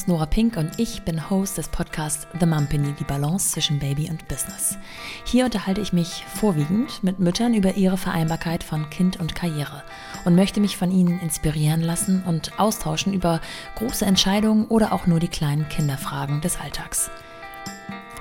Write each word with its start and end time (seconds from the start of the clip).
ist 0.00 0.08
Nora 0.08 0.24
Pink 0.24 0.56
und 0.56 0.70
ich 0.78 1.02
bin 1.02 1.28
Host 1.28 1.58
des 1.58 1.68
Podcasts 1.68 2.26
The 2.38 2.46
Mumpany, 2.46 2.94
die 2.98 3.04
Balance 3.04 3.50
zwischen 3.50 3.78
Baby 3.78 4.08
und 4.08 4.26
Business. 4.28 4.78
Hier 5.26 5.44
unterhalte 5.44 5.82
ich 5.82 5.92
mich 5.92 6.24
vorwiegend 6.34 7.02
mit 7.02 7.18
Müttern 7.18 7.52
über 7.52 7.74
ihre 7.74 7.98
Vereinbarkeit 7.98 8.64
von 8.64 8.88
Kind 8.88 9.20
und 9.20 9.34
Karriere 9.34 9.82
und 10.24 10.36
möchte 10.36 10.58
mich 10.58 10.78
von 10.78 10.90
ihnen 10.90 11.20
inspirieren 11.20 11.82
lassen 11.82 12.22
und 12.24 12.58
austauschen 12.58 13.12
über 13.12 13.42
große 13.74 14.06
Entscheidungen 14.06 14.68
oder 14.68 14.94
auch 14.94 15.06
nur 15.06 15.20
die 15.20 15.28
kleinen 15.28 15.68
Kinderfragen 15.68 16.40
des 16.40 16.58
Alltags. 16.58 17.10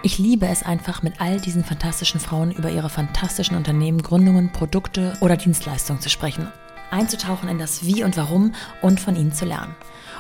Ich 0.04 0.18
liebe 0.18 0.48
es 0.48 0.64
einfach, 0.64 1.02
mit 1.02 1.22
all 1.22 1.40
diesen 1.40 1.64
fantastischen 1.64 2.20
Frauen 2.20 2.52
über 2.52 2.72
ihre 2.72 2.90
fantastischen 2.90 3.56
Unternehmen, 3.56 4.02
Gründungen, 4.02 4.52
Produkte 4.52 5.16
oder 5.22 5.38
Dienstleistungen 5.38 6.02
zu 6.02 6.10
sprechen, 6.10 6.52
einzutauchen 6.92 7.48
in 7.48 7.58
das 7.58 7.86
Wie 7.86 8.04
und 8.04 8.18
Warum 8.18 8.54
und 8.82 9.00
von 9.00 9.16
ihnen 9.16 9.32
zu 9.32 9.46
lernen. 9.46 9.76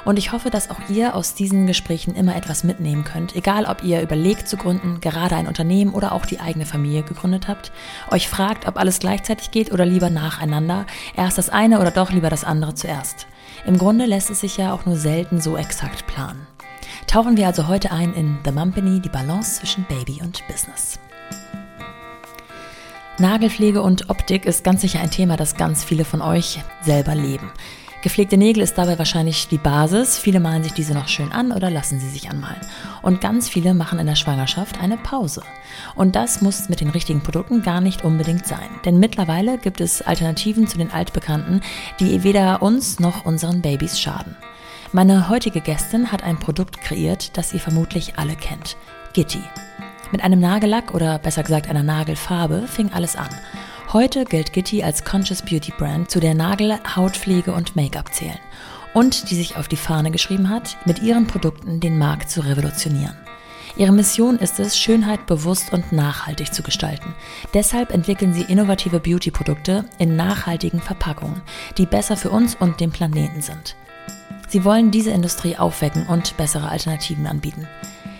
Und 0.05 0.17
ich 0.17 0.31
hoffe, 0.31 0.49
dass 0.49 0.69
auch 0.69 0.79
ihr 0.89 1.15
aus 1.15 1.33
diesen 1.33 1.67
Gesprächen 1.67 2.15
immer 2.15 2.35
etwas 2.35 2.63
mitnehmen 2.63 3.03
könnt, 3.03 3.35
egal 3.35 3.65
ob 3.65 3.83
ihr 3.83 4.01
überlegt 4.01 4.47
zu 4.47 4.57
gründen, 4.57 4.99
gerade 5.01 5.35
ein 5.35 5.47
Unternehmen 5.47 5.93
oder 5.93 6.13
auch 6.13 6.25
die 6.25 6.39
eigene 6.39 6.65
Familie 6.65 7.03
gegründet 7.03 7.47
habt, 7.47 7.71
euch 8.11 8.29
fragt, 8.29 8.67
ob 8.67 8.77
alles 8.77 8.99
gleichzeitig 8.99 9.51
geht 9.51 9.71
oder 9.71 9.85
lieber 9.85 10.09
nacheinander, 10.09 10.85
erst 11.15 11.37
das 11.37 11.49
eine 11.49 11.79
oder 11.79 11.91
doch 11.91 12.11
lieber 12.11 12.29
das 12.29 12.43
andere 12.43 12.75
zuerst. 12.75 13.27
Im 13.65 13.77
Grunde 13.77 14.05
lässt 14.05 14.29
es 14.29 14.41
sich 14.41 14.57
ja 14.57 14.73
auch 14.73 14.85
nur 14.85 14.95
selten 14.95 15.41
so 15.41 15.57
exakt 15.57 16.07
planen. 16.07 16.47
Tauchen 17.07 17.37
wir 17.37 17.47
also 17.47 17.67
heute 17.67 17.91
ein 17.91 18.13
in 18.13 18.37
The 18.45 18.51
Mumpany, 18.51 18.99
die 18.99 19.09
Balance 19.09 19.59
zwischen 19.59 19.85
Baby 19.85 20.19
und 20.21 20.45
Business. 20.47 20.99
Nagelpflege 23.19 23.81
und 23.81 24.09
Optik 24.09 24.45
ist 24.45 24.63
ganz 24.63 24.81
sicher 24.81 25.01
ein 25.01 25.11
Thema, 25.11 25.35
das 25.35 25.55
ganz 25.55 25.83
viele 25.83 26.05
von 26.05 26.21
euch 26.21 26.59
selber 26.83 27.15
leben. 27.15 27.51
Gepflegte 28.01 28.37
Nägel 28.37 28.63
ist 28.63 28.77
dabei 28.77 28.97
wahrscheinlich 28.97 29.49
die 29.49 29.57
Basis. 29.57 30.17
Viele 30.17 30.39
malen 30.39 30.63
sich 30.63 30.71
diese 30.71 30.93
noch 30.93 31.09
schön 31.09 31.33
an 31.33 31.51
oder 31.51 31.69
lassen 31.69 31.99
sie 31.99 32.07
sich 32.07 32.29
anmalen. 32.29 32.61
Und 33.01 33.19
ganz 33.19 33.49
viele 33.49 33.73
machen 33.73 33.99
in 33.99 34.07
der 34.07 34.15
Schwangerschaft 34.15 34.81
eine 34.81 34.95
Pause. 34.95 35.41
Und 35.95 36.15
das 36.15 36.41
muss 36.41 36.69
mit 36.69 36.79
den 36.79 36.91
richtigen 36.91 37.21
Produkten 37.21 37.61
gar 37.61 37.81
nicht 37.81 38.05
unbedingt 38.05 38.47
sein. 38.47 38.69
Denn 38.85 38.99
mittlerweile 38.99 39.57
gibt 39.57 39.81
es 39.81 40.01
Alternativen 40.01 40.65
zu 40.65 40.77
den 40.77 40.91
altbekannten, 40.91 41.59
die 41.99 42.23
weder 42.23 42.61
uns 42.61 43.01
noch 43.01 43.25
unseren 43.25 43.61
Babys 43.61 43.99
schaden. 43.99 44.37
Meine 44.93 45.27
heutige 45.27 45.59
Gästin 45.59 46.09
hat 46.09 46.23
ein 46.23 46.39
Produkt 46.39 46.79
kreiert, 46.79 47.37
das 47.37 47.53
ihr 47.53 47.59
vermutlich 47.59 48.17
alle 48.17 48.37
kennt. 48.37 48.77
Gitti. 49.11 49.43
Mit 50.13 50.23
einem 50.23 50.39
Nagellack 50.39 50.93
oder 50.93 51.19
besser 51.19 51.43
gesagt 51.43 51.69
einer 51.69 51.83
Nagelfarbe 51.83 52.65
fing 52.65 52.91
alles 52.93 53.17
an. 53.17 53.29
Heute 53.91 54.23
gilt 54.23 54.53
Gitti 54.53 54.83
als 54.83 55.03
Conscious 55.03 55.41
Beauty 55.41 55.73
Brand, 55.75 56.11
zu 56.11 56.19
der 56.19 56.35
Nagel, 56.35 56.77
Hautpflege 56.95 57.51
und 57.51 57.75
Make-up 57.75 58.13
zählen. 58.13 58.37
Und 58.93 59.31
die 59.31 59.35
sich 59.35 59.57
auf 59.57 59.67
die 59.67 59.77
Fahne 59.77 60.11
geschrieben 60.11 60.49
hat, 60.49 60.77
mit 60.85 61.01
ihren 61.01 61.25
Produkten 61.25 61.79
den 61.79 61.97
Markt 61.97 62.29
zu 62.29 62.41
revolutionieren. 62.41 63.17
Ihre 63.77 63.91
Mission 63.91 64.37
ist 64.37 64.59
es, 64.59 64.77
Schönheit 64.77 65.25
bewusst 65.25 65.73
und 65.73 65.91
nachhaltig 65.91 66.53
zu 66.53 66.61
gestalten. 66.61 67.15
Deshalb 67.55 67.91
entwickeln 67.91 68.31
sie 68.31 68.43
innovative 68.43 68.99
Beauty-Produkte 68.99 69.85
in 69.97 70.15
nachhaltigen 70.15 70.81
Verpackungen, 70.81 71.41
die 71.79 71.87
besser 71.87 72.15
für 72.15 72.29
uns 72.29 72.53
und 72.53 72.79
den 72.79 72.91
Planeten 72.91 73.41
sind. 73.41 73.75
Sie 74.49 74.63
wollen 74.65 74.91
diese 74.91 75.09
Industrie 75.09 75.57
aufwecken 75.57 76.05
und 76.05 76.37
bessere 76.37 76.69
Alternativen 76.69 77.25
anbieten. 77.25 77.67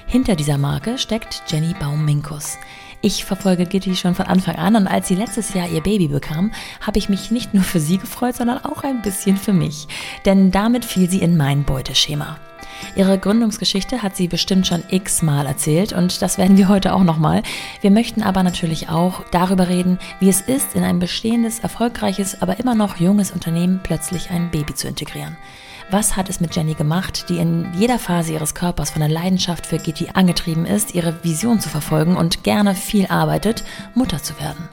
Hinter 0.08 0.36
dieser 0.36 0.58
Marke 0.58 0.97
steckt 0.97 1.44
Jenny 1.47 1.75
Baum-Minkus. 1.80 2.58
Ich 3.02 3.23
verfolge 3.23 3.66
Gitti 3.66 3.95
schon 3.95 4.14
von 4.14 4.25
Anfang 4.25 4.55
an 4.55 4.75
und 4.75 4.88
als 4.88 5.08
sie 5.08 5.16
letztes 5.16 5.53
Jahr 5.53 5.69
ihr 5.69 5.81
Baby 5.81 6.09
bekam, 6.09 6.52
habe 6.81 7.00
ich 7.00 7.08
mich 7.08 7.31
nicht 7.31 7.53
nur 7.53 7.64
für 7.64 7.80
sie 7.80 7.97
gefreut, 7.97 8.36
sondern 8.36 8.66
auch 8.66 8.83
ein 8.83 9.02
bisschen 9.02 9.38
für 9.38 9.53
mich. 9.53 9.88
Denn 10.25 10.52
damit 10.52 10.83
fiel 10.83 11.09
sie 11.09 11.22
in 11.22 11.38
mein 11.38 11.64
Beuteschema. 11.64 12.38
Ihre 12.97 13.17
Gründungsgeschichte 13.17 14.03
hat 14.03 14.18
sie 14.18 14.28
bestimmt 14.28 14.68
schon 14.68 14.84
x-mal 14.90 15.46
erzählt 15.46 15.94
und 15.94 16.22
das 16.22 16.38
werden 16.38 16.57
wir 16.57 16.68
heute 16.68 16.94
auch 16.94 17.03
nochmal. 17.03 17.41
Wir 17.79 17.91
möchten 17.91 18.22
aber 18.22 18.44
natürlich 18.44 18.90
auch 18.90 19.24
darüber 19.31 19.69
reden, 19.69 19.97
wie 20.19 20.29
es 20.29 20.41
ist, 20.41 20.75
in 20.75 20.84
ein 20.84 21.00
bestehendes, 21.00 21.59
erfolgreiches, 21.59 22.41
aber 22.41 22.59
immer 22.59 22.75
noch 22.75 22.97
junges 22.97 23.31
Unternehmen 23.31 23.79
plötzlich 23.81 24.29
ein 24.29 24.51
Baby 24.51 24.75
zu 24.75 24.90
integrieren. 24.90 25.38
Was 25.91 26.16
hat 26.16 26.29
es 26.29 26.39
mit 26.39 26.55
Jenny 26.55 26.75
gemacht, 26.75 27.29
die 27.29 27.39
in 27.39 27.73
jeder 27.73 27.97
Phase 27.97 28.33
ihres 28.33 28.53
Körpers 28.53 28.91
von 28.91 29.00
der 29.00 29.09
Leidenschaft 29.09 29.66
für 29.66 29.79
Gitti 29.79 30.09
angetrieben 30.13 30.67
ist, 30.67 30.94
ihre 30.94 31.23
Vision 31.23 31.59
zu 31.59 31.67
verfolgen 31.67 32.16
und 32.16 32.44
gerne 32.44 32.75
viel 32.75 33.07
arbeitet, 33.07 33.63
Mutter 33.95 34.22
zu 34.22 34.39
werden? 34.39 34.69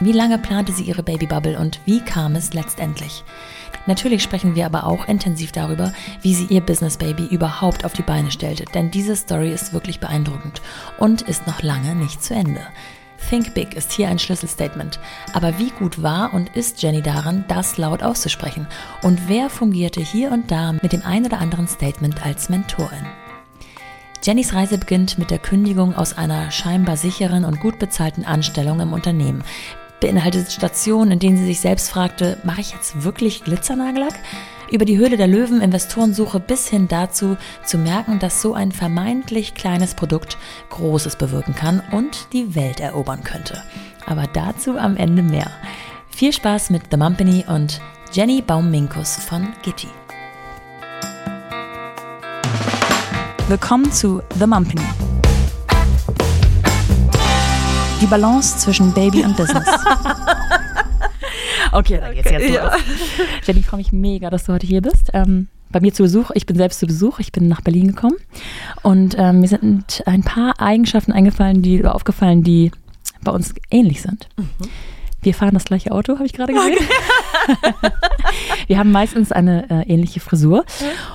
Wie 0.00 0.10
lange 0.10 0.38
plante 0.38 0.72
sie 0.72 0.82
ihre 0.82 1.04
Babybubble 1.04 1.56
und 1.56 1.78
wie 1.84 2.00
kam 2.00 2.34
es 2.34 2.52
letztendlich? 2.52 3.22
Natürlich 3.86 4.24
sprechen 4.24 4.56
wir 4.56 4.66
aber 4.66 4.86
auch 4.86 5.06
intensiv 5.06 5.52
darüber, 5.52 5.92
wie 6.22 6.34
sie 6.34 6.46
ihr 6.46 6.62
Business 6.62 6.96
Baby 6.96 7.26
überhaupt 7.26 7.84
auf 7.84 7.92
die 7.92 8.02
Beine 8.02 8.32
stellte, 8.32 8.64
denn 8.64 8.90
diese 8.90 9.14
Story 9.14 9.52
ist 9.52 9.72
wirklich 9.72 10.00
beeindruckend 10.00 10.62
und 10.98 11.22
ist 11.22 11.46
noch 11.46 11.62
lange 11.62 11.94
nicht 11.94 12.24
zu 12.24 12.34
Ende. 12.34 12.60
Think 13.28 13.54
Big 13.54 13.74
ist 13.74 13.92
hier 13.92 14.08
ein 14.08 14.18
Schlüsselstatement. 14.18 15.00
Aber 15.32 15.58
wie 15.58 15.70
gut 15.70 16.02
war 16.02 16.32
und 16.32 16.54
ist 16.56 16.82
Jenny 16.82 17.02
daran, 17.02 17.44
das 17.48 17.76
laut 17.78 18.02
auszusprechen? 18.02 18.66
Und 19.02 19.28
wer 19.28 19.50
fungierte 19.50 20.00
hier 20.00 20.30
und 20.30 20.50
da 20.50 20.72
mit 20.72 20.92
dem 20.92 21.02
ein 21.04 21.24
oder 21.24 21.38
anderen 21.38 21.68
Statement 21.68 22.24
als 22.24 22.48
Mentorin? 22.48 23.06
Jennys 24.22 24.54
Reise 24.54 24.78
beginnt 24.78 25.18
mit 25.18 25.30
der 25.30 25.38
Kündigung 25.38 25.94
aus 25.94 26.16
einer 26.16 26.50
scheinbar 26.50 26.96
sicheren 26.96 27.44
und 27.44 27.60
gut 27.60 27.78
bezahlten 27.78 28.24
Anstellung 28.24 28.80
im 28.80 28.92
Unternehmen. 28.92 29.44
Beinhaltet 30.00 30.52
Stationen, 30.52 31.12
in 31.12 31.18
denen 31.18 31.36
sie 31.38 31.46
sich 31.46 31.60
selbst 31.60 31.90
fragte, 31.90 32.38
mache 32.44 32.60
ich 32.60 32.72
jetzt 32.72 33.02
wirklich 33.02 33.44
Glitzernagellack? 33.44 34.14
über 34.70 34.84
die 34.84 34.98
Höhle 34.98 35.16
der 35.16 35.26
Löwen, 35.26 35.60
Investorensuche 35.60 36.40
bis 36.40 36.68
hin 36.68 36.88
dazu 36.88 37.36
zu 37.64 37.78
merken, 37.78 38.18
dass 38.18 38.42
so 38.42 38.54
ein 38.54 38.72
vermeintlich 38.72 39.54
kleines 39.54 39.94
Produkt 39.94 40.38
Großes 40.70 41.16
bewirken 41.16 41.54
kann 41.54 41.82
und 41.92 42.32
die 42.32 42.54
Welt 42.54 42.80
erobern 42.80 43.22
könnte. 43.22 43.62
Aber 44.06 44.26
dazu 44.26 44.78
am 44.78 44.96
Ende 44.96 45.22
mehr. 45.22 45.50
Viel 46.08 46.32
Spaß 46.32 46.70
mit 46.70 46.82
The 46.90 46.96
Mumpany 46.96 47.44
und 47.46 47.80
Jenny 48.12 48.42
Baum-Minkus 48.42 49.16
von 49.16 49.48
Gitti. 49.62 49.88
Willkommen 53.48 53.92
zu 53.92 54.22
The 54.38 54.46
Mumpany. 54.46 55.15
Die 58.00 58.06
Balance 58.06 58.58
zwischen 58.58 58.92
Baby 58.92 59.24
und 59.24 59.36
Business. 59.36 59.66
Okay, 61.72 61.98
dann 62.00 62.14
geht's 62.14 62.30
jetzt 62.30 62.48
ja. 62.48 62.64
los. 62.64 62.80
Jenny, 63.44 63.60
ich 63.60 63.66
freue 63.66 63.78
mich 63.78 63.92
mega, 63.92 64.30
dass 64.30 64.44
du 64.44 64.52
heute 64.52 64.66
hier 64.66 64.80
bist. 64.80 65.10
Ähm, 65.12 65.48
bei 65.68 65.80
mir 65.80 65.92
zu 65.92 66.04
Besuch. 66.04 66.30
Ich 66.32 66.46
bin 66.46 66.56
selbst 66.56 66.78
zu 66.78 66.86
Besuch. 66.86 67.18
Ich 67.18 67.32
bin 67.32 67.48
nach 67.48 67.60
Berlin 67.60 67.88
gekommen. 67.88 68.16
Und 68.82 69.14
ähm, 69.18 69.40
mir 69.40 69.48
sind 69.48 70.02
ein 70.06 70.22
paar 70.22 70.58
Eigenschaften 70.58 71.12
eingefallen, 71.12 71.60
die 71.60 71.80
oder 71.80 71.94
aufgefallen, 71.94 72.42
die 72.42 72.70
bei 73.22 73.32
uns 73.32 73.52
ähnlich 73.70 74.00
sind. 74.00 74.28
Mhm. 74.38 74.46
Wir 75.22 75.34
fahren 75.34 75.54
das 75.54 75.64
gleiche 75.64 75.92
Auto, 75.92 76.14
habe 76.14 76.26
ich 76.26 76.32
gerade 76.32 76.52
gesehen. 76.52 76.74
Okay. 76.74 77.72
wir 78.66 78.78
haben 78.78 78.92
meistens 78.92 79.32
eine 79.32 79.68
äh, 79.70 79.82
ähnliche 79.92 80.20
Frisur 80.20 80.64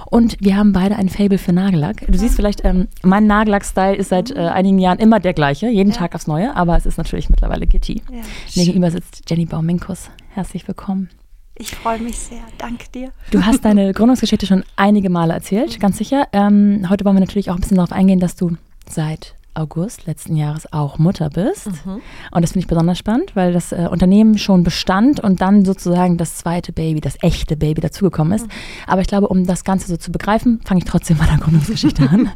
und 0.05 0.37
wir 0.39 0.55
haben 0.55 0.73
beide 0.73 0.95
ein 0.95 1.09
Fable 1.09 1.37
für 1.37 1.53
Nagellack. 1.53 2.05
Du 2.07 2.17
siehst 2.17 2.35
vielleicht, 2.35 2.63
ähm, 2.65 2.87
mein 3.03 3.27
Nagellack-Style 3.27 3.95
ist 3.95 4.09
seit 4.09 4.31
äh, 4.31 4.39
einigen 4.39 4.79
Jahren 4.79 4.99
immer 4.99 5.19
der 5.19 5.33
gleiche, 5.33 5.69
jeden 5.69 5.91
ja. 5.91 5.97
Tag 5.97 6.15
aufs 6.15 6.27
Neue, 6.27 6.55
aber 6.55 6.77
es 6.77 6.85
ist 6.85 6.97
natürlich 6.97 7.29
mittlerweile 7.29 7.67
Gitti. 7.67 8.01
Ja. 8.11 8.21
Gegenüber 8.53 8.91
sitzt 8.91 9.29
Jenny 9.29 9.45
Bauminkus. 9.45 10.09
Herzlich 10.29 10.67
willkommen. 10.67 11.09
Ich 11.55 11.75
freue 11.75 11.99
mich 11.99 12.17
sehr. 12.17 12.41
Danke 12.57 12.85
dir. 12.93 13.11
Du 13.29 13.45
hast 13.45 13.63
deine 13.63 13.93
Gründungsgeschichte 13.93 14.45
schon 14.45 14.63
einige 14.77 15.09
Male 15.09 15.33
erzählt, 15.33 15.79
ganz 15.79 15.97
sicher. 15.97 16.27
Ähm, 16.33 16.87
heute 16.89 17.05
wollen 17.05 17.17
wir 17.17 17.21
natürlich 17.21 17.49
auch 17.49 17.55
ein 17.55 17.61
bisschen 17.61 17.77
darauf 17.77 17.91
eingehen, 17.91 18.19
dass 18.19 18.35
du 18.35 18.57
seit 18.89 19.35
August 19.53 20.05
letzten 20.05 20.35
Jahres 20.35 20.71
auch 20.71 20.97
Mutter 20.97 21.29
bist. 21.29 21.67
Mhm. 21.85 22.01
Und 22.31 22.41
das 22.41 22.51
finde 22.51 22.65
ich 22.65 22.67
besonders 22.67 22.97
spannend, 22.97 23.35
weil 23.35 23.53
das 23.53 23.71
äh, 23.71 23.87
Unternehmen 23.89 24.37
schon 24.37 24.63
bestand 24.63 25.19
und 25.19 25.41
dann 25.41 25.65
sozusagen 25.65 26.17
das 26.17 26.37
zweite 26.37 26.71
Baby, 26.73 27.01
das 27.01 27.17
echte 27.21 27.57
Baby 27.57 27.81
dazugekommen 27.81 28.33
ist. 28.33 28.47
Mhm. 28.47 28.51
Aber 28.87 29.01
ich 29.01 29.07
glaube, 29.07 29.27
um 29.27 29.45
das 29.45 29.63
Ganze 29.63 29.87
so 29.87 29.97
zu 29.97 30.11
begreifen, 30.11 30.61
fange 30.65 30.79
ich 30.79 30.85
trotzdem 30.85 31.17
mal 31.17 31.27
der 31.27 31.37
Gründungsgeschichte 31.39 32.09
an. 32.09 32.31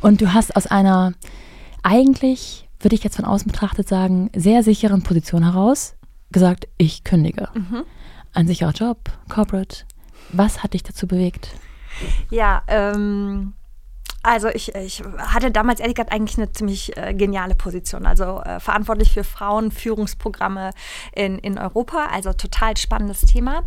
und 0.00 0.20
du 0.20 0.32
hast 0.32 0.56
aus 0.56 0.66
einer 0.66 1.12
eigentlich, 1.82 2.68
würde 2.80 2.94
ich 2.94 3.04
jetzt 3.04 3.16
von 3.16 3.24
außen 3.24 3.50
betrachtet 3.50 3.88
sagen, 3.88 4.30
sehr 4.34 4.62
sicheren 4.62 5.02
Position 5.02 5.42
heraus 5.42 5.96
gesagt, 6.32 6.68
ich 6.78 7.04
kündige. 7.04 7.48
Mhm. 7.54 7.84
Ein 8.32 8.46
sicherer 8.46 8.72
Job, 8.72 9.10
Corporate. 9.28 9.84
Was 10.32 10.62
hat 10.62 10.74
dich 10.74 10.82
dazu 10.82 11.06
bewegt? 11.06 11.48
Ja, 12.30 12.62
ähm, 12.68 13.54
also 14.22 14.48
ich, 14.48 14.74
ich 14.74 15.02
hatte 15.18 15.50
damals 15.50 15.80
ehrlich 15.80 15.96
gesagt 15.96 16.12
eigentlich 16.12 16.36
eine 16.38 16.52
ziemlich 16.52 16.96
äh, 16.96 17.14
geniale 17.14 17.54
Position. 17.54 18.06
Also 18.06 18.40
äh, 18.42 18.60
verantwortlich 18.60 19.12
für 19.12 19.24
Frauenführungsprogramme 19.24 20.70
in, 21.12 21.38
in 21.38 21.58
Europa. 21.58 22.06
Also 22.12 22.32
total 22.32 22.76
spannendes 22.76 23.22
Thema. 23.22 23.62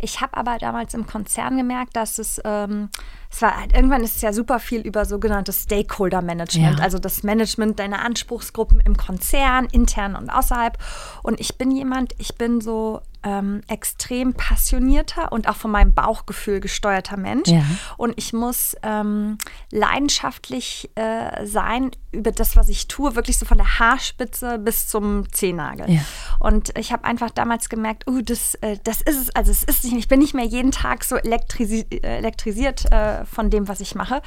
Ich 0.00 0.20
habe 0.20 0.36
aber 0.36 0.58
damals 0.58 0.94
im 0.94 1.06
Konzern 1.06 1.56
gemerkt, 1.56 1.94
dass 1.96 2.18
es 2.18 2.40
ähm, 2.44 2.88
es 3.30 3.42
war 3.42 3.60
halt, 3.60 3.74
irgendwann 3.74 4.02
ist 4.02 4.16
es 4.16 4.22
ja 4.22 4.32
super 4.32 4.58
viel 4.58 4.80
über 4.80 5.04
sogenanntes 5.04 5.64
Stakeholder 5.64 6.22
Management, 6.22 6.78
Ja. 6.78 6.82
also 6.84 6.98
das 6.98 7.22
Management 7.22 7.78
deiner 7.78 8.02
Anspruchsgruppen 8.02 8.80
im 8.80 8.96
Konzern, 8.96 9.66
intern 9.66 10.16
und 10.16 10.30
außerhalb. 10.30 10.78
Und 11.22 11.38
ich 11.38 11.58
bin 11.58 11.70
jemand, 11.70 12.14
ich 12.18 12.36
bin 12.36 12.62
so 12.62 13.02
ähm, 13.22 13.62
extrem 13.68 14.34
passionierter 14.34 15.32
und 15.32 15.48
auch 15.48 15.56
von 15.56 15.70
meinem 15.70 15.92
Bauchgefühl 15.92 16.60
gesteuerter 16.60 17.16
Mensch. 17.16 17.48
Ja. 17.48 17.62
Und 17.96 18.14
ich 18.16 18.32
muss 18.32 18.76
ähm, 18.82 19.38
leidenschaftlich 19.70 20.90
äh, 20.94 21.46
sein 21.46 21.90
über 22.10 22.32
das, 22.32 22.56
was 22.56 22.68
ich 22.68 22.88
tue, 22.88 23.16
wirklich 23.16 23.38
so 23.38 23.44
von 23.44 23.58
der 23.58 23.78
Haarspitze 23.78 24.58
bis 24.58 24.88
zum 24.88 25.30
Zehennagel. 25.32 25.90
Ja. 25.90 26.00
Und 26.38 26.76
ich 26.78 26.92
habe 26.92 27.04
einfach 27.04 27.30
damals 27.30 27.68
gemerkt, 27.68 28.08
uh, 28.08 28.22
das, 28.22 28.54
äh, 28.56 28.78
das 28.84 29.02
ist 29.02 29.20
es. 29.20 29.36
Also 29.36 29.50
es 29.50 29.64
ist 29.64 29.84
nicht, 29.84 29.96
ich 29.96 30.08
bin 30.08 30.20
nicht 30.20 30.34
mehr 30.34 30.46
jeden 30.46 30.70
Tag 30.70 31.04
so 31.04 31.16
elektrisi 31.16 31.86
äh, 31.90 32.18
elektrisiert 32.18 32.90
äh, 32.90 33.24
von 33.26 33.50
dem, 33.50 33.68
was 33.68 33.80
ich 33.80 33.94
mache. 33.94 34.22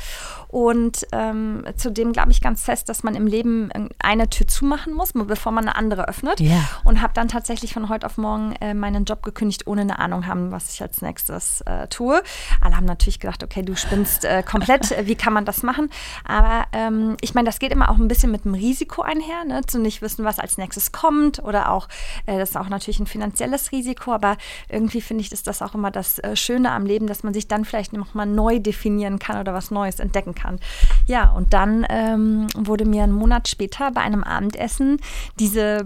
Und 0.48 1.08
ähm, 1.12 1.64
zudem 1.76 2.14
glaube 2.14 2.32
ich 2.32 2.42
ganz 2.42 2.64
fest, 2.64 2.90
dass 2.90 3.04
man 3.04 3.16
im 3.16 3.26
Leben 3.26 3.70
eine 4.00 4.30
Tür 4.30 4.48
zumachen 4.48 4.94
muss, 4.94 5.14
bevor 5.14 5.52
man 5.52 5.68
eine 5.68 5.76
andere 5.76 6.08
öffnet. 6.08 6.40
Ja. 6.40 6.64
Und 6.84 7.02
habe 7.02 7.14
dann 7.14 7.30
tatsächlich 7.30 7.74
von 7.74 7.90
heute 7.90 8.06
auf 8.06 8.18
morgen 8.18 8.54
äh, 8.62 8.74
meinen 8.82 9.06
Job 9.06 9.24
gekündigt, 9.24 9.68
ohne 9.68 9.82
eine 9.82 10.00
Ahnung 10.00 10.28
haben, 10.28 10.52
was 10.52 10.74
ich 10.74 10.82
als 10.82 11.02
nächstes 11.02 11.62
äh, 11.62 11.88
tue. 11.88 12.22
Alle 12.60 12.76
haben 12.76 12.86
natürlich 12.86 13.20
gedacht, 13.20 13.44
okay, 13.44 13.62
du 13.62 13.76
spinnst 13.76 14.26
äh, 14.26 14.44
komplett. 14.44 14.94
Wie 15.08 15.16
kann 15.16 15.32
man 15.32 15.46
das 15.46 15.64
machen? 15.64 15.90
Aber 16.26 16.66
ähm, 16.74 17.16
ich 17.22 17.34
meine, 17.34 17.46
das 17.46 17.60
geht 17.60 17.72
immer 17.72 17.90
auch 17.90 17.98
ein 17.98 18.08
bisschen 18.08 18.32
mit 18.32 18.46
dem 18.46 18.54
Risiko 18.54 19.02
einher, 19.02 19.46
ne? 19.46 19.62
zu 19.66 19.80
nicht 19.80 20.02
wissen, 20.02 20.26
was 20.26 20.40
als 20.40 20.58
nächstes 20.58 20.92
kommt 20.92 21.42
oder 21.44 21.72
auch, 21.72 21.88
äh, 22.26 22.38
das 22.38 22.52
ist 22.52 22.58
auch 22.58 22.70
natürlich 22.70 23.00
ein 23.00 23.08
finanzielles 23.08 23.72
Risiko, 23.72 24.12
aber 24.12 24.38
irgendwie 24.68 25.02
finde 25.02 25.22
ich, 25.22 25.32
ist 25.32 25.48
das 25.48 25.62
auch 25.62 25.76
immer 25.76 25.92
das 25.92 26.20
äh, 26.20 26.36
Schöne 26.36 26.72
am 26.72 26.86
Leben, 26.86 27.08
dass 27.08 27.24
man 27.24 27.34
sich 27.34 27.48
dann 27.48 27.64
vielleicht 27.64 27.94
nochmal 27.94 28.26
neu 28.26 28.60
definieren 28.60 29.20
kann 29.20 29.40
oder 29.40 29.54
was 29.54 29.72
Neues 29.72 30.00
entdecken 30.00 30.36
kann. 30.36 30.60
Ja, 31.08 31.32
und 31.32 31.54
dann 31.54 31.86
ähm, 31.90 32.48
wurde 32.56 32.86
mir 32.86 33.04
einen 33.04 33.14
Monat 33.14 33.48
später 33.48 33.92
bei 33.92 34.02
einem 34.02 34.24
Abendessen 34.24 34.98
diese 35.40 35.86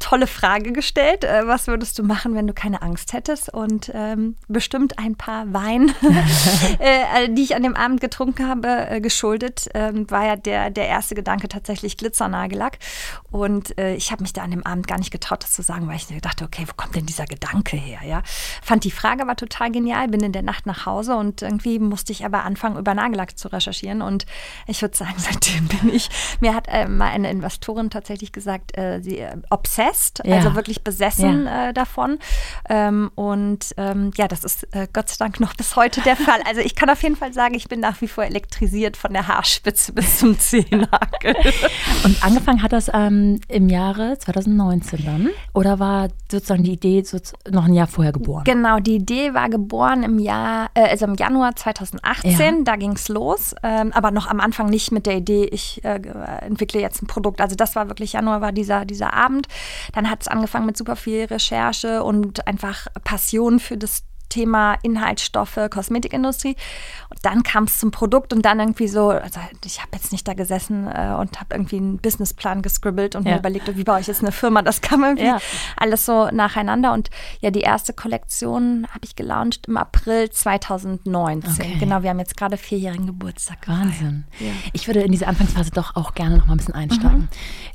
tolle 0.00 0.26
Frage 0.26 0.72
gestellt. 0.72 1.24
Äh, 1.24 1.46
was 1.46 1.66
würdest 1.66 1.98
du 1.98 2.02
machen, 2.02 2.34
wenn 2.34 2.46
du 2.46 2.52
keine 2.52 2.82
Angst 2.82 3.12
hättest? 3.12 3.52
Und 3.52 3.90
ähm, 3.94 4.36
bestimmt 4.48 4.98
ein 4.98 5.16
paar 5.16 5.52
Wein, 5.52 5.94
äh, 6.78 7.28
die 7.30 7.42
ich 7.42 7.56
an 7.56 7.62
dem 7.62 7.76
Abend 7.76 8.00
getrunken 8.00 8.48
habe, 8.48 8.68
äh, 8.90 9.00
geschuldet, 9.00 9.68
ähm, 9.74 10.10
war 10.10 10.26
ja 10.26 10.36
der, 10.36 10.70
der 10.70 10.88
erste 10.88 11.14
Gedanke 11.14 11.48
tatsächlich 11.48 11.96
Glitzernagellack. 11.96 12.78
Und 13.30 13.78
äh, 13.78 13.94
ich 13.94 14.12
habe 14.12 14.22
mich 14.22 14.32
da 14.32 14.42
an 14.42 14.50
dem 14.50 14.64
Abend 14.66 14.86
gar 14.86 14.98
nicht 14.98 15.10
getraut, 15.10 15.42
das 15.42 15.52
zu 15.52 15.62
sagen, 15.62 15.88
weil 15.88 15.96
ich 15.96 16.06
dachte, 16.20 16.44
okay, 16.44 16.64
wo 16.66 16.72
kommt 16.76 16.94
denn 16.94 17.06
dieser 17.06 17.26
Gedanke 17.26 17.76
her? 17.76 18.00
Ja? 18.06 18.22
Fand 18.62 18.84
die 18.84 18.90
Frage 18.90 19.22
aber 19.22 19.36
total 19.36 19.70
genial, 19.70 20.08
bin 20.08 20.20
in 20.20 20.32
der 20.32 20.42
Nacht 20.42 20.66
nach 20.66 20.86
Hause 20.86 21.16
und 21.16 21.42
irgendwie 21.42 21.78
musste 21.78 22.12
ich 22.12 22.24
aber 22.24 22.44
anfangen, 22.44 22.78
über 22.78 22.94
Nagellack 22.94 23.38
zu 23.38 23.48
recherchieren. 23.48 24.02
Und 24.02 24.26
ich 24.66 24.82
würde 24.82 24.96
sagen, 24.96 25.14
seitdem 25.18 25.68
bin 25.68 25.94
ich, 25.94 26.10
mir 26.40 26.54
hat 26.54 26.68
äh, 26.68 26.88
mal 26.88 27.10
eine 27.10 27.30
Investorin 27.30 27.90
tatsächlich 27.90 28.32
gesagt, 28.32 28.76
äh, 28.76 29.00
sie 29.00 29.18
äh, 29.18 29.36
obsessed, 29.50 29.83
Ja. 30.24 30.36
also 30.36 30.54
wirklich 30.54 30.82
besessen 30.84 31.46
äh, 31.46 31.72
davon. 31.72 32.18
Ähm, 32.68 33.10
und 33.14 33.74
ähm, 33.76 34.10
ja, 34.16 34.28
das 34.28 34.44
ist 34.44 34.66
äh, 34.74 34.86
Gott 34.92 35.08
sei 35.08 35.16
Dank 35.18 35.40
noch 35.40 35.54
bis 35.54 35.76
heute 35.76 36.00
der 36.02 36.16
Fall. 36.16 36.40
Also 36.46 36.60
ich 36.60 36.74
kann 36.74 36.90
auf 36.90 37.02
jeden 37.02 37.16
Fall 37.16 37.32
sagen, 37.32 37.54
ich 37.54 37.68
bin 37.68 37.80
nach 37.80 38.00
wie 38.00 38.08
vor 38.08 38.24
elektrisiert 38.24 38.96
von 38.96 39.12
der 39.12 39.28
Haarspitze 39.28 39.92
bis 39.92 40.18
zum 40.18 40.38
Zehennagel. 40.38 41.34
Und 42.04 42.22
angefangen 42.24 42.62
hat 42.62 42.72
das 42.72 42.90
ähm, 42.92 43.40
im 43.48 43.68
Jahre 43.68 44.18
2019 44.18 45.04
dann? 45.04 45.30
Oder 45.52 45.78
war 45.78 46.08
sozusagen 46.30 46.62
die 46.64 46.72
Idee 46.72 47.02
noch 47.50 47.64
ein 47.64 47.74
Jahr 47.74 47.86
vorher 47.86 48.12
geboren? 48.12 48.44
Genau, 48.44 48.78
die 48.78 48.96
Idee 48.96 49.34
war 49.34 49.48
geboren 49.48 50.02
im 50.02 50.18
Jahr, 50.18 50.70
äh, 50.74 50.82
also 50.88 51.04
im 51.06 51.14
Januar 51.14 51.56
2018, 51.56 52.32
Ja. 52.58 52.62
da 52.64 52.76
ging 52.76 52.92
es 52.92 53.08
los, 53.08 53.54
ähm, 53.62 53.92
aber 53.92 54.10
noch 54.10 54.26
am 54.28 54.40
Anfang 54.40 54.68
nicht 54.68 54.92
mit 54.92 55.06
der 55.06 55.16
Idee, 55.16 55.44
ich 55.44 55.82
äh, 55.84 56.00
entwickle 56.40 56.80
jetzt 56.80 57.02
ein 57.02 57.06
Produkt. 57.06 57.40
Also 57.40 57.56
das 57.56 57.76
war 57.76 57.88
wirklich 57.88 58.12
Januar, 58.14 58.40
war 58.40 58.52
dieser, 58.52 58.84
dieser 58.84 59.12
Abend. 59.14 59.46
Dann 59.92 60.10
hat 60.10 60.22
es 60.22 60.28
angefangen 60.28 60.66
mit 60.66 60.76
super 60.76 60.96
viel 60.96 61.24
Recherche 61.24 62.02
und 62.02 62.46
einfach 62.46 62.86
Passion 63.04 63.60
für 63.60 63.76
das 63.76 64.04
Thema 64.34 64.74
Inhaltsstoffe, 64.82 65.58
Kosmetikindustrie. 65.70 66.56
Und 67.08 67.24
dann 67.24 67.44
kam 67.44 67.64
es 67.64 67.78
zum 67.78 67.92
Produkt 67.92 68.32
und 68.32 68.42
dann 68.44 68.58
irgendwie 68.58 68.88
so, 68.88 69.10
also 69.10 69.38
ich 69.64 69.78
habe 69.80 69.90
jetzt 69.94 70.10
nicht 70.10 70.26
da 70.26 70.34
gesessen 70.34 70.88
äh, 70.88 71.14
und 71.20 71.38
habe 71.38 71.54
irgendwie 71.54 71.76
einen 71.76 71.98
Businessplan 71.98 72.60
gescribbelt 72.60 73.14
und 73.14 73.26
Ja. 73.26 73.34
mir 73.34 73.38
überlegt, 73.38 73.76
wie 73.76 73.84
baue 73.84 74.00
ich 74.00 74.08
jetzt 74.08 74.22
eine 74.22 74.32
Firma. 74.32 74.62
Das 74.62 74.80
kam 74.80 75.04
irgendwie 75.04 75.26
Ja. 75.26 75.38
alles 75.76 76.04
so 76.04 76.28
nacheinander. 76.32 76.92
Und 76.92 77.10
ja, 77.40 77.52
die 77.52 77.60
erste 77.60 77.92
Kollektion 77.92 78.88
habe 78.90 79.04
ich 79.04 79.14
gelauncht 79.14 79.66
im 79.68 79.76
April 79.76 80.28
2019. 80.30 81.52
Okay. 81.64 81.76
Genau, 81.78 82.02
wir 82.02 82.10
haben 82.10 82.18
jetzt 82.18 82.36
gerade 82.36 82.56
vierjährigen 82.56 83.06
Geburtstag. 83.06 83.68
Wahnsinn. 83.68 84.24
Ja. 84.40 84.50
Ich 84.72 84.88
würde 84.88 85.02
in 85.02 85.12
diese 85.12 85.28
Anfangsphase 85.28 85.70
doch 85.70 85.94
auch 85.94 86.14
gerne 86.14 86.38
noch 86.38 86.46
mal 86.46 86.54
ein 86.54 86.58
bisschen 86.58 86.74
einsteigen. 86.74 87.18
Mhm. 87.20 87.28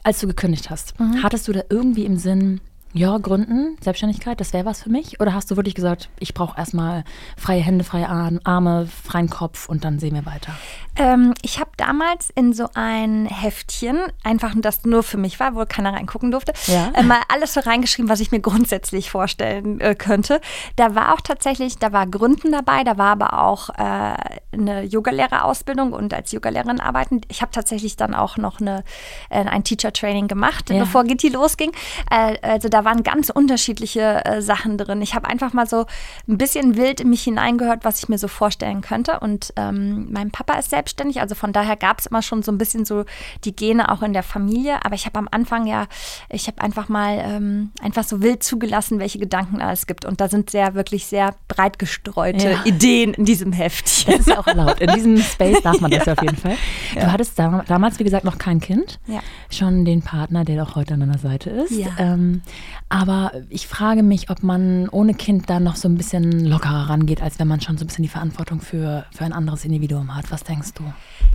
Als 0.03 0.19
du 0.19 0.27
gekündigt 0.27 0.69
hast, 0.69 0.93
hattest 1.23 1.47
du 1.47 1.53
da 1.53 1.61
irgendwie 1.69 2.03
im 2.05 2.17
Sinn, 2.17 2.59
ja, 2.93 3.17
gründen, 3.19 3.77
Selbstständigkeit, 3.81 4.39
das 4.41 4.51
wäre 4.51 4.65
was 4.65 4.81
für 4.83 4.89
mich? 4.89 5.19
Oder 5.19 5.33
hast 5.35 5.51
du 5.51 5.55
wirklich 5.55 5.75
gesagt, 5.75 6.09
ich 6.19 6.33
brauche 6.33 6.57
erstmal 6.57 7.03
freie 7.37 7.61
Hände, 7.61 7.83
freie 7.83 8.09
Ar- 8.09 8.31
Arme, 8.43 8.87
freien 9.03 9.29
Kopf 9.29 9.69
und 9.69 9.83
dann 9.83 9.99
sehen 9.99 10.15
wir 10.15 10.25
weiter? 10.25 10.53
Ähm, 10.95 11.33
ich 11.43 11.59
habe 11.59 11.69
damals 11.77 12.29
in 12.33 12.51
so 12.51 12.67
ein 12.73 13.27
Heftchen, 13.27 13.99
einfach 14.23 14.53
das 14.57 14.83
nur 14.85 15.03
für 15.03 15.17
mich 15.17 15.39
war, 15.39 15.53
wo 15.55 15.63
keiner 15.65 15.93
reingucken 15.93 16.31
durfte, 16.31 16.53
Ja. 16.65 16.91
äh, 16.95 17.03
mal 17.03 17.19
alles 17.31 17.53
so 17.53 17.59
reingeschrieben, 17.59 18.09
was 18.09 18.19
ich 18.21 18.31
mir 18.31 18.39
grundsätzlich 18.39 19.11
vorstellen 19.11 19.79
äh, 19.79 19.93
könnte. 19.95 20.41
Da 20.75 20.95
war 20.95 21.13
auch 21.13 21.21
tatsächlich, 21.21 21.77
da 21.77 21.91
war 21.93 22.07
Gründen 22.07 22.51
dabei, 22.51 22.83
da 22.83 22.97
war 22.97 23.11
aber 23.11 23.39
auch 23.43 23.69
äh, 23.69 24.15
eine 24.51 24.83
Yogalehrerausbildung 24.83 25.93
und 25.93 26.13
als 26.13 26.31
Yogalehrerin 26.31 26.79
arbeiten. 26.79 27.21
Ich 27.27 27.41
habe 27.41 27.51
tatsächlich 27.51 27.95
dann 27.97 28.13
auch 28.15 28.37
noch 28.37 28.59
eine, 28.59 28.83
äh, 29.29 29.43
ein 29.45 29.63
Teacher-Training 29.63 30.27
gemacht, 30.27 30.69
Ja. 30.69 30.79
bevor 30.79 31.03
Gitti 31.03 31.29
losging. 31.29 31.71
Äh, 32.09 32.37
also 32.41 32.67
da 32.67 32.78
waren 32.85 33.03
ganz 33.03 33.29
unterschiedliche 33.29 34.23
äh, 34.25 34.41
Sachen 34.41 34.77
drin. 34.77 35.01
Ich 35.01 35.15
habe 35.15 35.27
einfach 35.27 35.53
mal 35.53 35.67
so 35.67 35.85
ein 36.27 36.37
bisschen 36.37 36.75
wild 36.77 37.01
in 37.01 37.09
mich 37.09 37.23
hineingehört, 37.23 37.85
was 37.85 37.99
ich 38.01 38.09
mir 38.09 38.17
so 38.17 38.27
vorstellen 38.27 38.81
könnte. 38.81 39.19
Und 39.19 39.53
ähm, 39.55 40.07
mein 40.11 40.31
Papa 40.31 40.53
ist 40.55 40.69
selbstständig, 40.69 41.21
also 41.21 41.35
von 41.35 41.53
daher 41.53 41.75
gab 41.75 41.99
es 41.99 42.05
immer 42.05 42.21
schon 42.21 42.43
so 42.43 42.51
ein 42.51 42.57
bisschen 42.57 42.85
so 42.85 43.05
die 43.43 43.55
Gene 43.55 43.91
auch 43.91 44.01
in 44.01 44.13
der 44.13 44.23
Familie. 44.23 44.83
Aber 44.83 44.95
ich 44.95 45.05
habe 45.05 45.19
am 45.19 45.27
Anfang 45.31 45.67
ja, 45.67 45.87
ich 46.29 46.47
habe 46.47 46.61
einfach 46.61 46.89
mal 46.89 47.19
ähm, 47.21 47.71
einfach 47.81 48.03
so 48.03 48.21
wild 48.21 48.43
zugelassen, 48.43 48.99
welche 48.99 49.19
Gedanken 49.19 49.59
es 49.61 49.87
gibt. 49.87 50.05
Und 50.05 50.21
da 50.21 50.27
sind 50.27 50.49
sehr, 50.49 50.73
wirklich 50.75 51.05
sehr 51.05 51.35
breit 51.47 51.79
gestreute 51.79 52.49
Ja. 52.51 52.65
Ideen 52.65 53.13
in 53.13 53.25
diesem 53.25 53.51
Heftchen. 53.51 54.11
Das 54.11 54.21
ist 54.21 54.27
ja 54.27 54.39
auch 54.39 54.47
erlaubt. 54.47 54.79
In 54.81 54.91
diesem 54.93 55.17
Space 55.17 55.61
darf 55.61 55.79
man 55.81 55.91
das 55.99 56.05
ja 56.05 56.13
auf 56.13 56.21
jeden 56.21 56.37
Fall. 56.37 56.55
Du 56.93 57.11
hattest 57.11 57.37
dam 57.37 57.61
damals, 57.67 57.99
wie 57.99 58.03
gesagt, 58.03 58.25
noch 58.25 58.37
kein 58.37 58.59
Kind. 58.59 58.99
Ja. 59.07 59.19
Schon 59.49 59.85
den 59.85 60.01
Partner, 60.01 60.45
der 60.45 60.63
auch 60.63 60.75
heute 60.75 60.93
an 60.93 61.01
deiner 61.01 61.17
Seite 61.17 61.49
ist. 61.49 61.71
Ja. 61.71 61.87
Ähm, 61.97 62.41
aber 62.89 63.31
ich 63.49 63.67
frage 63.67 64.03
mich, 64.03 64.29
ob 64.29 64.43
man 64.43 64.89
ohne 64.89 65.13
Kind 65.13 65.49
da 65.49 65.59
noch 65.59 65.75
so 65.75 65.87
ein 65.87 65.95
bisschen 65.95 66.45
lockerer 66.45 66.89
rangeht, 66.89 67.21
als 67.21 67.39
wenn 67.39 67.47
man 67.47 67.61
schon 67.61 67.77
so 67.77 67.83
ein 67.83 67.87
bisschen 67.87 68.03
die 68.03 68.09
Verantwortung 68.09 68.61
für, 68.61 69.05
für 69.11 69.25
ein 69.25 69.33
anderes 69.33 69.65
Individuum 69.65 70.15
hat. 70.15 70.31
Was 70.31 70.43
denkst 70.43 70.73
du? 70.73 70.83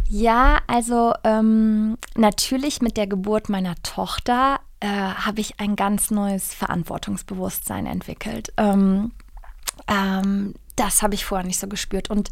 Ja, 0.08 0.58
also 0.66 1.12
ähm, 1.24 1.96
natürlich 2.16 2.82
mit 2.82 2.96
der 2.96 3.06
Geburt 3.06 3.48
meiner 3.48 3.74
Tochter 3.82 4.60
äh, 4.80 4.86
habe 4.88 5.40
ich 5.40 5.60
ein 5.60 5.76
ganz 5.76 6.10
neues 6.10 6.52
Verantwortungsbewusstsein 6.52 7.86
entwickelt. 7.86 8.52
Ähm, 8.56 9.12
ähm, 9.88 10.54
das 10.76 11.02
habe 11.02 11.14
ich 11.14 11.24
vorher 11.24 11.46
nicht 11.46 11.58
so 11.58 11.68
gespürt. 11.68 12.10
Und 12.10 12.30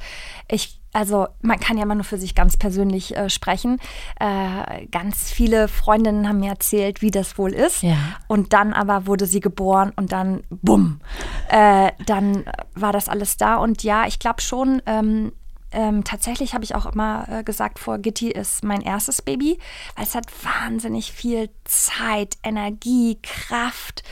ich, 0.50 0.80
also 0.92 1.26
man 1.40 1.58
kann 1.58 1.76
ja 1.76 1.84
immer 1.84 1.94
nur 1.94 2.04
für 2.04 2.18
sich 2.18 2.34
ganz 2.34 2.56
persönlich 2.56 3.16
äh, 3.16 3.30
sprechen. 3.30 3.78
Äh, 4.20 4.86
ganz 4.86 5.30
viele 5.30 5.68
Freundinnen 5.68 6.28
haben 6.28 6.40
mir 6.40 6.50
erzählt, 6.50 7.00
wie 7.02 7.10
das 7.10 7.38
wohl 7.38 7.52
ist. 7.52 7.82
Ja. 7.82 7.96
Und 8.28 8.52
dann 8.52 8.72
aber 8.72 9.06
wurde 9.06 9.26
sie 9.26 9.40
geboren 9.40 9.92
und 9.96 10.12
dann, 10.12 10.42
bumm, 10.50 11.00
äh, 11.48 11.92
dann 12.06 12.44
war 12.74 12.92
das 12.92 13.08
alles 13.08 13.36
da. 13.36 13.56
Und 13.56 13.82
ja, 13.82 14.06
ich 14.06 14.18
glaube 14.18 14.42
schon, 14.42 14.82
ähm, 14.86 15.32
ähm, 15.72 16.04
tatsächlich 16.04 16.52
habe 16.52 16.64
ich 16.64 16.74
auch 16.74 16.86
immer 16.86 17.26
äh, 17.28 17.44
gesagt, 17.44 17.78
vor 17.78 17.98
Gitti 17.98 18.30
ist 18.30 18.62
mein 18.62 18.82
erstes 18.82 19.22
Baby, 19.22 19.58
weil 19.96 20.04
es 20.04 20.14
hat 20.14 20.26
wahnsinnig 20.44 21.12
viel 21.12 21.48
Zeit, 21.64 22.36
Energie, 22.42 23.18
Kraft, 23.22 24.02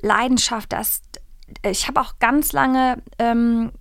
Leidenschaft. 0.00 0.72
Das, 0.72 1.02
ich 1.62 1.86
habe 1.86 2.00
auch 2.00 2.18
ganz 2.18 2.52
lange 2.52 3.02
ähm, 3.18 3.72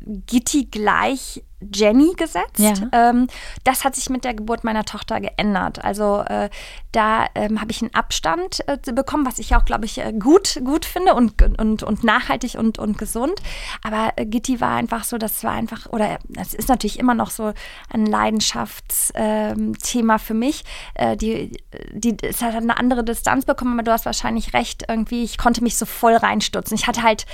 Gitti 0.00 0.66
gleich 0.66 1.42
Jenny 1.72 2.12
gesetzt. 2.16 2.58
Ja. 2.58 2.74
Ähm, 2.92 3.28
das 3.64 3.84
hat 3.84 3.94
sich 3.94 4.10
mit 4.10 4.24
der 4.24 4.34
Geburt 4.34 4.64
meiner 4.64 4.84
Tochter 4.84 5.20
geändert. 5.20 5.84
Also 5.84 6.20
äh, 6.20 6.50
da 6.92 7.26
ähm, 7.34 7.60
habe 7.60 7.70
ich 7.70 7.82
einen 7.82 7.94
Abstand 7.94 8.66
äh, 8.68 8.78
bekommen, 8.92 9.26
was 9.26 9.38
ich 9.38 9.54
auch, 9.56 9.64
glaube 9.64 9.84
ich, 9.84 9.98
äh, 9.98 10.12
gut, 10.12 10.60
gut 10.64 10.84
finde 10.84 11.14
und, 11.14 11.42
und, 11.58 11.82
und 11.82 12.04
nachhaltig 12.04 12.56
und, 12.56 12.78
und 12.78 12.98
gesund. 12.98 13.34
Aber 13.82 14.12
äh, 14.16 14.26
Gitti 14.26 14.60
war 14.60 14.74
einfach 14.74 15.04
so, 15.04 15.18
das 15.18 15.42
war 15.44 15.52
einfach, 15.52 15.86
oder 15.90 16.18
es 16.36 16.54
ist 16.54 16.68
natürlich 16.68 16.98
immer 16.98 17.14
noch 17.14 17.30
so 17.30 17.52
ein 17.90 18.06
Leidenschaftsthema 18.06 20.18
für 20.18 20.34
mich. 20.34 20.64
Äh, 20.94 21.16
die, 21.16 21.52
die, 21.92 22.16
es 22.22 22.42
hat 22.42 22.54
eine 22.54 22.78
andere 22.78 23.04
Distanz 23.04 23.44
bekommen, 23.44 23.74
aber 23.74 23.82
du 23.82 23.92
hast 23.92 24.06
wahrscheinlich 24.06 24.54
recht, 24.54 24.84
irgendwie, 24.88 25.24
ich 25.24 25.38
konnte 25.38 25.62
mich 25.62 25.76
so 25.76 25.86
voll 25.86 26.14
reinstürzen. 26.14 26.76
Ich 26.76 26.86
hatte 26.86 27.02
halt 27.02 27.26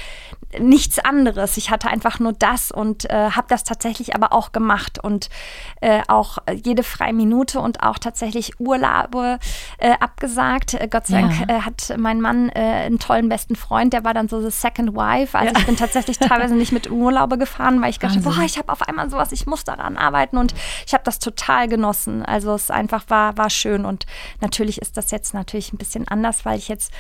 nichts 0.59 0.99
anderes. 0.99 1.57
Ich 1.57 1.71
hatte 1.71 1.89
einfach 1.89 2.19
nur 2.19 2.33
das 2.33 2.71
und 2.71 3.09
äh, 3.11 3.31
habe 3.31 3.47
das 3.49 3.65
tatsächlich 3.65 4.15
aber 4.15 4.20
aber 4.21 4.33
auch 4.33 4.53
gemacht 4.53 4.99
und 5.03 5.31
äh, 5.81 6.03
auch 6.09 6.39
jede 6.53 6.83
freie 6.83 7.13
Minute 7.13 7.61
und 7.61 7.83
auch 7.83 7.99
tatsächlich 7.99 8.61
Urlaube 8.61 9.39
äh, 9.79 9.93
abgesagt. 9.99 10.75
Äh, 10.75 10.89
Gott 10.89 11.07
sei 11.07 11.21
Dank 11.21 11.41
ja. 11.41 11.57
Äh, 11.57 11.61
hat 11.63 11.95
mein 11.97 12.21
Mann 12.21 12.51
äh, 12.51 12.61
einen 12.61 12.99
tollen 12.99 13.29
besten 13.29 13.57
Freund, 13.57 13.93
der 13.93 14.05
war 14.05 14.15
dann 14.15 14.29
so 14.29 14.41
the 14.41 14.51
second 14.51 14.95
wife. 14.95 15.37
Also 15.39 15.55
ja. 15.55 15.61
ich 15.61 15.67
bin 15.67 15.77
tatsächlich 15.77 16.19
teilweise 16.19 16.55
nicht 16.55 16.73
mit 16.73 16.91
Urlaube 16.91 17.39
gefahren, 17.39 17.81
weil 17.81 17.91
ich 17.91 17.99
gedacht 17.99 18.17
habe, 18.17 18.25
boah, 18.25 18.43
ich 18.45 18.59
habe 18.59 18.73
auf 18.73 18.83
einmal 18.83 19.09
sowas, 19.11 19.33
ich 19.33 19.47
muss 19.47 19.65
daran 19.65 19.97
arbeiten 19.97 20.37
und 20.37 20.55
ich 20.87 20.93
habe 20.93 21.05
das 21.05 21.19
total 21.19 21.69
genossen. 21.69 22.25
Also 22.25 22.55
es 22.55 22.71
einfach 22.71 23.05
war, 23.09 23.37
war 23.39 23.51
schön 23.51 23.85
und 23.85 24.07
natürlich 24.41 24.81
ist 24.81 24.97
das 24.97 25.11
jetzt 25.11 25.35
natürlich 25.35 25.73
ein 25.73 25.79
bisschen 25.79 26.07
anders, 26.09 26.45
weil 26.45 26.59
ich 26.59 26.69
jetzt 26.69 26.93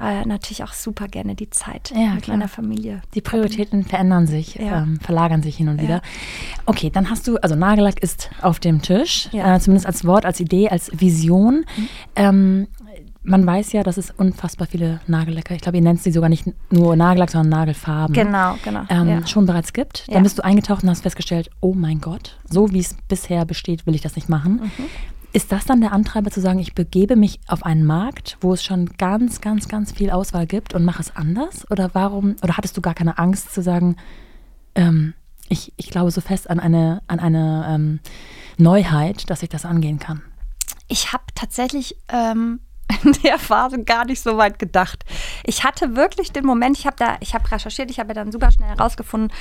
äh, 0.00 0.24
natürlich 0.24 0.62
auch 0.62 0.72
super 0.72 1.08
gerne 1.08 1.34
die 1.34 1.50
Zeit 1.50 1.92
ja, 1.94 2.14
mit 2.14 2.24
klar. 2.24 2.36
meiner 2.36 2.48
Familie. 2.48 3.02
Die 3.14 3.20
Prioritäten 3.20 3.84
verändern 3.84 4.26
sich, 4.26 4.54
ja. 4.54 4.82
ähm, 4.82 5.00
verlagern 5.00 5.42
sich 5.42 5.56
hin 5.56 5.68
und 5.68 5.80
wieder. 5.80 6.02
Okay, 6.68 6.90
dann 6.90 7.08
hast 7.08 7.26
du, 7.26 7.38
also 7.38 7.54
Nagellack 7.54 8.02
ist 8.02 8.28
auf 8.42 8.60
dem 8.60 8.82
Tisch, 8.82 9.30
äh, 9.32 9.58
zumindest 9.58 9.86
als 9.86 10.04
Wort, 10.04 10.26
als 10.26 10.38
Idee, 10.38 10.68
als 10.68 10.90
Vision. 10.92 11.64
Mhm. 11.76 11.88
Ähm, 12.14 12.68
man 13.22 13.46
weiß 13.46 13.72
ja, 13.72 13.82
dass 13.82 13.96
es 13.96 14.10
unfassbar 14.10 14.68
viele 14.70 15.00
Nagellacker, 15.06 15.54
ich 15.54 15.62
glaube, 15.62 15.78
ihr 15.78 15.82
nennt 15.82 16.02
sie 16.02 16.12
sogar 16.12 16.28
nicht 16.28 16.44
nur 16.70 16.94
Nagellack, 16.94 17.30
sondern 17.30 17.48
Nagelfarben. 17.60 18.14
Genau, 18.14 18.56
genau. 18.62 18.82
Ähm, 18.90 19.08
ja. 19.08 19.26
Schon 19.26 19.46
bereits 19.46 19.72
gibt. 19.72 20.04
Dann 20.12 20.22
bist 20.22 20.38
du 20.38 20.44
eingetaucht 20.44 20.82
und 20.82 20.90
hast 20.90 21.02
festgestellt, 21.02 21.48
oh 21.60 21.72
mein 21.72 22.02
Gott, 22.02 22.38
so 22.50 22.70
wie 22.70 22.80
es 22.80 22.94
bisher 23.08 23.46
besteht, 23.46 23.86
will 23.86 23.94
ich 23.94 24.02
das 24.02 24.14
nicht 24.14 24.28
machen. 24.28 24.60
Mhm. 24.62 24.84
Ist 25.32 25.52
das 25.52 25.64
dann 25.64 25.80
der 25.80 25.92
Antreiber 25.92 26.30
zu 26.30 26.40
sagen, 26.40 26.58
ich 26.58 26.74
begebe 26.74 27.16
mich 27.16 27.40
auf 27.48 27.64
einen 27.64 27.86
Markt, 27.86 28.36
wo 28.42 28.52
es 28.52 28.62
schon 28.62 28.90
ganz, 28.98 29.40
ganz, 29.40 29.68
ganz 29.68 29.92
viel 29.92 30.10
Auswahl 30.10 30.46
gibt 30.46 30.74
und 30.74 30.84
mache 30.84 31.00
es 31.00 31.16
anders? 31.16 31.70
Oder 31.70 31.90
warum, 31.94 32.36
oder 32.42 32.58
hattest 32.58 32.76
du 32.76 32.82
gar 32.82 32.94
keine 32.94 33.16
Angst 33.18 33.54
zu 33.54 33.62
sagen, 33.62 33.96
ähm, 34.74 35.14
ich, 35.48 35.72
ich 35.76 35.90
glaube 35.90 36.10
so 36.10 36.20
fest 36.20 36.50
an 36.50 36.60
eine, 36.60 37.02
an 37.06 37.20
eine 37.20 37.66
ähm, 37.68 38.00
Neuheit, 38.56 39.28
dass 39.30 39.42
ich 39.42 39.48
das 39.48 39.64
angehen 39.64 39.98
kann? 39.98 40.22
Ich 40.88 41.12
habe 41.12 41.24
tatsächlich 41.34 41.96
ähm, 42.08 42.60
in 43.04 43.12
der 43.22 43.38
Phase 43.38 43.82
gar 43.84 44.04
nicht 44.04 44.20
so 44.20 44.36
weit 44.36 44.58
gedacht. 44.58 45.04
Ich 45.44 45.64
hatte 45.64 45.96
wirklich 45.96 46.32
den 46.32 46.46
Moment, 46.46 46.78
ich 46.78 46.86
habe 46.86 46.96
da, 46.96 47.16
ich 47.20 47.34
habe 47.34 47.50
recherchiert, 47.50 47.90
ich 47.90 47.98
habe 47.98 48.10
ja 48.10 48.14
dann 48.14 48.32
super 48.32 48.50
schnell 48.50 48.68
herausgefunden, 48.68 49.32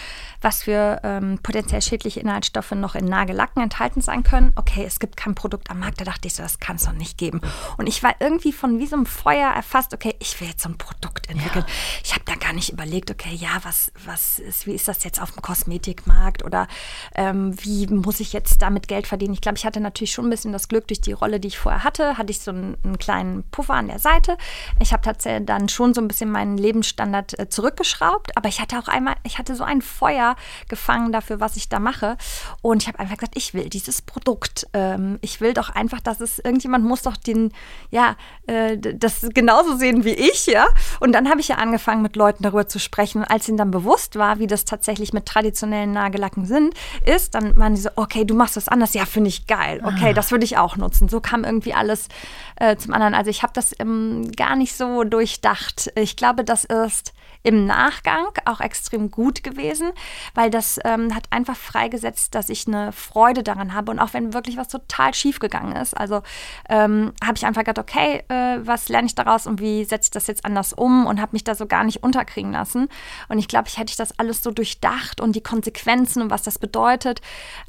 was 0.42 0.64
für 0.64 1.00
ähm, 1.04 1.40
potenziell 1.42 1.82
schädliche 1.82 2.20
Inhaltsstoffe 2.20 2.72
noch 2.72 2.96
in 2.96 3.06
Nagellacken 3.06 3.64
enthalten 3.64 4.02
sein 4.02 4.24
können. 4.24 4.52
Okay, 4.56 4.84
es 4.86 5.00
gibt 5.00 5.18
kein 5.18 5.36
Produkt 5.36 5.70
am 5.70 5.80
Markt, 5.80 6.02
da 6.02 6.06
dachte 6.06 6.28
ich 6.28 6.36
so, 6.36 6.44
das 6.44 6.60
kann 6.60 6.76
es 6.76 6.84
doch 6.84 6.94
nicht 6.94 7.18
geben. 7.18 7.42
Und 7.78 7.88
ich 7.88 8.04
war 8.04 8.16
irgendwie 8.20 8.52
von 8.52 8.80
wie 8.80 8.88
so 8.88 8.96
einem 8.96 9.06
Feuer 9.06 9.50
erfasst, 9.50 9.94
okay, 9.94 10.16
ich 10.20 10.40
will 10.42 10.48
jetzt 10.48 10.64
so 10.64 10.70
ein 10.70 10.78
Produkt 10.78 11.30
entwickeln. 11.30 11.66
Ja. 11.68 11.74
Ich 12.04 12.14
habe 12.14 12.24
da 12.26 12.36
gar 12.36 12.54
nicht 12.54 12.72
überlegt, 12.72 13.12
okay, 13.12 13.34
ja, 13.34 13.50
was, 13.64 13.92
was 14.06 14.40
ist, 14.40 14.68
wie 14.68 14.74
ist 14.74 14.88
das 14.88 15.04
jetzt 15.04 15.22
auf 15.22 15.32
dem 15.32 15.42
Kosmetikmarkt 15.42 16.44
oder 16.44 16.68
ähm, 17.16 17.56
wie 17.64 17.88
muss 17.88 18.20
ich 18.20 18.34
jetzt 18.34 18.62
damit 18.62 18.88
Geld 18.88 19.08
verdienen? 19.08 19.34
Ich 19.34 19.42
glaube, 19.42 19.58
ich 19.58 19.66
hatte 19.66 19.80
natürlich 19.80 20.12
schon 20.12 20.28
ein 20.28 20.30
bisschen 20.30 20.52
das 20.52 20.68
Glück 20.68 20.88
durch 20.88 21.02
die 21.02 21.14
Rolle, 21.14 21.40
die 21.40 21.48
ich 21.48 21.58
vorher 21.58 21.84
hatte, 21.84 22.18
hatte 22.18 22.32
ich 22.32 22.40
so 22.40 22.52
einen, 22.52 22.78
einen 22.84 22.98
kleinen 22.98 23.37
Puffer 23.44 23.76
an 23.76 23.88
der 23.88 24.00
Seite. 24.00 24.38
Ich 24.80 24.94
habe 24.94 25.02
tatsächlich 25.02 25.46
dann 25.46 25.70
schon 25.70 25.94
so 25.94 26.02
ein 26.02 26.08
bisschen 26.08 26.32
meinen 26.32 26.58
Lebensstandard 26.58 27.40
äh, 27.40 27.50
zurückgeschraubt, 27.50 28.36
aber 28.38 28.50
ich 28.50 28.62
hatte 28.62 28.78
auch 28.80 28.88
einmal, 28.88 29.16
ich 29.24 29.38
hatte 29.38 29.56
so 29.56 29.64
ein 29.64 29.82
Feuer 29.82 30.36
gefangen 30.68 31.12
dafür, 31.12 31.40
was 31.40 31.56
ich 31.56 31.70
da 31.70 31.80
mache. 31.80 32.18
Und 32.62 32.84
ich 32.84 32.88
habe 32.88 33.00
einfach 33.00 33.18
gesagt, 33.18 33.38
ich 33.38 33.54
will 33.54 33.70
dieses 33.70 34.02
Produkt. 34.02 34.68
Ähm, 34.74 35.20
ich 35.22 35.42
will 35.42 35.54
doch 35.54 35.70
einfach, 35.70 36.00
dass 36.00 36.20
es 36.22 36.40
irgendjemand 36.40 36.86
muss 36.86 37.02
doch 37.02 37.18
den, 37.18 37.52
ja, 37.90 38.16
äh, 38.48 38.78
das 38.78 39.28
genauso 39.34 39.76
sehen 39.76 40.04
wie 40.04 40.14
ich, 40.14 40.46
ja. 40.48 40.66
Und 41.00 41.14
dann 41.14 41.30
habe 41.30 41.40
ich 41.40 41.50
ja 41.50 41.56
angefangen, 41.56 42.02
mit 42.02 42.16
Leuten 42.16 42.44
darüber 42.44 42.68
zu 42.68 42.80
sprechen. 42.80 43.20
Und 43.20 43.26
als 43.26 43.48
ihnen 43.48 43.58
dann 43.58 43.72
bewusst 43.72 44.18
war, 44.18 44.40
wie 44.40 44.48
das 44.48 44.66
tatsächlich 44.66 45.14
mit 45.14 45.26
traditionellen 45.26 45.92
Nagellacken 45.92 46.46
sind, 46.46 46.74
ist, 47.06 47.36
dann 47.36 47.58
waren 47.58 47.76
die 47.76 47.82
so, 47.82 47.90
okay, 47.96 48.26
du 48.26 48.36
machst 48.36 48.58
das 48.58 48.68
anders. 48.68 48.94
Ja, 48.94 49.06
finde 49.06 49.30
ich 49.30 49.48
geil. 49.48 49.82
Okay, 49.84 50.10
ah. 50.10 50.14
das 50.14 50.32
würde 50.32 50.46
ich 50.46 50.58
auch 50.58 50.78
nutzen. 50.78 51.10
So 51.10 51.20
kam 51.20 51.44
irgendwie 51.44 51.74
alles 51.74 52.08
äh, 52.56 52.76
zum 52.78 52.94
anderen. 52.94 53.14
Also 53.14 53.27
ich 53.30 53.44
habe 53.44 53.54
das 53.54 53.76
ähm, 53.80 54.32
gar 54.36 54.56
nicht 54.56 54.76
so 54.76 55.04
durchdacht. 55.04 55.92
Ich 55.96 56.16
glaube, 56.16 56.44
das 56.44 56.64
ist 56.64 57.14
im 57.44 57.66
Nachgang 57.66 58.28
auch 58.46 58.60
extrem 58.60 59.10
gut 59.10 59.44
gewesen, 59.44 59.92
weil 60.34 60.50
das 60.50 60.80
ähm, 60.84 61.16
hat 61.16 61.26
einfach 61.30 61.56
freigesetzt, 61.56 62.36
dass 62.36 62.50
ich 62.50 62.68
eine 62.68 62.92
Freude 62.92 63.44
daran 63.44 63.74
habe. 63.74 63.92
Und 63.92 64.00
auch 64.00 64.14
wenn 64.14 64.34
wirklich 64.34 64.58
was 64.58 64.68
total 64.68 65.14
schief 65.14 65.40
gegangen 65.40 65.76
ist, 65.76 65.96
also 65.96 66.24
ähm, 66.70 67.14
habe 67.24 67.38
ich 67.38 67.46
einfach 67.46 67.64
gedacht, 67.64 67.80
okay, 67.80 68.24
äh, 68.28 68.60
was 68.60 68.90
lerne 68.90 69.08
ich 69.08 69.16
daraus 69.16 69.48
und 69.48 69.62
wie 69.62 69.86
setze 69.86 70.08
ich 70.08 70.12
das 70.12 70.28
jetzt 70.28 70.46
anders 70.46 70.74
um 70.74 71.06
und 71.06 71.22
habe 71.22 71.34
mich 71.34 71.44
da 71.44 71.56
so 71.56 71.68
gar 71.68 71.84
nicht 71.84 72.04
unterkriegen 72.04 72.52
lassen. 72.52 72.90
Und 73.30 73.40
ich 73.40 73.48
glaube, 73.48 73.70
ich 73.70 73.78
hätte 73.78 73.92
ich 73.92 73.98
das 73.98 74.18
alles 74.20 74.44
so 74.44 74.52
durchdacht 74.52 75.22
und 75.22 75.36
die 75.36 75.42
Konsequenzen 75.42 76.22
und 76.24 76.32
was 76.32 76.44
das 76.44 76.60
bedeutet. 76.60 77.22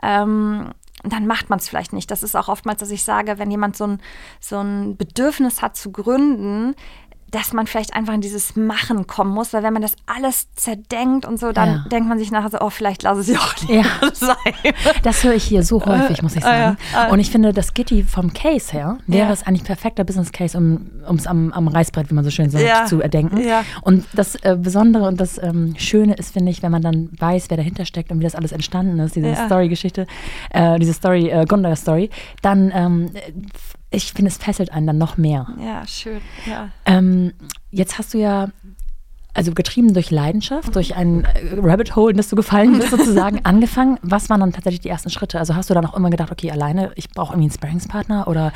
Ähm, 0.02 0.72
dann 1.05 1.26
macht 1.26 1.50
man 1.50 1.59
es 1.59 1.69
vielleicht 1.69 1.93
nicht. 1.93 2.11
Das 2.11 2.23
ist 2.23 2.35
auch 2.35 2.49
oftmals, 2.49 2.81
dass 2.81 2.90
ich 2.90 3.05
sage, 3.05 3.38
wenn 3.38 3.50
jemand 3.50 3.76
so 3.76 3.87
ein, 3.87 4.00
so 4.40 4.59
ein 4.59 4.97
Bedürfnis 4.97 5.62
hat 5.62 5.76
zu 5.76 5.93
gründen, 5.93 6.75
dass 7.30 7.52
man 7.52 7.66
vielleicht 7.66 7.94
einfach 7.94 8.14
in 8.14 8.20
dieses 8.20 8.56
Machen 8.56 9.06
kommen 9.06 9.32
muss, 9.32 9.52
weil 9.52 9.62
wenn 9.62 9.73
man 9.73 9.82
das 9.82 9.92
alles 10.06 10.49
zerdenkt 10.54 11.26
und 11.26 11.38
so, 11.38 11.52
dann 11.52 11.68
ja. 11.68 11.85
denkt 11.90 12.08
man 12.08 12.18
sich 12.18 12.30
nachher 12.30 12.50
so, 12.50 12.61
oh, 12.61 12.70
vielleicht 12.70 13.02
lasse 13.02 13.20
ich 13.20 13.37
es 13.37 13.42
auch 13.42 13.54
nicht 13.68 13.70
ja. 13.70 13.85
sein. 14.12 14.73
Das 15.02 15.25
höre 15.25 15.35
ich 15.35 15.44
hier 15.44 15.62
so 15.62 15.85
häufig, 15.85 16.23
muss 16.23 16.37
ich 16.37 16.44
ah, 16.44 16.47
sagen. 16.47 16.76
Ja. 16.92 17.08
Und 17.08 17.20
ich 17.20 17.30
finde, 17.30 17.52
das 17.52 17.75
Gitti 17.75 18.02
vom 18.02 18.32
Case 18.32 18.73
her 18.73 18.99
wäre 19.06 19.32
es 19.32 19.47
eigentlich 19.47 19.64
perfekter 19.64 20.04
Business 20.04 20.32
Case, 20.32 20.56
um 20.56 21.16
es 21.16 21.26
am, 21.26 21.52
am 21.52 21.68
Reißbrett, 21.68 22.11
wie 22.11 22.14
man 22.14 22.25
so 22.25 22.30
schön 22.30 22.50
sagt, 22.50 22.88
zu 22.88 23.00
erdenken. 23.00 23.42
Und 23.82 24.06
das 24.14 24.35
äh, 24.37 24.56
Besondere 24.61 25.06
und 25.06 25.20
das 25.20 25.42
ähm, 25.42 25.75
Schöne 25.76 26.14
ist, 26.14 26.32
finde 26.32 26.50
ich, 26.50 26.62
wenn 26.62 26.73
man 26.73 26.82
dann 26.82 27.11
weiß, 27.18 27.50
wer 27.50 27.56
dahinter 27.56 27.85
steckt 27.85 28.11
und 28.11 28.20
wie 28.20 28.25
das 28.25 28.35
alles 28.35 28.52
entstanden 28.52 28.99
ist, 29.00 29.16
diese 29.16 29.35
Story-Geschichte, 29.35 30.06
äh, 30.50 30.78
diese 30.78 30.92
Story, 30.92 31.28
äh, 31.28 31.44
Gondor-Story, 31.44 32.11
dann 32.42 32.73
ähm, 32.75 33.11
ich 33.90 34.12
finde, 34.12 34.30
es 34.30 34.37
fesselt 34.37 34.73
einen 34.73 34.87
dann 34.87 34.99
noch 34.99 35.16
mehr. 35.16 35.47
Ja, 35.61 35.87
schön. 35.87 36.21
Ja. 36.47 36.71
Ähm, 36.85 37.33
jetzt 37.71 37.99
hast 37.99 38.12
du 38.12 38.18
ja, 38.18 38.49
also 39.33 39.52
getrieben 39.52 39.95
durch 39.95 40.11
Leidenschaft, 40.11 40.75
durch 40.76 40.95
ein 40.97 41.25
äh, 41.25 41.54
Rabbit 41.59 41.97
Hole, 41.97 42.11
in 42.11 42.16
das 42.16 42.28
du 42.28 42.37
gefallen 42.37 42.78
bist, 42.78 42.90
sozusagen, 42.90 43.40
angefangen. 43.45 43.99
Was 44.02 44.28
waren 44.28 44.40
dann 44.40 44.52
tatsächlich 44.52 44.80
die 44.80 44.88
ersten 44.88 45.11
Schritte? 45.11 45.38
Also 45.38 45.54
hast 45.54 45.71
du 45.71 45.75
dann 45.75 45.87
auch 45.87 45.95
immer 45.95 46.11
gedacht, 46.11 46.30
okay, 46.30 46.50
alleine, 46.50 46.92
ich 46.97 47.09
brauche 47.09 47.33
irgendwie 47.33 47.49
einen 47.49 47.54
Sparringspartner? 47.54 48.28
Oder 48.28 48.52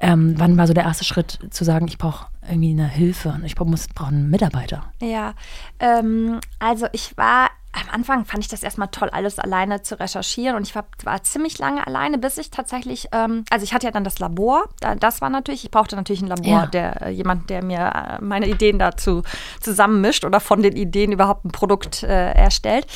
ähm, 0.00 0.34
wann 0.36 0.56
war 0.56 0.66
so 0.66 0.74
der 0.74 0.84
erste 0.84 1.04
Schritt 1.04 1.38
zu 1.50 1.64
sagen, 1.64 1.86
ich 1.88 1.98
brauche 1.98 2.26
irgendwie 2.48 2.70
eine 2.70 2.88
Hilfe, 2.88 3.40
ich 3.44 3.54
brauche 3.54 3.74
brauch 3.94 4.08
einen 4.08 4.30
Mitarbeiter? 4.30 4.84
Ja, 5.00 5.34
ähm, 5.80 6.40
also 6.58 6.86
ich 6.92 7.16
war 7.16 7.50
am 7.74 7.90
Anfang 7.90 8.24
fand 8.24 8.44
ich 8.44 8.48
das 8.48 8.62
erstmal 8.62 8.88
toll, 8.88 9.10
alles 9.10 9.38
alleine 9.38 9.82
zu 9.82 9.98
recherchieren. 9.98 10.56
Und 10.56 10.62
ich 10.66 10.74
war, 10.74 10.84
war 11.02 11.22
ziemlich 11.22 11.58
lange 11.58 11.84
alleine, 11.86 12.18
bis 12.18 12.38
ich 12.38 12.50
tatsächlich, 12.50 13.08
ähm, 13.12 13.44
also 13.50 13.64
ich 13.64 13.74
hatte 13.74 13.86
ja 13.86 13.90
dann 13.90 14.04
das 14.04 14.18
Labor. 14.18 14.68
Das 15.00 15.20
war 15.20 15.30
natürlich, 15.30 15.64
ich 15.64 15.70
brauchte 15.70 15.96
natürlich 15.96 16.22
ein 16.22 16.28
Labor, 16.28 16.46
ja. 16.46 16.66
der 16.66 17.02
äh, 17.02 17.10
jemand, 17.10 17.50
der 17.50 17.64
mir 17.64 17.78
äh, 17.78 18.22
meine 18.22 18.46
Ideen 18.46 18.78
dazu 18.78 19.22
zusammenmischt 19.60 20.24
oder 20.24 20.40
von 20.40 20.62
den 20.62 20.76
Ideen 20.76 21.12
überhaupt 21.12 21.44
ein 21.44 21.50
Produkt 21.50 22.02
äh, 22.04 22.32
erstellt. 22.32 22.86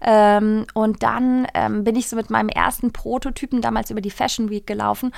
Ähm, 0.00 0.66
und 0.74 1.02
dann 1.02 1.46
ähm, 1.54 1.84
bin 1.84 1.96
ich 1.96 2.08
so 2.08 2.16
mit 2.16 2.30
meinem 2.30 2.48
ersten 2.48 2.92
Prototypen 2.92 3.60
damals 3.60 3.90
über 3.90 4.00
die 4.00 4.10
Fashion 4.10 4.50
Week 4.50 4.66
gelaufen 4.66 5.12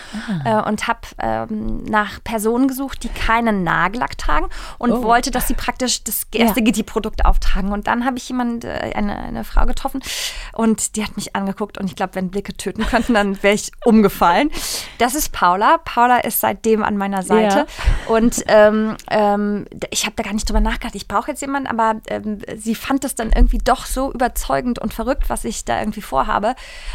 äh, 0.44 0.62
und 0.62 0.88
habe 0.88 1.00
ähm, 1.30 1.84
nach 1.84 2.22
Personen 2.24 2.68
gesucht, 2.68 3.02
die 3.02 3.08
keinen 3.08 3.64
Nagellack 3.64 4.16
tragen 4.16 4.48
und 4.78 4.92
oh. 4.92 5.02
wollte, 5.02 5.30
dass 5.30 5.48
sie 5.48 5.54
praktisch 5.54 6.04
das 6.04 6.26
erste 6.32 6.60
ja. 6.60 6.64
Gitti-Produkt 6.64 7.24
auftragen. 7.24 7.72
Und 7.72 7.86
dann 7.86 8.04
habe 8.04 8.16
ich 8.16 8.28
jemanden, 8.28 8.66
äh, 8.66 8.92
eine 8.94 9.10
eine, 9.10 9.22
eine 9.26 9.44
Frau 9.44 9.66
getroffen 9.66 10.00
und 10.52 10.96
die 10.96 11.04
hat 11.04 11.16
mich 11.16 11.34
angeguckt 11.36 11.78
und 11.78 11.86
ich 11.86 11.96
glaube, 11.96 12.14
wenn 12.14 12.30
Blicke 12.30 12.54
töten 12.56 12.86
könnten, 12.86 13.14
dann 13.14 13.42
wäre 13.42 13.54
ich 13.54 13.72
umgefallen. 13.84 14.50
Das 14.98 15.14
ist 15.14 15.32
Paula. 15.32 15.78
Paula 15.78 16.18
ist 16.18 16.40
seitdem 16.40 16.82
an 16.82 16.96
meiner 16.96 17.22
Seite 17.22 17.58
ja. 17.58 18.14
und 18.14 18.44
ähm, 18.46 18.96
ähm, 19.10 19.66
ich 19.90 20.04
habe 20.06 20.16
da 20.16 20.22
gar 20.22 20.32
nicht 20.32 20.48
drüber 20.48 20.60
nachgedacht, 20.60 20.94
ich 20.94 21.08
brauche 21.08 21.30
jetzt 21.30 21.40
jemanden, 21.40 21.68
aber 21.68 22.00
ähm, 22.08 22.38
sie 22.56 22.74
fand 22.74 23.04
das 23.04 23.14
dann 23.14 23.32
irgendwie 23.32 23.58
doch 23.58 23.86
so 23.86 24.12
überzeugend 24.12 24.78
und 24.78 24.94
verrückt, 24.94 25.28
was 25.28 25.44
ich 25.44 25.64
da 25.64 25.78
irgendwie 25.78 26.02
vorhabe, 26.02 26.54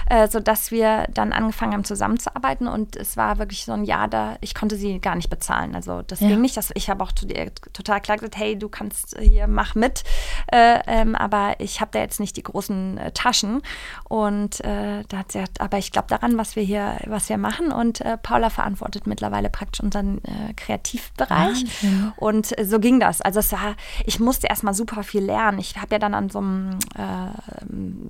äh, 0.10 0.28
sodass 0.28 0.72
wir 0.72 1.06
dann 1.14 1.34
angefangen 1.34 1.74
haben 1.74 1.84
zusammenzuarbeiten 1.84 2.68
und 2.68 2.96
es 2.96 3.18
war 3.18 3.38
wirklich 3.38 3.66
so 3.66 3.74
ein 3.74 3.84
Jahr 3.84 4.08
da, 4.08 4.25
ich 4.42 4.54
konnte 4.54 4.76
sie 4.76 5.00
gar 5.00 5.16
nicht 5.16 5.30
bezahlen. 5.30 5.76
Also 5.76 6.02
das 6.02 6.20
ja. 6.20 6.30
ging 6.30 6.42
nicht. 6.42 6.58
Das, 6.58 6.72
ich 6.76 6.90
habe 6.90 7.04
auch 7.04 7.12
total 7.12 8.02
klar 8.02 8.18
gesagt, 8.18 8.38
hey, 8.38 8.58
du 8.58 8.70
kannst 8.70 9.18
hier, 9.20 9.48
mach 9.48 9.76
mit. 9.76 10.04
Äh, 10.52 10.80
ähm, 10.88 11.16
aber 11.16 11.56
ich 11.60 11.82
habe 11.82 11.92
da 11.92 12.00
jetzt 12.00 12.20
nicht 12.20 12.38
die 12.38 12.44
großen 12.44 12.98
äh, 12.98 13.12
Taschen. 13.12 13.62
Und 14.06 14.60
äh, 14.62 15.04
da 15.08 15.18
hat 15.18 15.32
sie 15.32 15.40
gesagt, 15.40 15.62
aber 15.62 15.78
ich 15.78 15.92
glaube 15.92 16.08
daran, 16.10 16.38
was 16.38 16.56
wir 16.56 16.64
hier, 16.64 16.98
was 17.06 17.30
wir 17.30 17.38
machen. 17.38 17.72
Und 17.72 18.02
äh, 18.02 18.18
Paula 18.18 18.50
verantwortet 18.50 19.08
mittlerweile 19.08 19.50
praktisch 19.50 19.82
unseren 19.82 20.24
äh, 20.24 20.54
Kreativbereich. 20.56 21.66
Ah, 21.84 22.14
und 22.18 22.58
äh, 22.58 22.66
so 22.66 22.80
ging 22.80 23.00
das. 23.00 23.22
Also 23.22 23.40
es 23.40 23.52
war, 23.52 23.76
ich 24.06 24.20
musste 24.20 24.48
erstmal 24.48 24.74
super 24.74 25.04
viel 25.04 25.24
lernen. 25.24 25.60
Ich 25.60 25.76
habe 25.78 25.96
ja 25.96 26.00
dann 26.00 26.14
an 26.14 26.30
so 26.30 26.40
einem 26.40 26.80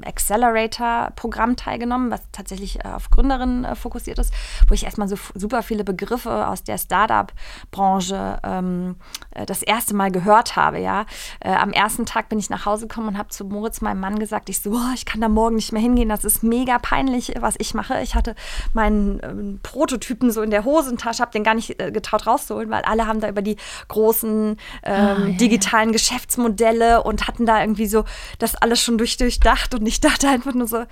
Accelerator-Programm 0.05 1.55
teilgenommen, 1.55 2.11
was 2.11 2.21
tatsächlich 2.31 2.85
auf 2.85 3.09
Gründerinnen 3.09 3.75
fokussiert 3.75 4.19
ist, 4.19 4.33
wo 4.67 4.73
ich 4.73 4.83
erstmal 4.85 5.07
so 5.07 5.15
super 5.33 5.63
viele 5.63 5.83
Begriffe 5.83 6.04
aus 6.13 6.63
der 6.63 6.77
Startup-Branche 6.77 8.39
ähm, 8.43 8.95
äh, 9.31 9.45
das 9.45 9.61
erste 9.61 9.95
Mal 9.95 10.11
gehört 10.11 10.55
habe, 10.55 10.79
ja. 10.79 11.05
Äh, 11.39 11.53
am 11.53 11.71
ersten 11.71 12.05
Tag 12.05 12.29
bin 12.29 12.39
ich 12.39 12.49
nach 12.49 12.65
Hause 12.65 12.87
gekommen 12.87 13.09
und 13.09 13.17
habe 13.17 13.29
zu 13.29 13.45
Moritz, 13.45 13.81
meinem 13.81 13.99
Mann, 13.99 14.19
gesagt, 14.19 14.49
ich 14.49 14.61
so, 14.61 14.71
oh, 14.71 14.93
ich 14.93 15.05
kann 15.05 15.21
da 15.21 15.29
morgen 15.29 15.55
nicht 15.55 15.71
mehr 15.71 15.81
hingehen, 15.81 16.09
das 16.09 16.23
ist 16.25 16.43
mega 16.43 16.79
peinlich, 16.79 17.33
was 17.39 17.55
ich 17.57 17.73
mache. 17.73 18.01
Ich 18.01 18.15
hatte 18.15 18.35
meinen 18.73 19.19
ähm, 19.23 19.59
Prototypen 19.63 20.31
so 20.31 20.41
in 20.41 20.51
der 20.51 20.65
Hosentasche, 20.65 21.21
habe 21.21 21.31
den 21.31 21.43
gar 21.43 21.55
nicht 21.55 21.79
äh, 21.81 21.91
getraut 21.91 22.27
rauszuholen, 22.27 22.69
weil 22.69 22.83
alle 22.83 23.07
haben 23.07 23.19
da 23.19 23.29
über 23.29 23.41
die 23.41 23.57
großen 23.87 24.57
ähm, 24.83 25.17
oh, 25.17 25.25
yeah. 25.25 25.37
digitalen 25.37 25.91
Geschäftsmodelle 25.91 27.03
und 27.03 27.27
hatten 27.27 27.45
da 27.45 27.61
irgendwie 27.61 27.87
so 27.87 28.05
das 28.39 28.55
alles 28.55 28.81
schon 28.81 28.97
durch, 28.97 29.17
durchdacht 29.17 29.73
und 29.73 29.85
ich 29.85 29.99
dachte 30.01 30.27
einfach 30.27 30.53
nur 30.53 30.67
so, 30.67 30.85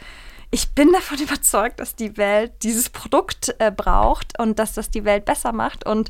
ich 0.52 0.74
bin 0.74 0.92
davon 0.92 1.18
überzeugt, 1.22 1.80
dass 1.80 1.96
die 1.96 2.18
Welt 2.18 2.52
dieses 2.64 2.90
Produkt 2.90 3.56
äh, 3.60 3.72
braucht 3.72 4.40
und 4.40 4.60
dass 4.60 4.74
das 4.74 4.90
die 4.90 5.06
Welt 5.06 5.26
besser 5.26 5.52
macht. 5.52 5.86
Und 5.86 6.10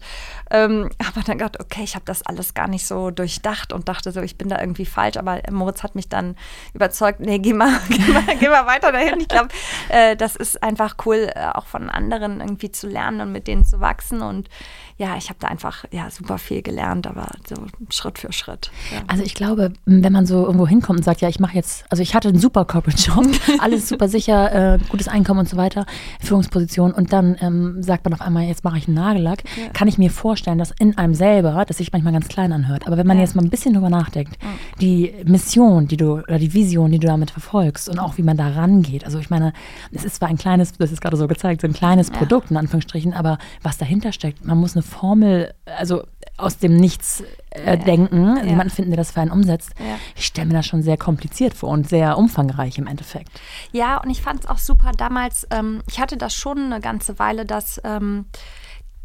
ähm, 0.51 0.89
habe 1.03 1.23
dann 1.25 1.37
gedacht, 1.37 1.59
okay, 1.59 1.83
ich 1.83 1.95
habe 1.95 2.05
das 2.05 2.25
alles 2.25 2.53
gar 2.53 2.67
nicht 2.67 2.85
so 2.85 3.11
durchdacht 3.11 3.73
und 3.73 3.87
dachte 3.87 4.11
so, 4.11 4.21
ich 4.21 4.37
bin 4.37 4.49
da 4.49 4.59
irgendwie 4.59 4.85
falsch. 4.85 5.17
Aber 5.17 5.41
Moritz 5.51 5.83
hat 5.83 5.95
mich 5.95 6.09
dann 6.09 6.35
überzeugt, 6.73 7.19
nee, 7.19 7.39
geh 7.39 7.53
mal, 7.53 7.79
geh 7.89 8.11
mal, 8.11 8.23
geh 8.39 8.49
mal 8.49 8.65
weiter 8.65 8.91
dahin. 8.91 9.19
Ich 9.19 9.27
glaube, 9.27 9.49
äh, 9.89 10.15
das 10.15 10.35
ist 10.35 10.61
einfach 10.61 10.97
cool, 11.05 11.29
äh, 11.33 11.47
auch 11.53 11.65
von 11.65 11.89
anderen 11.89 12.41
irgendwie 12.41 12.71
zu 12.71 12.87
lernen 12.87 13.21
und 13.21 13.31
mit 13.31 13.47
denen 13.47 13.65
zu 13.65 13.79
wachsen. 13.79 14.21
Und 14.21 14.49
ja, 14.97 15.17
ich 15.17 15.29
habe 15.29 15.39
da 15.39 15.47
einfach 15.47 15.85
ja, 15.91 16.09
super 16.09 16.37
viel 16.37 16.61
gelernt, 16.61 17.07
aber 17.07 17.27
so 17.47 17.55
Schritt 17.89 18.19
für 18.19 18.31
Schritt. 18.31 18.71
Ja. 18.91 19.01
Also 19.07 19.23
ich 19.23 19.33
glaube, 19.33 19.73
wenn 19.85 20.13
man 20.13 20.25
so 20.25 20.45
irgendwo 20.45 20.67
hinkommt 20.67 20.99
und 20.99 21.03
sagt, 21.03 21.21
ja, 21.21 21.29
ich 21.29 21.39
mache 21.39 21.55
jetzt, 21.55 21.85
also 21.89 22.03
ich 22.03 22.13
hatte 22.13 22.29
einen 22.29 22.39
super 22.39 22.65
Corporate 22.65 23.01
Job, 23.01 23.25
alles 23.59 23.89
super 23.89 24.07
sicher, 24.07 24.75
äh, 24.75 24.79
gutes 24.89 25.07
Einkommen 25.07 25.41
und 25.41 25.49
so 25.49 25.57
weiter, 25.57 25.85
Führungsposition 26.21 26.91
und 26.91 27.11
dann 27.11 27.35
ähm, 27.41 27.81
sagt 27.81 28.05
man 28.05 28.13
auf 28.13 28.21
einmal, 28.21 28.43
jetzt 28.43 28.63
mache 28.63 28.77
ich 28.77 28.87
einen 28.87 28.95
Nagellack, 28.95 29.43
ja. 29.57 29.69
kann 29.73 29.87
ich 29.87 29.97
mir 29.97 30.11
vorstellen, 30.11 30.59
dass 30.59 30.71
in 30.77 30.97
einem 30.97 31.15
selber, 31.15 31.65
das 31.65 31.77
sich 31.77 31.91
manchmal 31.91 32.13
ganz 32.13 32.27
klein 32.27 32.51
anhört, 32.51 32.85
aber 32.85 32.97
wenn 32.97 33.07
man 33.07 33.17
ja. 33.17 33.23
jetzt 33.23 33.35
mal 33.35 33.43
ein 33.43 33.49
bisschen 33.49 33.73
drüber 33.73 33.89
nachdenkt, 33.89 34.37
die 34.79 35.13
Mission, 35.25 35.87
die 35.87 35.97
du, 35.97 36.19
oder 36.19 36.37
die 36.37 36.53
Vision, 36.53 36.91
die 36.91 36.99
du 36.99 37.07
damit 37.07 37.31
verfolgst 37.31 37.89
und 37.89 37.97
auch 37.97 38.17
wie 38.17 38.23
man 38.23 38.37
da 38.37 38.49
rangeht, 38.49 39.05
also 39.05 39.17
ich 39.17 39.29
meine, 39.29 39.53
es 39.91 40.05
ist 40.05 40.15
zwar 40.15 40.29
ein 40.29 40.37
kleines, 40.37 40.73
das 40.73 40.91
ist 40.91 41.01
gerade 41.01 41.17
so 41.17 41.27
gezeigt, 41.27 41.61
so 41.61 41.67
ein 41.67 41.73
kleines 41.73 42.11
Produkt 42.11 42.51
in 42.51 42.57
Anführungsstrichen, 42.57 43.13
aber 43.13 43.39
was 43.63 43.77
dahinter 43.77 44.11
steckt, 44.11 44.45
man 44.45 44.57
muss 44.57 44.75
eine 44.75 44.82
Formel, 44.83 45.53
also 45.65 46.03
aus 46.37 46.57
dem 46.57 46.75
Nichts 46.75 47.23
äh, 47.51 47.77
denken, 47.77 48.37
ja. 48.37 48.43
jemanden 48.43 48.71
finden, 48.71 48.91
der 48.91 48.97
das 48.97 49.11
für 49.11 49.21
einen 49.21 49.31
umsetzt. 49.31 49.71
Ja. 49.79 49.97
Ich 50.15 50.25
stelle 50.25 50.47
mir 50.47 50.55
das 50.55 50.65
schon 50.65 50.81
sehr 50.81 50.97
kompliziert 50.97 51.53
vor 51.53 51.69
und 51.69 51.87
sehr 51.87 52.17
umfangreich 52.17 52.77
im 52.77 52.87
Endeffekt. 52.87 53.29
Ja, 53.71 53.97
und 53.97 54.09
ich 54.09 54.21
fand 54.21 54.41
es 54.41 54.49
auch 54.49 54.57
super 54.57 54.91
damals, 54.97 55.47
ähm, 55.51 55.83
ich 55.87 55.99
hatte 55.99 56.17
das 56.17 56.33
schon 56.33 56.57
eine 56.57 56.79
ganze 56.79 57.19
Weile, 57.19 57.45
dass. 57.45 57.81
Ähm, 57.83 58.25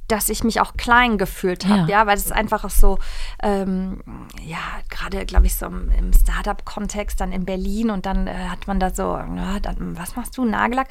dass 0.09 0.31
ich 0.31 0.43
mich 0.43 0.59
auch 0.63 0.73
klein 0.79 1.19
gefühlt 1.19 1.67
habe, 1.67 1.81
ja. 1.81 1.99
ja. 2.01 2.07
weil 2.07 2.17
es 2.17 2.33
einfach 2.33 2.69
so, 2.71 2.99
ähm, 3.43 4.01
ja, 4.43 4.57
gerade, 4.89 5.27
glaube 5.27 5.45
ich, 5.45 5.55
so 5.55 5.67
im, 5.67 5.91
im 5.91 6.13
Startup-Kontext 6.15 7.21
dann 7.21 7.31
in 7.31 7.45
Berlin 7.45 7.91
und 7.91 8.07
dann 8.07 8.27
äh, 8.27 8.33
hat 8.49 8.67
man 8.67 8.81
da 8.81 8.89
so, 8.89 9.03
ja, 9.03 9.61
dann, 9.61 9.99
was 9.99 10.17
machst 10.17 10.39
du, 10.39 10.47
Nagellack, 10.47 10.89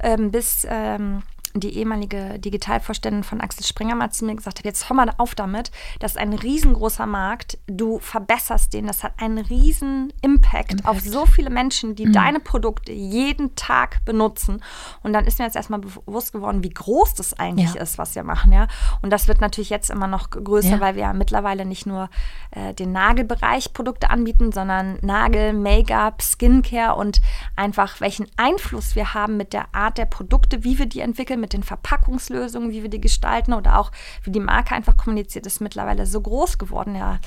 ähm, 0.00 0.30
bis 0.30 0.64
ähm, 0.70 1.24
die 1.54 1.76
ehemalige 1.76 2.38
Digitalvorständin 2.38 3.24
von 3.24 3.40
Axel 3.40 3.64
Springer 3.64 3.94
mal 3.94 4.10
zu 4.10 4.24
mir 4.24 4.36
gesagt 4.36 4.58
hat, 4.58 4.64
jetzt 4.64 4.88
hör 4.88 4.96
mal 4.96 5.10
auf 5.18 5.34
damit, 5.34 5.70
das 5.98 6.12
ist 6.12 6.18
ein 6.18 6.32
riesengroßer 6.32 7.06
Markt, 7.06 7.58
du 7.66 7.98
verbesserst 7.98 8.72
den, 8.72 8.86
das 8.86 9.02
hat 9.02 9.14
einen 9.18 9.38
riesen 9.38 10.12
Impact, 10.22 10.72
Impact. 10.72 10.88
auf 10.88 11.00
so 11.00 11.26
viele 11.26 11.50
Menschen, 11.50 11.96
die 11.96 12.06
mhm. 12.06 12.12
deine 12.12 12.40
Produkte 12.40 12.92
jeden 12.92 13.56
Tag 13.56 14.04
benutzen. 14.04 14.62
Und 15.02 15.12
dann 15.12 15.24
ist 15.24 15.38
mir 15.38 15.44
jetzt 15.44 15.56
erstmal 15.56 15.80
bewusst 15.80 16.32
geworden, 16.32 16.62
wie 16.62 16.70
groß 16.70 17.14
das 17.14 17.38
eigentlich 17.38 17.74
ja. 17.74 17.82
ist, 17.82 17.98
was 17.98 18.14
wir 18.14 18.22
machen, 18.22 18.52
ja. 18.52 18.68
Und 19.02 19.10
das 19.10 19.26
wird 19.26 19.40
natürlich 19.40 19.70
jetzt 19.70 19.90
immer 19.90 20.06
noch 20.06 20.30
größer, 20.30 20.70
ja. 20.70 20.80
weil 20.80 20.94
wir 20.94 21.02
ja 21.02 21.12
mittlerweile 21.12 21.64
nicht 21.64 21.86
nur 21.86 22.10
äh, 22.52 22.74
den 22.74 22.92
Nagelbereich 22.92 23.72
Produkte 23.72 24.10
anbieten, 24.10 24.52
sondern 24.52 24.98
Nagel, 25.02 25.52
Make-up, 25.52 26.22
Skincare 26.22 26.94
und 26.94 27.20
einfach 27.56 28.00
welchen 28.00 28.26
Einfluss 28.36 28.94
wir 28.94 29.14
haben 29.14 29.36
mit 29.36 29.52
der 29.52 29.74
Art 29.74 29.98
der 29.98 30.06
Produkte, 30.06 30.62
wie 30.64 30.78
wir 30.78 30.86
die 30.86 31.00
entwickeln 31.00 31.39
mit 31.40 31.52
den 31.52 31.62
Verpackungslösungen, 31.62 32.70
wie 32.70 32.82
wir 32.82 32.90
die 32.90 33.00
gestalten 33.00 33.52
oder 33.52 33.78
auch 33.78 33.90
wie 34.22 34.30
die 34.30 34.40
Marke 34.40 34.74
einfach 34.74 34.96
kommuniziert, 34.96 35.46
ist 35.46 35.60
mittlerweile 35.60 36.06
so 36.06 36.20
groß 36.20 36.58
geworden. 36.58 36.94
Ja, 36.94 37.18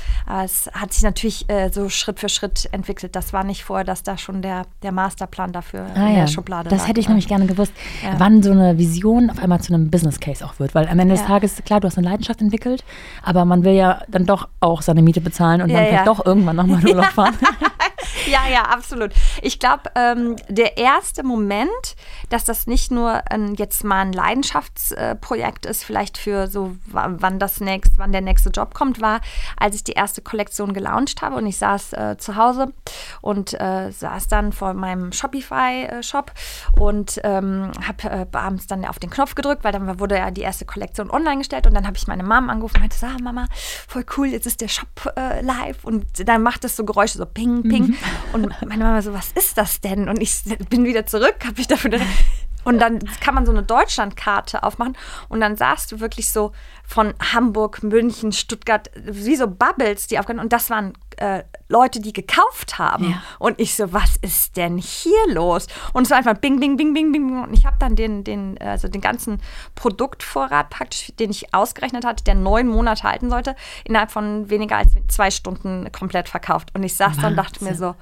es 0.44 0.70
hat 0.74 0.94
sich 0.94 1.04
natürlich 1.04 1.50
äh, 1.50 1.70
so 1.70 1.90
Schritt 1.90 2.20
für 2.20 2.30
Schritt 2.30 2.70
entwickelt. 2.72 3.16
Das 3.16 3.34
war 3.34 3.44
nicht 3.44 3.64
vorher, 3.64 3.84
dass 3.84 4.04
da 4.04 4.18
schon 4.18 4.42
der, 4.42 4.66
der 4.82 4.92
Masterplan 4.92 5.52
dafür 5.52 5.88
ah, 5.96 6.08
in 6.08 6.16
der 6.16 6.28
Schublade 6.28 6.70
Das 6.70 6.80
lag, 6.80 6.90
hätte 6.90 7.00
ich 7.00 7.08
nämlich 7.08 7.28
gerne 7.28 7.46
gewusst, 7.46 7.74
ja. 8.04 8.16
wann 8.18 8.44
so 8.44 8.52
eine 8.52 8.78
Vision 8.78 9.30
auf 9.30 9.40
einmal 9.40 9.62
zu 9.62 9.74
einem 9.74 9.90
Business 9.90 10.20
Case 10.20 10.46
auch 10.46 10.60
wird. 10.60 10.76
Weil 10.76 10.88
am 10.88 11.00
Ende 11.00 11.16
des 11.16 11.26
Tages, 11.26 11.56
klar, 11.66 11.80
du 11.80 11.88
hast 11.88 11.98
eine 11.98 12.08
Leidenschaft 12.08 12.42
entwickelt, 12.42 12.84
aber 13.22 13.46
man 13.46 13.64
will 13.64 13.74
ja 13.74 14.02
dann 14.08 14.26
doch 14.26 14.48
auch 14.60 14.82
seine 14.82 15.02
Miete 15.02 15.22
bezahlen 15.22 15.62
und 15.62 15.72
dann 15.72 15.86
vielleicht 15.86 16.08
doch 16.08 16.26
irgendwann 16.26 16.56
nochmal 16.56 16.86
Urlaub 16.86 17.06
fahren. 17.06 17.36
ja, 18.32 18.42
ja, 18.52 18.64
absolut. 18.64 19.12
Ich 19.42 19.60
glaube, 19.60 19.84
ähm, 19.96 20.36
der 20.50 20.78
erste 20.78 21.24
Moment, 21.24 21.70
dass 22.30 22.46
das 22.46 22.68
nicht 22.68 22.92
nur 22.92 23.22
ein, 23.32 23.56
jetzt 23.56 23.84
mal 23.84 24.02
ein 24.04 24.14
Leidenschaftsprojekt 24.14 25.66
ist, 25.66 25.84
vielleicht 25.84 26.18
für 26.18 26.48
so, 26.48 26.76
wann 26.86 27.40
das 27.40 27.60
nächst, 27.60 27.98
wann 27.98 28.12
der 28.12 28.22
nächste 28.22 28.50
Job 28.50 28.74
kommt, 28.74 29.02
war, 29.02 29.22
als 29.58 29.76
ich 29.76 29.84
die 29.84 29.94
erste 29.94 30.22
Kollektion 30.22 30.74
gelauncht 30.74 31.22
habe 31.22 31.36
und 31.36 31.46
ich 31.46 31.58
saß 31.58 31.94
äh, 31.94 32.18
zu 32.18 32.36
Hause 32.36 32.74
und 33.22 33.60
äh, 33.60 33.92
saß 33.92 34.28
dann 34.28 34.54
vor 34.54 34.74
meinem 34.74 35.12
Shopify-Shop 35.12 36.32
und 36.80 37.20
ähm, 37.24 37.72
habe 37.88 38.10
äh, 38.10 38.38
abends 38.38 38.68
dann 38.68 38.86
auf 38.86 39.00
den 39.00 39.10
Knopf 39.10 39.36
gedrückt, 39.36 39.64
weil 39.64 39.72
dann 39.72 40.00
wurde 40.00 40.18
ja 40.18 40.32
die 40.32 40.42
erste 40.42 40.66
Kollektion 40.66 41.10
online 41.10 41.40
gestellt 41.40 41.68
und 41.68 41.74
dann 41.74 41.88
habe 41.88 41.98
ich 41.98 42.08
meine 42.08 42.24
Mom 42.24 42.50
angerufen 42.50 42.76
und 42.76 42.82
meinte, 42.82 42.98
so, 42.98 43.08
ah, 43.08 43.18
Mama, 43.22 43.48
voll 43.88 44.06
cool, 44.18 44.28
jetzt 44.28 44.46
ist 44.46 44.62
der 44.62 44.68
Shop 44.68 45.14
äh, 45.16 45.42
live 45.42 45.84
und 45.84 46.06
dann 46.28 46.44
macht 46.44 46.66
es 46.66 46.76
so 46.76 46.86
Geräusche, 46.86 47.18
so 47.18 47.26
ping, 47.26 47.64
ping. 47.64 47.88
Mhm. 47.88 47.98
Und 48.34 48.68
meine 48.68 48.84
Mama 48.84 49.02
so, 49.02 49.14
was 49.14 49.32
ist 49.32 49.58
das 49.58 49.82
denn? 49.82 50.10
Und 50.10 50.22
ich 50.22 50.44
bin 50.70 50.84
wieder 50.86 51.06
zurück, 51.06 51.36
habe 51.46 51.60
ich 51.60 51.68
dafür 51.68 51.92
und 52.64 52.80
dann 52.80 53.00
kann 53.20 53.36
man 53.36 53.46
so 53.46 53.52
eine 53.52 53.64
Deutschlandkarte 53.64 54.64
aufmachen 54.64 54.98
und 55.30 55.42
dann 55.42 55.56
sahst 55.56 55.92
du 55.92 56.00
wirklich 56.00 56.32
so 56.32 56.52
von 56.86 57.14
Hamburg, 57.34 57.82
München, 57.84 58.32
Stuttgart, 58.32 58.90
wie 58.96 59.36
so 59.36 59.48
Bubbles, 59.48 60.08
die 60.08 60.20
aufgehen. 60.20 60.40
Und 60.40 60.54
das 60.54 60.70
waren 60.70 60.94
äh, 61.18 61.44
Leute, 61.70 62.00
die 62.00 62.14
gekauft 62.14 62.78
haben. 62.78 63.12
Ja. 63.12 63.24
Und 63.40 63.60
ich 63.60 63.76
so, 63.76 63.94
was 63.94 64.18
ist 64.18 64.58
denn 64.58 64.78
hier 64.78 65.28
los? 65.30 65.68
Und 65.94 66.04
es 66.04 66.12
war 66.12 66.18
einfach 66.18 66.38
bing, 66.38 66.60
bing, 66.60 66.78
bing, 66.78 66.94
bing, 66.94 67.12
bing. 67.12 67.44
Und 67.44 67.54
ich 67.54 67.66
habe 67.66 67.78
dann 67.80 67.96
den, 67.96 68.24
den, 68.24 68.58
also 68.60 68.88
den 68.88 69.02
ganzen 69.02 69.42
Produktvorrat 69.76 70.70
praktisch, 70.70 71.14
den 71.20 71.32
ich 71.32 71.54
ausgerechnet 71.54 72.06
hatte, 72.06 72.24
der 72.24 72.36
neun 72.36 72.68
Monate 72.68 73.04
halten 73.04 73.30
sollte, 73.30 73.56
innerhalb 73.86 74.12
von 74.12 74.50
weniger 74.50 74.78
als 74.78 74.94
zwei 75.08 75.32
Stunden 75.32 75.92
komplett 75.92 76.30
verkauft. 76.30 76.70
Und 76.74 76.84
ich 76.84 76.96
saß 76.96 77.18
da 77.18 77.28
und 77.28 77.36
dachte 77.36 77.64
mir 77.64 77.76
so, 77.76 77.96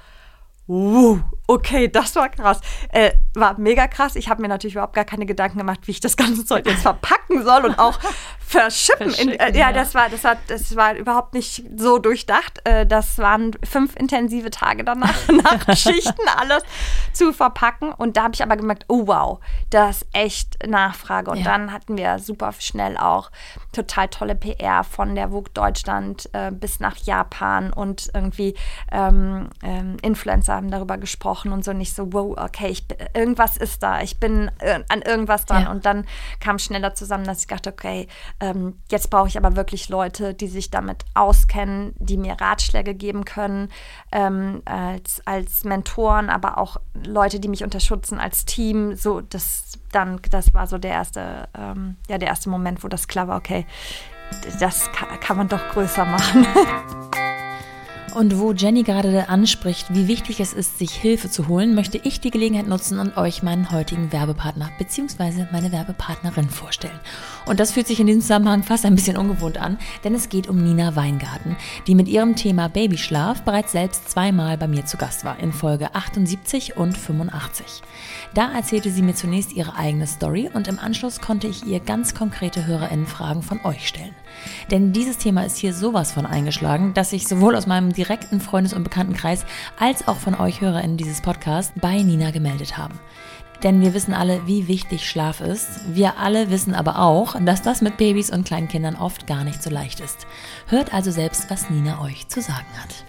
Uh, 0.68 1.18
okay, 1.48 1.88
das 1.88 2.14
war 2.14 2.28
krass. 2.28 2.60
Äh, 2.90 3.12
war 3.34 3.58
mega 3.58 3.88
krass. 3.88 4.14
Ich 4.14 4.28
habe 4.28 4.40
mir 4.40 4.48
natürlich 4.48 4.74
überhaupt 4.74 4.94
gar 4.94 5.04
keine 5.04 5.26
Gedanken 5.26 5.58
gemacht, 5.58 5.80
wie 5.84 5.90
ich 5.90 6.00
das 6.00 6.16
ganze 6.16 6.44
Zeug 6.44 6.66
jetzt 6.66 6.82
verpacken 6.82 7.42
soll 7.42 7.64
und 7.64 7.78
auch 7.78 7.98
verschippen. 8.38 9.12
In, 9.14 9.30
äh, 9.30 9.58
ja, 9.58 9.72
das 9.72 9.94
war, 9.94 10.08
das 10.08 10.22
war, 10.22 10.36
das 10.46 10.76
war 10.76 10.94
überhaupt 10.94 11.34
nicht 11.34 11.64
so 11.76 11.98
durchdacht. 11.98 12.60
Äh, 12.64 12.86
das 12.86 13.18
waren 13.18 13.52
fünf 13.64 13.96
intensive 13.96 14.50
Tage 14.50 14.84
danach, 14.84 15.14
nach 15.28 15.76
Schichten 15.76 16.28
alles 16.36 16.62
zu 17.12 17.32
verpacken. 17.32 17.92
Und 17.92 18.16
da 18.16 18.24
habe 18.24 18.34
ich 18.34 18.42
aber 18.42 18.56
gemerkt, 18.56 18.84
oh 18.88 19.08
wow, 19.08 19.40
das 19.70 20.02
ist 20.02 20.08
echt 20.12 20.66
Nachfrage. 20.66 21.30
Und 21.30 21.38
ja. 21.38 21.44
dann 21.44 21.72
hatten 21.72 21.96
wir 21.96 22.20
super 22.20 22.52
schnell 22.58 22.96
auch 22.96 23.30
total 23.72 24.08
tolle 24.08 24.36
PR 24.36 24.84
von 24.84 25.16
der 25.16 25.30
Vogue 25.30 25.50
Deutschland 25.52 26.30
äh, 26.32 26.52
bis 26.52 26.78
nach 26.78 26.96
Japan 26.98 27.72
und 27.72 28.10
irgendwie 28.14 28.54
ähm, 28.92 29.48
ähm, 29.62 29.96
Influencer 30.02 30.61
haben 30.62 30.70
darüber 30.70 30.98
gesprochen 30.98 31.52
und 31.52 31.64
so 31.64 31.72
nicht 31.72 31.94
so, 31.94 32.12
wow, 32.12 32.36
okay, 32.38 32.68
ich, 32.68 32.86
irgendwas 33.14 33.56
ist 33.56 33.82
da, 33.82 34.00
ich 34.00 34.18
bin 34.20 34.50
äh, 34.58 34.80
an 34.88 35.02
irgendwas 35.02 35.44
dran. 35.44 35.64
Ja. 35.64 35.70
Und 35.70 35.84
dann 35.84 36.06
kam 36.40 36.58
schneller 36.58 36.94
zusammen, 36.94 37.24
dass 37.24 37.40
ich 37.40 37.46
dachte, 37.48 37.70
okay, 37.70 38.06
ähm, 38.40 38.78
jetzt 38.90 39.10
brauche 39.10 39.28
ich 39.28 39.36
aber 39.36 39.56
wirklich 39.56 39.88
Leute, 39.88 40.34
die 40.34 40.48
sich 40.48 40.70
damit 40.70 41.04
auskennen, 41.14 41.94
die 41.98 42.16
mir 42.16 42.34
Ratschläge 42.40 42.94
geben 42.94 43.24
können, 43.24 43.68
ähm, 44.12 44.62
als, 44.64 45.20
als 45.26 45.64
Mentoren, 45.64 46.30
aber 46.30 46.58
auch 46.58 46.76
Leute, 46.94 47.40
die 47.40 47.48
mich 47.48 47.64
unterstützen 47.64 48.20
als 48.20 48.44
Team. 48.44 48.94
So, 48.94 49.20
das 49.20 49.78
dann, 49.90 50.20
das 50.30 50.54
war 50.54 50.66
so 50.66 50.78
der 50.78 50.92
erste, 50.92 51.48
ähm, 51.58 51.96
ja, 52.08 52.18
der 52.18 52.28
erste 52.28 52.48
Moment, 52.48 52.82
wo 52.84 52.88
das 52.88 53.08
klar 53.08 53.28
war, 53.28 53.36
okay, 53.36 53.66
das 54.60 54.90
kann, 54.92 55.20
kann 55.20 55.36
man 55.36 55.48
doch 55.48 55.68
größer 55.70 56.04
machen. 56.04 56.46
Und 58.14 58.38
wo 58.38 58.52
Jenny 58.52 58.82
gerade 58.82 59.30
anspricht, 59.30 59.86
wie 59.94 60.06
wichtig 60.06 60.40
es 60.40 60.52
ist, 60.52 60.78
sich 60.78 60.92
Hilfe 60.92 61.30
zu 61.30 61.48
holen, 61.48 61.74
möchte 61.74 61.96
ich 61.96 62.20
die 62.20 62.30
Gelegenheit 62.30 62.66
nutzen 62.66 62.98
und 62.98 63.16
euch 63.16 63.42
meinen 63.42 63.70
heutigen 63.70 64.12
Werbepartner 64.12 64.70
bzw. 64.78 65.46
meine 65.50 65.72
Werbepartnerin 65.72 66.50
vorstellen. 66.50 67.00
Und 67.46 67.58
das 67.58 67.72
fühlt 67.72 67.86
sich 67.86 68.00
in 68.00 68.06
diesem 68.06 68.20
Zusammenhang 68.20 68.64
fast 68.64 68.84
ein 68.84 68.94
bisschen 68.94 69.16
ungewohnt 69.16 69.56
an, 69.56 69.78
denn 70.04 70.14
es 70.14 70.28
geht 70.28 70.46
um 70.46 70.62
Nina 70.62 70.94
Weingarten, 70.94 71.56
die 71.86 71.94
mit 71.94 72.06
ihrem 72.06 72.36
Thema 72.36 72.68
Babyschlaf 72.68 73.42
bereits 73.42 73.72
selbst 73.72 74.10
zweimal 74.10 74.58
bei 74.58 74.68
mir 74.68 74.84
zu 74.84 74.98
Gast 74.98 75.24
war, 75.24 75.38
in 75.38 75.52
Folge 75.52 75.94
78 75.94 76.76
und 76.76 76.98
85. 76.98 77.82
Da 78.34 78.52
erzählte 78.52 78.90
sie 78.90 79.02
mir 79.02 79.14
zunächst 79.14 79.54
ihre 79.54 79.76
eigene 79.76 80.06
Story 80.06 80.50
und 80.52 80.68
im 80.68 80.78
Anschluss 80.78 81.20
konnte 81.20 81.46
ich 81.46 81.64
ihr 81.64 81.80
ganz 81.80 82.14
konkrete 82.14 82.66
HörerInnen-Fragen 82.66 83.42
von 83.42 83.64
euch 83.64 83.88
stellen. 83.88 84.14
Denn 84.70 84.92
dieses 84.92 85.18
Thema 85.18 85.44
ist 85.44 85.56
hier 85.56 85.74
sowas 85.74 86.12
von 86.12 86.26
eingeschlagen, 86.26 86.94
dass 86.94 87.12
ich 87.12 87.28
sowohl 87.28 87.56
aus 87.56 87.66
meinem 87.66 87.92
direkten 87.92 88.40
Freundes- 88.40 88.74
und 88.74 88.84
Bekanntenkreis 88.84 89.44
als 89.78 90.08
auch 90.08 90.16
von 90.16 90.34
euch 90.34 90.60
HörerInnen 90.60 90.96
dieses 90.96 91.20
Podcasts 91.20 91.72
bei 91.80 92.02
Nina 92.02 92.30
gemeldet 92.30 92.76
haben. 92.76 92.98
Denn 93.62 93.80
wir 93.80 93.94
wissen 93.94 94.12
alle, 94.12 94.46
wie 94.46 94.66
wichtig 94.66 95.08
Schlaf 95.08 95.40
ist. 95.40 95.68
Wir 95.94 96.18
alle 96.18 96.50
wissen 96.50 96.74
aber 96.74 96.98
auch, 96.98 97.36
dass 97.44 97.62
das 97.62 97.80
mit 97.80 97.96
Babys 97.96 98.30
und 98.30 98.44
kleinen 98.44 98.66
Kindern 98.66 98.96
oft 98.96 99.26
gar 99.26 99.44
nicht 99.44 99.62
so 99.62 99.70
leicht 99.70 100.00
ist. 100.00 100.26
Hört 100.66 100.92
also 100.92 101.12
selbst, 101.12 101.48
was 101.48 101.70
Nina 101.70 102.00
euch 102.02 102.26
zu 102.28 102.40
sagen 102.40 102.66
hat. 102.82 103.04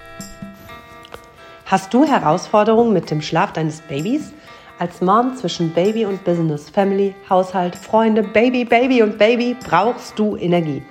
Hast 1.65 1.91
du 1.91 2.05
Herausforderungen 2.05 2.93
mit 2.93 3.09
dem 3.09 3.21
Schlaf 3.21 3.53
deines 3.53 3.81
Babys? 3.81 4.31
Als 4.77 5.01
Mom 5.01 5.35
zwischen 5.35 5.73
Baby 5.73 6.05
und 6.05 6.23
Business, 6.23 6.69
Family, 6.69 7.15
Haushalt, 7.29 7.75
Freunde, 7.75 8.21
Baby, 8.21 8.65
Baby 8.65 9.01
und 9.01 9.17
Baby 9.17 9.55
brauchst 9.67 10.19
du 10.19 10.35
Energie. 10.35 10.83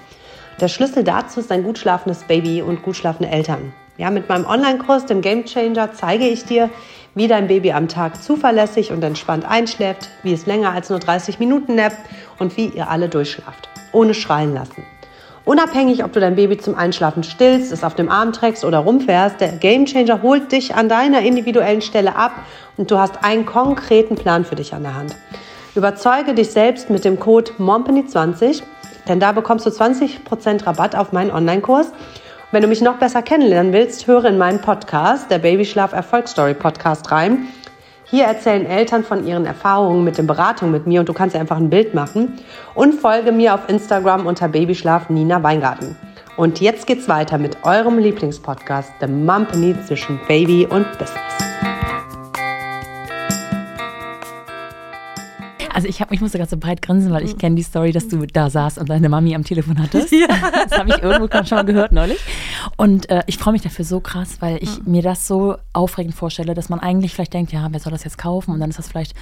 Der 0.61 0.69
Schlüssel 0.69 1.05
dazu 1.05 1.41
ist 1.41 1.51
ein 1.51 1.65
gut 1.65 1.79
schlafendes 1.79 2.25
Baby 2.25 2.63
und 2.63 2.83
gut 2.83 2.97
schlafende 2.97 3.31
Eltern. 3.31 3.73
Ja, 3.99 4.11
mit 4.11 4.29
meinem 4.29 4.47
Online-Kurs, 4.47 5.07
dem 5.07 5.21
Game 5.21 5.45
Changer, 5.45 5.93
zeige 5.93 6.27
ich 6.27 6.45
dir, 6.45 6.71
wie 7.15 7.29
dein 7.29 7.47
Baby 7.47 7.73
am 7.73 7.89
Tag 7.89 8.23
zuverlässig 8.23 8.91
und 8.91 9.03
entspannt 9.05 9.45
einschläft, 9.45 10.09
wie 10.23 10.33
es 10.33 10.47
länger 10.47 10.73
als 10.73 10.89
nur 10.89 10.99
30 10.99 11.39
Minuten 11.39 11.75
nappt 11.75 11.99
und 12.39 12.57
wie 12.57 12.69
ihr 12.69 12.89
alle 12.89 13.09
durchschlaft, 13.09 13.69
ohne 13.93 14.15
schreien 14.15 14.55
lassen. 14.55 14.85
Unabhängig, 15.45 16.05
ob 16.05 16.13
du 16.13 16.21
dein 16.21 16.37
Baby 16.37 16.57
zum 16.57 16.77
Einschlafen 16.77 17.25
stillst, 17.25 17.73
es 17.73 17.83
auf 17.83 17.97
dem 17.97 18.09
Arm 18.09 18.33
trägst 18.33 18.65
oder 18.65 18.79
rumfährst, 18.79 19.41
der 19.41 19.53
Game 19.53 19.87
Changer 19.87 20.23
holt 20.23 20.53
dich 20.53 20.75
an 20.75 20.89
deiner 20.89 21.23
individuellen 21.23 21.83
Stelle 21.83 22.15
ab 22.15 22.33
und 22.77 22.91
du 22.91 22.99
hast 22.99 23.25
einen 23.25 23.45
konkreten 23.45 24.15
Plan 24.15 24.45
für 24.45 24.55
dich 24.55 24.73
an 24.73 24.85
der 24.85 24.95
Hand. 24.95 25.17
Überzeuge 25.75 26.35
dich 26.35 26.51
selbst 26.51 26.91
mit 26.91 27.05
dem 27.05 27.19
Code 27.19 27.51
MOMPANY20 27.59 28.63
denn 29.09 29.21
da 29.21 29.33
bekommst 29.33 29.67
du 29.67 29.71
20% 29.71 30.67
Rabatt 30.67 30.97
auf 30.97 31.13
meinen 31.13 31.31
Online-Kurs. 31.31 31.93
Wenn 32.53 32.63
du 32.63 32.69
mich 32.69 32.83
noch 32.83 32.99
besser 32.99 33.23
kennenlernen 33.23 33.73
willst, 33.73 34.07
höre 34.07 34.27
in 34.27 34.39
meinen 34.39 34.61
Podcast, 34.61 35.31
der 35.31 35.39
Babyschlaf 35.39 35.93
Erfolgsstory 35.93 36.55
Podcast 36.55 37.11
rein. 37.11 37.47
Hier 38.05 38.25
erzählen 38.25 38.67
Eltern 38.67 39.05
von 39.05 39.27
ihren 39.27 39.47
Erfahrungen 39.47 40.05
mit 40.05 40.19
den 40.19 40.27
Beratungen 40.27 40.71
mit 40.71 40.87
mir 40.87 41.01
und 41.01 41.09
du 41.09 41.15
kannst 41.15 41.35
dir 41.35 41.41
einfach 41.41 41.57
ein 41.57 41.71
Bild 41.71 41.95
machen. 41.95 42.39
Und 42.75 42.95
folge 42.95 43.33
mir 43.33 43.55
auf 43.55 43.69
Instagram 43.69 44.27
unter 44.27 44.49
Babyschlaf 44.49 45.09
Nina 45.09 45.43
Weingarten. 45.43 45.97
Und 46.37 46.61
jetzt 46.61 46.87
geht's 46.87 47.09
weiter 47.09 47.39
mit 47.39 47.57
eurem 47.65 47.99
Lieblingspodcast, 47.99 48.93
The 49.01 49.07
Mumpany 49.07 49.75
zwischen 49.87 50.21
Baby 50.29 50.67
und 50.67 50.87
Business. 50.99 51.42
Also 55.75 55.89
ich, 55.89 56.01
hab, 56.01 56.13
ich 56.13 56.21
musste 56.21 56.39
gerade 56.39 56.51
so 56.51 56.57
breit 56.57 56.83
grinsen, 56.83 57.13
weil 57.13 57.25
ich 57.25 57.39
kenne 57.39 57.57
die 57.57 57.63
Story, 57.63 57.93
dass 57.93 58.09
du 58.09 58.27
da 58.27 58.51
saßt 58.51 58.79
und 58.79 58.89
deine 58.89 59.09
Mami 59.09 59.35
am 59.35 59.45
Telefon 59.45 59.79
hattest. 59.81 60.13
Ja. 60.23 60.29
Das 60.69 60.79
habe 60.79 60.91
ich 60.91 61.03
irgendwo 61.03 61.29
schon 61.45 61.57
mal 61.57 61.65
gehört 61.65 61.91
neulich. 61.91 62.19
Und 62.77 63.09
äh, 63.11 63.23
ich 63.27 63.39
freue 63.39 63.53
mich 63.53 63.63
dafür 63.63 63.85
so 63.85 63.99
krass, 63.99 64.37
weil 64.41 64.59
ich 64.63 64.79
mhm. 64.79 64.93
mir 64.93 65.03
das 65.03 65.27
so 65.27 65.57
aufregend 65.73 66.15
vorstelle, 66.15 66.55
dass 66.55 66.69
man 66.69 66.79
eigentlich 66.81 67.15
vielleicht 67.15 67.33
denkt, 67.33 67.53
ja, 67.53 67.67
wer 67.71 67.81
soll 67.81 67.93
das 67.93 68.05
jetzt 68.05 68.19
kaufen? 68.19 68.53
Und 68.53 68.61
dann 68.61 68.71
ist 68.71 68.79
das 68.79 68.89
vielleicht 68.89 69.15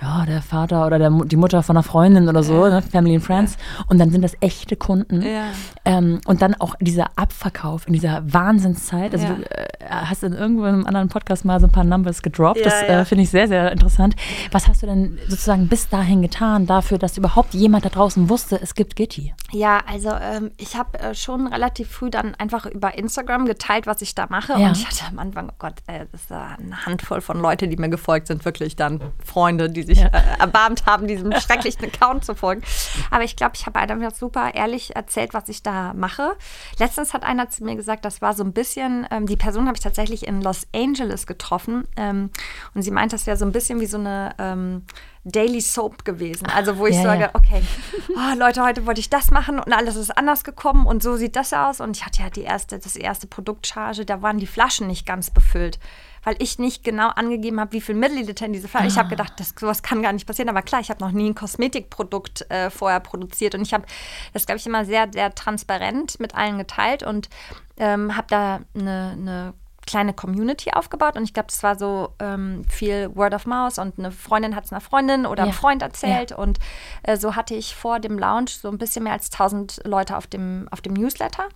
ja, 0.00 0.24
der 0.26 0.42
Vater 0.42 0.86
oder 0.86 0.98
der, 0.98 1.10
die 1.10 1.36
Mutter 1.36 1.62
von 1.62 1.76
einer 1.76 1.82
Freundin 1.82 2.28
oder 2.28 2.42
so, 2.42 2.68
ne? 2.68 2.82
Family 2.82 3.16
and 3.16 3.24
Friends. 3.24 3.56
Und 3.88 3.98
dann 3.98 4.10
sind 4.10 4.22
das 4.22 4.34
echte 4.40 4.76
Kunden. 4.76 5.22
Ja. 5.22 5.46
Ähm, 5.84 6.20
und 6.26 6.40
dann 6.40 6.54
auch 6.54 6.76
dieser 6.80 7.08
Abverkauf 7.16 7.86
in 7.88 7.94
dieser 7.94 8.22
Wahnsinnszeit. 8.32 9.12
Also 9.12 9.26
ja. 9.26 9.34
du 9.34 9.42
äh, 9.42 9.66
hast 9.88 10.22
in 10.22 10.34
irgendeinem 10.34 10.86
anderen 10.86 11.08
Podcast 11.08 11.44
mal 11.44 11.58
so 11.58 11.66
ein 11.66 11.72
paar 11.72 11.84
Numbers 11.84 12.22
gedroppt. 12.22 12.64
das 12.64 12.82
äh, 12.82 13.04
finde 13.04 13.24
ich 13.24 13.30
sehr, 13.30 13.48
sehr 13.48 13.72
interessant. 13.72 14.14
Was 14.52 14.68
hast 14.68 14.82
du 14.82 14.86
denn 14.86 15.18
sozusagen 15.26 15.66
bis 15.66 15.88
dahin 15.88 16.22
getan 16.22 16.66
dafür, 16.66 16.98
dass 16.98 17.18
überhaupt 17.18 17.54
jemand 17.54 17.84
da 17.84 17.88
draußen 17.88 18.28
wusste, 18.28 18.60
es 18.62 18.74
gibt 18.74 18.94
Gitti? 18.94 19.34
Ja, 19.50 19.80
also 19.86 20.10
ähm, 20.10 20.52
ich 20.58 20.76
habe 20.76 20.98
äh, 21.00 21.14
schon 21.14 21.48
relativ 21.48 21.88
früh 21.90 22.10
dann 22.10 22.36
einfach 22.36 22.66
über 22.66 22.96
Instagram 22.96 23.46
geteilt, 23.46 23.86
was 23.86 24.00
ich 24.02 24.14
da 24.14 24.26
mache. 24.28 24.52
Und 24.52 24.76
ich 24.76 24.86
hatte 24.86 25.06
am 25.10 25.18
Anfang, 25.18 25.48
oh 25.50 25.56
Gott, 25.58 25.74
äh, 25.86 26.06
das 26.12 26.22
ist 26.22 26.32
eine 26.32 26.86
Handvoll 26.86 27.20
von 27.20 27.40
Leuten, 27.40 27.68
die 27.68 27.76
mir 27.76 27.88
gefolgt 27.88 28.28
sind, 28.28 28.44
wirklich 28.44 28.76
dann 28.76 29.00
Freunde, 29.24 29.70
die 29.70 29.87
sich 29.88 29.98
ja. 29.98 30.06
äh, 30.08 30.38
erbarmt 30.38 30.86
haben, 30.86 31.06
diesem 31.06 31.32
schrecklichen 31.32 31.84
Account 31.86 32.24
zu 32.24 32.34
folgen. 32.34 32.62
Aber 33.10 33.24
ich 33.24 33.36
glaube, 33.36 33.52
ich 33.56 33.66
habe 33.66 33.78
einfach 33.78 34.14
super 34.14 34.54
ehrlich 34.54 34.94
erzählt, 34.94 35.34
was 35.34 35.48
ich 35.48 35.62
da 35.62 35.94
mache. 35.94 36.36
Letztens 36.78 37.14
hat 37.14 37.24
einer 37.24 37.50
zu 37.50 37.64
mir 37.64 37.74
gesagt, 37.74 38.04
das 38.04 38.22
war 38.22 38.34
so 38.34 38.44
ein 38.44 38.52
bisschen, 38.52 39.06
ähm, 39.10 39.26
die 39.26 39.36
Person 39.36 39.66
habe 39.66 39.76
ich 39.76 39.82
tatsächlich 39.82 40.26
in 40.26 40.42
Los 40.42 40.66
Angeles 40.74 41.26
getroffen. 41.26 41.88
Ähm, 41.96 42.30
und 42.74 42.82
sie 42.82 42.90
meint, 42.90 43.12
das 43.12 43.26
wäre 43.26 43.36
so 43.36 43.44
ein 43.44 43.52
bisschen 43.52 43.80
wie 43.80 43.86
so 43.86 43.98
eine 43.98 44.34
ähm, 44.38 44.84
Daily 45.24 45.60
Soap 45.60 46.04
gewesen. 46.04 46.46
Also 46.54 46.78
wo 46.78 46.86
ich 46.86 46.96
ja, 46.96 47.02
sage, 47.02 47.22
ja. 47.22 47.30
okay, 47.34 47.62
oh, 48.10 48.38
Leute, 48.38 48.62
heute 48.62 48.86
wollte 48.86 49.00
ich 49.00 49.10
das 49.10 49.30
machen 49.30 49.58
und 49.58 49.72
alles 49.72 49.96
ist 49.96 50.16
anders 50.16 50.44
gekommen 50.44 50.86
und 50.86 51.02
so 51.02 51.16
sieht 51.16 51.36
das 51.36 51.52
aus. 51.52 51.80
Und 51.80 51.96
ich 51.96 52.04
hatte 52.04 52.22
ja 52.22 52.30
die 52.30 52.42
erste, 52.42 52.78
das 52.78 52.96
erste 52.96 53.26
Produktcharge, 53.26 54.04
da 54.04 54.22
waren 54.22 54.38
die 54.38 54.46
Flaschen 54.46 54.86
nicht 54.86 55.06
ganz 55.06 55.30
befüllt 55.30 55.78
weil 56.24 56.36
ich 56.38 56.58
nicht 56.58 56.84
genau 56.84 57.08
angegeben 57.08 57.60
habe, 57.60 57.72
wie 57.72 57.80
viel 57.80 57.94
Milliliter 57.94 58.46
in 58.46 58.52
diese 58.52 58.68
Flasche. 58.68 58.84
Ah. 58.84 58.88
Ich 58.88 58.98
habe 58.98 59.08
gedacht, 59.08 59.34
das, 59.36 59.54
sowas 59.58 59.82
kann 59.82 60.02
gar 60.02 60.12
nicht 60.12 60.26
passieren. 60.26 60.48
Aber 60.48 60.62
klar, 60.62 60.80
ich 60.80 60.90
habe 60.90 61.04
noch 61.04 61.12
nie 61.12 61.30
ein 61.30 61.34
Kosmetikprodukt 61.34 62.50
äh, 62.50 62.70
vorher 62.70 63.00
produziert 63.00 63.54
und 63.54 63.62
ich 63.62 63.74
habe 63.74 63.84
das, 64.32 64.46
glaube 64.46 64.58
ich, 64.58 64.66
immer 64.66 64.84
sehr, 64.84 65.08
sehr 65.12 65.34
transparent 65.34 66.20
mit 66.20 66.34
allen 66.34 66.58
geteilt 66.58 67.02
und 67.02 67.28
ähm, 67.76 68.16
habe 68.16 68.26
da 68.28 68.60
eine, 68.74 69.12
eine 69.12 69.54
kleine 69.88 70.12
Community 70.12 70.70
aufgebaut 70.72 71.16
und 71.16 71.24
ich 71.24 71.32
glaube, 71.32 71.46
das 71.48 71.62
war 71.62 71.78
so 71.78 72.10
ähm, 72.18 72.62
viel 72.68 73.10
Word 73.16 73.32
of 73.32 73.46
Mouth 73.46 73.78
und 73.78 73.98
eine 73.98 74.12
Freundin 74.12 74.54
hat 74.54 74.66
es 74.66 74.72
einer 74.72 74.82
Freundin 74.82 75.24
oder 75.24 75.44
einem 75.44 75.52
Freund 75.52 75.80
erzählt 75.80 76.32
ja. 76.32 76.36
und 76.36 76.58
äh, 77.04 77.16
so 77.16 77.36
hatte 77.36 77.54
ich 77.54 77.74
vor 77.74 77.98
dem 77.98 78.18
Launch 78.18 78.58
so 78.58 78.68
ein 78.68 78.76
bisschen 78.76 79.04
mehr 79.04 79.14
als 79.14 79.32
1000 79.32 79.80
Leute 79.86 80.18
auf 80.18 80.26
dem, 80.26 80.68
auf 80.70 80.82
dem 80.82 80.92
Newsletter 80.92 81.48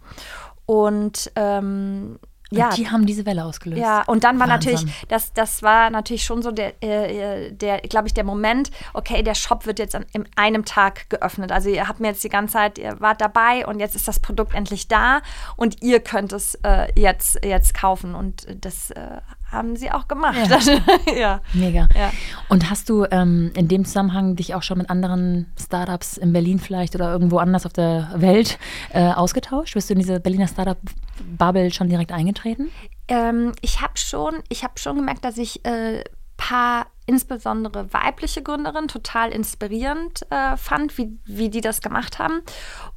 und 0.64 1.30
ähm, 1.36 2.18
ja, 2.58 2.68
und 2.68 2.76
die 2.76 2.90
haben 2.90 3.06
diese 3.06 3.26
Welle 3.26 3.44
ausgelöst. 3.44 3.80
Ja, 3.80 4.02
und 4.02 4.24
dann 4.24 4.38
war 4.38 4.48
Wahnsinn. 4.48 4.74
natürlich, 4.74 5.06
das, 5.08 5.32
das 5.32 5.62
war 5.62 5.90
natürlich 5.90 6.24
schon 6.24 6.42
so 6.42 6.50
der, 6.50 6.82
äh, 6.82 7.52
der 7.52 7.78
glaube 7.80 8.08
ich, 8.08 8.14
der 8.14 8.24
Moment, 8.24 8.70
okay, 8.94 9.22
der 9.22 9.34
Shop 9.34 9.66
wird 9.66 9.78
jetzt 9.78 9.94
an, 9.94 10.06
in 10.12 10.28
einem 10.36 10.64
Tag 10.64 11.08
geöffnet. 11.10 11.52
Also 11.52 11.68
ihr 11.68 11.88
habt 11.88 12.00
mir 12.00 12.08
jetzt 12.08 12.24
die 12.24 12.28
ganze 12.28 12.54
Zeit, 12.54 12.78
ihr 12.78 13.00
wart 13.00 13.20
dabei 13.20 13.66
und 13.66 13.80
jetzt 13.80 13.94
ist 13.94 14.08
das 14.08 14.20
Produkt 14.20 14.54
endlich 14.54 14.88
da 14.88 15.20
und 15.56 15.82
ihr 15.82 16.00
könnt 16.00 16.32
es 16.32 16.54
äh, 16.62 16.88
jetzt, 16.98 17.44
jetzt 17.44 17.74
kaufen. 17.74 18.14
Und 18.14 18.46
das 18.64 18.90
äh, 18.90 19.20
haben 19.52 19.76
sie 19.76 19.90
auch 19.90 20.08
gemacht. 20.08 20.36
Ja. 20.48 21.14
ja. 21.16 21.40
Mega. 21.52 21.88
Ja. 21.94 22.10
Und 22.48 22.70
hast 22.70 22.88
du 22.88 23.04
ähm, 23.10 23.52
in 23.54 23.68
dem 23.68 23.84
Zusammenhang 23.84 24.36
dich 24.36 24.54
auch 24.54 24.62
schon 24.62 24.78
mit 24.78 24.90
anderen 24.90 25.52
Startups 25.60 26.16
in 26.16 26.32
Berlin 26.32 26.58
vielleicht 26.58 26.94
oder 26.94 27.12
irgendwo 27.12 27.38
anders 27.38 27.66
auf 27.66 27.72
der 27.72 28.10
Welt 28.14 28.58
äh, 28.92 29.12
ausgetauscht? 29.12 29.74
Bist 29.74 29.90
du 29.90 29.94
in 29.94 30.00
diese 30.00 30.20
Berliner 30.20 30.48
Startup-Bubble 30.48 31.72
schon 31.72 31.88
direkt 31.88 32.12
eingetreten? 32.12 32.70
Ähm, 33.08 33.52
ich 33.60 33.80
habe 33.80 33.94
schon, 33.96 34.34
hab 34.62 34.78
schon 34.78 34.96
gemerkt, 34.96 35.24
dass 35.24 35.38
ich 35.38 35.64
äh, 35.64 36.02
paar 36.36 36.86
insbesondere 37.06 37.92
weibliche 37.92 38.42
Gründerinnen 38.42 38.88
total 38.88 39.30
inspirierend 39.30 40.22
äh, 40.30 40.56
fand, 40.56 40.96
wie, 40.98 41.18
wie 41.24 41.50
die 41.50 41.60
das 41.60 41.80
gemacht 41.80 42.18
haben. 42.18 42.42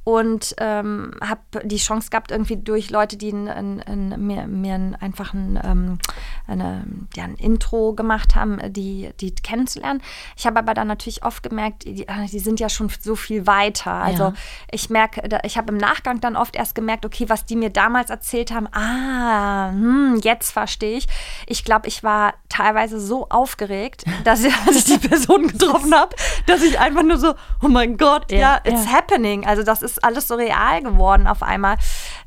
Und 0.04 0.54
ähm, 0.58 1.12
habe 1.20 1.40
die 1.64 1.78
Chance 1.78 2.10
gehabt, 2.10 2.30
irgendwie 2.30 2.56
durch 2.56 2.90
Leute, 2.90 3.16
die 3.16 3.30
in, 3.30 3.48
in, 3.48 3.78
in 3.80 4.26
mir, 4.26 4.46
mir 4.46 4.96
einfach 5.00 5.34
ein, 5.34 5.58
ähm, 5.64 5.98
eine, 6.46 6.84
ja, 7.16 7.24
ein 7.24 7.34
Intro 7.34 7.94
gemacht 7.94 8.36
haben, 8.36 8.60
die, 8.72 9.10
die 9.20 9.34
kennenzulernen. 9.34 10.00
Ich 10.36 10.46
habe 10.46 10.60
aber 10.60 10.74
dann 10.74 10.86
natürlich 10.86 11.24
oft 11.24 11.42
gemerkt, 11.42 11.84
die, 11.84 12.06
die, 12.30 12.38
sind 12.38 12.60
ja 12.60 12.68
schon 12.68 12.88
so 13.00 13.16
viel 13.16 13.48
weiter. 13.48 13.92
Also 13.92 14.24
ja. 14.24 14.34
ich 14.70 14.90
merke, 14.90 15.28
ich 15.42 15.58
habe 15.58 15.72
im 15.72 15.78
Nachgang 15.78 16.20
dann 16.20 16.36
oft 16.36 16.54
erst 16.54 16.76
gemerkt, 16.76 17.04
okay, 17.04 17.28
was 17.28 17.44
die 17.44 17.56
mir 17.56 17.70
damals 17.70 18.10
erzählt 18.10 18.52
haben, 18.52 18.68
ah, 18.72 19.70
hm, 19.70 20.20
jetzt 20.22 20.52
verstehe 20.52 20.98
ich. 20.98 21.08
Ich 21.46 21.64
glaube, 21.64 21.88
ich 21.88 22.04
war 22.04 22.34
teilweise 22.48 23.00
so 23.00 23.28
aufgeregt, 23.28 23.95
dass 24.24 24.44
ich, 24.44 24.54
als 24.66 24.76
ich 24.76 24.84
die 24.84 25.08
Person 25.08 25.48
getroffen 25.48 25.94
habe, 25.94 26.14
dass 26.46 26.62
ich 26.62 26.78
einfach 26.78 27.02
nur 27.02 27.18
so, 27.18 27.34
oh 27.62 27.68
mein 27.68 27.96
Gott, 27.96 28.30
ja, 28.30 28.38
ja 28.38 28.60
it's 28.64 28.84
ja. 28.84 28.92
happening. 28.92 29.46
Also 29.46 29.62
das 29.62 29.82
ist 29.82 30.02
alles 30.04 30.28
so 30.28 30.34
real 30.34 30.82
geworden 30.82 31.26
auf 31.26 31.42
einmal. 31.42 31.76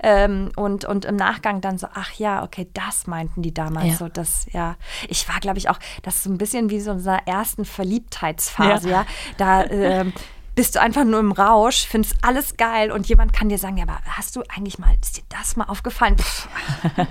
Ähm, 0.01 0.51
und, 0.55 0.85
und 0.85 1.05
im 1.05 1.15
Nachgang 1.15 1.61
dann 1.61 1.77
so, 1.77 1.87
ach 1.93 2.13
ja, 2.13 2.43
okay, 2.43 2.69
das 2.73 3.07
meinten 3.07 3.41
die 3.41 3.53
damals 3.53 3.87
ja. 3.87 3.95
so. 3.95 4.07
Das, 4.07 4.45
ja. 4.51 4.75
Ich 5.07 5.27
war, 5.27 5.39
glaube 5.39 5.57
ich, 5.57 5.69
auch, 5.69 5.79
das 6.03 6.15
ist 6.15 6.23
so 6.23 6.31
ein 6.31 6.37
bisschen 6.37 6.69
wie 6.69 6.79
so 6.79 6.91
in 6.91 6.97
unserer 6.97 7.27
ersten 7.27 7.65
Verliebtheitsphase, 7.65 8.89
ja. 8.89 9.05
Da 9.37 9.63
ähm, 9.65 10.13
bist 10.59 10.75
du 10.75 10.81
einfach 10.81 11.05
nur 11.05 11.21
im 11.21 11.31
Rausch, 11.31 11.87
findest 11.87 12.17
alles 12.21 12.57
geil 12.57 12.91
und 12.91 13.07
jemand 13.07 13.31
kann 13.31 13.47
dir 13.47 13.57
sagen, 13.57 13.77
ja, 13.77 13.83
aber 13.83 14.01
hast 14.03 14.35
du 14.35 14.43
eigentlich 14.53 14.77
mal, 14.77 14.93
ist 15.01 15.15
dir 15.15 15.23
das 15.29 15.55
mal 15.55 15.63
aufgefallen? 15.63 16.17
Pff, 16.17 16.49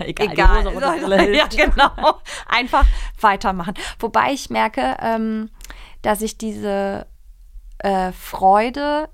Egal, 0.01 0.29
egal. 0.33 0.63
die 0.65 0.69
rosa 0.69 0.91
Brille 0.93 1.35
ja, 1.35 1.47
genau. 1.47 2.21
Einfach 2.47 2.85
weitermachen. 3.23 3.73
Wobei 4.01 4.35
ich 4.35 4.51
merke, 4.51 4.99
ähm, 5.01 5.49
dass 6.03 6.21
ich 6.21 6.37
diese 6.37 7.07
äh, 7.79 8.13
Freude 8.13 9.09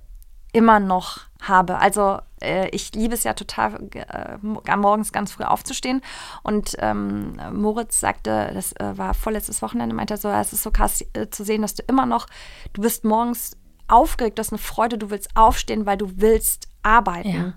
immer 0.53 0.81
noch 0.81 1.21
habe. 1.41 1.79
Also 1.79 2.19
äh, 2.43 2.69
ich 2.71 2.93
liebe 2.93 3.15
es 3.15 3.23
ja 3.23 3.35
total, 3.35 3.89
äh, 3.95 4.77
morgens 4.77 5.13
ganz 5.13 5.31
früh 5.31 5.45
aufzustehen. 5.45 6.03
Und 6.43 6.75
ähm, 6.81 7.41
Moritz 7.53 8.01
sagte, 8.01 8.51
das 8.53 8.73
äh, 8.73 8.99
war 8.99 9.15
vorletztes 9.15 9.63
Wochenende, 9.63 9.95
meinte 9.95 10.15
er 10.15 10.19
so, 10.19 10.29
es 10.29 10.53
ist 10.53 10.65
so 10.65 10.73
krass 10.73 11.05
äh, 11.13 11.31
zu 11.31 11.45
sehen, 11.45 11.63
dass 11.63 11.77
du 11.77 11.85
immer 11.87 12.07
noch, 12.07 12.27
du 12.73 12.83
bist 12.83 13.05
morgens 13.05 13.57
aufgeregt, 13.89 14.39
du 14.39 14.41
hast 14.41 14.53
eine 14.53 14.59
Freude, 14.59 14.99
du 14.99 15.11
willst 15.11 15.31
aufstehen, 15.35 15.87
weil 15.87 15.97
du 15.97 16.13
willst 16.17 16.69
arbeiten. 16.83 17.29
Ja. 17.29 17.53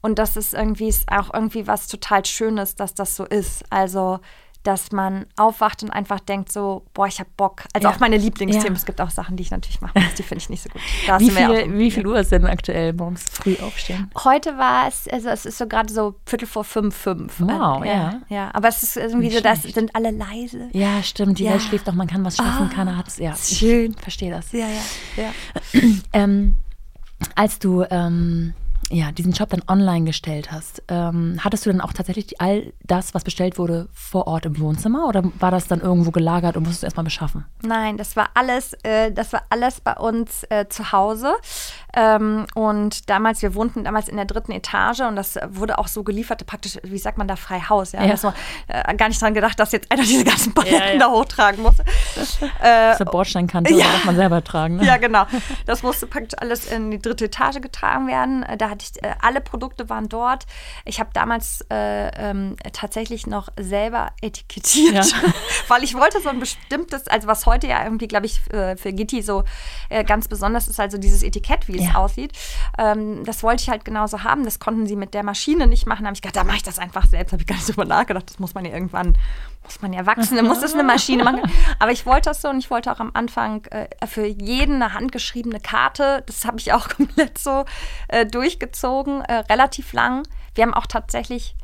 Und 0.00 0.18
das 0.18 0.36
ist 0.36 0.52
irgendwie 0.52 0.88
ist 0.88 1.10
auch 1.10 1.32
irgendwie 1.32 1.66
was 1.66 1.86
total 1.86 2.24
Schönes, 2.24 2.74
dass 2.74 2.94
das 2.94 3.16
so 3.16 3.24
ist. 3.24 3.64
Also 3.70 4.20
dass 4.64 4.92
man 4.92 5.26
aufwacht 5.36 5.82
und 5.82 5.90
einfach 5.90 6.20
denkt 6.20 6.52
so, 6.52 6.84
boah, 6.94 7.06
ich 7.06 7.18
hab 7.20 7.36
Bock. 7.36 7.64
Also 7.72 7.88
Ja. 7.88 7.94
auch 7.94 8.00
meine 8.00 8.16
Lieblingsthemen. 8.16 8.74
Ja. 8.74 8.78
Es 8.78 8.84
gibt 8.86 9.00
auch 9.00 9.10
Sachen, 9.10 9.36
die 9.36 9.42
ich 9.42 9.50
natürlich 9.50 9.80
machen 9.80 10.00
muss, 10.02 10.14
die 10.14 10.22
finde 10.22 10.38
ich 10.42 10.50
nicht 10.50 10.62
so 10.62 10.68
gut. 10.70 10.80
Da 11.06 11.18
Wie 11.18 11.30
viel, 11.30 11.46
auch- 11.46 11.72
wie 11.78 11.90
viel 11.90 12.06
Uhr 12.06 12.18
ist 12.20 12.30
denn 12.32 12.46
aktuell 12.46 12.92
morgens 12.92 13.24
früh 13.30 13.56
aufstehen? 13.60 14.10
Heute 14.22 14.56
war 14.58 14.86
es, 14.88 15.08
also 15.08 15.28
es 15.30 15.46
ist 15.46 15.58
so 15.58 15.66
gerade 15.66 15.92
so 15.92 16.14
Viertel 16.26 16.46
vor 16.46 16.64
fünf, 16.64 16.94
fünf. 16.96 17.40
Wow, 17.40 17.82
Äh, 17.84 17.88
ja. 17.88 18.20
Ja, 18.28 18.50
aber 18.54 18.68
es 18.68 18.82
ist 18.82 18.96
irgendwie 18.96 19.26
Nicht 19.26 19.36
so, 19.38 19.42
das 19.42 19.62
sind 19.62 19.94
alle 19.96 20.10
leise. 20.12 20.68
Ja, 20.72 21.02
stimmt. 21.02 21.38
Die 21.38 21.44
Ja. 21.44 21.52
Welt 21.52 21.62
schläft 21.62 21.88
doch, 21.88 21.94
man 21.94 22.06
kann 22.06 22.24
was 22.24 22.36
schaffen, 22.36 22.68
Ah, 22.70 22.74
keiner 22.74 22.96
hat 22.96 23.08
es. 23.08 23.18
Ja, 23.18 23.34
schön. 23.36 23.94
verstehe 23.94 24.30
das. 24.30 24.52
Ja, 24.52 24.66
ja, 25.16 25.24
ja. 25.24 25.80
Ähm, 26.12 26.54
als 27.34 27.58
du 27.58 27.84
ähm, 27.90 28.54
ja, 28.92 29.10
diesen 29.10 29.32
Job 29.32 29.48
dann 29.48 29.62
online 29.68 30.04
gestellt 30.04 30.52
hast, 30.52 30.82
ähm, 30.88 31.38
hattest 31.42 31.64
du 31.64 31.70
dann 31.70 31.80
auch 31.80 31.92
tatsächlich 31.92 32.40
all 32.40 32.72
das, 32.84 33.14
was 33.14 33.24
bestellt 33.24 33.58
wurde, 33.58 33.88
vor 33.92 34.26
Ort 34.26 34.44
im 34.44 34.58
Wohnzimmer 34.58 35.08
oder 35.08 35.22
war 35.38 35.50
das 35.50 35.66
dann 35.66 35.80
irgendwo 35.80 36.10
gelagert 36.10 36.56
und 36.56 36.64
musstest 36.64 36.82
du 36.82 36.86
erstmal 36.86 37.04
beschaffen? 37.04 37.46
Nein, 37.62 37.96
das 37.96 38.16
war 38.16 38.28
alles, 38.34 38.74
äh, 38.82 39.10
das 39.10 39.32
war 39.32 39.44
alles 39.48 39.80
bei 39.80 39.94
uns 39.94 40.44
äh, 40.50 40.66
zu 40.68 40.92
Hause. 40.92 41.34
Ähm, 41.94 42.46
und 42.54 43.10
damals, 43.10 43.42
wir 43.42 43.54
wohnten 43.54 43.84
damals 43.84 44.08
in 44.08 44.16
der 44.16 44.24
dritten 44.24 44.52
Etage 44.52 45.00
und 45.00 45.16
das 45.16 45.38
wurde 45.48 45.78
auch 45.78 45.88
so 45.88 46.02
geliefert, 46.02 46.46
praktisch, 46.46 46.78
wie 46.82 46.98
sagt 46.98 47.18
man 47.18 47.28
da, 47.28 47.36
frei 47.36 47.60
Haus. 47.60 47.92
Ja, 47.92 48.02
Ja. 48.02 48.12
Das 48.12 48.24
war, 48.24 48.34
äh, 48.68 48.94
gar 48.94 49.08
nicht 49.08 49.20
dran 49.20 49.34
gedacht, 49.34 49.58
dass 49.58 49.72
jetzt 49.72 49.90
einer 49.90 50.02
diese 50.12 50.24
ganzen 50.24 50.54
Paletten 50.54 50.98
Ja, 51.00 51.06
da 51.06 51.10
hochtragen 51.10 51.62
muss. 51.62 51.74
Äh, 52.60 52.96
Zur 52.96 53.06
Bordsteinkante 53.06 53.72
ja. 53.72 53.84
darf 53.84 54.04
man 54.04 54.16
selber 54.16 54.42
tragen? 54.44 54.76
Ne? 54.76 54.86
Ja, 54.86 54.96
genau. 54.96 55.26
Das 55.66 55.82
musste 55.82 56.06
praktisch 56.06 56.38
alles 56.40 56.70
in 56.70 56.90
die 56.90 56.98
dritte 56.98 57.24
Etage 57.26 57.60
getragen 57.60 58.06
werden. 58.06 58.42
Äh, 58.42 58.56
Da 58.56 58.70
hatte 58.70 58.84
ich, 58.88 59.02
äh, 59.02 59.14
alle 59.20 59.40
Produkte 59.40 59.88
waren 59.88 60.08
dort. 60.08 60.44
Ich 60.84 61.00
habe 61.00 61.10
damals 61.12 61.64
äh, 61.70 62.08
ähm, 62.16 62.56
tatsächlich 62.72 63.26
noch 63.26 63.48
selber 63.58 64.12
etikettiert, 64.20 65.14
weil 65.68 65.82
ich 65.82 65.94
wollte 65.94 66.20
so 66.20 66.28
ein 66.28 66.40
bestimmtes, 66.40 67.08
also 67.08 67.26
was 67.26 67.46
heute 67.46 67.66
ja 67.66 67.82
irgendwie, 67.84 68.08
glaube 68.08 68.26
ich, 68.26 68.40
äh, 68.52 68.76
für 68.76 68.92
Gitti 68.92 69.22
so 69.22 69.44
ganz 70.06 70.28
besonders 70.28 70.68
ist, 70.68 70.80
also 70.80 70.98
dieses 70.98 71.22
Etikett, 71.22 71.68
wie 71.68 71.81
es 71.82 71.92
Ja. 71.92 71.94
aussieht. 71.96 72.32
Ähm, 72.78 73.24
das 73.24 73.42
wollte 73.42 73.62
ich 73.62 73.68
halt 73.70 73.84
genauso 73.84 74.22
haben. 74.24 74.44
Das 74.44 74.58
konnten 74.58 74.86
sie 74.86 74.96
mit 74.96 75.14
der 75.14 75.22
Maschine 75.22 75.66
nicht 75.66 75.86
machen. 75.86 76.02
Da 76.02 76.06
habe 76.08 76.14
ich 76.14 76.22
gedacht, 76.22 76.36
da 76.36 76.44
mache 76.44 76.56
ich 76.56 76.62
das 76.62 76.78
einfach 76.78 77.06
selbst. 77.06 77.32
Habe 77.32 77.42
ich 77.42 77.46
gar 77.46 77.56
nicht 77.56 77.68
drüber 77.68 77.84
nachgedacht. 77.84 78.28
Das 78.30 78.38
muss 78.38 78.54
man 78.54 78.64
ja 78.64 78.72
irgendwann, 78.72 79.16
muss 79.64 79.80
man 79.82 79.92
ja 79.92 80.06
wachsen, 80.06 80.36
dann 80.36 80.46
muss 80.46 80.60
das 80.60 80.74
eine 80.74 80.82
Maschine 80.84 81.24
machen. 81.24 81.40
Aber 81.78 81.92
ich 81.92 82.06
wollte 82.06 82.30
das 82.30 82.42
so 82.42 82.48
und 82.48 82.58
ich 82.58 82.70
wollte 82.70 82.90
auch 82.92 83.00
am 83.00 83.10
Anfang 83.14 83.64
äh, 83.66 83.88
für 84.06 84.26
jeden 84.26 84.82
eine 84.82 84.94
handgeschriebene 84.94 85.60
Karte. 85.60 86.22
Das 86.26 86.44
habe 86.44 86.58
ich 86.58 86.72
auch 86.72 86.88
komplett 86.96 87.38
so 87.38 87.64
äh, 88.08 88.26
durchgezogen, 88.26 89.22
äh, 89.22 89.34
relativ 89.50 89.92
lang. 89.92 90.22
Wir 90.54 90.64
haben 90.64 90.74
auch 90.74 90.86
tatsächlich 90.86 91.54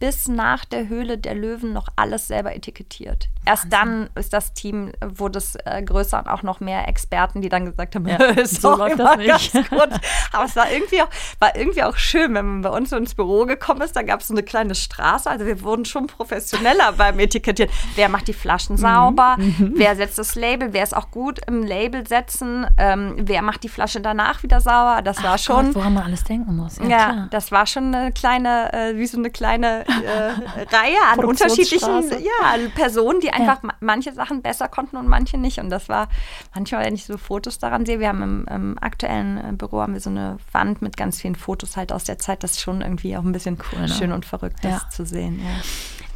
bis 0.00 0.28
nach 0.28 0.64
der 0.64 0.88
Höhle 0.88 1.18
der 1.18 1.34
Löwen 1.34 1.72
noch 1.72 1.88
alles 1.96 2.28
selber 2.28 2.54
etikettiert. 2.54 3.28
Erst 3.46 3.66
dann 3.72 4.08
ist 4.14 4.32
das 4.32 4.54
Team, 4.54 4.92
wurde 5.04 5.38
es 5.38 5.54
äh, 5.64 5.82
größer 5.82 6.18
und 6.18 6.28
auch 6.28 6.42
noch 6.42 6.60
mehr 6.60 6.88
Experten, 6.88 7.42
die 7.42 7.48
dann 7.48 7.64
gesagt 7.66 7.94
haben, 7.94 8.06
Ja, 8.08 8.18
so 8.46 8.74
läuft 8.76 8.98
das 8.98 9.16
nicht. 9.18 9.52
gut. 9.70 9.88
Aber 10.32 10.44
es 10.44 10.56
war 10.56 10.70
irgendwie, 10.70 11.02
auch, 11.02 11.08
war 11.40 11.54
irgendwie 11.56 11.82
auch 11.82 11.96
schön, 11.96 12.34
wenn 12.34 12.46
man 12.46 12.60
bei 12.62 12.70
uns 12.70 12.90
ins 12.92 13.14
Büro 13.14 13.44
gekommen 13.46 13.82
ist, 13.82 13.94
da 13.96 14.02
gab 14.02 14.20
es 14.20 14.28
so 14.28 14.34
eine 14.34 14.42
kleine 14.42 14.74
Straße. 14.74 15.28
Also 15.30 15.46
wir 15.46 15.62
wurden 15.62 15.84
schon 15.84 16.06
professioneller 16.06 16.92
beim 16.96 17.18
Etikettieren. 17.18 17.70
Wer 17.96 18.08
macht 18.08 18.28
die 18.28 18.32
Flaschen 18.32 18.76
sauber? 18.76 19.36
Wer 19.58 19.94
setzt 19.96 20.18
das 20.18 20.34
Label? 20.34 20.72
Wer 20.72 20.82
ist 20.82 20.96
auch 20.96 21.10
gut 21.10 21.40
im 21.46 21.62
Label 21.62 22.06
setzen? 22.06 22.66
Ähm, 22.78 23.14
wer 23.18 23.42
macht 23.42 23.62
die 23.62 23.68
Flasche 23.68 24.00
danach 24.00 24.42
wieder 24.42 24.60
sauber? 24.60 25.02
Das 25.02 25.22
war 25.22 25.34
Ach 25.34 25.38
schon. 25.38 25.66
Gott, 25.66 25.74
woran 25.76 25.94
man 25.94 26.04
alles 26.04 26.24
denken 26.24 26.56
muss. 26.56 26.78
Ja, 26.78 26.88
Ja, 26.88 27.28
das 27.30 27.52
war 27.52 27.66
schon 27.66 27.94
eine 27.94 28.10
kleine, 28.12 28.72
äh, 28.72 28.96
wie 28.96 29.06
so 29.06 29.18
eine 29.18 29.30
kleine 29.30 29.83
Reihe 29.86 30.96
an 31.12 31.24
unterschiedlichen 31.24 32.10
ja, 32.10 32.58
Personen, 32.74 33.20
die 33.20 33.30
einfach 33.30 33.62
ma 33.62 33.74
manche 33.80 34.12
Sachen 34.12 34.42
besser 34.42 34.68
konnten 34.68 34.96
und 34.96 35.08
manche 35.08 35.36
nicht. 35.38 35.58
Und 35.58 35.70
das 35.70 35.88
war 35.88 36.08
manchmal, 36.54 36.84
wenn 36.86 36.94
ich 36.94 37.04
so 37.06 37.18
Fotos 37.18 37.58
daran 37.58 37.84
sehe, 37.86 38.00
wir 38.00 38.08
haben 38.08 38.22
im, 38.22 38.46
im 38.50 38.78
aktuellen 38.80 39.38
äh, 39.38 39.52
Büro 39.52 39.80
haben 39.80 39.94
wir 39.94 40.00
so 40.00 40.10
eine 40.10 40.38
Wand 40.52 40.82
mit 40.82 40.96
ganz 40.96 41.20
vielen 41.20 41.34
Fotos 41.34 41.76
halt 41.76 41.92
aus 41.92 42.04
der 42.04 42.18
Zeit. 42.18 42.42
Das 42.42 42.52
ist 42.52 42.60
schon 42.60 42.80
irgendwie 42.80 43.16
auch 43.16 43.22
ein 43.22 43.32
bisschen 43.32 43.58
ne? 43.78 43.88
schön 43.88 44.12
und 44.12 44.24
verrückt, 44.24 44.58
das 44.62 44.82
Ja. 44.82 44.88
zu 44.90 45.04
sehen. 45.04 45.40
Ja. 45.44 45.62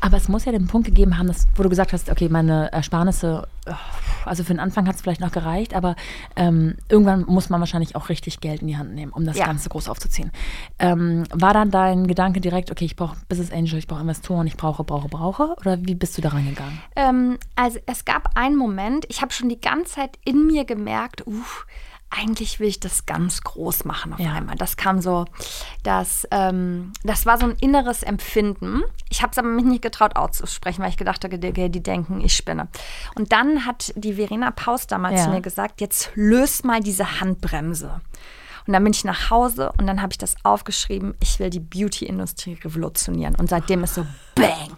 Aber 0.01 0.17
es 0.17 0.29
muss 0.29 0.45
ja 0.45 0.53
den 0.53 0.67
Punkt 0.67 0.87
gegeben 0.87 1.19
haben, 1.19 1.27
dass, 1.27 1.47
wo 1.57 1.63
du 1.63 1.69
gesagt 1.69 1.93
hast, 1.93 2.09
okay, 2.11 2.29
meine 2.29 2.71
Ersparnisse, 2.73 3.49
äh, 3.67 3.73
also 4.25 4.45
für 4.45 4.53
den 4.53 4.61
Anfang 4.61 4.87
hat 4.87 4.97
es 4.97 5.03
vielleicht 5.03 5.21
noch 5.21 5.33
gereicht, 5.33 5.75
aber 5.75 5.97
ähm, 6.37 6.77
irgendwann 6.89 7.25
muss 7.27 7.51
man 7.51 7.61
wahrscheinlich 7.61 7.97
auch 7.97 8.09
richtig 8.09 8.41
Geld 8.41 8.63
in 8.63 8.69
die 8.69 8.77
Hand 8.77 8.95
nehmen, 8.95 9.13
um 9.13 9.25
das 9.25 9.37
Ja. 9.37 9.47
Ganze 9.47 9.69
groß 9.69 9.89
aufzuziehen. 9.89 10.31
Ähm, 10.79 11.25
war 11.33 11.53
dann 11.53 11.71
dein 11.71 12.07
Gedanke 12.07 12.41
direkt, 12.41 12.71
okay, 12.71 12.85
ich 12.85 12.97
brauche 12.97 13.17
Business 13.29 13.51
Angel, 13.51 13.79
ich 13.79 13.87
brauche 13.87 14.01
Investoren, 14.01 14.47
ich 14.47 14.57
brauche, 14.57 14.85
brauche, 14.85 15.09
brauche? 15.09 15.55
Oder 15.61 15.79
wie 15.85 15.95
bist 15.95 16.17
du 16.17 16.23
da 16.23 16.29
rangegangen? 16.31 16.81
Ähm, 16.95 17.39
also 17.57 17.79
es 17.87 18.05
gab 18.05 18.37
einen 18.37 18.57
Moment, 18.57 19.05
ich 19.09 19.21
habe 19.23 19.33
schon 19.33 19.49
die 19.49 19.61
ganze 19.61 19.95
Zeit 19.95 20.19
in 20.25 20.47
mir 20.47 20.65
gemerkt, 20.65 21.27
uff, 21.27 21.67
eigentlich 22.11 22.59
will 22.59 22.69
ich 22.69 22.81
das 22.81 23.07
ganz 23.07 23.43
groß 23.43 23.85
machen 23.85 24.15
auf 24.15 24.19
Ja. 24.21 24.33
einmal. 24.33 24.57
Das 24.57 24.77
kam 24.77 25.01
so, 25.01 25.27
das, 25.83 26.27
ähm, 26.31 26.93
das 27.05 27.27
war 27.27 27.39
so 27.39 27.45
ein 27.47 27.57
inneres 27.61 28.03
Empfinden. 28.03 28.83
Ich 29.11 29.23
habe 29.23 29.33
es 29.33 29.39
aber 29.39 29.49
mich 29.49 29.65
nicht 29.65 29.83
getraut 29.83 30.17
auszusprechen, 30.17 30.83
weil 30.83 30.91
ich 30.91 30.97
gedacht 30.97 31.23
habe, 31.25 31.39
die, 31.39 31.53
die 31.71 31.83
denken, 31.83 32.21
ich 32.21 32.35
spinne. 32.35 32.69
Und 33.15 33.33
dann 33.33 33.67
hat 33.67 33.93
die 33.97 34.15
Verena 34.15 34.51
Paus 34.51 34.87
damals 34.87 35.19
Ja. 35.19 35.25
zu 35.25 35.31
mir 35.31 35.41
gesagt, 35.43 35.81
jetzt 35.81 36.11
löst 36.15 36.65
mal 36.65 36.81
diese 36.81 37.21
Handbremse. 37.21 38.01
Und 38.69 38.75
dann 38.75 38.85
bin 38.85 38.93
ich 38.93 39.03
nach 39.03 39.31
Hause 39.31 39.73
und 39.79 39.87
dann 39.87 40.03
habe 40.03 40.13
ich 40.13 40.19
das 40.19 40.37
aufgeschrieben, 40.45 41.15
ich 41.21 41.41
will 41.41 41.49
die 41.49 41.59
Beauty-Industrie 41.59 42.59
revolutionieren. 42.63 43.35
Und 43.35 43.49
seitdem 43.49 43.83
ist 43.83 43.95
so 43.95 44.07
bang. 44.35 44.77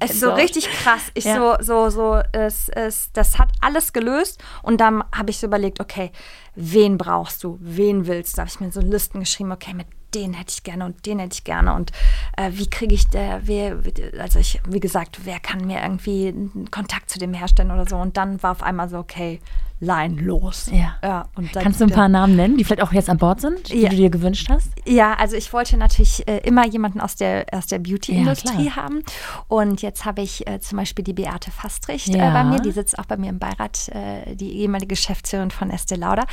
Es 0.00 0.10
ist 0.10 0.20
so 0.20 0.32
richtig 0.32 0.68
krass. 0.68 1.12
Ich 1.14 1.26
Ja. 1.26 1.36
so, 1.36 1.64
so, 1.64 1.90
so, 1.90 2.22
es, 2.32 2.68
es, 2.70 3.12
das 3.12 3.38
hat 3.38 3.50
alles 3.60 3.92
gelöst. 3.92 4.42
Und 4.64 4.80
dann 4.80 5.04
habe 5.14 5.30
ich 5.30 5.38
so 5.38 5.46
überlegt, 5.46 5.78
okay, 5.78 6.10
wen 6.56 6.98
brauchst 6.98 7.44
du? 7.44 7.56
Wen 7.60 8.08
willst 8.08 8.32
du? 8.32 8.36
Da 8.38 8.42
habe 8.42 8.50
ich 8.52 8.58
mir 8.58 8.72
so 8.72 8.80
Listen 8.80 9.20
geschrieben, 9.20 9.52
okay, 9.52 9.74
mit 9.74 9.86
den 10.12 10.32
hätte 10.32 10.50
ich 10.50 10.64
gerne 10.64 10.84
und 10.86 11.06
den 11.06 11.20
hätte 11.20 11.34
ich 11.34 11.44
gerne. 11.44 11.72
Und 11.74 11.92
äh, 12.36 12.50
wie 12.54 12.68
kriege 12.68 12.96
ich 12.96 13.06
der, 13.06 13.42
wer, 13.44 13.78
also 14.18 14.40
ich, 14.40 14.60
wie 14.66 14.80
gesagt, 14.80 15.20
wer 15.22 15.38
kann 15.38 15.68
mir 15.68 15.80
irgendwie 15.80 16.26
einen 16.26 16.68
Kontakt 16.72 17.10
zu 17.10 17.20
dem 17.20 17.32
herstellen 17.32 17.70
oder 17.70 17.88
so? 17.88 17.96
Und 17.96 18.16
dann 18.16 18.42
war 18.42 18.50
auf 18.50 18.64
einmal 18.64 18.88
so, 18.88 18.98
okay, 18.98 19.40
Line 19.80 20.20
los. 20.20 20.68
Ja. 20.70 20.96
ja 21.02 21.26
Kannst 21.54 21.80
du 21.80 21.84
ein 21.84 21.90
paar 21.90 22.08
Namen 22.08 22.36
nennen, 22.36 22.56
die 22.58 22.64
vielleicht 22.64 22.82
auch 22.82 22.92
jetzt 22.92 23.08
an 23.08 23.16
Bord 23.16 23.40
sind, 23.40 23.70
die 23.70 23.80
Ja. 23.80 23.88
du 23.88 23.96
dir 23.96 24.10
gewünscht 24.10 24.48
hast? 24.50 24.68
Ja, 24.86 25.14
also 25.14 25.36
ich 25.36 25.52
wollte 25.52 25.76
natürlich 25.78 26.26
äh, 26.28 26.38
immer 26.38 26.66
jemanden 26.66 27.00
aus 27.00 27.16
der, 27.16 27.46
aus 27.52 27.66
der 27.66 27.78
Beauty-Industrie 27.78 28.66
Ja, 28.66 28.76
haben. 28.76 29.02
Und 29.48 29.80
jetzt 29.82 30.04
habe 30.04 30.20
ich 30.20 30.46
äh, 30.46 30.60
zum 30.60 30.78
Beispiel 30.78 31.04
die 31.04 31.14
Beate 31.14 31.50
Fastricht 31.50 32.14
äh, 32.14 32.18
bei 32.18 32.44
mir. 32.44 32.60
Die 32.60 32.72
sitzt 32.72 32.98
auch 32.98 33.06
bei 33.06 33.16
mir 33.16 33.30
im 33.30 33.38
Beirat, 33.38 33.88
äh, 33.88 34.34
die 34.36 34.58
ehemalige 34.58 34.88
Geschäftsführerin 34.88 35.50
von 35.50 35.70
Estee 35.70 35.94
Lauder. 35.94 36.24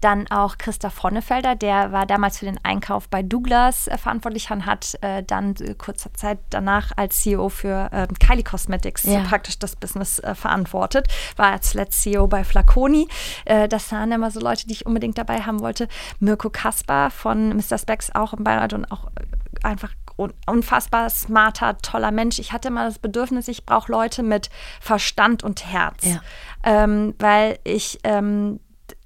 Dann 0.00 0.26
auch 0.30 0.58
Christoph 0.58 1.02
Honnefelder, 1.02 1.54
der 1.56 1.92
war 1.92 2.04
damals 2.06 2.38
für 2.38 2.44
den 2.44 2.58
Einkauf 2.62 3.08
bei 3.08 3.22
Douglas 3.22 3.88
äh, 3.88 3.96
verantwortlich 3.96 4.50
und 4.50 4.66
hat 4.66 4.98
äh, 5.00 5.22
dann 5.22 5.54
kurzer 5.78 6.12
Zeit 6.14 6.38
danach 6.50 6.92
als 6.96 7.20
CEO 7.22 7.48
für 7.48 7.88
äh, 7.92 8.06
Kylie 8.18 8.44
Cosmetics 8.44 9.06
praktisch 9.28 9.58
das 9.58 9.76
Business 9.76 10.20
verantwortet. 10.34 11.08
War 11.36 11.60
zuletzt 11.62 12.02
CEO 12.02 12.26
bei 12.26 12.44
Flaconi. 12.90 13.08
Äh, 13.44 13.68
das 13.68 13.90
waren 13.92 14.12
immer 14.12 14.30
so 14.30 14.40
Leute, 14.40 14.66
die 14.66 14.72
ich 14.72 14.86
unbedingt 14.86 15.18
dabei 15.18 15.42
haben 15.42 15.60
wollte. 15.60 15.88
Mirko 16.18 16.50
Kaspar 16.50 17.10
von 17.10 17.56
Mr. 17.56 17.78
Specs 17.78 18.14
auch 18.14 18.34
im 18.34 18.44
Beirat 18.44 18.72
und 18.72 18.90
auch 18.90 19.06
äh, 19.06 19.66
einfach 19.66 19.92
un- 20.16 20.34
unfassbar 20.46 21.08
smarter, 21.10 21.78
toller 21.78 22.10
Mensch. 22.10 22.38
Ich 22.38 22.52
hatte 22.52 22.68
immer 22.68 22.84
das 22.84 22.98
Bedürfnis, 22.98 23.48
ich 23.48 23.64
brauche 23.64 23.90
Leute 23.90 24.22
mit 24.22 24.50
Verstand 24.80 25.42
und 25.42 25.66
Herz. 25.66 26.04
Ja. 26.04 26.20
Ähm, 26.64 27.14
weil 27.18 27.58
ich 27.64 28.00
ähm, 28.04 28.60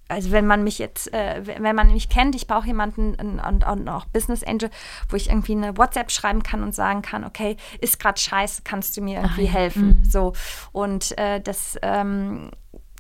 also 0.07 0.33
wenn 0.33 0.47
man 0.47 0.63
mich 0.63 0.79
jetzt, 0.79 1.13
äh, 1.15 1.43
wenn 1.45 1.75
man 1.75 1.91
mich 1.91 2.11
kennt, 2.11 2.35
ich 2.35 2.47
brauche 2.47 2.67
jemanden 2.67 3.15
und, 3.15 3.65
und, 3.65 3.89
auch 3.89 4.05
Business 4.05 4.45
Angel, 4.45 4.71
wo 5.09 5.17
ich 5.17 5.31
irgendwie 5.31 5.53
eine 5.53 5.79
WhatsApp 5.79 6.11
schreiben 6.11 6.43
kann 6.43 6.63
und 6.63 6.75
sagen 6.75 7.01
kann, 7.01 7.25
okay, 7.25 7.57
ist 7.81 7.99
gerade 7.99 8.21
scheiße, 8.21 8.63
kannst 8.65 8.97
du 8.97 9.01
mir 9.01 9.21
irgendwie 9.21 9.47
ja. 9.47 9.53
helfen? 9.53 10.03
So 10.05 10.35
und 10.73 11.17
äh, 11.19 11.41
das 11.41 11.79
ähm, 11.83 12.51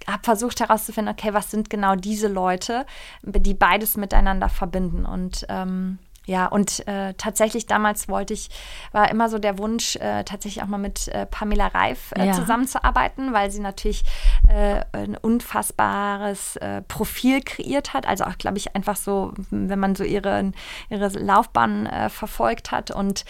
habe 0.07 0.23
versucht 0.23 0.61
herauszufinden, 0.61 1.12
okay, 1.12 1.35
was 1.35 1.51
sind 1.51 1.71
genau 1.71 1.95
diese 1.97 2.29
Leute, 2.29 2.87
die 3.23 3.55
beides 3.55 3.97
miteinander 3.97 4.49
verbinden. 4.49 5.05
Und 5.07 5.47
ähm, 5.49 5.99
ja, 6.27 6.47
und 6.47 6.87
äh, 6.88 7.12
tatsächlich 7.14 7.67
damals 7.67 8.09
wollte 8.09 8.33
ich, 8.33 8.49
war 8.93 9.11
immer 9.11 9.29
so 9.29 9.38
der 9.38 9.59
Wunsch, 9.59 9.97
äh, 9.97 10.25
tatsächlich 10.25 10.62
auch 10.62 10.69
mal 10.69 10.79
mit 10.79 11.09
äh, 11.09 11.27
Pamela 11.27 11.67
Reif 11.67 12.12
äh, 12.17 12.29
ja. 12.29 12.33
zusammenzuarbeiten, 12.33 13.35
weil 13.35 13.51
sie 13.51 13.61
natürlich 13.61 14.05
äh, 14.49 14.85
ein 14.93 15.19
unfassbares 15.19 16.57
äh, 16.57 16.81
Profil 16.83 17.43
kreiert 17.43 17.93
hat. 17.93 18.09
Also 18.09 18.25
auch, 18.25 18.38
glaube 18.38 18.57
ich, 18.57 18.75
einfach 18.75 18.97
so, 18.97 19.35
wenn 19.51 19.79
man 19.79 19.95
so 19.95 20.05
ihre, 20.05 20.53
ihre 20.88 21.09
Laufbahn 21.09 21.88
verfolgt 22.09 22.71
hat. 22.71 22.90
Und 22.90 23.25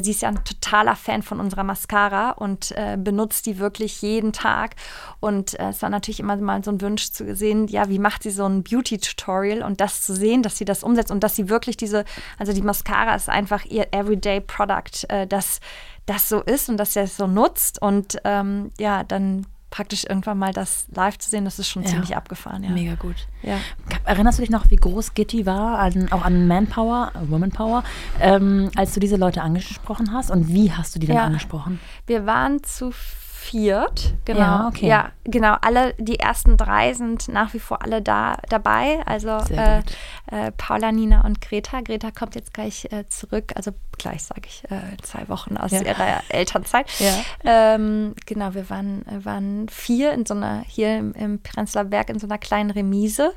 sie 0.00 0.10
ist 0.10 0.22
ja 0.22 0.28
ein 0.28 0.44
totaler 0.44 0.96
Fan 0.96 1.22
von 1.22 1.40
unserer 1.40 1.64
Mascara 1.64 2.30
und 2.30 2.74
benutzt 2.98 3.46
die 3.46 3.58
wirklich 3.58 4.02
jeden 4.02 4.32
Tag. 4.32 4.76
Und 5.20 5.58
es 5.58 5.82
war 5.82 5.90
natürlich 5.90 6.20
immer 6.20 6.36
mal 6.36 6.62
so 6.62 6.70
ein 6.70 6.80
Wunsch 6.80 7.10
zu 7.10 7.34
sehen, 7.34 7.66
ja, 7.68 7.88
wie 7.88 7.98
macht 7.98 8.22
sie 8.22 8.30
so 8.30 8.46
ein 8.46 8.62
Beauty-Tutorial 8.62 9.62
und 9.62 9.80
das 9.80 10.00
zu 10.02 10.14
sehen, 10.14 10.42
dass 10.42 10.58
sie 10.58 10.64
das 10.64 10.82
umsetzt 10.82 11.10
und 11.10 11.24
dass 11.24 11.34
sie 11.34 11.48
wirklich 11.48 11.76
diese 11.76 12.04
also 12.38 12.52
die 12.52 12.62
Mascara 12.62 13.14
ist 13.14 13.28
einfach 13.28 13.64
ihr 13.64 13.92
Everyday 13.92 14.40
Product, 14.40 15.08
äh, 15.08 15.26
dass 15.26 15.60
das 16.06 16.28
so 16.28 16.40
ist 16.40 16.68
und 16.68 16.76
dass 16.76 16.96
er 16.96 17.04
es 17.04 17.16
so 17.16 17.26
nutzt 17.26 17.82
und 17.82 18.18
ähm, 18.24 18.70
ja, 18.78 19.04
dann 19.04 19.46
praktisch 19.70 20.04
irgendwann 20.04 20.38
mal 20.38 20.52
das 20.52 20.86
live 20.94 21.18
zu 21.18 21.28
sehen, 21.28 21.44
das 21.44 21.58
ist 21.58 21.68
schon 21.68 21.82
ja. 21.82 21.90
ziemlich 21.90 22.16
abgefahren. 22.16 22.64
Ja. 22.64 22.70
Mega 22.70 22.94
gut. 22.94 23.16
Ja. 23.42 23.58
Erinnerst 24.04 24.38
du 24.38 24.42
dich 24.42 24.50
noch, 24.50 24.70
wie 24.70 24.76
groß 24.76 25.12
Gitti 25.12 25.44
war, 25.44 25.78
an, 25.78 26.10
auch 26.10 26.22
an 26.24 26.46
Manpower, 26.46 27.12
Womanpower, 27.28 27.84
ähm, 28.20 28.70
als 28.76 28.94
du 28.94 29.00
diese 29.00 29.16
Leute 29.16 29.42
angesprochen 29.42 30.12
hast 30.12 30.30
und 30.30 30.48
wie 30.48 30.72
hast 30.72 30.94
du 30.94 30.98
die 30.98 31.06
dann 31.06 31.18
angesprochen? 31.18 31.80
Wir 32.06 32.24
waren 32.24 32.62
zu 32.62 32.92
viert. 33.38 34.14
Genau. 34.24 34.40
Ja, 34.40 34.68
okay. 34.68 34.86
ja, 34.88 35.12
genau. 35.24 35.56
Alle, 35.60 35.94
die 35.98 36.18
ersten 36.18 36.56
drei 36.56 36.92
sind 36.92 37.28
nach 37.28 37.54
wie 37.54 37.60
vor 37.60 37.82
alle 37.82 38.02
da 38.02 38.36
dabei. 38.48 39.00
Also 39.06 39.28
äh, 39.54 39.78
äh, 40.26 40.50
Paula, 40.56 40.90
Nina 40.92 41.24
und 41.24 41.40
Greta. 41.40 41.80
Greta 41.80 42.10
kommt 42.10 42.34
jetzt 42.34 42.52
gleich 42.52 42.88
äh, 42.90 43.06
zurück, 43.08 43.52
also 43.54 43.70
gleich 43.96 44.24
sage 44.24 44.42
ich, 44.46 44.64
äh, 44.70 44.96
zwei 45.02 45.28
Wochen 45.28 45.56
aus 45.56 45.70
ja. 45.70 45.82
ihrer 45.82 46.22
Elternzeit. 46.28 46.90
Ja. 46.98 47.14
Ähm, 47.44 48.14
genau, 48.26 48.54
wir 48.54 48.68
waren, 48.70 49.04
waren 49.24 49.68
vier 49.68 50.12
in 50.12 50.26
so 50.26 50.34
einer, 50.34 50.64
hier 50.66 50.98
im, 50.98 51.12
im 51.14 51.40
Prenzlauer 51.40 51.84
Berg 51.84 52.10
in 52.10 52.18
so 52.18 52.26
einer 52.26 52.38
kleinen 52.38 52.70
Remise. 52.70 53.32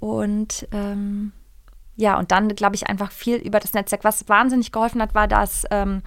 Und 0.00 0.66
ähm, 0.72 1.32
ja, 2.00 2.18
und 2.18 2.32
dann 2.32 2.48
glaube 2.48 2.76
ich 2.76 2.88
einfach 2.88 3.12
viel 3.12 3.36
über 3.36 3.60
das 3.60 3.74
Netzwerk. 3.74 4.04
Was 4.04 4.28
wahnsinnig 4.28 4.72
geholfen 4.72 5.02
hat, 5.02 5.14
war, 5.14 5.28
dass, 5.28 5.66
ähm, 5.70 6.02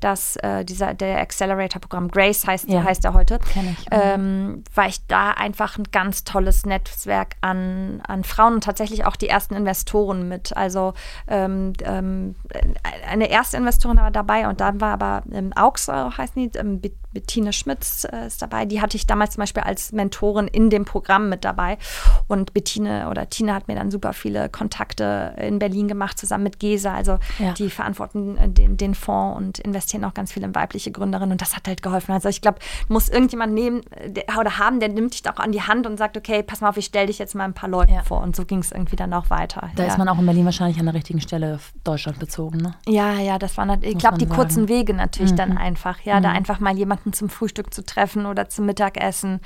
dass 0.00 0.36
äh, 0.36 0.64
dieser, 0.64 0.94
der 0.94 1.18
Accelerator-Programm 1.20 2.08
Grace 2.08 2.46
heißt, 2.46 2.68
ja. 2.68 2.82
heißt 2.82 3.04
er 3.04 3.14
heute. 3.14 3.38
Kenn 3.38 3.76
ich. 3.78 3.86
Ähm, 3.90 4.64
weil 4.74 4.90
ich 4.90 5.06
da 5.06 5.30
einfach 5.30 5.78
ein 5.78 5.84
ganz 5.90 6.24
tolles 6.24 6.66
Netzwerk 6.66 7.36
an, 7.40 8.00
an 8.06 8.24
Frauen 8.24 8.54
und 8.54 8.64
tatsächlich 8.64 9.04
auch 9.04 9.16
die 9.16 9.28
ersten 9.28 9.54
Investoren 9.54 10.28
mit. 10.28 10.56
Also 10.56 10.94
ähm, 11.26 11.72
ähm 11.84 12.34
eine 13.08 13.30
erste 13.30 13.56
Investorin 13.56 13.98
war 13.98 14.10
dabei 14.10 14.48
und 14.48 14.60
dann 14.60 14.80
war 14.80 14.92
aber 14.92 15.22
ähm, 15.32 15.52
Aux, 15.56 15.88
heißen 15.88 16.50
die, 16.50 16.58
ähm, 16.58 16.80
Bettine 17.12 17.52
Schmitz 17.52 18.06
äh, 18.10 18.26
ist 18.26 18.42
dabei. 18.42 18.64
Die 18.64 18.80
hatte 18.80 18.96
ich 18.96 19.06
damals 19.06 19.34
zum 19.34 19.42
Beispiel 19.42 19.62
als 19.62 19.92
Mentorin 19.92 20.46
in 20.46 20.70
dem 20.70 20.84
Programm 20.84 21.28
mit 21.28 21.44
dabei. 21.44 21.78
Und 22.26 22.52
Bettine 22.52 23.08
oder 23.10 23.30
Tina 23.30 23.54
hat 23.54 23.68
mir 23.68 23.74
dann 23.74 23.90
super 23.90 24.12
viele 24.12 24.48
Kontakte 24.48 25.34
in 25.38 25.58
Berlin 25.58 25.88
gemacht, 25.88 26.18
zusammen 26.18 26.44
mit 26.44 26.58
Gesa. 26.58 26.94
Also 26.94 27.18
ja. 27.38 27.52
die 27.52 27.70
verantworten 27.70 28.36
äh, 28.36 28.48
den, 28.48 28.76
den 28.76 28.94
Fonds 28.94 29.38
und 29.38 29.58
investieren 29.58 30.04
auch 30.04 30.14
ganz 30.14 30.32
viel 30.32 30.42
in 30.42 30.54
weibliche 30.54 30.90
Gründerinnen. 30.90 31.32
Und 31.32 31.40
das 31.40 31.56
hat 31.56 31.66
halt 31.66 31.82
geholfen. 31.82 32.12
Also 32.12 32.28
ich 32.28 32.40
glaube, 32.40 32.58
muss 32.88 33.08
irgendjemand 33.08 33.54
nehmen 33.54 33.82
äh, 33.92 34.10
der, 34.10 34.24
oder 34.38 34.58
haben, 34.58 34.80
der 34.80 34.88
nimmt 34.88 35.14
dich 35.14 35.28
auch 35.30 35.38
an 35.38 35.52
die 35.52 35.62
Hand 35.62 35.86
und 35.86 35.96
sagt, 35.96 36.16
okay, 36.16 36.42
pass 36.42 36.60
mal 36.60 36.68
auf, 36.68 36.76
ich 36.76 36.86
stelle 36.86 37.06
dich 37.06 37.18
jetzt 37.18 37.34
mal 37.34 37.44
ein 37.44 37.54
paar 37.54 37.68
Leuten 37.68 37.94
ja. 37.94 38.02
vor. 38.02 38.22
Und 38.22 38.36
so 38.36 38.44
ging 38.44 38.58
es 38.58 38.72
irgendwie 38.72 38.96
dann 38.96 39.12
auch 39.14 39.30
weiter. 39.30 39.70
Da 39.76 39.84
ja. 39.84 39.88
ist 39.88 39.98
man 39.98 40.08
auch 40.08 40.18
in 40.18 40.26
Berlin 40.26 40.44
wahrscheinlich 40.44 40.78
an 40.78 40.86
der 40.86 40.94
richtigen 40.94 41.20
Stelle 41.20 41.58
Deutschland 41.84 42.18
bezogen, 42.18 42.58
ne? 42.58 42.74
Ja, 42.86 43.14
ja, 43.14 43.38
das 43.38 43.56
waren, 43.56 43.82
ich 43.82 43.98
glaube, 43.98 44.18
die 44.18 44.26
sagen. 44.26 44.36
kurzen 44.36 44.68
Wege 44.68 44.94
natürlich 44.94 45.32
mhm. 45.32 45.36
dann 45.36 45.58
einfach. 45.58 46.00
Ja, 46.04 46.18
mhm. 46.18 46.22
da 46.22 46.30
einfach 46.30 46.60
mal 46.60 46.76
jemanden 46.98 47.12
zum 47.12 47.28
Frühstück 47.28 47.72
zu 47.72 47.84
treffen 47.84 48.26
oder 48.26 48.48
zum 48.48 48.66
Mittagessen. 48.66 49.40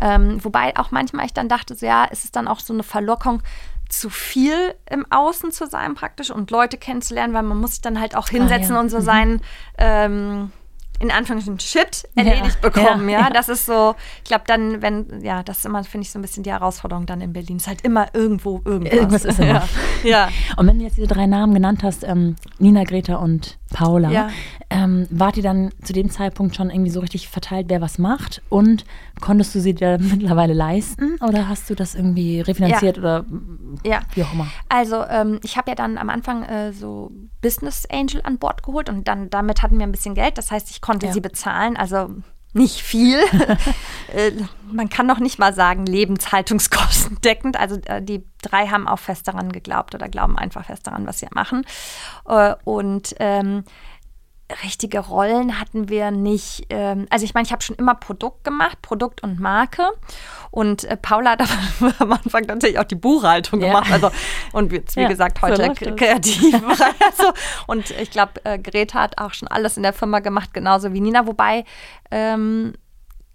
Ähm, 0.00 0.42
wobei 0.44 0.76
auch 0.76 0.90
manchmal 0.90 1.26
ich 1.26 1.34
dann 1.34 1.48
dachte, 1.48 1.74
so, 1.74 1.86
ja, 1.86 2.04
ist 2.04 2.24
es 2.24 2.32
dann 2.32 2.48
auch 2.48 2.60
so 2.60 2.72
eine 2.72 2.82
Verlockung, 2.82 3.42
zu 3.88 4.08
viel 4.08 4.74
im 4.88 5.04
Außen 5.10 5.50
zu 5.50 5.66
sein 5.66 5.94
praktisch 5.94 6.30
und 6.30 6.52
Leute 6.52 6.78
kennenzulernen, 6.78 7.34
weil 7.34 7.42
man 7.42 7.58
muss 7.58 7.72
sich 7.72 7.80
dann 7.80 8.00
halt 8.00 8.14
auch 8.14 8.28
hinsetzen 8.28 8.70
ah, 8.70 8.74
ja. 8.76 8.80
und 8.82 8.88
so 8.88 8.98
mhm. 8.98 9.02
sein 9.02 9.40
ähm, 9.78 10.52
in 11.00 11.10
Anführungszeichen 11.10 11.58
Shit 11.58 12.08
erledigt 12.14 12.58
ja, 12.62 12.68
bekommen, 12.68 13.08
ja, 13.08 13.20
ja, 13.22 13.30
Das 13.30 13.48
ist 13.48 13.66
so, 13.66 13.96
ich 14.18 14.28
glaube 14.28 14.44
dann, 14.46 14.80
wenn, 14.80 15.22
ja, 15.24 15.42
das 15.42 15.58
ist 15.58 15.66
immer, 15.66 15.82
finde 15.82 16.04
ich, 16.04 16.12
so 16.12 16.18
ein 16.18 16.22
bisschen 16.22 16.44
die 16.44 16.50
Herausforderung 16.50 17.06
dann 17.06 17.20
in 17.22 17.32
Berlin. 17.32 17.56
Es 17.56 17.62
ist 17.62 17.68
halt 17.68 17.80
immer 17.80 18.14
irgendwo 18.14 18.60
irgendwas. 18.64 18.92
Irgendwas 18.92 19.24
ist 19.24 19.40
immer. 19.40 19.66
ja. 20.04 20.28
Und 20.56 20.66
wenn 20.66 20.78
du 20.78 20.84
jetzt 20.84 20.98
diese 20.98 21.08
drei 21.08 21.26
Namen 21.26 21.54
genannt 21.54 21.82
hast, 21.82 22.04
ähm, 22.04 22.36
Nina, 22.58 22.84
Greta 22.84 23.16
und 23.16 23.58
Paula, 23.70 24.10
ja. 24.10 24.30
ähm, 24.68 25.06
wart 25.10 25.36
ihr 25.36 25.42
dann 25.42 25.70
zu 25.82 25.92
dem 25.92 26.10
Zeitpunkt 26.10 26.56
schon 26.56 26.70
irgendwie 26.70 26.90
so 26.90 27.00
richtig 27.00 27.28
verteilt, 27.28 27.66
wer 27.68 27.80
was 27.80 27.98
macht? 27.98 28.42
Und 28.48 28.84
konntest 29.20 29.54
du 29.54 29.60
sie 29.60 29.74
dir 29.74 29.98
mittlerweile 30.00 30.52
leisten 30.52 31.16
oder 31.26 31.48
hast 31.48 31.70
du 31.70 31.74
das 31.74 31.94
irgendwie 31.94 32.40
refinanziert 32.40 32.96
ja. 32.96 33.02
oder 33.02 33.24
ja. 33.84 34.00
wie 34.14 34.24
auch 34.24 34.32
immer? 34.32 34.48
Also 34.68 35.04
ähm, 35.08 35.40
ich 35.42 35.56
habe 35.56 35.70
ja 35.70 35.74
dann 35.74 35.98
am 35.98 36.10
Anfang 36.10 36.42
äh, 36.42 36.72
so 36.72 37.12
Business 37.40 37.86
Angel 37.90 38.20
an 38.24 38.38
Bord 38.38 38.62
geholt 38.62 38.88
und 38.88 39.08
dann 39.08 39.30
damit 39.30 39.62
hatten 39.62 39.78
wir 39.78 39.86
ein 39.86 39.92
bisschen 39.92 40.14
Geld. 40.14 40.36
Das 40.36 40.50
heißt, 40.50 40.70
ich 40.70 40.80
konnte 40.80 41.12
sie 41.12 41.20
bezahlen. 41.20 41.76
Also 41.76 42.10
nicht 42.52 42.82
viel. 42.82 43.18
äh, 44.14 44.32
man 44.72 44.88
kann 44.88 45.06
noch 45.06 45.18
nicht 45.18 45.38
mal 45.38 45.54
sagen, 45.54 45.86
Lebenshaltungskosten 45.86 47.20
deckend. 47.20 47.58
Also 47.58 47.76
äh, 47.86 48.02
die 48.02 48.24
drei 48.42 48.66
haben 48.66 48.88
auch 48.88 48.98
fest 48.98 49.28
daran 49.28 49.52
geglaubt 49.52 49.94
oder 49.94 50.08
glauben 50.08 50.38
einfach 50.38 50.64
fest 50.66 50.86
daran, 50.86 51.06
was 51.06 51.20
sie 51.20 51.28
machen. 51.32 51.64
Äh, 52.26 52.54
und 52.64 53.14
ähm, 53.20 53.64
richtige 54.64 55.00
Rollen 55.00 55.60
hatten 55.60 55.88
wir 55.88 56.10
nicht. 56.10 56.66
Ähm, 56.70 57.06
also 57.10 57.24
ich 57.24 57.34
meine, 57.34 57.46
ich 57.46 57.52
habe 57.52 57.62
schon 57.62 57.76
immer 57.76 57.94
Produkt 57.94 58.44
gemacht, 58.44 58.80
Produkt 58.82 59.22
und 59.22 59.40
Marke. 59.40 59.88
Und 60.50 60.84
äh, 60.84 60.96
Paula 60.96 61.32
hat 61.32 61.42
am 62.00 62.12
Anfang 62.12 62.46
tatsächlich 62.46 62.78
auch 62.78 62.84
die 62.84 62.96
Buchhaltung 62.96 63.60
ja. 63.60 63.68
gemacht. 63.68 63.90
Also, 63.92 64.10
und 64.52 64.72
wie, 64.72 64.82
wie 64.94 65.00
ja, 65.00 65.08
gesagt, 65.08 65.40
heute 65.42 65.64
so 65.64 65.94
kreativ. 65.94 66.54
also, 66.54 67.32
und 67.66 67.90
ich 67.90 68.10
glaube, 68.10 68.44
äh, 68.44 68.58
Greta 68.58 69.00
hat 69.00 69.18
auch 69.18 69.32
schon 69.32 69.48
alles 69.48 69.76
in 69.76 69.82
der 69.82 69.92
Firma 69.92 70.20
gemacht, 70.20 70.52
genauso 70.52 70.92
wie 70.92 71.00
Nina. 71.00 71.26
Wobei 71.26 71.64
ähm, 72.10 72.74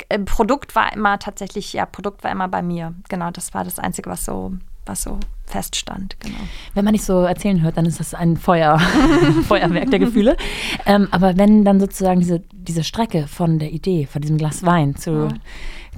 äh, 0.10 0.20
Produkt 0.20 0.76
war 0.76 0.94
immer 0.94 1.20
tatsächlich, 1.20 1.74
ja, 1.74 1.86
Produkt 1.86 2.24
war 2.24 2.32
immer 2.32 2.48
bei 2.48 2.62
mir. 2.62 2.94
Genau, 3.10 3.32
das 3.32 3.54
war 3.54 3.64
das 3.64 3.80
Einzige, 3.80 4.10
was 4.10 4.26
so 4.26 4.54
was 4.86 5.02
so 5.02 5.20
feststand. 5.46 6.18
Genau. 6.20 6.38
Wenn 6.74 6.86
man 6.86 6.92
nicht 6.94 7.06
so 7.06 7.22
erzählen 7.22 7.62
hört, 7.62 7.78
dann 7.78 7.86
ist 7.86 8.00
das 8.00 8.14
ein 8.14 8.38
Feuer, 8.38 8.80
Feuerwerk 9.48 9.92
der 9.92 10.00
Gefühle. 10.00 10.38
Ähm, 10.86 11.08
aber 11.12 11.38
wenn 11.38 11.64
dann 11.64 11.80
sozusagen 11.80 12.20
diese, 12.20 12.42
diese 12.52 12.84
Strecke 12.84 13.28
von 13.28 13.60
der 13.60 13.72
Idee, 13.72 14.06
von 14.06 14.22
diesem 14.22 14.38
Glas 14.38 14.66
Wein 14.66 14.96
zu, 14.96 15.12
ja. 15.12 15.30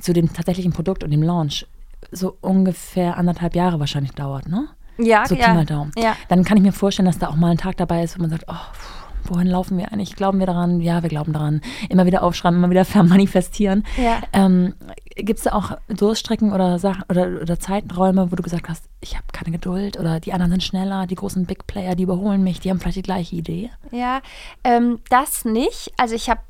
zu 0.02 0.14
dem 0.14 0.32
tatsächlichen 0.34 0.74
Produkt 0.74 1.04
und 1.04 1.12
dem 1.12 1.24
Launch 1.24 1.66
so 2.12 2.38
ungefähr 2.42 3.18
anderthalb 3.18 3.56
Jahre 3.56 3.80
wahrscheinlich 3.80 4.12
dauert, 4.12 4.48
ne? 4.48 4.68
Ja, 4.98 5.26
so 5.28 5.36
ja. 5.36 5.50
Pi 5.50 5.54
mal 5.54 5.66
Daumen. 5.66 5.92
Ja. 5.98 6.16
Dann 6.28 6.44
kann 6.44 6.58
ich 6.58 6.64
mir 6.64 6.72
vorstellen, 6.72 7.06
dass 7.06 7.20
da 7.20 7.28
auch 7.28 7.36
mal 7.36 7.52
ein 7.52 7.58
Tag 7.58 7.78
dabei 7.78 8.04
ist, 8.04 8.18
wo 8.18 8.22
man 8.22 8.32
sagt, 8.32 8.46
oh, 8.48 8.54
pff, 8.54 8.97
wohin 9.30 9.48
laufen 9.48 9.78
wir 9.78 9.92
eigentlich? 9.92 10.16
Glauben 10.16 10.40
wir 10.40 10.46
daran? 10.46 10.82
Ja, 10.82 11.04
wir 11.04 11.10
glauben 11.10 11.34
daran. 11.34 11.62
Immer 11.90 12.06
wieder 12.06 12.24
aufschreiben, 12.24 12.60
immer 12.60 12.70
wieder 12.70 12.86
vermanifestieren. 12.86 13.84
Ja. 13.98 14.22
Ähm, 14.34 14.74
Gibt 15.16 15.40
es 15.40 15.46
da 15.46 15.54
auch 15.54 15.78
Durststrecken 15.88 16.54
oder, 16.54 16.80
Sachen, 16.80 17.04
oder, 17.10 17.42
oder 17.42 17.60
Zeiträume, 17.60 18.32
wo 18.32 18.36
du 18.36 18.44
gesagt 18.44 18.70
hast, 18.70 18.86
ich 19.02 19.16
habe 19.16 19.26
keine 19.32 19.52
Geduld 19.52 20.00
oder 20.00 20.20
die 20.20 20.34
anderen 20.34 20.52
sind 20.52 20.64
schneller, 20.64 21.08
die 21.08 21.16
großen 21.16 21.46
Big 21.46 21.66
Player, 21.66 21.96
die 21.96 22.04
überholen 22.04 22.44
mich, 22.44 22.60
die 22.60 22.70
haben 22.70 22.80
vielleicht 22.80 22.98
die 22.98 23.04
gleiche 23.04 23.36
Idee? 23.36 23.72
Ja, 23.92 24.22
ähm, 24.64 25.00
das 25.10 25.46
nicht. 25.46 25.92
Also 25.98 26.14
ich 26.14 26.30
habe 26.30 26.42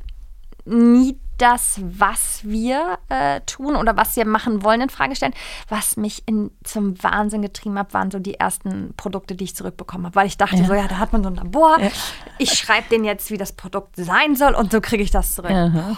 nie 0.68 1.18
das, 1.38 1.80
was 1.82 2.42
wir 2.44 2.98
äh, 3.10 3.42
tun 3.42 3.76
oder 3.76 3.96
was 3.96 4.16
wir 4.16 4.26
machen 4.26 4.64
wollen, 4.64 4.82
in 4.82 4.90
Frage 4.90 5.16
stellen. 5.16 5.34
Was 5.70 5.96
mich 5.96 6.24
in, 6.26 6.52
zum 6.64 7.02
Wahnsinn 7.04 7.42
getrieben 7.42 7.78
hat, 7.78 7.94
waren 7.94 8.10
so 8.10 8.20
die 8.20 8.36
ersten 8.36 8.94
Produkte, 8.98 9.36
die 9.36 9.44
ich 9.44 9.56
zurückbekommen 9.56 10.08
habe. 10.08 10.16
Weil 10.16 10.28
ich 10.28 10.38
dachte 10.38 10.58
ja. 10.58 10.66
so, 10.66 10.74
ja, 10.74 10.88
da 10.88 10.98
hat 10.98 11.14
man 11.14 11.24
so 11.24 11.30
ein 11.30 11.36
Labor. 11.36 11.80
Ja. 11.80 11.90
Ich 12.40 12.54
schreibe 12.54 12.90
denen 12.90 13.06
jetzt, 13.06 13.30
wie 13.30 13.38
das 13.38 13.54
Produkt 13.54 13.96
sein 13.96 14.36
soll 14.36 14.56
und 14.56 14.72
so 14.72 14.82
kriege 14.82 15.04
ich 15.04 15.12
das 15.12 15.36
zurück. 15.36 15.52
Ja 15.52 15.98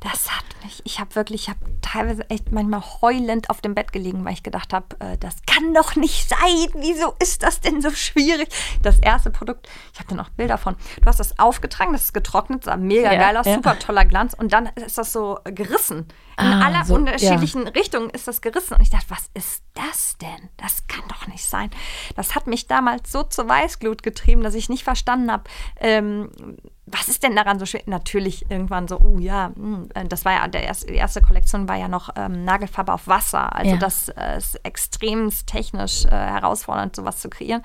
das 0.00 0.30
hat 0.30 0.44
mich, 0.62 0.80
ich 0.84 1.00
habe 1.00 1.14
wirklich, 1.14 1.42
ich 1.42 1.48
habe 1.48 1.60
teilweise 1.82 2.28
echt 2.30 2.52
manchmal 2.52 2.82
heulend 3.02 3.50
auf 3.50 3.60
dem 3.60 3.74
Bett 3.74 3.92
gelegen, 3.92 4.24
weil 4.24 4.34
ich 4.34 4.42
gedacht 4.42 4.72
habe, 4.72 4.86
äh, 5.00 5.18
das 5.18 5.36
kann 5.46 5.74
doch 5.74 5.96
nicht 5.96 6.28
sein. 6.28 6.68
Wieso 6.74 7.14
ist 7.18 7.42
das 7.42 7.60
denn 7.60 7.80
so 7.80 7.90
schwierig? 7.90 8.48
Das 8.82 8.98
erste 8.98 9.30
Produkt, 9.30 9.68
ich 9.92 9.98
habe 9.98 10.10
da 10.10 10.14
noch 10.14 10.28
Bilder 10.30 10.58
von. 10.58 10.76
Du 11.00 11.06
hast 11.06 11.18
das 11.18 11.38
aufgetragen, 11.38 11.92
das 11.92 12.04
ist 12.04 12.14
getrocknet, 12.14 12.64
sah 12.64 12.76
mega 12.76 13.12
ja, 13.12 13.18
geil 13.18 13.36
aus, 13.36 13.46
ja. 13.46 13.54
super 13.54 13.78
toller 13.78 14.04
Glanz 14.04 14.34
und 14.34 14.52
dann 14.52 14.66
ist 14.76 14.98
das 14.98 15.12
so 15.12 15.38
gerissen. 15.44 16.06
In 16.40 16.46
ah, 16.46 16.66
aller 16.66 16.84
so, 16.84 16.94
unterschiedlichen 16.94 17.64
ja. 17.64 17.70
Richtungen 17.70 18.10
ist 18.10 18.28
das 18.28 18.40
gerissen. 18.40 18.74
Und 18.74 18.82
ich 18.82 18.90
dachte, 18.90 19.06
was 19.08 19.28
ist 19.34 19.64
das 19.74 20.16
denn? 20.18 20.48
Das 20.56 20.86
kann 20.86 21.02
doch 21.08 21.26
nicht 21.26 21.44
sein. 21.44 21.68
Das 22.14 22.36
hat 22.36 22.46
mich 22.46 22.68
damals 22.68 23.10
so 23.10 23.24
zur 23.24 23.48
Weißglut 23.48 24.04
getrieben, 24.04 24.42
dass 24.42 24.54
ich 24.54 24.68
nicht 24.68 24.84
verstanden 24.84 25.32
habe, 25.32 25.44
ähm, 25.80 26.30
was 26.90 27.08
ist 27.08 27.22
denn 27.22 27.34
daran 27.36 27.58
so 27.58 27.66
schwer? 27.66 27.82
Natürlich 27.86 28.50
irgendwann 28.50 28.88
so, 28.88 28.98
oh 29.00 29.18
ja, 29.18 29.50
mh, 29.54 29.86
äh, 29.94 30.04
das 30.06 30.24
war 30.24 30.32
ja, 30.32 30.48
der 30.48 30.62
erste, 30.64 30.86
die 30.86 30.94
erste 30.94 31.20
Kollektion 31.20 31.68
war 31.68 31.76
ja 31.76 31.88
noch 31.88 32.10
ähm, 32.16 32.44
Nagelfarbe 32.44 32.92
auf 32.92 33.06
Wasser. 33.06 33.54
Also 33.54 33.72
Ja. 33.72 33.76
das 33.78 34.08
äh, 34.10 34.36
ist 34.38 34.54
extrem 34.64 35.30
technisch 35.46 36.04
äh, 36.06 36.10
herausfordernd, 36.10 36.94
sowas 36.96 37.18
zu 37.20 37.28
kreieren. 37.28 37.62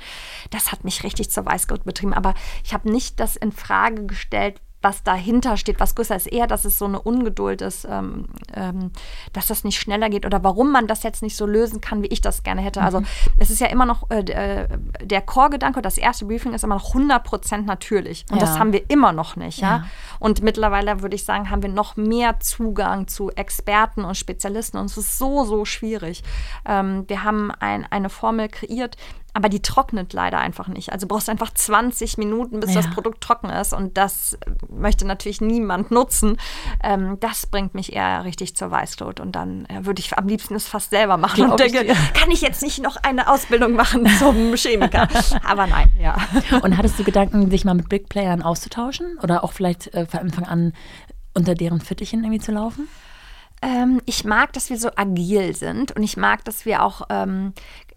Das 0.49 0.71
hat 0.71 0.83
mich 0.83 1.03
richtig 1.03 1.29
zur 1.31 1.45
Weißglut 1.45 1.83
betrieben. 1.83 2.13
Aber 2.13 2.33
ich 2.63 2.73
habe 2.73 2.89
nicht 2.91 3.19
das 3.19 3.35
in 3.35 3.51
Frage 3.51 4.05
gestellt, 4.05 4.61
was 4.83 5.03
dahinter 5.03 5.57
steht, 5.57 5.79
was 5.79 5.95
größer 5.95 6.15
ist. 6.15 6.27
Eher, 6.27 6.47
dass 6.47 6.65
es 6.65 6.77
so 6.77 6.85
eine 6.85 7.01
Ungeduld 7.01 7.61
ist, 7.61 7.85
ähm, 7.89 8.25
ähm, 8.53 8.91
dass 9.31 9.47
das 9.47 9.63
nicht 9.63 9.79
schneller 9.79 10.09
geht 10.09 10.25
oder 10.25 10.43
warum 10.43 10.71
man 10.71 10.87
das 10.87 11.03
jetzt 11.03 11.23
nicht 11.23 11.35
so 11.35 11.45
lösen 11.45 11.81
kann, 11.81 12.03
wie 12.03 12.07
ich 12.07 12.21
das 12.21 12.43
gerne 12.43 12.61
hätte. 12.61 12.81
Also 12.81 13.01
es 13.37 13.49
ist 13.49 13.59
ja 13.59 13.67
immer 13.67 13.85
noch, 13.85 14.09
äh, 14.11 14.19
äh, 14.19 14.67
der 15.01 15.21
Core-Gedanke, 15.21 15.81
das 15.81 15.97
erste 15.97 16.25
Briefing 16.25 16.53
ist 16.53 16.63
immer 16.63 16.75
noch 16.75 16.93
100% 16.93 17.65
natürlich. 17.65 18.25
Und 18.29 18.37
Ja. 18.39 18.45
das 18.45 18.59
haben 18.59 18.73
wir 18.73 18.89
immer 18.89 19.11
noch 19.13 19.35
nicht. 19.35 19.59
Ja? 19.59 19.77
Ja. 19.77 19.85
Und 20.19 20.43
mittlerweile 20.43 21.01
würde 21.01 21.15
ich 21.15 21.23
sagen, 21.25 21.49
haben 21.49 21.61
wir 21.63 21.69
noch 21.69 21.95
mehr 21.95 22.39
Zugang 22.39 23.07
zu 23.07 23.29
Experten 23.31 24.03
und 24.03 24.15
Spezialisten. 24.15 24.77
Und 24.77 24.85
es 24.85 24.97
ist 24.97 25.17
so, 25.17 25.45
so 25.45 25.65
schwierig. 25.65 26.23
Ähm, 26.65 27.05
wir 27.07 27.23
haben 27.23 27.51
ein, 27.51 27.85
eine 27.89 28.09
Formel 28.09 28.49
kreiert, 28.49 28.97
aber 29.35 29.49
die 29.49 29.61
trocknet 29.61 30.13
leider 30.13 30.37
einfach 30.37 30.67
nicht. 30.67 30.91
Also 30.91 31.07
brauchst 31.07 31.27
einfach 31.27 31.51
20 31.51 32.17
Minuten, 32.19 32.59
bis 32.59 32.75
Ja. 32.75 32.81
das 32.81 32.91
Produkt 32.91 33.21
trocken 33.21 33.49
ist. 33.49 33.73
Und 33.73 33.97
das 33.97 34.37
möchte 34.69 35.05
natürlich 35.07 35.41
niemand 35.41 35.89
nutzen. 35.89 36.37
Ähm, 36.83 37.17
das 37.19 37.47
bringt 37.47 37.73
mich 37.73 37.93
eher 37.93 38.25
richtig 38.25 38.55
zur 38.55 38.69
Weißglut. 38.69 39.19
Und 39.19 39.31
dann 39.35 39.65
äh, 39.65 39.85
würde 39.85 40.01
ich 40.01 40.15
am 40.17 40.27
liebsten 40.27 40.53
es 40.53 40.67
fast 40.67 40.91
selber 40.91 41.17
machen 41.17 41.49
und 41.49 41.59
ich 41.59 41.71
denke, 41.71 41.85
dir. 41.87 41.95
kann 42.13 42.29
ich 42.29 42.41
jetzt 42.41 42.61
nicht 42.61 42.81
noch 42.83 42.95
eine 42.97 43.27
Ausbildung 43.27 43.73
machen 43.73 44.05
zum 44.19 44.53
Chemiker? 44.55 45.07
aber 45.43 45.65
nein, 45.65 45.89
ja. 45.99 46.15
Und 46.61 46.77
hattest 46.77 46.99
du 46.99 47.03
Gedanken, 47.03 47.49
dich 47.49 47.65
mal 47.65 47.73
mit 47.73 47.89
Big 47.89 48.09
Playern 48.09 48.43
auszutauschen? 48.43 49.17
Oder 49.23 49.43
auch 49.43 49.53
vielleicht 49.53 49.93
äh, 49.95 50.05
von 50.05 50.19
Anfang 50.19 50.45
an 50.45 50.73
unter 51.33 51.55
deren 51.55 51.81
Fittichen 51.81 52.19
irgendwie 52.23 52.39
zu 52.39 52.51
laufen? 52.51 52.87
Ähm, 53.63 53.99
ich 54.05 54.25
mag, 54.25 54.53
dass 54.53 54.69
wir 54.69 54.77
so 54.77 54.89
agil 54.95 55.55
sind 55.55 55.91
und 55.93 56.03
ich 56.03 56.17
mag, 56.17 56.45
dass 56.45 56.65
wir 56.67 56.83
auch. 56.83 57.01
Ähm, 57.09 57.53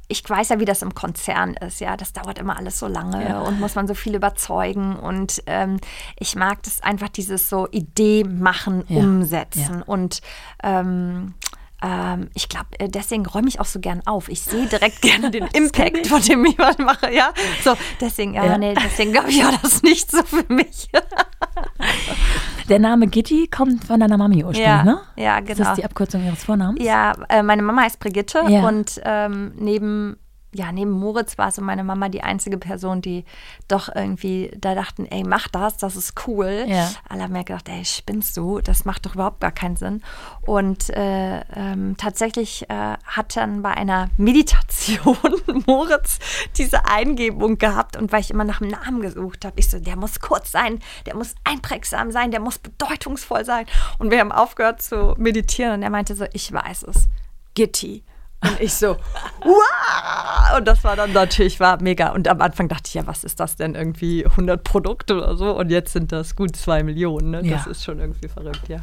ich 0.09 0.29
weiß 0.29 0.51
ja, 0.51 0.61
wie 0.61 0.65
das 0.65 0.83
im 0.83 0.95
Konzern 0.95 1.55
ist, 1.55 1.81
ja. 1.81 1.97
Das 1.97 2.13
dauert 2.13 2.39
immer 2.39 2.57
alles 2.57 2.79
so 2.79 2.87
lange 2.87 3.29
Ja. 3.29 3.41
und 3.41 3.59
muss 3.61 3.75
man 3.75 3.89
so 3.89 3.95
viel 3.95 4.15
überzeugen. 4.15 4.97
Und 4.97 5.43
ähm, 5.47 5.79
ich 6.19 6.37
mag 6.37 6.63
das 6.63 6.81
einfach, 6.83 7.09
dieses 7.09 7.49
so 7.49 7.67
Idee 7.71 8.23
machen, 8.25 8.85
Ja. 8.89 9.01
umsetzen. 9.01 9.79
Ja. 9.79 9.83
Und 9.87 10.21
ähm, 10.63 11.35
ähm, 11.83 12.31
ich 12.35 12.49
glaube, 12.49 12.67
deswegen 12.81 13.27
räume 13.27 13.49
ich 13.49 13.61
auch 13.61 13.67
so 13.67 13.81
gern 13.81 14.01
auf. 14.07 14.29
Ich 14.29 14.41
sehe 14.43 14.67
direkt 14.67 15.03
gerne 15.03 15.31
den 15.31 15.45
Impact, 15.53 16.07
von 16.07 16.23
dem 16.23 16.45
ich 16.47 16.59
was 16.59 16.79
mache, 16.79 17.13
ja. 17.15 17.33
So, 17.65 17.75
deswegen, 18.01 18.35
ja, 18.35 18.45
Ja. 18.47 18.59
nee, 18.59 18.75
deswegen 18.75 19.13
glaube 19.13 19.31
ich, 19.31 19.43
war 19.45 19.53
das 19.63 19.83
nicht 19.83 20.11
so 20.11 20.23
für 20.23 20.45
mich. 20.53 20.89
Der 22.69 22.79
Name 22.81 23.07
Gitti 23.07 23.47
kommt 23.49 23.85
von 23.85 24.01
deiner 24.01 24.17
Mami 24.17 24.43
ursprünglich, 24.43 24.67
Ja, 24.67 24.83
ne? 24.83 25.01
ja, 25.17 25.39
Ist 25.39 25.47
genau. 25.47 25.65
das 25.69 25.77
die 25.77 25.85
Abkürzung 25.85 26.25
ihres 26.25 26.43
Vornamens? 26.45 26.83
Ja, 26.83 27.13
äh, 27.29 27.43
meine 27.43 27.63
Mama 27.63 27.83
heißt 27.83 28.01
Brigitte 28.01 28.43
Ja. 28.49 28.67
und 28.67 29.01
ähm, 29.05 29.53
neben, 29.57 30.17
ja, 30.57 30.73
neben 30.73 30.91
Moritz 30.91 31.37
war 31.39 31.51
so 31.53 31.61
meine 31.63 31.85
Mama 31.85 32.09
die 32.09 32.23
einzige 32.23 32.57
Person, 32.57 33.03
die 33.03 33.25
doch 33.69 33.95
irgendwie 33.95 34.51
da 34.59 34.75
dachten, 34.75 35.07
ey, 35.07 35.23
mach 35.23 35.49
das, 35.49 35.77
das 35.77 35.97
ist 35.97 36.15
cool. 36.27 36.65
Ja. 36.67 36.91
Alle 37.09 37.25
haben 37.25 37.33
mir 37.33 37.45
gedacht, 37.45 37.69
ey, 37.69 37.85
spinnst 37.85 38.37
du, 38.37 38.61
das 38.61 38.85
macht 38.85 39.05
doch 39.07 39.15
überhaupt 39.15 39.41
gar 39.41 39.53
keinen 39.53 39.77
Sinn. 39.77 40.03
Und 40.43 40.91
äh, 40.91 41.41
ähm, 41.55 41.97
tatsächlich 41.99 42.69
äh, 42.71 42.95
hat 43.05 43.37
dann 43.37 43.63
bei 43.63 43.71
einer 43.71 44.09
Meditation 44.17 45.17
Moritz 45.67 46.19
diese 46.57 46.87
Eingebung 46.87 47.59
gehabt 47.59 47.97
und 47.97 48.13
weil 48.13 48.21
ich 48.21 48.31
immer 48.31 48.45
nach 48.45 48.61
einem 48.61 48.71
Namen 48.71 49.01
gesucht 49.03 49.45
habe, 49.45 49.59
ich 49.61 49.69
so, 49.69 49.79
der 49.79 49.97
muss 49.97 50.21
kurz 50.21 50.51
sein, 50.51 50.81
der 51.05 51.17
muss 51.17 51.35
einprägsam 51.45 52.11
sein, 52.11 52.31
der 52.31 52.41
muss 52.41 52.59
bedeutungsvoll 52.59 53.45
sein. 53.45 53.67
Und 53.99 54.11
wir 54.11 54.21
haben 54.21 54.33
aufgehört 54.33 54.81
zu 54.81 55.15
meditieren 55.19 55.75
und 55.75 55.83
er 55.83 55.91
meinte 55.91 56.17
so, 56.17 56.25
ich 56.33 56.51
weiß 56.51 56.85
es, 56.85 57.09
Gitti. 57.55 58.03
Und 58.43 58.61
ich 58.61 58.75
so, 58.75 58.97
wow! 59.43 60.57
Und 60.59 60.67
das 60.67 60.85
war 60.85 60.97
dann 60.97 61.13
natürlich, 61.13 61.59
war 61.61 61.81
mega. 61.83 62.11
Und 62.13 62.29
am 62.29 62.41
Anfang 62.41 62.69
dachte 62.69 62.85
ich, 62.87 62.95
ja, 62.95 63.07
was 63.07 63.25
ist 63.25 63.41
das 63.41 63.57
denn? 63.57 63.75
Irgendwie 63.75 64.25
100 64.27 64.63
Produkte 64.63 65.17
oder 65.17 65.37
so? 65.37 65.57
Und 65.57 65.71
jetzt 65.71 65.93
sind 65.93 66.13
das 66.13 66.37
gut 66.37 66.55
zwei 66.57 66.83
Millionen. 66.83 67.31
Ne? 67.31 67.43
Das 67.43 67.65
Ja. 67.67 67.71
ist 67.71 67.85
schon 67.85 67.99
irgendwie 67.99 68.29
verrückt, 68.29 68.69
ja. 68.69 68.79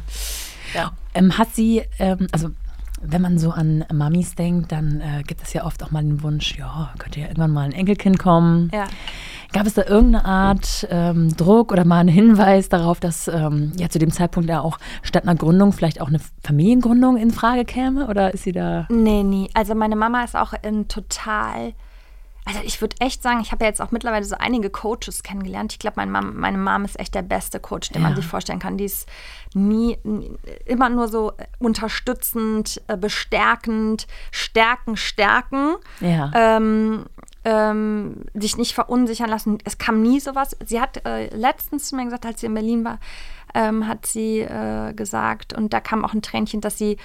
Ja. 0.74 0.92
Ähm, 1.14 1.38
hat 1.38 1.54
sie, 1.54 1.82
ähm, 1.98 2.26
also 2.32 2.50
wenn 3.06 3.22
man 3.22 3.38
so 3.38 3.50
an 3.50 3.84
Mamis 3.92 4.34
denkt, 4.34 4.72
dann 4.72 5.00
äh, 5.00 5.22
gibt 5.22 5.42
es 5.42 5.52
ja 5.52 5.64
oft 5.64 5.82
auch 5.82 5.90
mal 5.90 6.02
den 6.02 6.22
Wunsch, 6.22 6.58
ja, 6.58 6.92
könnte 6.98 7.20
ja 7.20 7.26
irgendwann 7.26 7.52
mal 7.52 7.62
ein 7.62 7.72
Enkelkind 7.72 8.18
kommen. 8.18 8.70
Ja. 8.72 8.86
Gab 9.52 9.66
es 9.66 9.74
da 9.74 9.82
irgendeine 9.84 10.24
Art 10.24 10.86
ähm, 10.90 11.36
Druck 11.36 11.70
oder 11.70 11.84
mal 11.84 12.00
einen 12.00 12.08
Hinweis 12.08 12.68
darauf, 12.68 12.98
dass 12.98 13.28
ähm, 13.28 13.72
ja 13.78 13.88
zu 13.88 13.98
dem 13.98 14.10
Zeitpunkt 14.10 14.48
ja 14.48 14.60
auch 14.60 14.78
statt 15.02 15.22
einer 15.22 15.36
Gründung 15.36 15.72
vielleicht 15.72 16.00
auch 16.00 16.08
eine 16.08 16.20
Familiengründung 16.42 17.16
in 17.16 17.30
Frage 17.30 17.64
käme? 17.64 18.08
Oder 18.08 18.34
ist 18.34 18.44
sie 18.44 18.52
da? 18.52 18.86
Nee, 18.90 19.22
nie. 19.22 19.48
Also 19.54 19.74
meine 19.74 19.96
Mama 19.96 20.24
ist 20.24 20.34
auch 20.34 20.54
in 20.62 20.88
total. 20.88 21.72
Also 22.46 22.60
ich 22.62 22.80
würde 22.82 22.96
echt 23.00 23.22
sagen, 23.22 23.40
ich 23.40 23.52
habe 23.52 23.64
ja 23.64 23.70
jetzt 23.70 23.80
auch 23.80 23.90
mittlerweile 23.90 24.24
so 24.24 24.36
einige 24.38 24.68
Coaches 24.68 25.22
kennengelernt. 25.22 25.72
Ich 25.72 25.78
glaube, 25.78 25.94
meine 25.96 26.10
Mom, 26.12 26.36
meine 26.36 26.58
Mom 26.58 26.84
ist 26.84 27.00
echt 27.00 27.14
der 27.14 27.22
beste 27.22 27.58
Coach, 27.58 27.88
den 27.88 28.02
Ja. 28.02 28.08
man 28.08 28.16
sich 28.16 28.26
vorstellen 28.26 28.58
kann. 28.58 28.76
Die 28.76 28.84
ist 28.84 29.08
nie, 29.54 29.96
nie 30.02 30.30
immer 30.66 30.90
nur 30.90 31.08
so 31.08 31.32
unterstützend, 31.58 32.82
äh, 32.88 32.96
bestärkend, 32.96 34.06
stärken, 34.30 34.96
stärken. 34.96 35.76
Ja. 36.00 36.30
Ähm, 36.34 37.06
ähm, 37.46 38.24
sich 38.34 38.56
nicht 38.56 38.74
verunsichern 38.74 39.28
lassen. 39.28 39.58
Es 39.64 39.78
kam 39.78 40.00
nie 40.02 40.18
sowas. 40.20 40.56
Sie 40.64 40.80
hat 40.80 41.04
äh, 41.06 41.34
letztens 41.34 41.88
zu 41.88 41.96
mir 41.96 42.04
gesagt, 42.04 42.24
als 42.26 42.40
sie 42.40 42.46
in 42.46 42.54
Berlin 42.54 42.84
war, 42.84 42.98
ähm, 43.54 43.86
hat 43.86 44.06
sie 44.06 44.40
äh, 44.40 44.92
gesagt, 44.94 45.52
und 45.52 45.72
da 45.72 45.80
kam 45.80 46.04
auch 46.04 46.14
ein 46.14 46.22
Tränchen, 46.22 46.60
dass 46.60 46.78
sie 46.78 46.96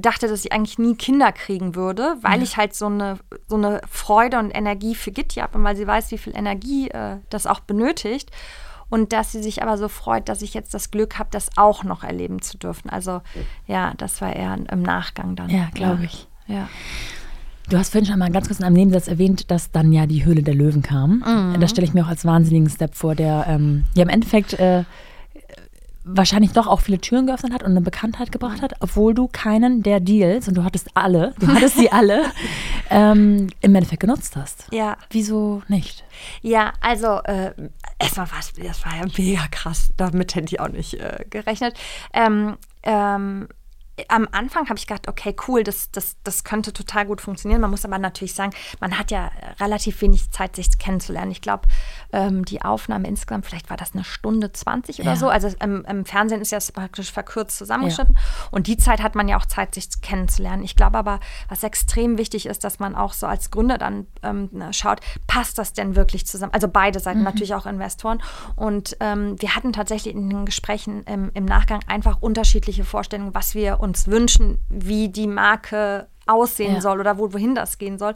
dachte, 0.00 0.28
dass 0.28 0.44
ich 0.44 0.52
eigentlich 0.52 0.78
nie 0.78 0.94
Kinder 0.94 1.32
kriegen 1.32 1.74
würde, 1.74 2.16
weil 2.22 2.42
ich 2.42 2.56
halt 2.56 2.74
so 2.74 2.86
eine, 2.86 3.18
so 3.46 3.56
eine 3.56 3.80
Freude 3.90 4.38
und 4.38 4.50
Energie 4.50 4.94
für 4.94 5.12
Gitti 5.12 5.40
habe 5.40 5.58
und 5.58 5.64
weil 5.64 5.76
sie 5.76 5.86
weiß, 5.86 6.10
wie 6.10 6.18
viel 6.18 6.36
Energie 6.36 6.88
äh, 6.90 7.16
das 7.30 7.46
auch 7.46 7.60
benötigt. 7.60 8.30
Und 8.90 9.12
dass 9.12 9.32
sie 9.32 9.42
sich 9.42 9.62
aber 9.62 9.76
so 9.76 9.88
freut, 9.88 10.30
dass 10.30 10.40
ich 10.40 10.54
jetzt 10.54 10.72
das 10.72 10.90
Glück 10.90 11.18
habe, 11.18 11.28
das 11.30 11.50
auch 11.56 11.84
noch 11.84 12.04
erleben 12.04 12.40
zu 12.40 12.56
dürfen. 12.56 12.88
Also 12.88 13.20
ja, 13.66 13.92
das 13.98 14.22
war 14.22 14.34
eher 14.34 14.56
im 14.70 14.82
Nachgang 14.82 15.36
dann. 15.36 15.50
Ja, 15.50 15.68
glaube 15.74 16.04
ich. 16.04 16.26
Ja. 16.46 16.68
Du 17.68 17.76
hast 17.76 17.90
vorhin 17.92 18.06
schon 18.06 18.18
mal 18.18 18.30
ganz 18.30 18.46
kurz 18.46 18.60
in 18.60 18.64
einem 18.64 18.76
Nebensatz 18.76 19.08
erwähnt, 19.08 19.50
dass 19.50 19.70
dann 19.70 19.92
ja 19.92 20.06
die 20.06 20.24
Höhle 20.24 20.42
der 20.42 20.54
Löwen 20.54 20.82
kam. 20.82 21.22
Mhm. 21.26 21.60
Das 21.60 21.70
stelle 21.70 21.86
ich 21.86 21.92
mir 21.92 22.04
auch 22.04 22.08
als 22.08 22.24
wahnsinnigen 22.24 22.70
Step 22.70 22.94
vor, 22.94 23.14
der 23.14 23.44
ähm, 23.46 23.84
ja 23.94 24.02
im 24.04 24.08
Endeffekt 24.08 24.54
äh, 24.54 24.84
wahrscheinlich 26.10 26.52
doch 26.52 26.66
auch 26.66 26.80
viele 26.80 26.98
Türen 26.98 27.26
geöffnet 27.26 27.52
hat 27.52 27.62
und 27.62 27.70
eine 27.70 27.80
Bekanntheit 27.80 28.32
gebracht 28.32 28.62
hat, 28.62 28.74
obwohl 28.80 29.14
du 29.14 29.28
keinen 29.28 29.82
der 29.82 30.00
Deals, 30.00 30.48
und 30.48 30.54
du 30.54 30.64
hattest 30.64 30.88
alle, 30.94 31.34
du 31.38 31.46
hattest 31.54 31.76
sie 31.76 31.92
alle, 31.92 32.24
ähm, 32.90 33.48
im 33.60 33.74
Endeffekt 33.74 34.00
genutzt 34.00 34.36
hast. 34.36 34.66
Ja. 34.72 34.96
Wieso 35.10 35.62
nicht? 35.68 36.04
Ja, 36.42 36.72
also 36.80 37.20
äh, 37.24 37.52
erstmal 37.98 38.30
war 38.30 38.38
es, 38.40 38.52
das 38.54 38.84
war 38.84 38.96
ja 38.96 39.04
mega 39.16 39.46
krass. 39.50 39.90
Damit 39.96 40.34
hätte 40.34 40.46
ich 40.46 40.60
auch 40.60 40.68
nicht 40.68 40.94
äh, 40.94 41.24
gerechnet. 41.28 41.74
Ähm, 42.12 42.56
ähm, 42.82 43.48
am 44.08 44.28
Anfang 44.32 44.68
habe 44.68 44.78
ich 44.78 44.86
gedacht, 44.86 45.08
okay, 45.08 45.34
cool, 45.48 45.64
das, 45.64 45.90
das, 45.90 46.16
das 46.24 46.44
könnte 46.44 46.72
total 46.72 47.06
gut 47.06 47.20
funktionieren. 47.20 47.60
Man 47.60 47.70
muss 47.70 47.84
aber 47.84 47.98
natürlich 47.98 48.34
sagen, 48.34 48.52
man 48.80 48.98
hat 48.98 49.10
ja 49.10 49.30
relativ 49.60 50.00
wenig 50.02 50.30
Zeit, 50.30 50.56
sich 50.56 50.78
kennenzulernen. 50.78 51.30
Ich 51.30 51.40
glaube, 51.40 51.62
ähm, 52.12 52.44
die 52.44 52.62
Aufnahme 52.62 53.08
insgesamt, 53.08 53.46
vielleicht 53.46 53.70
war 53.70 53.76
das 53.76 53.94
eine 53.94 54.04
Stunde 54.04 54.52
20 54.52 55.00
oder 55.00 55.10
Ja. 55.10 55.16
so. 55.16 55.28
Also 55.28 55.48
im, 55.62 55.84
im 55.86 56.04
Fernsehen 56.04 56.40
ist 56.40 56.52
ja 56.52 56.58
praktisch 56.72 57.10
verkürzt 57.12 57.56
zusammengeschnitten. 57.58 58.16
Und 58.50 58.66
die 58.66 58.76
Zeit 58.76 59.02
hat 59.02 59.14
man 59.14 59.28
ja 59.28 59.36
auch 59.38 59.46
Zeit, 59.46 59.74
sich 59.74 59.88
kennenzulernen. 60.00 60.62
Ich 60.62 60.76
glaube 60.76 60.98
aber, 60.98 61.20
was 61.48 61.62
extrem 61.62 62.18
wichtig 62.18 62.46
ist, 62.46 62.64
dass 62.64 62.78
man 62.78 62.94
auch 62.94 63.12
so 63.12 63.26
als 63.26 63.50
Gründer 63.50 63.78
dann 63.78 64.06
ähm, 64.22 64.50
schaut, 64.72 65.00
passt 65.26 65.58
das 65.58 65.72
denn 65.72 65.96
wirklich 65.96 66.26
zusammen? 66.26 66.52
Also 66.52 66.68
beide 66.68 67.00
Seiten, 67.00 67.22
natürlich 67.22 67.54
auch 67.54 67.66
Investoren. 67.66 68.22
Und 68.54 68.96
ähm, 69.00 69.40
wir 69.40 69.54
hatten 69.56 69.72
tatsächlich 69.72 70.14
in 70.14 70.28
den 70.28 70.44
Gesprächen 70.44 71.02
im, 71.04 71.30
im 71.34 71.44
Nachgang 71.44 71.80
einfach 71.86 72.18
unterschiedliche 72.20 72.84
Vorstellungen, 72.84 73.34
was 73.34 73.54
wir 73.54 73.80
uns 73.80 73.87
wünschen, 74.06 74.58
wie 74.68 75.08
die 75.08 75.26
Marke 75.26 76.08
aussehen 76.26 76.74
Ja. 76.74 76.80
soll 76.82 77.00
oder 77.00 77.16
wo, 77.16 77.32
wohin 77.32 77.54
das 77.54 77.78
gehen 77.78 77.96
soll. 77.98 78.12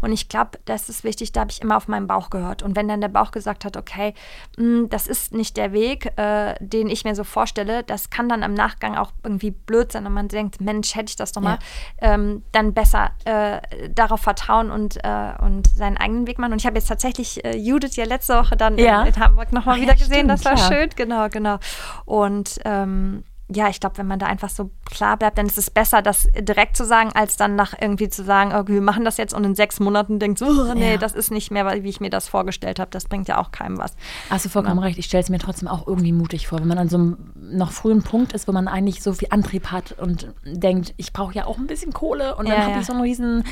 Und 0.00 0.12
ich 0.12 0.28
glaube, 0.28 0.50
das 0.66 0.88
ist 0.88 1.02
wichtig, 1.02 1.32
da 1.32 1.40
habe 1.40 1.50
ich 1.50 1.60
immer 1.60 1.76
auf 1.76 1.88
meinen 1.88 2.06
Bauch 2.06 2.30
gehört. 2.30 2.62
Und 2.62 2.76
wenn 2.76 2.86
dann 2.86 3.00
der 3.00 3.08
Bauch 3.08 3.32
gesagt 3.32 3.64
hat, 3.64 3.76
okay, 3.76 4.14
mh, 4.56 4.86
das 4.88 5.08
ist 5.08 5.34
nicht 5.34 5.56
der 5.56 5.72
Weg, 5.72 6.12
äh, 6.16 6.54
den 6.60 6.88
ich 6.88 7.02
mir 7.02 7.16
so 7.16 7.24
vorstelle, 7.24 7.82
das 7.82 8.08
kann 8.08 8.28
dann 8.28 8.44
im 8.44 8.54
Nachgang 8.54 8.96
auch 8.96 9.10
irgendwie 9.24 9.50
blöd 9.50 9.90
sein 9.90 10.06
und 10.06 10.12
man 10.12 10.28
denkt, 10.28 10.60
Mensch, 10.60 10.94
hätte 10.94 11.10
ich 11.10 11.16
das 11.16 11.32
doch 11.32 11.42
mal, 11.42 11.58
ähm, 12.00 12.44
dann 12.52 12.72
besser 12.72 13.10
äh, 13.24 13.60
darauf 13.90 14.20
vertrauen 14.20 14.70
und, 14.70 14.98
äh, 15.04 15.32
und 15.42 15.66
seinen 15.66 15.96
eigenen 15.96 16.28
Weg 16.28 16.38
machen. 16.38 16.52
Und 16.52 16.60
ich 16.60 16.66
habe 16.66 16.76
jetzt 16.78 16.86
tatsächlich 16.86 17.44
äh, 17.44 17.56
Judith 17.56 17.96
ja 17.96 18.04
letzte 18.04 18.36
Woche 18.38 18.56
dann 18.56 18.78
Ja. 18.78 19.02
in, 19.02 19.08
in 19.12 19.16
Hamburg 19.20 19.50
nochmal 19.50 19.74
Ach 19.76 19.82
wieder 19.82 19.94
ja, 19.94 19.98
gesehen. 19.98 20.28
das 20.28 20.42
stimmt, 20.42 20.60
war 20.60 20.72
schön, 20.72 20.90
genau, 20.94 21.28
genau. 21.30 21.58
Und 22.04 22.60
ähm, 22.64 23.24
ja, 23.48 23.68
ich 23.68 23.78
glaube, 23.78 23.98
wenn 23.98 24.08
man 24.08 24.18
da 24.18 24.26
einfach 24.26 24.48
so 24.48 24.70
klar 24.84 25.16
bleibt, 25.16 25.38
dann 25.38 25.46
ist 25.46 25.56
es 25.56 25.70
besser, 25.70 26.02
das 26.02 26.28
direkt 26.36 26.76
zu 26.76 26.84
sagen, 26.84 27.10
als 27.14 27.36
dann 27.36 27.54
nach 27.54 27.74
irgendwie 27.80 28.08
zu 28.08 28.24
sagen, 28.24 28.52
okay, 28.52 28.74
wir 28.74 28.80
machen 28.80 29.04
das 29.04 29.18
jetzt 29.18 29.34
und 29.34 29.44
in 29.44 29.54
sechs 29.54 29.78
Monaten 29.78 30.18
denkt 30.18 30.40
so, 30.40 30.46
oh, 30.46 30.74
nee, 30.74 30.92
ja. 30.92 30.96
das 30.96 31.12
ist 31.12 31.30
nicht 31.30 31.52
mehr, 31.52 31.64
wie 31.82 31.88
ich 31.88 32.00
mir 32.00 32.10
das 32.10 32.26
vorgestellt 32.26 32.80
habe. 32.80 32.90
Das 32.90 33.04
bringt 33.04 33.28
ja 33.28 33.38
auch 33.38 33.52
keinem 33.52 33.78
was. 33.78 33.94
Hast 34.30 34.44
du 34.44 34.48
vollkommen 34.48 34.78
ja. 34.78 34.86
recht. 34.86 34.98
Ich 34.98 35.06
stelle 35.06 35.22
es 35.22 35.30
mir 35.30 35.38
trotzdem 35.38 35.68
auch 35.68 35.86
irgendwie 35.86 36.12
mutig 36.12 36.48
vor, 36.48 36.58
wenn 36.58 36.66
man 36.66 36.78
an 36.78 36.88
so 36.88 36.96
einem 36.96 37.32
noch 37.36 37.70
frühen 37.70 38.02
Punkt 38.02 38.32
ist, 38.32 38.48
wo 38.48 38.52
man 38.52 38.66
eigentlich 38.66 39.00
so 39.00 39.12
viel 39.12 39.28
Antrieb 39.30 39.70
hat 39.70 39.92
und 39.92 40.34
denkt, 40.44 40.94
ich 40.96 41.12
brauche 41.12 41.34
ja 41.34 41.46
auch 41.46 41.58
ein 41.58 41.68
bisschen 41.68 41.92
Kohle 41.92 42.34
und 42.34 42.48
dann 42.48 42.58
ja, 42.58 42.66
habe 42.66 42.80
ich 42.80 42.86
so 42.86 42.94
einen 42.94 43.02
riesen 43.02 43.44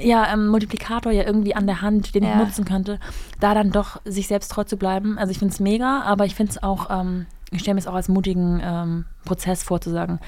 ja, 0.00 0.32
ähm, 0.32 0.46
Multiplikator 0.46 1.10
ja 1.10 1.24
irgendwie 1.24 1.56
an 1.56 1.66
der 1.66 1.82
Hand, 1.82 2.14
den 2.14 2.22
ich 2.22 2.34
nutzen 2.36 2.64
könnte, 2.64 3.00
da 3.40 3.54
dann 3.54 3.72
doch 3.72 4.00
sich 4.04 4.28
selbst 4.28 4.52
treu 4.52 4.62
zu 4.62 4.76
bleiben. 4.76 5.18
Also 5.18 5.32
ich 5.32 5.40
finde 5.40 5.52
es 5.52 5.58
mega, 5.58 6.02
aber 6.02 6.24
ich 6.24 6.36
finde 6.36 6.52
es 6.52 6.62
auch 6.62 6.88
ähm, 6.90 7.26
ich 7.50 7.60
stelle 7.60 7.74
mir 7.74 7.80
es 7.80 7.86
auch 7.86 7.94
als 7.94 8.08
mutigen 8.08 8.60
ähm, 8.62 9.04
Prozess 9.24 9.62
vor, 9.62 9.80
zu 9.80 9.90
sagen, 9.90 10.20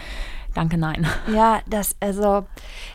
danke, 0.54 0.76
nein. 0.76 1.06
Ja, 1.32 1.60
das, 1.66 1.96
also 2.00 2.46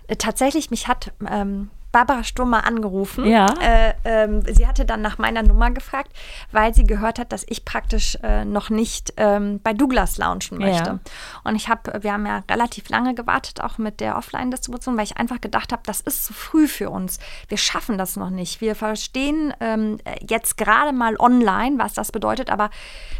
äh, 0.08 0.16
tatsächlich, 0.16 0.70
mich 0.70 0.88
hat 0.88 1.14
ähm, 1.30 1.70
Barbara 1.98 2.24
Sturmer 2.24 2.64
angerufen. 2.64 3.26
Ja. 3.26 3.48
Äh, 3.60 3.94
ähm, 4.06 4.44
sie 4.46 4.68
hatte 4.68 4.86
dann 4.86 5.02
nach 5.02 5.18
meiner 5.18 5.42
Nummer 5.42 5.72
gefragt, 5.72 6.12
weil 6.52 6.72
sie 6.76 6.84
gehört 6.84 7.18
hat, 7.18 7.32
dass 7.32 7.44
ich 7.50 7.66
praktisch 7.66 8.20
äh, 8.22 8.46
noch 8.46 8.70
nicht 8.70 9.16
ähm, 9.18 9.60
bei 9.64 9.74
Douglas 9.74 10.20
launchen 10.20 10.60
möchte. 10.60 10.90
Ja. 10.90 11.00
Und 11.44 11.56
ich 11.56 11.70
habe, 11.70 12.04
wir 12.04 12.14
haben 12.14 12.28
ja 12.28 12.44
relativ 12.52 12.90
lange 12.90 13.16
gewartet, 13.16 13.62
auch 13.62 13.80
mit 13.80 14.00
der 14.00 14.16
Offline-Distribution, 14.16 14.96
weil 14.96 15.06
ich 15.06 15.18
einfach 15.18 15.42
gedacht 15.42 15.72
habe, 15.72 15.82
das 15.88 16.02
ist 16.02 16.24
zu 16.24 16.34
früh 16.34 16.68
für 16.68 16.92
uns. 16.92 17.18
Wir 17.48 17.58
schaffen 17.58 17.98
das 17.98 18.16
noch 18.16 18.30
nicht. 18.30 18.62
Wir 18.62 18.76
verstehen 18.76 19.52
ähm, 19.60 19.98
jetzt 20.22 20.56
gerade 20.58 20.94
mal 20.94 21.16
online, 21.18 21.80
was 21.80 21.96
das 21.96 22.12
bedeutet, 22.12 22.52
aber 22.52 22.70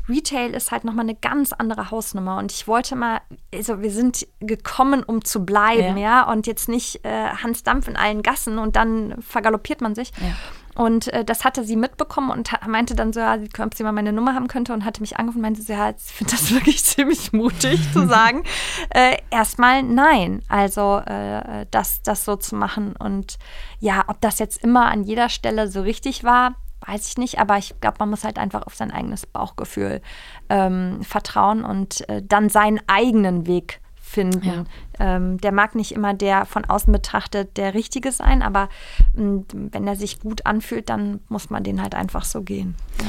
Retail 0.08 0.52
ist 0.52 0.72
halt 0.72 0.84
nochmal 0.84 1.06
eine 1.06 1.16
ganz 1.16 1.52
andere 1.52 1.90
Hausnummer. 1.90 2.38
Und 2.38 2.52
ich 2.52 2.68
wollte 2.68 2.96
mal, 2.96 3.22
also 3.52 3.82
wir 3.82 3.90
sind 3.90 4.28
gekommen, 4.40 5.02
um 5.02 5.26
zu 5.26 5.46
bleiben, 5.46 5.98
ja, 5.98 6.22
ja? 6.22 6.32
und 6.32 6.46
jetzt 6.46 6.70
nicht 6.70 7.04
äh, 7.04 7.30
Hans 7.42 7.64
Dampf 7.64 7.88
in 7.88 7.98
allen 7.98 8.22
Gassen 8.22 8.60
und 8.60 8.67
dann 8.76 9.16
vergaloppiert 9.22 9.82
man 9.82 9.96
sich. 9.96 10.12
Ja. 10.18 10.36
Und 10.78 11.12
äh, 11.12 11.26
das 11.26 11.44
hatte 11.44 11.64
sie 11.64 11.76
mitbekommen 11.76 12.30
und 12.30 12.52
meinte 12.68 12.94
dann 12.94 13.12
so, 13.12 13.20
ja, 13.20 13.38
ob 13.60 13.74
sie 13.74 13.84
mal 13.84 13.94
meine 13.94 14.14
Nummer 14.14 14.36
haben 14.36 14.48
könnte 14.48 14.74
und 14.74 14.86
hatte 14.86 15.02
mich 15.02 15.18
angerufen 15.18 15.40
und 15.40 15.42
meinte, 15.42 15.62
so, 15.64 15.74
ja, 15.74 15.90
ich 15.90 16.14
finde 16.14 16.32
das 16.32 16.52
wirklich 16.54 16.84
ziemlich 16.84 17.34
mutig 17.34 17.82
zu 17.94 18.08
sagen. 18.08 18.44
Äh, 18.92 19.18
erstmal 19.32 19.82
nein, 19.82 20.44
also 20.50 20.98
äh, 21.00 21.66
das, 21.72 22.04
das 22.04 22.26
so 22.26 22.36
zu 22.36 22.56
machen. 22.56 22.96
Und 22.96 23.40
ja, 23.80 24.04
ob 24.08 24.22
das 24.22 24.38
jetzt 24.38 24.64
immer 24.64 24.86
an 24.86 25.04
jeder 25.04 25.30
Stelle 25.30 25.68
so 25.68 25.82
richtig 25.82 26.24
war, 26.24 26.56
weiß 26.86 27.08
ich 27.08 27.18
nicht, 27.18 27.40
aber 27.40 27.58
ich 27.58 27.80
glaube, 27.82 27.98
man 28.00 28.12
muss 28.12 28.24
halt 28.24 28.38
einfach 28.38 28.62
auf 28.68 28.76
sein 28.76 28.92
eigenes 28.92 29.26
Bauchgefühl 29.26 30.02
ähm, 30.50 31.02
vertrauen 31.02 31.64
und 31.64 32.08
äh, 32.08 32.22
dann 32.24 32.50
seinen 32.50 32.80
eigenen 32.88 33.48
Weg 33.48 33.82
finden. 34.08 34.66
Ja. 35.00 35.16
Ähm, 35.16 35.38
der 35.40 35.52
mag 35.52 35.76
nicht 35.76 35.92
immer 35.92 36.14
der 36.14 36.46
von 36.46 36.66
außen 36.66 36.92
betrachtet 36.92 37.58
der 37.58 37.74
richtige 37.74 38.12
sein, 38.12 38.42
aber 38.42 38.70
mh, 39.16 39.44
wenn 39.54 39.88
er 39.88 39.96
sich 39.96 40.20
gut 40.20 40.46
anfühlt, 40.46 40.90
dann 40.90 41.20
muss 41.28 41.50
man 41.50 41.64
den 41.64 41.82
halt 41.82 41.94
einfach 41.94 42.24
so 42.24 42.42
gehen. 42.42 42.76
Ja. 43.02 43.08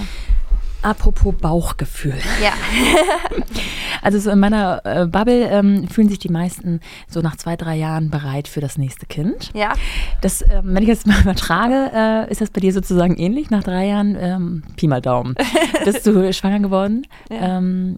Apropos 0.81 1.35
Bauchgefühl. 1.35 2.19
Ja. 2.41 2.53
also 4.03 4.21
so 4.21 4.31
in 4.31 4.39
meiner 4.39 4.81
äh, 4.85 5.07
Bubble 5.07 5.49
ähm, 5.49 5.89
fühlen 5.89 6.09
sich 6.09 6.21
die 6.21 6.29
meisten 6.29 6.81
so 7.09 7.21
nach 7.21 7.37
zwei, 7.37 7.57
drei 7.57 7.75
Jahren 7.75 8.11
bereit 8.11 8.47
für 8.47 8.61
das 8.61 8.79
nächste 8.79 9.07
Kind. 9.07 9.51
Ja. 9.55 9.73
Das, 10.21 10.41
äh, 10.41 10.61
wenn 10.63 10.83
ich 10.85 10.89
jetzt 10.89 11.07
mal 11.07 11.21
übertrage, 11.21 11.91
äh, 11.93 12.31
ist 12.31 12.41
das 12.41 12.51
bei 12.51 12.61
dir 12.61 12.73
sozusagen 12.73 13.17
ähnlich? 13.17 13.51
Nach 13.51 13.65
drei 13.65 13.87
Jahren, 13.87 14.17
ähm, 14.21 14.63
Pi 14.77 14.87
mal 14.87 15.01
Daumen, 15.01 15.35
bist 15.85 16.07
du 16.07 16.33
schwanger 16.33 16.61
geworden. 16.61 17.07
Ja. 17.29 17.59
Ähm, 17.59 17.97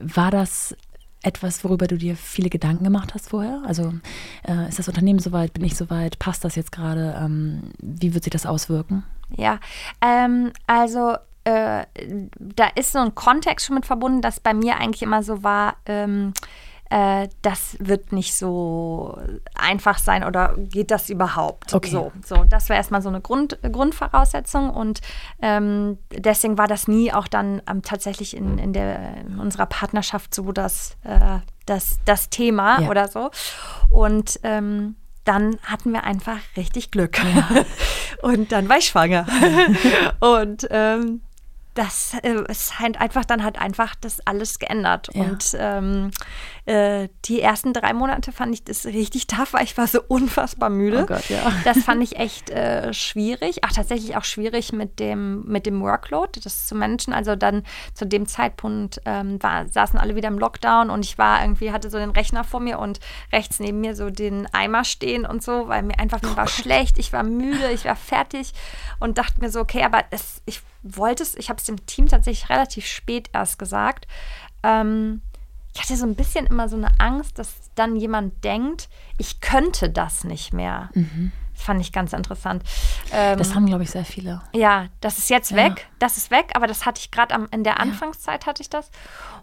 war 0.00 0.32
das 0.32 0.76
etwas, 1.26 1.64
worüber 1.64 1.86
du 1.86 1.98
dir 1.98 2.16
viele 2.16 2.48
Gedanken 2.48 2.84
gemacht 2.84 3.14
hast 3.14 3.30
vorher? 3.30 3.62
Also 3.66 3.92
äh, 4.48 4.68
ist 4.68 4.78
das 4.78 4.88
Unternehmen 4.88 5.18
soweit, 5.18 5.52
bin 5.52 5.64
ich 5.64 5.76
soweit, 5.76 6.18
passt 6.18 6.44
das 6.44 6.54
jetzt 6.54 6.72
gerade? 6.72 7.18
Ähm, 7.20 7.72
wie 7.80 8.14
wird 8.14 8.24
sich 8.24 8.30
das 8.30 8.46
auswirken? 8.46 9.02
Ja, 9.36 9.58
ähm, 10.00 10.52
also 10.66 11.16
äh, 11.44 11.84
da 12.38 12.66
ist 12.74 12.92
so 12.92 13.00
ein 13.00 13.14
Kontext 13.14 13.66
schon 13.66 13.74
mit 13.74 13.86
verbunden, 13.86 14.20
dass 14.20 14.40
bei 14.40 14.54
mir 14.54 14.76
eigentlich 14.76 15.02
immer 15.02 15.22
so 15.22 15.42
war, 15.42 15.76
ähm, 15.86 16.32
äh, 16.90 17.28
das 17.42 17.76
wird 17.80 18.12
nicht 18.12 18.34
so 18.34 19.18
einfach 19.54 19.98
sein 19.98 20.24
oder 20.24 20.54
geht 20.56 20.90
das 20.90 21.10
überhaupt? 21.10 21.74
Okay. 21.74 21.90
So, 21.90 22.12
so 22.24 22.44
das 22.44 22.68
war 22.68 22.76
erstmal 22.76 23.02
so 23.02 23.08
eine 23.08 23.20
Grund, 23.20 23.58
Grundvoraussetzung 23.62 24.70
und 24.70 25.00
ähm, 25.42 25.98
deswegen 26.10 26.58
war 26.58 26.68
das 26.68 26.88
nie 26.88 27.12
auch 27.12 27.28
dann 27.28 27.62
ähm, 27.68 27.82
tatsächlich 27.82 28.36
in, 28.36 28.58
in, 28.58 28.72
der, 28.72 29.16
in 29.18 29.38
unserer 29.40 29.66
Partnerschaft 29.66 30.34
so 30.34 30.52
das, 30.52 30.96
äh, 31.02 31.38
das, 31.66 31.98
das 32.04 32.30
Thema 32.30 32.82
ja. 32.82 32.88
oder 32.88 33.08
so. 33.08 33.30
Und 33.90 34.38
ähm, 34.42 34.96
dann 35.24 35.58
hatten 35.64 35.92
wir 35.92 36.04
einfach 36.04 36.38
richtig 36.56 36.90
Glück. 36.92 37.18
Ja. 37.18 37.64
und 38.22 38.52
dann 38.52 38.68
war 38.68 38.78
ich 38.78 38.86
schwanger. 38.86 39.26
und 40.20 40.66
ähm, 40.70 41.20
das 41.76 42.14
äh, 42.22 42.42
es 42.48 42.72
scheint 42.72 43.00
einfach, 43.00 43.24
dann 43.24 43.44
hat 43.44 43.60
einfach 43.60 43.94
das 44.00 44.20
alles 44.26 44.58
geändert. 44.58 45.08
Ja. 45.12 45.22
Und 45.22 45.56
ähm, 45.58 46.10
äh, 46.66 47.08
die 47.24 47.40
ersten 47.40 47.72
drei 47.72 47.92
Monate 47.92 48.32
fand 48.32 48.52
ich 48.52 48.64
das 48.64 48.86
richtig 48.86 49.26
tough, 49.28 49.52
weil 49.52 49.64
ich 49.64 49.78
war 49.78 49.86
so 49.86 50.00
unfassbar 50.06 50.68
müde. 50.68 51.04
Oh 51.04 51.06
Gott, 51.06 51.28
ja. 51.28 51.52
Das 51.64 51.78
fand 51.78 52.02
ich 52.02 52.16
echt 52.16 52.50
äh, 52.50 52.92
schwierig. 52.92 53.58
Ach, 53.62 53.72
tatsächlich 53.72 54.16
auch 54.16 54.24
schwierig 54.24 54.72
mit 54.72 54.98
dem, 54.98 55.44
mit 55.44 55.64
dem 55.64 55.80
Workload, 55.80 56.40
das 56.42 56.66
zu 56.66 56.74
managen. 56.74 57.14
Also 57.14 57.36
dann 57.36 57.62
zu 57.94 58.04
dem 58.04 58.26
Zeitpunkt 58.26 59.00
ähm, 59.04 59.42
war, 59.42 59.68
saßen 59.68 59.98
alle 59.98 60.16
wieder 60.16 60.28
im 60.28 60.38
Lockdown 60.38 60.90
und 60.90 61.04
ich 61.04 61.18
war 61.18 61.40
irgendwie, 61.42 61.70
hatte 61.70 61.88
so 61.88 61.98
den 61.98 62.10
Rechner 62.10 62.42
vor 62.42 62.60
mir 62.60 62.78
und 62.80 62.98
rechts 63.32 63.60
neben 63.60 63.80
mir 63.80 63.94
so 63.94 64.10
den 64.10 64.46
Eimer 64.52 64.84
stehen 64.84 65.24
und 65.24 65.42
so, 65.42 65.68
weil 65.68 65.82
mir 65.82 65.98
einfach, 66.00 66.20
mir 66.22 66.32
oh 66.32 66.36
war 66.36 66.44
Gott. 66.46 66.54
schlecht, 66.54 66.98
ich 66.98 67.12
war 67.12 67.22
müde, 67.22 67.70
ich 67.72 67.84
war 67.84 67.96
fertig 67.96 68.52
und 68.98 69.18
dachte 69.18 69.40
mir 69.40 69.50
so, 69.50 69.60
okay, 69.60 69.84
aber 69.84 70.04
es, 70.10 70.42
ich 70.46 70.62
wollte 70.82 71.22
es, 71.22 71.36
ich 71.36 71.48
habe 71.48 71.58
es 71.58 71.64
dem 71.64 71.84
Team 71.86 72.08
tatsächlich 72.08 72.50
relativ 72.50 72.86
spät 72.86 73.30
erst 73.32 73.58
gesagt. 73.58 74.06
Ähm, 74.62 75.22
ich 75.76 75.82
hatte 75.82 75.96
so 75.96 76.06
ein 76.06 76.14
bisschen 76.14 76.46
immer 76.46 76.70
so 76.70 76.76
eine 76.76 76.88
Angst, 76.98 77.38
dass 77.38 77.70
dann 77.74 77.96
jemand 77.96 78.42
denkt, 78.44 78.88
ich 79.18 79.42
könnte 79.42 79.90
das 79.90 80.24
nicht 80.24 80.54
mehr. 80.54 80.88
Mhm. 80.94 81.32
Das 81.52 81.62
fand 81.62 81.82
ich 81.82 81.92
ganz 81.92 82.14
interessant. 82.14 82.62
Ähm, 83.12 83.36
das 83.36 83.54
haben, 83.54 83.66
glaube 83.66 83.82
ich, 83.82 83.90
sehr 83.90 84.06
viele. 84.06 84.40
Ja, 84.54 84.86
das 85.02 85.18
ist 85.18 85.28
jetzt 85.28 85.50
ja. 85.50 85.58
weg. 85.58 85.86
Das 85.98 86.16
ist 86.16 86.30
weg, 86.30 86.52
aber 86.54 86.66
das 86.66 86.86
hatte 86.86 87.00
ich 87.00 87.10
gerade 87.10 87.46
in 87.50 87.62
der 87.62 87.78
Anfangszeit 87.78 88.44
ja. 88.44 88.48
hatte 88.48 88.62
ich 88.62 88.70
das. 88.70 88.90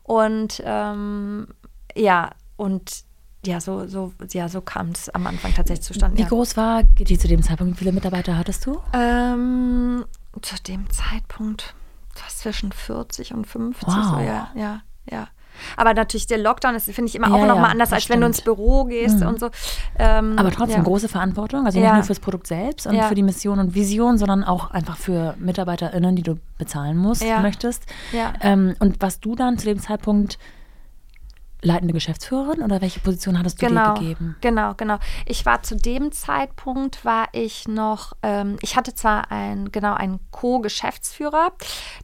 Und 0.01 0.61
ähm, 0.65 1.49
ja, 1.95 2.31
und 2.55 3.03
ja, 3.45 3.61
so, 3.61 3.86
so, 3.86 4.11
ja, 4.31 4.49
so 4.49 4.61
kam 4.61 4.89
es 4.89 5.09
am 5.09 5.27
Anfang 5.27 5.53
tatsächlich 5.53 5.86
zustande. 5.86 6.17
Wie 6.17 6.23
ja. 6.23 6.29
groß 6.29 6.57
war 6.57 6.81
die 6.81 7.19
zu 7.19 7.27
dem 7.27 7.43
Zeitpunkt? 7.43 7.75
Wie 7.75 7.79
viele 7.79 7.91
Mitarbeiter 7.91 8.39
hattest 8.39 8.65
du? 8.65 8.81
Ähm, 8.93 10.03
zu 10.41 10.55
dem 10.63 10.89
Zeitpunkt 10.89 11.75
zwischen 12.15 12.71
40 12.71 13.36
und 13.36 13.45
50. 13.45 13.88
Wow. 13.88 14.05
So, 14.05 14.19
ja, 14.19 14.51
ja, 14.55 14.81
ja. 15.09 15.27
Aber 15.77 15.93
natürlich 15.93 16.27
der 16.27 16.37
Lockdown 16.37 16.75
ist, 16.75 16.85
finde 16.91 17.09
ich, 17.09 17.15
immer 17.15 17.29
ja, 17.29 17.33
auch 17.35 17.47
nochmal 17.47 17.65
ja, 17.65 17.71
anders, 17.71 17.91
als 17.91 18.03
stimmt. 18.03 18.15
wenn 18.15 18.21
du 18.21 18.27
ins 18.27 18.41
Büro 18.41 18.85
gehst 18.85 19.19
mhm. 19.19 19.27
und 19.27 19.39
so. 19.39 19.49
Ähm, 19.97 20.33
Aber 20.37 20.51
trotzdem 20.51 20.77
ja. 20.79 20.83
große 20.83 21.07
Verantwortung, 21.07 21.65
also 21.65 21.79
nicht 21.79 21.93
nur 21.93 22.03
fürs 22.03 22.19
Produkt 22.19 22.47
selbst 22.47 22.87
und 22.87 23.01
für 23.03 23.15
die 23.15 23.23
Mission 23.23 23.59
und 23.59 23.75
Vision, 23.75 24.17
sondern 24.17 24.43
auch 24.43 24.71
einfach 24.71 24.97
für 24.97 25.35
MitarbeiterInnen, 25.39 26.15
die 26.15 26.23
du 26.23 26.37
bezahlen 26.57 26.97
musst, 26.97 27.23
möchtest. 27.41 27.85
Ähm, 28.41 28.75
und 28.79 29.01
was 29.01 29.19
du 29.19 29.35
dann 29.35 29.57
zu 29.57 29.65
dem 29.65 29.79
Zeitpunkt 29.79 30.37
leitende 31.64 31.93
Geschäftsführerin 31.93 32.61
oder 32.61 32.82
welche 32.82 32.99
Position 32.99 33.39
hattest 33.39 33.61
du 33.61 33.68
genau, 33.68 33.93
dir 33.93 33.99
gegeben? 33.99 34.36
Genau, 34.41 34.74
genau. 34.76 34.99
Ich 35.26 35.45
war 35.45 35.64
zu 35.64 35.76
dem 35.76 36.11
Zeitpunkt 36.11 37.03
war 37.05 37.28
ich 37.32 37.68
noch, 37.68 38.14
ähm, 38.22 38.57
ich 38.61 38.76
hatte 38.76 38.93
zwar 38.93 39.32
ein 39.32 39.72
genau 39.72 39.93
einen 39.93 40.20
Co-Geschäftsführer, 40.32 41.53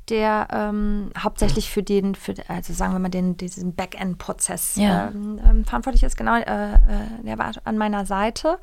der 0.10 0.48
ähm, 0.52 1.12
hauptsächlich 1.18 1.70
für 1.70 1.84
den, 1.84 2.16
für 2.16 2.34
also 2.48 2.74
sagen 2.74 2.94
wir 2.94 3.00
mal 3.00 3.10
den 3.10 3.38
diesen 3.38 3.76
Backend-Prozess 3.76 4.76
ja. 4.78 5.10
ähm, 5.10 5.40
ähm 5.44 5.66
verantwortlich 5.66 6.04
ist. 6.04 6.18
Genau, 6.18 6.36
äh, 6.36 6.74
äh, 6.74 6.78
der 7.24 7.38
war 7.38 7.52
an 7.66 7.78
meiner 7.78 8.06
Seite. 8.06 8.60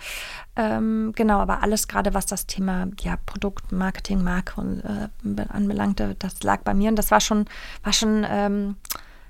Ähm, 0.57 1.13
genau, 1.15 1.39
aber 1.39 1.63
alles 1.63 1.89
gerade 1.89 2.15
was 2.15 2.27
das 2.27 2.47
Thema 2.47 2.89
ja 3.01 3.17
Produkt, 3.27 3.71
Marketing, 3.73 4.23
Marke 4.23 4.61
und, 4.61 4.81
äh, 4.81 5.09
anbelangte, 5.49 6.17
das 6.19 6.43
lag 6.43 6.63
bei 6.63 6.73
mir 6.75 6.89
und 6.89 6.97
das 6.97 7.11
war 7.11 7.21
schon 7.21 7.45
war 7.83 7.93
schon 7.93 8.25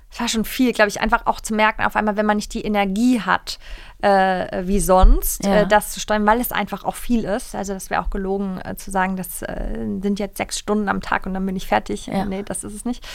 es 0.09 0.19
war 0.19 0.27
schon 0.27 0.45
viel, 0.45 0.71
glaube 0.71 0.89
ich, 0.89 1.01
einfach 1.01 1.25
auch 1.25 1.41
zu 1.41 1.53
merken, 1.53 1.83
auf 1.83 1.95
einmal, 1.95 2.15
wenn 2.17 2.25
man 2.25 2.37
nicht 2.37 2.53
die 2.53 2.61
Energie 2.61 3.21
hat, 3.21 3.59
äh, 4.01 4.65
wie 4.65 4.79
sonst, 4.79 5.45
ja. 5.45 5.61
äh, 5.61 5.67
das 5.67 5.91
zu 5.91 5.99
steuern, 5.99 6.25
weil 6.25 6.39
es 6.39 6.51
einfach 6.51 6.83
auch 6.83 6.95
viel 6.95 7.23
ist. 7.23 7.55
Also, 7.55 7.73
das 7.73 7.89
wäre 7.89 8.01
auch 8.01 8.09
gelogen 8.09 8.59
äh, 8.63 8.75
zu 8.75 8.91
sagen, 8.91 9.17
das 9.17 9.41
äh, 9.41 9.85
sind 10.01 10.19
jetzt 10.19 10.37
sechs 10.37 10.59
Stunden 10.59 10.87
am 10.87 11.01
Tag 11.01 11.25
und 11.25 11.33
dann 11.33 11.45
bin 11.45 11.55
ich 11.55 11.67
fertig. 11.67 12.07
Ja. 12.07 12.25
Nee, 12.25 12.43
das 12.43 12.63
ist 12.63 12.73
es 12.73 12.85
nicht. 12.85 13.05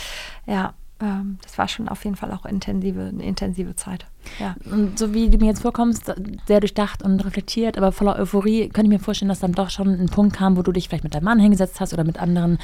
Ja, 0.47 0.75
ähm, 1.03 1.39
das 1.43 1.59
war 1.59 1.67
schon 1.67 1.89
auf 1.89 2.05
jeden 2.05 2.17
Fall 2.17 2.31
auch 2.31 2.47
intensive, 2.47 3.01
eine 3.01 3.25
intensive 3.25 3.75
Zeit. 3.75 4.07
Ja. 4.39 4.55
Und 4.71 4.99
so 4.99 5.15
wie 5.15 5.29
du 5.29 5.39
mir 5.39 5.47
jetzt 5.47 5.63
vorkommst, 5.63 6.13
sehr 6.47 6.61
durchdacht 6.61 7.03
und 7.03 7.25
reflektiert, 7.25 7.77
aber 7.77 7.91
voller 7.91 8.17
Euphorie, 8.17 8.69
könnte 8.69 8.93
ich 8.93 8.99
mir 8.99 9.05
vorstellen, 9.05 9.29
dass 9.29 9.41
dann 9.41 9.53
doch 9.53 9.71
schon 9.71 9.89
ein 9.89 10.09
Punkt 10.09 10.37
kam, 10.37 10.57
wo 10.57 10.63
du 10.63 10.73
dich 10.73 10.89
vielleicht 10.89 11.05
mit 11.05 11.15
deinem 11.15 11.25
Mann 11.25 11.41
hingesetzt 11.41 11.81
hast 11.81 11.93
oder 11.93 12.05
mit 12.05 12.21
anderen, 12.21 12.59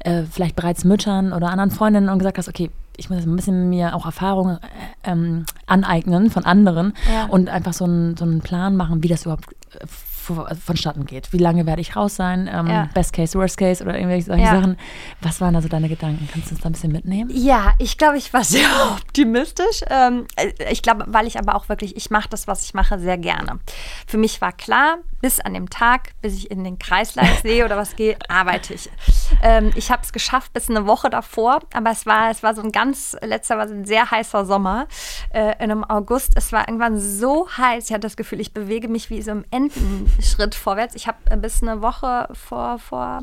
äh, 0.00 0.22
vielleicht 0.22 0.56
bereits 0.56 0.84
Müttern 0.84 1.32
oder 1.32 1.50
anderen 1.50 1.70
Freundinnen 1.70 2.08
und 2.08 2.18
gesagt 2.18 2.38
hast, 2.38 2.48
okay, 2.48 2.70
ich 2.96 3.10
muss 3.10 3.24
ein 3.24 3.36
bisschen 3.36 3.68
mir 3.68 3.94
auch 3.94 4.04
Erfahrung 4.06 4.50
äh, 4.50 4.58
ähm, 5.04 5.44
aneignen 5.66 6.30
von 6.30 6.44
anderen 6.44 6.94
Ja. 7.12 7.26
und 7.26 7.48
einfach 7.48 7.72
so 7.72 7.84
einen, 7.84 8.16
so 8.16 8.24
einen 8.24 8.40
Plan 8.40 8.76
machen, 8.76 9.02
wie 9.02 9.08
das 9.08 9.22
überhaupt 9.22 9.46
äh, 9.80 9.86
vonstatten 10.64 11.04
geht. 11.04 11.32
Wie 11.32 11.38
lange 11.38 11.66
werde 11.66 11.80
ich 11.80 11.96
raus 11.96 12.14
sein? 12.14 12.48
Ähm, 12.52 12.68
Ja. 12.68 12.88
Best 12.94 13.12
Case, 13.12 13.36
Worst 13.36 13.56
Case 13.56 13.82
oder 13.82 13.96
irgendwelche 13.96 14.26
solche 14.26 14.44
Ja. 14.44 14.54
Sachen. 14.60 14.76
Was 15.20 15.40
waren 15.40 15.52
da 15.54 15.60
so 15.60 15.66
deine 15.66 15.88
Gedanken? 15.88 16.28
Kannst 16.32 16.48
du 16.50 16.54
uns 16.54 16.62
da 16.62 16.68
ein 16.68 16.72
bisschen 16.72 16.92
mitnehmen? 16.92 17.28
Ja, 17.34 17.72
ich 17.78 17.98
glaube, 17.98 18.18
ich 18.18 18.32
war 18.32 18.44
sehr 18.44 18.68
optimistisch. 18.92 19.80
Ähm, 19.90 20.26
äh, 20.36 20.52
ich 20.70 20.82
glaube, 20.82 21.06
weil 21.08 21.26
ich 21.26 21.40
aber 21.40 21.56
auch 21.56 21.68
wirklich, 21.68 21.96
ich 21.96 22.10
mache 22.10 22.28
das, 22.28 22.46
was 22.46 22.64
ich 22.64 22.72
mache, 22.72 23.00
sehr 23.00 23.18
gerne. 23.18 23.58
Für 24.06 24.16
mich 24.16 24.40
war 24.40 24.52
klar, 24.52 24.98
bis 25.20 25.40
an 25.40 25.54
dem 25.54 25.68
Tag, 25.70 26.10
bis 26.22 26.36
ich 26.36 26.52
in 26.52 26.62
den 26.62 26.78
Kreisleiter 26.78 27.34
sehe 27.42 27.64
oder 27.64 27.76
was 27.76 27.96
gehe, 27.96 28.16
arbeite 28.28 28.74
ich. 28.74 28.88
Ähm, 29.42 29.72
ich 29.74 29.90
habe 29.90 30.02
es 30.02 30.12
geschafft 30.12 30.52
bis 30.52 30.70
eine 30.70 30.86
Woche 30.86 31.10
davor, 31.10 31.60
aber 31.74 31.90
es 31.90 32.06
war, 32.06 32.30
es 32.30 32.42
war 32.42 32.54
so 32.54 32.62
ein 32.62 32.72
ganz, 32.72 33.16
letzter 33.22 33.58
war 33.58 33.68
so 33.68 33.74
ein 33.74 33.84
sehr 33.84 34.10
heißer 34.10 34.44
Sommer 34.44 34.86
äh, 35.30 35.52
in 35.62 35.70
einem 35.70 35.84
August. 35.84 36.32
Es 36.36 36.52
war 36.52 36.68
irgendwann 36.68 36.98
so 36.98 37.48
heiß, 37.56 37.86
ich 37.86 37.92
hatte 37.92 38.02
das 38.02 38.16
Gefühl, 38.16 38.40
ich 38.40 38.54
bewege 38.54 38.88
mich 38.88 39.10
wie 39.10 39.20
so 39.20 39.32
im 39.32 39.44
Entenschritt 39.50 40.54
vorwärts. 40.54 40.94
Ich 40.94 41.06
habe 41.06 41.18
äh, 41.30 41.36
bis 41.36 41.62
eine 41.62 41.82
Woche 41.82 42.28
vor, 42.32 42.78
vor 42.78 43.22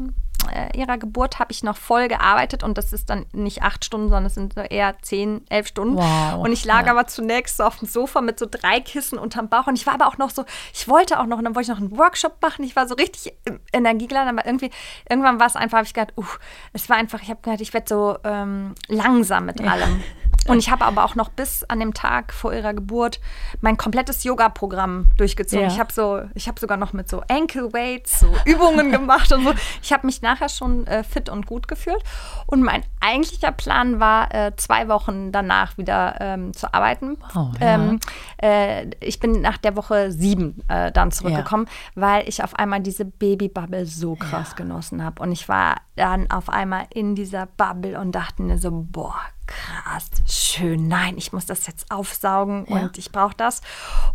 äh, 0.50 0.78
ihrer 0.78 0.98
Geburt 0.98 1.40
habe 1.40 1.52
ich 1.52 1.64
noch 1.64 1.78
voll 1.78 2.08
gearbeitet 2.08 2.64
und 2.64 2.78
das 2.78 2.94
ist 2.94 3.10
dann 3.10 3.26
nicht 3.32 3.64
acht 3.64 3.86
Stunden, 3.86 4.08
sondern 4.10 4.26
es 4.26 4.36
sind 4.36 4.54
so 4.54 4.62
eher 4.62 4.96
zehn, 5.02 5.42
elf 5.50 5.68
Stunden. 5.68 5.98
Wow, 5.98 6.44
und 6.46 6.52
ich 6.52 6.66
lag 6.66 6.86
ja. 6.86 6.92
aber 6.92 7.08
zunächst 7.08 7.58
so 7.58 7.64
auf 7.64 7.80
dem 7.80 7.88
Sofa 7.88 8.22
mit 8.22 8.40
so 8.40 8.48
drei 8.50 8.80
Kissen 8.80 9.18
unterm 9.18 9.50
Bauch 9.50 9.68
und 9.68 9.76
ich 9.76 9.86
war 9.86 9.94
aber 9.94 10.08
auch 10.08 10.18
noch 10.18 10.30
so, 10.30 10.46
ich 10.74 10.88
wollte 10.88 11.20
auch 11.20 11.26
noch, 11.26 11.38
und 11.38 11.46
dann 11.46 11.56
wollte 11.56 11.72
ich 11.72 11.78
noch 11.78 11.84
einen 11.84 11.98
Workshop 11.98 12.42
machen. 12.42 12.64
Ich 12.64 12.76
war 12.76 12.88
so 12.88 12.96
richtig 12.96 13.34
energiegeladen, 13.74 14.38
aber 14.38 14.46
irgendwie, 14.46 14.72
irgendwann 15.10 15.40
war 15.40 15.48
es 15.48 15.56
einfach, 15.56 15.78
habe 15.78 15.88
ich 15.88 15.94
gedacht, 15.94 16.14
uh, 16.18 16.26
es 16.74 16.90
war 16.90 16.98
einfach, 16.98 17.22
ich 17.22 17.30
habe 17.30 17.42
gedacht, 17.42 17.62
ich 17.62 17.74
werde 17.74 17.88
so 17.88 18.18
ähm, 18.24 18.76
langsam 18.88 19.46
mit 19.46 19.62
allem. 19.62 20.04
Und 20.48 20.60
ich 20.60 20.70
habe 20.70 20.86
aber 20.86 21.04
auch 21.04 21.16
noch 21.16 21.30
bis 21.30 21.64
an 21.66 21.80
dem 21.80 21.94
Tag 21.94 22.34
vor 22.34 22.54
ihrer 22.54 22.74
Geburt 22.74 23.20
mein 23.62 23.78
komplettes 23.78 24.24
Yoga-Programm 24.24 25.12
durchgezogen. 25.18 25.66
Ja. 25.66 25.72
Ich 25.72 25.80
habe 25.80 25.92
so, 25.92 26.22
ich 26.34 26.48
habe 26.48 26.60
sogar 26.60 26.78
noch 26.78 26.94
mit 26.94 27.10
so 27.10 27.22
Ankle 27.30 27.74
Weights 27.74 28.22
so 28.22 28.34
Übungen 28.46 28.92
gemacht 28.92 29.32
und 29.32 29.44
so. 29.44 29.54
Ich 29.82 29.94
habe 29.94 30.06
mich 30.06 30.22
nachher 30.22 30.50
schon 30.50 30.88
äh, 30.88 31.04
fit 31.04 31.30
und 31.30 31.46
gut 31.46 31.68
gefühlt. 31.68 32.02
Und 32.46 32.64
mein 32.64 32.84
eigentlicher 33.00 33.52
Plan 33.52 34.00
war, 34.00 34.34
äh, 34.34 34.56
zwei 34.56 34.88
Wochen 34.88 35.32
danach 35.32 35.78
wieder 35.78 36.16
ähm, 36.20 36.54
zu 36.54 36.74
arbeiten. 36.74 37.18
Wow, 37.34 37.52
ja. 37.60 37.76
ähm, 37.76 38.00
äh, 38.42 38.88
ich 39.02 39.20
bin 39.20 39.42
nach 39.42 39.58
der 39.58 39.76
Woche 39.76 40.12
sieben 40.12 40.64
äh, 40.68 40.92
dann 40.92 41.12
zurückgekommen, 41.12 41.68
weil 41.96 42.28
ich 42.28 42.44
auf 42.44 42.56
einmal 42.56 42.80
diese 42.80 43.06
Babybubble 43.06 43.86
so 43.86 44.16
krass 44.16 44.56
genossen 44.56 45.04
habe. 45.04 45.22
Und 45.22 45.32
ich 45.32 45.50
war 45.50 45.78
dann 45.96 46.30
auf 46.32 46.50
einmal 46.50 46.86
in 46.94 47.16
dieser 47.16 47.46
Bubble 47.46 48.00
und 48.00 48.14
dachte 48.14 48.42
mir 48.42 48.58
so, 48.58 48.70
boah, 48.72 49.20
krass, 49.50 50.10
schön, 50.28 50.88
nein, 50.88 51.18
ich 51.18 51.34
muss 51.34 51.46
das 51.48 51.66
jetzt 51.66 51.90
aufsaugen 51.92 52.66
Ja. 52.70 52.76
und 52.84 52.98
ich 52.98 53.12
brauche 53.12 53.34
das. 53.36 53.62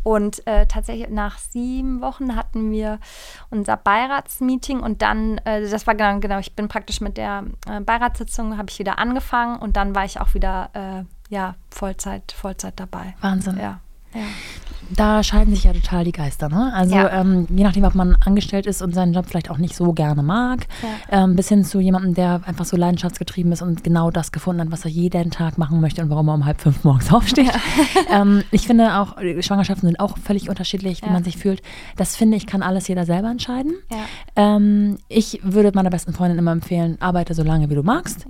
Und 0.02 0.46
äh, 0.46 0.66
tatsächlich 0.66 1.08
nach 1.10 1.38
sieben 1.38 2.00
Wochen 2.00 2.36
hatten 2.36 2.70
wir 2.70 3.00
unser 3.50 3.76
Beiratsmeeting 3.76 4.80
und 4.80 5.02
dann, 5.02 5.38
äh, 5.38 5.68
das 5.68 5.86
war 5.86 5.94
genau, 5.94 6.18
genau, 6.20 6.38
ich 6.38 6.54
bin 6.54 6.68
praktisch 6.68 7.00
mit 7.00 7.16
der 7.16 7.44
äh, 7.68 7.80
Beiratssitzung, 7.80 8.56
habe 8.58 8.70
ich 8.70 8.78
wieder 8.78 8.98
angefangen 8.98 9.58
und 9.58 9.76
dann 9.76 9.94
war 9.94 10.04
ich 10.04 10.20
auch 10.20 10.34
wieder, 10.34 10.70
äh, 10.72 11.04
ja, 11.34 11.54
Vollzeit, 11.70 12.32
Vollzeit 12.32 12.74
dabei. 12.78 13.16
Wahnsinn. 13.20 13.58
Ja, 13.58 13.80
ja. 14.14 14.20
Da 14.90 15.22
scheiden 15.22 15.54
sich 15.54 15.64
ja 15.64 15.72
total 15.72 16.04
die 16.04 16.12
Geister. 16.12 16.50
Ne? 16.50 16.70
Also 16.74 16.94
Ja. 16.94 17.20
ähm, 17.20 17.46
je 17.48 17.64
nachdem, 17.64 17.84
ob 17.84 17.94
man 17.94 18.16
angestellt 18.22 18.66
ist 18.66 18.82
und 18.82 18.94
seinen 18.94 19.14
Job 19.14 19.24
vielleicht 19.26 19.50
auch 19.50 19.56
nicht 19.56 19.74
so 19.74 19.94
gerne 19.94 20.22
mag, 20.22 20.66
ähm, 21.10 21.36
bis 21.36 21.48
hin 21.48 21.64
zu 21.64 21.80
jemandem, 21.80 22.12
der 22.12 22.42
einfach 22.44 22.66
so 22.66 22.76
leidenschaftsgetrieben 22.76 23.50
ist 23.50 23.62
und 23.62 23.82
genau 23.82 24.10
das 24.10 24.30
gefunden 24.30 24.60
hat, 24.60 24.70
was 24.70 24.84
er 24.84 24.90
jeden 24.90 25.30
Tag 25.30 25.56
machen 25.56 25.80
möchte 25.80 26.02
und 26.02 26.10
warum 26.10 26.28
er 26.28 26.34
um 26.34 26.44
halb 26.44 26.60
fünf 26.60 26.84
morgens 26.84 27.10
aufsteht. 27.14 27.50
ähm, 28.12 28.44
ich 28.50 28.66
finde 28.66 28.98
auch, 28.98 29.16
äh, 29.16 29.42
Schwangerschaften 29.42 29.88
sind 29.88 29.98
auch 30.00 30.18
völlig 30.18 30.50
unterschiedlich, 30.50 31.00
wie 31.00 31.06
Ja. 31.06 31.12
man 31.12 31.24
sich 31.24 31.38
fühlt. 31.38 31.62
Das 31.96 32.14
finde 32.14 32.36
ich, 32.36 32.46
kann 32.46 32.62
alles 32.62 32.86
jeder 32.86 33.06
selber 33.06 33.30
entscheiden. 33.30 33.72
Ja. 33.90 33.96
Ähm, 34.36 34.98
ich 35.08 35.40
würde 35.42 35.72
meiner 35.74 35.90
besten 35.90 36.12
Freundin 36.12 36.38
immer 36.38 36.52
empfehlen, 36.52 36.98
arbeite 37.00 37.32
so 37.32 37.42
lange, 37.42 37.70
wie 37.70 37.74
du 37.74 37.82
magst. 37.82 38.26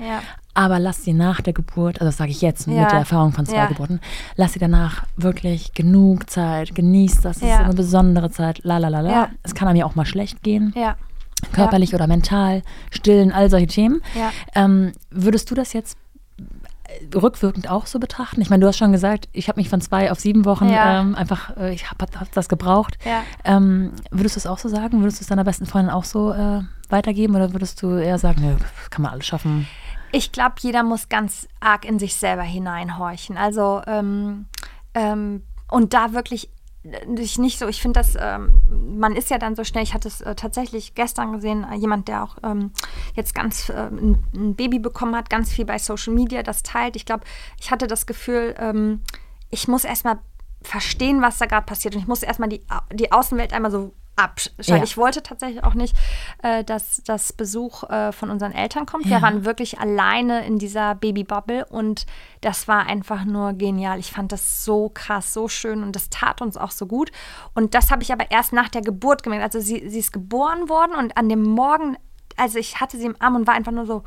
Ja. 0.57 0.65
Aber 0.65 0.79
lass 0.79 1.03
sie 1.05 1.13
nach 1.13 1.41
der 1.41 1.53
Geburt, 1.53 1.97
also 2.01 2.07
das 2.07 2.17
sage 2.17 2.31
ich 2.31 2.41
jetzt 2.41 2.67
mit 2.67 2.77
Ja. 2.77 2.89
der 2.89 3.01
Erfahrung 3.01 3.33
von 3.33 3.45
zwei 3.47 3.57
Ja. 3.57 3.67
Geburten, 3.67 4.01
lass 4.37 4.53
sie 4.53 4.59
danach 4.59 5.05
wirklich 5.17 5.75
genug 5.75 6.31
Zeit, 6.31 6.75
genieß 6.75 7.21
das, 7.23 7.39
es 7.39 7.43
ist 7.43 7.49
Ja. 7.49 7.59
eine 7.65 7.75
besondere 7.75 8.31
Zeit, 8.31 8.61
la 8.63 8.79
la 8.79 8.89
la 8.89 9.01
la. 9.01 9.11
Ja. 9.11 9.29
Es 9.43 9.55
kann 9.55 9.69
einem 9.69 9.79
ja 9.79 9.85
auch 9.87 9.95
mal 9.97 10.07
schlecht 10.07 10.43
gehen, 10.43 10.73
Ja. 10.77 10.97
körperlich 11.53 11.95
oder 11.95 12.07
mental, 12.07 12.63
stillen, 12.91 13.33
all 13.33 13.51
solche 13.51 13.67
Themen. 13.67 14.01
Ja. 14.15 14.31
Ähm, 14.55 14.93
würdest 15.11 15.51
du 15.51 15.55
das 15.55 15.73
jetzt 15.73 15.97
äh, 16.87 17.17
rückwirkend 17.17 17.69
auch 17.71 17.87
so 17.87 17.99
betrachten? 17.99 18.41
Ich 18.41 18.51
meine, 18.51 18.61
du 18.61 18.67
hast 18.69 18.77
schon 18.77 18.93
gesagt, 18.93 19.29
ich 19.33 19.49
habe 19.49 19.59
mich 19.61 19.69
von 19.69 19.81
zwei 19.81 20.13
auf 20.13 20.21
sieben 20.21 20.45
Wochen 20.45 20.69
Ja. 20.69 21.01
ähm, 21.01 21.15
einfach, 21.15 21.57
äh, 21.57 21.73
ich 21.75 21.91
habe 21.91 22.07
hab 22.19 22.31
das 22.33 22.49
gebraucht. 22.49 22.99
Ja. 23.05 23.23
Ähm, 23.45 23.93
würdest 24.11 24.37
du 24.37 24.39
es 24.41 24.47
auch 24.47 24.59
so 24.59 24.69
sagen? 24.69 25.01
Würdest 25.01 25.19
du 25.21 25.23
es 25.23 25.29
deiner 25.29 25.45
besten 25.45 25.67
Freundin 25.67 25.91
auch 25.93 26.05
so 26.05 26.33
äh, 26.33 26.61
weitergeben 26.91 27.35
oder 27.37 27.53
würdest 27.53 27.83
du 27.83 27.97
eher 27.97 28.19
sagen, 28.19 28.43
nö, 28.43 28.55
kann 28.91 29.03
man 29.03 29.13
alles 29.13 29.27
schaffen? 29.27 29.67
Ich 30.17 30.31
glaube, 30.31 30.55
jeder 30.61 30.85
muss 30.85 31.09
ganz 31.09 31.49
arg 31.59 31.85
in 31.85 31.99
sich 31.99 32.15
selber 32.15 32.43
hineinhorchen. 32.43 33.37
Also, 33.37 33.83
ähm, 33.89 34.47
ähm, 34.95 35.43
und 35.69 35.93
da 35.93 36.13
wirklich 36.13 36.51
äh, 36.85 37.17
sich 37.17 37.37
nicht 37.39 37.59
so, 37.59 37.67
ich 37.67 37.83
finde 37.83 37.99
das, 37.99 38.15
ähm, 38.17 38.61
man 38.97 39.17
ist 39.17 39.31
ja 39.31 39.39
dann 39.39 39.57
so 39.57 39.65
schnell, 39.65 39.83
ich 39.83 39.93
hatte 39.93 40.07
es 40.07 40.21
äh, 40.21 40.37
tatsächlich 40.37 40.95
gestern 40.95 41.33
gesehen, 41.33 41.65
äh, 41.65 41.75
jemand, 41.75 42.07
der 42.07 42.23
auch 42.23 42.37
ähm, 42.45 42.71
jetzt 43.15 43.35
ganz 43.35 43.71
äh, 43.71 43.89
ein, 43.89 44.23
ein 44.35 44.55
Baby 44.55 44.79
bekommen 44.79 45.17
hat, 45.17 45.31
ganz 45.31 45.53
viel 45.53 45.65
bei 45.65 45.79
Social 45.79 46.15
Media 46.15 46.45
das 46.45 46.63
teilt. 46.63 46.95
Ich 46.95 47.07
glaube, 47.07 47.25
ich 47.59 47.73
hatte 47.73 47.89
das 47.89 48.07
Gefühl, 48.07 48.55
ähm, 48.59 49.01
ich 49.51 49.67
muss 49.67 49.85
erstmal 49.85 50.19
verstehen, 50.63 51.23
was 51.23 51.39
da 51.39 51.47
gerade 51.47 51.67
passiert 51.67 51.97
und 51.97 52.03
ich 52.03 52.07
muss 52.09 52.23
erstmal 52.23 52.49
die, 52.49 52.63
Au- 52.71 52.95
die 52.95 53.11
Außenwelt 53.11 53.53
einmal 53.53 53.73
so 53.73 53.93
abschalten. 54.17 54.77
Ja. 54.77 54.83
Ich 54.83 54.97
wollte 54.97 55.23
tatsächlich 55.23 55.65
auch 55.65 55.75
nicht, 55.75 55.97
äh, 56.43 56.65
dass 56.65 57.03
das 57.05 57.33
Besuch 57.33 57.85
äh, 57.85 58.13
von 58.13 58.31
unseren 58.31 58.53
Eltern 58.53 58.87
kommt. 58.87 59.07
Ja. 59.07 59.13
Wir 59.13 59.23
waren 59.23 59.45
wirklich 59.45 59.81
alleine 59.81 60.47
in 60.47 60.59
dieser 60.59 60.95
Babybubble 60.95 61.67
und 61.67 62.07
das 62.41 62.69
war 62.69 62.87
einfach 62.87 63.25
nur 63.25 63.53
genial. 63.55 63.99
Ich 63.99 64.13
fand 64.13 64.33
das 64.33 64.65
so 64.65 64.91
krass, 64.93 65.33
so 65.33 65.49
schön 65.49 65.83
und 65.83 65.97
das 65.97 66.11
tat 66.11 66.43
uns 66.43 66.57
auch 66.57 66.71
so 66.71 66.87
gut. 66.87 67.11
Und 67.55 67.75
das 67.75 67.91
habe 67.91 68.03
ich 68.03 68.13
aber 68.13 68.31
erst 68.31 68.53
nach 68.53 68.69
der 68.69 68.83
Geburt 68.83 69.23
gemerkt. 69.23 69.45
Also 69.45 69.61
sie, 69.61 69.89
sie 69.89 69.99
ist 69.99 70.13
geboren 70.13 70.69
worden 70.69 70.95
und 70.97 71.17
an 71.17 71.29
dem 71.29 71.43
Morgen, 71.43 71.97
also 72.37 72.59
ich 72.59 72.81
hatte 72.81 72.99
sie 72.99 73.07
im 73.07 73.17
Arm 73.19 73.37
und 73.37 73.47
war 73.47 73.55
einfach 73.55 73.73
nur 73.73 73.87
so 73.87 74.05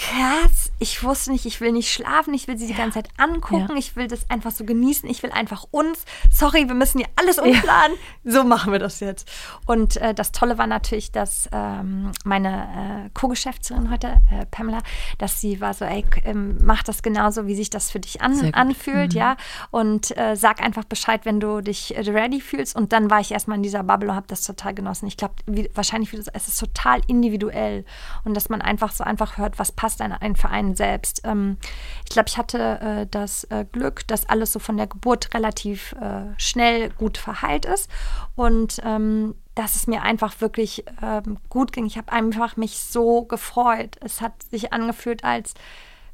krass. 0.00 0.70
Ich 0.78 1.02
wusste 1.04 1.30
nicht, 1.30 1.44
ich 1.44 1.60
will 1.60 1.72
nicht 1.72 1.92
schlafen, 1.92 2.32
ich 2.32 2.48
will 2.48 2.56
sie 2.56 2.66
die 2.66 2.74
ganze 2.74 2.94
Zeit 3.02 3.08
angucken, 3.18 3.72
Ja. 3.72 3.76
ich 3.76 3.96
will 3.96 4.06
das 4.08 4.28
einfach 4.30 4.50
so 4.50 4.64
genießen, 4.64 5.08
ich 5.10 5.22
will 5.22 5.30
einfach 5.30 5.66
uns. 5.70 6.04
Sorry, 6.32 6.66
wir 6.68 6.74
müssen 6.74 6.98
hier 6.98 7.08
alles 7.16 7.38
umplanen. 7.38 7.96
So 8.24 8.42
machen 8.44 8.72
wir 8.72 8.78
das 8.78 9.00
jetzt. 9.00 9.30
Und 9.66 9.98
äh, 9.98 10.14
das 10.14 10.32
Tolle 10.32 10.56
war 10.56 10.66
natürlich, 10.66 11.12
dass 11.12 11.48
ähm, 11.52 12.12
meine 12.24 13.04
äh, 13.06 13.10
Co-Geschäftsführerin 13.12 13.90
heute, 13.90 14.20
äh, 14.30 14.46
Pamela, 14.50 14.78
dass 15.18 15.38
sie 15.40 15.60
war 15.60 15.74
so, 15.74 15.84
ey, 15.84 16.04
ähm, 16.24 16.56
mach 16.62 16.82
das 16.82 17.02
genauso, 17.02 17.46
wie 17.46 17.54
sich 17.54 17.68
das 17.68 17.90
für 17.90 18.00
dich 18.00 18.22
an, 18.22 18.54
anfühlt, 18.54 19.12
ja. 19.12 19.36
Und 19.70 20.16
äh, 20.16 20.34
sag 20.34 20.62
einfach 20.62 20.84
Bescheid, 20.84 21.26
wenn 21.26 21.40
du 21.40 21.60
dich 21.60 21.94
äh, 21.94 22.00
ready 22.10 22.40
fühlst. 22.40 22.74
Und 22.74 22.92
dann 22.94 23.10
war 23.10 23.20
ich 23.20 23.32
erstmal 23.32 23.58
in 23.58 23.62
dieser 23.62 23.82
Bubble 23.82 24.08
und 24.10 24.16
habe 24.16 24.26
das 24.28 24.42
total 24.42 24.72
genossen. 24.74 25.06
Ich 25.08 25.18
glaube, 25.18 25.34
wahrscheinlich, 25.74 26.10
wie 26.12 26.16
du, 26.16 26.22
es 26.32 26.48
ist 26.48 26.58
total 26.58 27.00
individuell. 27.06 27.84
Und 28.24 28.32
dass 28.34 28.48
man 28.48 28.62
einfach 28.62 28.92
so 28.92 29.04
einfach 29.04 29.36
hört, 29.36 29.58
was 29.58 29.72
passt 29.72 29.89
ein, 29.98 30.12
ein 30.12 30.36
für 30.36 30.48
einen 30.50 30.76
selbst. 30.76 31.22
Ähm, 31.24 31.56
ich 32.04 32.10
glaube, 32.10 32.28
ich 32.28 32.36
hatte 32.38 32.80
äh, 32.80 33.06
das 33.10 33.44
äh, 33.44 33.64
Glück, 33.72 34.06
dass 34.08 34.28
alles 34.28 34.52
so 34.52 34.58
von 34.58 34.76
der 34.76 34.86
Geburt 34.86 35.32
relativ 35.34 35.92
äh, 36.00 36.26
schnell 36.36 36.90
gut 36.90 37.18
verheilt 37.18 37.64
ist. 37.64 37.90
Und 38.36 38.80
ähm, 38.84 39.34
dass 39.54 39.76
es 39.76 39.86
mir 39.86 40.02
einfach 40.02 40.40
wirklich 40.40 40.84
ähm, 41.02 41.38
gut 41.48 41.72
ging. 41.72 41.84
Ich 41.86 41.98
habe 41.98 42.12
einfach 42.12 42.56
mich 42.56 42.78
so 42.78 43.22
gefreut. 43.24 43.96
Es 44.00 44.20
hat 44.20 44.42
sich 44.44 44.72
angefühlt, 44.72 45.24
als 45.24 45.54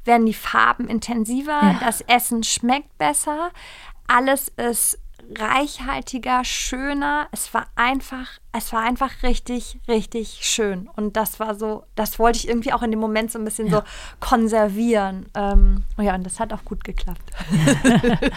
werden 0.03 0.25
die 0.25 0.33
Farben 0.33 0.87
intensiver, 0.87 1.59
Ja. 1.61 1.77
das 1.81 2.01
Essen 2.01 2.41
schmeckt 2.43 2.97
besser, 2.97 3.51
alles 4.07 4.47
ist 4.55 4.97
reichhaltiger, 5.37 6.43
schöner. 6.43 7.27
Es 7.31 7.53
war 7.53 7.67
einfach, 7.75 8.27
es 8.53 8.73
war 8.73 8.83
einfach 8.83 9.23
richtig, 9.23 9.79
richtig 9.87 10.39
schön. 10.41 10.89
Und 10.95 11.15
das 11.15 11.39
war 11.39 11.55
so, 11.55 11.83
das 11.95 12.17
wollte 12.19 12.39
ich 12.39 12.47
irgendwie 12.47 12.73
auch 12.73 12.81
in 12.81 12.91
dem 12.91 12.99
Moment 12.99 13.31
so 13.31 13.39
ein 13.39 13.45
bisschen 13.45 13.69
so 13.69 13.83
konservieren. 14.19 15.27
Ähm, 15.35 15.83
ja, 15.99 16.15
und 16.15 16.23
das 16.25 16.39
hat 16.39 16.53
auch 16.53 16.65
gut 16.65 16.83
geklappt. 16.83 17.31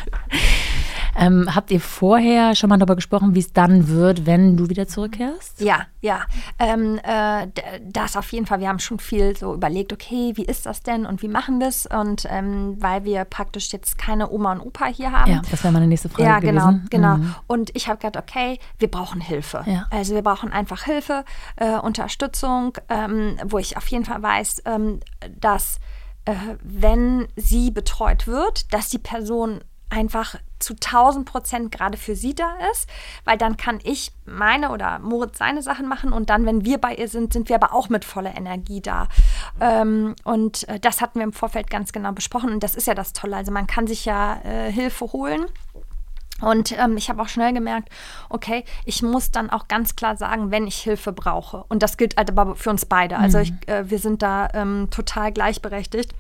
Ähm, 1.16 1.54
habt 1.54 1.70
ihr 1.70 1.80
vorher 1.80 2.54
schon 2.54 2.70
mal 2.70 2.78
darüber 2.78 2.94
gesprochen, 2.94 3.34
wie 3.34 3.40
es 3.40 3.52
dann 3.52 3.88
wird, 3.88 4.26
wenn 4.26 4.56
du 4.56 4.68
wieder 4.68 4.86
zurückkehrst? 4.86 5.60
Ja, 5.60 5.82
ja. 6.00 6.22
Ähm, 6.58 6.98
äh, 7.02 7.48
das 7.84 8.16
auf 8.16 8.30
jeden 8.32 8.46
Fall. 8.46 8.60
Wir 8.60 8.68
haben 8.68 8.78
schon 8.78 8.98
viel 8.98 9.36
so 9.36 9.54
überlegt, 9.54 9.92
okay, 9.92 10.32
wie 10.36 10.44
ist 10.44 10.66
das 10.66 10.82
denn 10.82 11.06
und 11.06 11.22
wie 11.22 11.28
machen 11.28 11.60
wir 11.60 11.68
es? 11.68 11.86
Und 11.86 12.26
ähm, 12.30 12.76
weil 12.78 13.04
wir 13.04 13.24
praktisch 13.24 13.72
jetzt 13.72 13.98
keine 13.98 14.30
Oma 14.30 14.52
und 14.52 14.60
Opa 14.60 14.86
hier 14.86 15.12
haben. 15.12 15.30
Ja, 15.30 15.42
das 15.50 15.62
wäre 15.62 15.72
meine 15.72 15.86
nächste 15.86 16.08
Frage 16.08 16.28
Ja, 16.28 16.38
genau, 16.38 16.66
gewesen. 16.68 16.86
genau. 16.90 17.16
Mhm. 17.16 17.34
Und 17.46 17.76
ich 17.76 17.88
habe 17.88 17.98
gedacht, 17.98 18.16
okay, 18.16 18.58
wir 18.78 18.88
brauchen 18.88 19.20
Hilfe. 19.20 19.64
Ja. 19.66 19.86
Also 20.00 20.14
wir 20.14 20.22
brauchen 20.22 20.50
einfach 20.50 20.84
Hilfe, 20.84 21.26
äh, 21.56 21.76
Unterstützung, 21.76 22.76
ähm, 22.88 23.36
wo 23.44 23.58
ich 23.58 23.76
auf 23.76 23.86
jeden 23.88 24.06
Fall 24.06 24.22
weiß, 24.22 24.62
ähm, 24.64 25.00
dass 25.38 25.78
äh, 26.24 26.32
wenn 26.62 27.28
sie 27.36 27.70
betreut 27.70 28.26
wird, 28.26 28.72
dass 28.72 28.88
die 28.88 28.98
Person 28.98 29.60
einfach 29.90 30.36
zu 30.58 30.74
1000 30.74 31.26
Prozent 31.26 31.72
gerade 31.72 31.98
für 31.98 32.16
sie 32.16 32.34
da 32.34 32.54
ist, 32.72 32.88
weil 33.24 33.36
dann 33.36 33.58
kann 33.58 33.78
ich 33.82 34.12
meine 34.24 34.70
oder 34.70 35.00
Moritz 35.00 35.38
seine 35.38 35.62
Sachen 35.62 35.86
machen 35.86 36.12
und 36.12 36.30
dann, 36.30 36.46
wenn 36.46 36.64
wir 36.64 36.78
bei 36.78 36.94
ihr 36.94 37.08
sind, 37.08 37.32
sind 37.34 37.48
wir 37.48 37.56
aber 37.56 37.74
auch 37.74 37.90
mit 37.90 38.04
voller 38.04 38.34
Energie 38.36 38.80
da. 38.80 39.08
Ähm, 39.60 40.14
und 40.24 40.66
äh, 40.68 40.80
das 40.80 41.02
hatten 41.02 41.18
wir 41.18 41.24
im 41.24 41.32
Vorfeld 41.34 41.68
ganz 41.68 41.92
genau 41.92 42.12
besprochen 42.12 42.52
und 42.52 42.62
das 42.62 42.74
ist 42.74 42.86
ja 42.86 42.94
das 42.94 43.12
Tolle. 43.12 43.36
Also 43.36 43.52
man 43.52 43.66
kann 43.66 43.86
sich 43.86 44.06
ja 44.06 44.40
äh, 44.44 44.72
Hilfe 44.72 45.12
holen. 45.12 45.44
Und 46.40 46.72
ähm, 46.78 46.96
ich 46.96 47.08
habe 47.08 47.22
auch 47.22 47.28
schnell 47.28 47.52
gemerkt, 47.52 47.88
okay, 48.28 48.64
ich 48.84 49.02
muss 49.02 49.30
dann 49.30 49.50
auch 49.50 49.68
ganz 49.68 49.96
klar 49.96 50.16
sagen, 50.16 50.50
wenn 50.50 50.66
ich 50.66 50.76
Hilfe 50.76 51.12
brauche. 51.12 51.64
Und 51.68 51.82
das 51.82 51.96
gilt 51.96 52.16
halt 52.16 52.30
aber 52.30 52.56
für 52.56 52.70
uns 52.70 52.86
beide. 52.86 53.18
Also 53.18 53.38
mhm. 53.38 53.44
ich, 53.44 53.68
äh, 53.68 53.90
wir 53.90 53.98
sind 53.98 54.22
da 54.22 54.48
ähm, 54.54 54.88
total 54.90 55.32
gleichberechtigt 55.32 56.14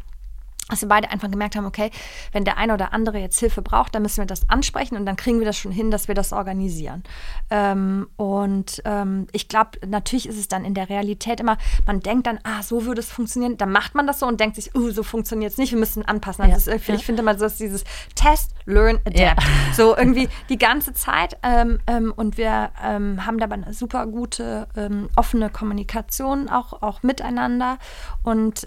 dass 0.70 0.82
wir 0.82 0.88
beide 0.88 1.10
einfach 1.10 1.30
gemerkt 1.30 1.56
haben, 1.56 1.66
okay, 1.66 1.90
wenn 2.32 2.44
der 2.44 2.58
eine 2.58 2.74
oder 2.74 2.92
andere 2.92 3.18
jetzt 3.18 3.38
Hilfe 3.38 3.62
braucht, 3.62 3.94
dann 3.94 4.02
müssen 4.02 4.18
wir 4.18 4.26
das 4.26 4.48
ansprechen 4.48 4.96
und 4.96 5.06
dann 5.06 5.16
kriegen 5.16 5.38
wir 5.38 5.46
das 5.46 5.56
schon 5.56 5.72
hin, 5.72 5.90
dass 5.90 6.08
wir 6.08 6.14
das 6.14 6.32
organisieren. 6.32 7.02
Ähm, 7.50 8.08
und 8.16 8.82
ähm, 8.84 9.26
ich 9.32 9.48
glaube, 9.48 9.70
natürlich 9.86 10.28
ist 10.28 10.38
es 10.38 10.48
dann 10.48 10.64
in 10.64 10.74
der 10.74 10.88
Realität 10.88 11.40
immer, 11.40 11.58
man 11.86 12.00
denkt 12.00 12.26
dann, 12.26 12.38
ah, 12.44 12.62
so 12.62 12.86
würde 12.86 13.00
es 13.00 13.10
funktionieren, 13.10 13.56
dann 13.56 13.70
macht 13.70 13.94
man 13.94 14.06
das 14.06 14.20
so 14.20 14.26
und 14.26 14.40
denkt 14.40 14.56
sich, 14.56 14.74
uh, 14.74 14.90
so 14.90 15.02
funktioniert 15.02 15.52
es 15.52 15.58
nicht, 15.58 15.72
wir 15.72 15.78
müssen 15.78 16.04
anpassen. 16.04 16.42
Also 16.44 16.70
ja. 16.70 16.76
ist, 16.76 16.88
ich 16.88 17.04
finde 17.04 17.22
immer 17.22 17.34
so, 17.34 17.40
dass 17.40 17.56
dieses 17.56 17.84
Test, 18.14 18.52
Learn, 18.66 18.98
Adapt. 19.04 19.18
Ja. 19.18 19.34
So 19.72 19.96
irgendwie 19.96 20.28
die 20.48 20.58
ganze 20.58 20.92
Zeit. 20.92 21.38
Ähm, 21.42 21.78
ähm 21.86 22.12
und 22.14 22.36
wir 22.36 22.70
ähm, 22.82 23.24
haben 23.24 23.38
dabei 23.38 23.54
eine 23.54 23.72
super 23.72 24.06
gute, 24.06 24.68
ähm, 24.76 25.08
offene 25.16 25.48
Kommunikation 25.48 26.48
auch, 26.48 26.82
auch 26.82 27.02
miteinander. 27.02 27.78
Und 28.22 28.66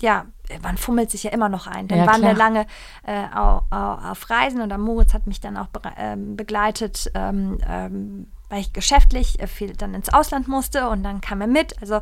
ja, 0.00 0.26
man 0.62 0.76
fummelt 0.76 1.10
sich 1.10 1.22
ja 1.24 1.30
immer 1.30 1.48
noch 1.48 1.66
ein. 1.66 1.88
Dann 1.88 1.98
ja, 1.98 2.06
waren 2.06 2.20
klar. 2.20 2.32
wir 2.32 2.38
lange 2.38 2.66
äh, 3.06 3.24
auf, 3.34 3.64
auf, 3.70 4.30
Reisen 4.30 4.60
und 4.60 4.76
Moritz 4.78 5.14
hat 5.14 5.26
mich 5.26 5.40
dann 5.40 5.56
auch 5.56 5.68
be 5.68 5.80
ähm, 5.96 6.36
begleitet, 6.36 7.10
ähm, 7.14 7.58
ähm, 7.68 8.26
weil 8.48 8.60
ich 8.60 8.72
geschäftlich 8.72 9.40
äh, 9.40 9.46
viel 9.46 9.74
dann 9.74 9.94
ins 9.94 10.12
Ausland 10.12 10.48
musste 10.48 10.88
und 10.88 11.02
dann 11.02 11.20
kam 11.20 11.40
er 11.40 11.46
mit. 11.46 11.80
Also 11.80 12.00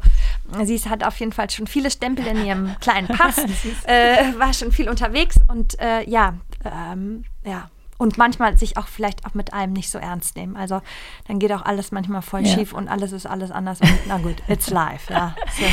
sie 0.65 0.79
hat 0.89 1.05
auf 1.05 1.19
jeden 1.21 1.33
Fall 1.33 1.51
schon 1.51 1.67
viele 1.67 1.91
Stempel 1.91 2.27
in 2.27 2.45
ihrem 2.45 2.77
kleinen 2.81 3.09
Pass, 3.09 3.39
äh, 3.87 4.39
war 4.39 4.53
schon 4.53 4.73
viel 4.73 4.89
unterwegs 4.89 5.39
und 5.49 5.79
äh, 5.81 6.09
ja, 6.09 6.35
ähm, 6.65 7.25
ja, 7.45 7.71
und 7.99 8.19
manchmal 8.19 8.57
sich 8.59 8.77
auch 8.77 8.87
vielleicht 8.87 9.27
auch 9.27 9.35
mit 9.35 9.53
einem 9.53 9.73
nicht 9.73 9.91
so 9.91 9.99
ernst 9.99 10.37
nehmen. 10.37 10.57
Also 10.57 10.81
dann 11.29 11.39
geht 11.39 11.53
auch 11.53 11.63
alles 11.63 11.93
manchmal 11.93 12.23
voll 12.23 12.47
ja. 12.47 12.55
schief 12.55 12.73
und 12.73 12.89
alles 12.89 13.13
ist 13.13 13.27
alles 13.27 13.51
anders. 13.51 13.81
Und, 13.81 13.91
na 14.07 14.19
gut, 14.19 14.37
it's 14.49 14.71
life. 14.71 15.13
Ja. 15.13 15.35
So, 15.59 15.65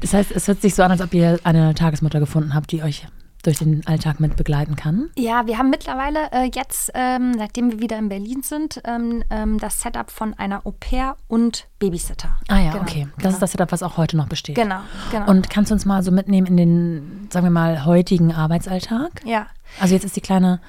Das 0.00 0.14
heißt, 0.14 0.32
es 0.32 0.48
hört 0.48 0.60
sich 0.60 0.74
so 0.74 0.82
an, 0.82 0.90
als 0.90 1.00
ob 1.00 1.12
ihr 1.14 1.38
eine 1.44 1.74
Tagesmutter 1.74 2.20
gefunden 2.20 2.54
habt, 2.54 2.72
die 2.72 2.82
euch 2.82 3.06
durch 3.42 3.58
den 3.58 3.86
Alltag 3.86 4.20
mit 4.20 4.36
begleiten 4.36 4.76
kann? 4.76 5.10
Ja, 5.16 5.46
wir 5.46 5.58
haben 5.58 5.70
mittlerweile 5.70 6.30
äh, 6.32 6.50
jetzt, 6.54 6.90
ähm, 6.94 7.34
seitdem 7.38 7.70
wir 7.70 7.80
wieder 7.80 7.98
in 7.98 8.08
Berlin 8.08 8.42
sind, 8.42 8.80
ähm, 8.84 9.22
ähm, 9.30 9.58
das 9.58 9.80
Setup 9.80 10.10
von 10.10 10.34
einer 10.34 10.66
Au 10.66 10.72
pair 10.72 11.16
und 11.28 11.66
Babysitter. 11.78 12.36
Ah 12.48 12.58
ja, 12.58 12.72
genau, 12.72 12.82
okay. 12.82 13.06
Das 13.14 13.22
genau. 13.22 13.34
ist 13.34 13.42
das 13.42 13.52
Setup, 13.52 13.72
was 13.72 13.82
auch 13.82 13.96
heute 13.96 14.16
noch 14.16 14.28
besteht. 14.28 14.56
Genau, 14.56 14.80
genau. 15.10 15.30
Und 15.30 15.50
kannst 15.50 15.70
du 15.70 15.74
uns 15.74 15.86
mal 15.86 16.02
so 16.02 16.10
mitnehmen 16.10 16.46
in 16.46 16.56
den, 16.56 17.28
sagen 17.30 17.46
wir 17.46 17.50
mal, 17.50 17.84
heutigen 17.84 18.32
Arbeitsalltag? 18.32 19.22
Ja. 19.24 19.46
Also 19.80 19.94
jetzt 19.94 20.04
ist 20.04 20.16
die 20.16 20.20
kleine 20.20 20.60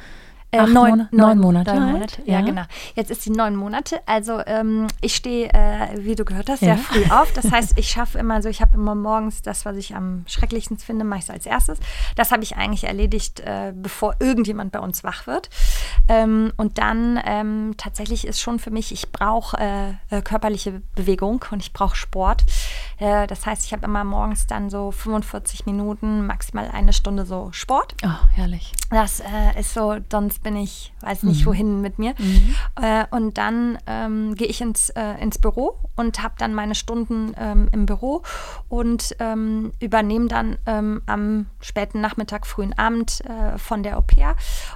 äh, 0.51 0.65
neun, 0.65 0.73
neun, 0.73 1.07
neun, 1.11 1.39
Monate. 1.39 1.75
Neun 1.75 1.91
Monate. 1.91 2.21
Ja. 2.25 2.39
ja. 2.39 2.41
genau. 2.41 2.63
Jetzt 2.95 3.11
ist 3.11 3.21
sie 3.21 3.29
neun 3.29 3.55
Monate. 3.55 4.01
Also 4.07 4.41
ähm, 4.47 4.87
ich 4.99 5.15
stehe, 5.15 5.47
äh, 5.53 5.89
wie 5.97 6.15
du 6.15 6.25
gehört 6.25 6.49
hast, 6.49 6.61
sehr 6.61 6.77
früh 6.77 7.03
auf. 7.11 7.31
Das 7.33 7.51
heißt, 7.51 7.77
ich 7.77 7.89
schaffe 7.89 8.17
immer 8.17 8.41
so, 8.41 8.49
ich 8.49 8.59
habe 8.61 8.75
immer 8.75 8.95
morgens 8.95 9.43
das, 9.43 9.65
was 9.65 9.77
ich 9.77 9.95
am 9.95 10.23
schrecklichsten 10.27 10.79
finde, 10.79 11.05
mache 11.05 11.19
ich 11.19 11.25
so 11.25 11.33
als 11.33 11.45
erstes. 11.45 11.79
Das 12.15 12.31
habe 12.31 12.41
ich 12.41 12.57
eigentlich 12.57 12.85
erledigt, 12.85 13.41
äh, 13.41 13.73
bevor 13.75 14.15
irgendjemand 14.19 14.71
bei 14.71 14.79
uns 14.79 15.03
wach 15.03 15.27
wird. 15.27 15.49
Ähm, 16.07 16.51
und 16.57 16.79
dann 16.79 17.21
ähm, 17.23 17.75
tatsächlich 17.77 18.25
ist 18.25 18.41
schon 18.41 18.57
für 18.57 18.71
mich, 18.71 18.91
ich 18.91 19.11
brauche 19.11 19.55
äh, 19.57 19.89
äh, 20.09 20.21
körperliche 20.23 20.81
Bewegung 20.95 21.45
und 21.51 21.59
ich 21.61 21.73
brauche 21.73 21.95
Sport. 21.95 22.45
Äh, 22.97 23.27
das 23.27 23.45
heißt, 23.45 23.65
ich 23.65 23.73
habe 23.73 23.85
immer 23.85 24.03
morgens 24.03 24.47
dann 24.47 24.71
so 24.71 24.89
45 24.89 25.67
Minuten, 25.67 26.25
maximal 26.25 26.71
eine 26.71 26.93
Stunde 26.93 27.25
so 27.25 27.49
Sport. 27.51 27.93
Oh, 28.03 28.27
herrlich. 28.33 28.73
Das 28.89 29.21
ist 29.57 29.75
so, 29.75 29.97
sonst 30.11 30.38
bin 30.43 30.55
ich, 30.55 30.93
weiß 31.01 31.23
nicht 31.23 31.41
mhm. 31.41 31.45
wohin 31.45 31.81
mit 31.81 31.99
mir. 31.99 32.13
Mhm. 32.17 32.55
Äh, 32.81 33.05
und 33.11 33.37
dann 33.37 33.77
ähm, 33.87 34.35
gehe 34.35 34.47
ich 34.47 34.61
ins, 34.61 34.89
äh, 34.91 35.21
ins 35.21 35.37
Büro 35.37 35.77
und 35.95 36.21
habe 36.23 36.35
dann 36.37 36.53
meine 36.53 36.75
Stunden 36.75 37.33
ähm, 37.37 37.69
im 37.71 37.85
Büro 37.85 38.23
und 38.69 39.15
ähm, 39.19 39.71
übernehme 39.79 40.27
dann 40.27 40.57
ähm, 40.65 41.01
am 41.05 41.47
späten 41.59 42.01
Nachmittag, 42.01 42.47
frühen 42.47 42.77
Abend 42.77 43.21
äh, 43.25 43.57
von 43.57 43.83
der 43.83 43.97
Au 43.97 44.01
pair. 44.01 44.35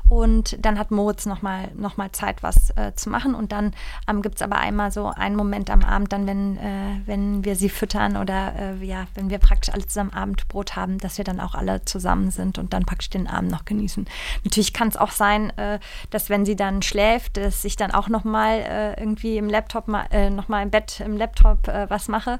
Und 0.09 0.57
dann 0.63 0.77
hat 0.77 0.91
Moritz 0.91 1.25
nochmal 1.25 1.69
noch 1.75 1.97
mal 1.97 2.11
Zeit, 2.11 2.43
was 2.43 2.71
äh, 2.71 2.93
zu 2.95 3.09
machen. 3.09 3.35
Und 3.35 3.51
dann 3.51 3.73
ähm, 4.07 4.21
gibt 4.21 4.35
es 4.35 4.41
aber 4.41 4.57
einmal 4.57 4.91
so 4.91 5.07
einen 5.07 5.35
Moment 5.35 5.69
am 5.69 5.83
Abend, 5.83 6.11
dann, 6.11 6.27
wenn, 6.27 6.57
äh, 6.57 7.01
wenn 7.05 7.45
wir 7.45 7.55
sie 7.55 7.69
füttern 7.69 8.17
oder 8.17 8.53
äh, 8.57 8.85
ja, 8.85 9.05
wenn 9.15 9.29
wir 9.29 9.39
praktisch 9.39 9.73
alle 9.73 9.85
zusammen 9.85 10.13
Abendbrot 10.13 10.75
haben, 10.75 10.97
dass 10.97 11.17
wir 11.17 11.25
dann 11.25 11.39
auch 11.39 11.55
alle 11.55 11.85
zusammen 11.85 12.31
sind 12.31 12.57
und 12.57 12.73
dann 12.73 12.85
praktisch 12.85 13.09
den 13.09 13.27
Abend 13.27 13.51
noch 13.51 13.65
genießen. 13.65 14.05
Natürlich 14.43 14.73
kann 14.73 14.87
es 14.87 14.97
auch 14.97 15.11
sein, 15.11 15.52
äh, 15.57 15.79
dass 16.09 16.29
wenn 16.29 16.45
sie 16.45 16.55
dann 16.55 16.81
schläft, 16.81 17.37
dass 17.37 17.63
ich 17.65 17.75
dann 17.75 17.91
auch 17.91 18.09
nochmal 18.09 18.59
äh, 18.59 18.99
irgendwie 18.99 19.37
im 19.37 19.49
Laptop, 19.49 19.87
mal, 19.87 20.05
äh, 20.11 20.29
nochmal 20.29 20.63
im 20.63 20.69
Bett 20.69 20.99
im 20.99 21.17
Laptop 21.17 21.67
äh, 21.67 21.89
was 21.89 22.07
mache. 22.07 22.39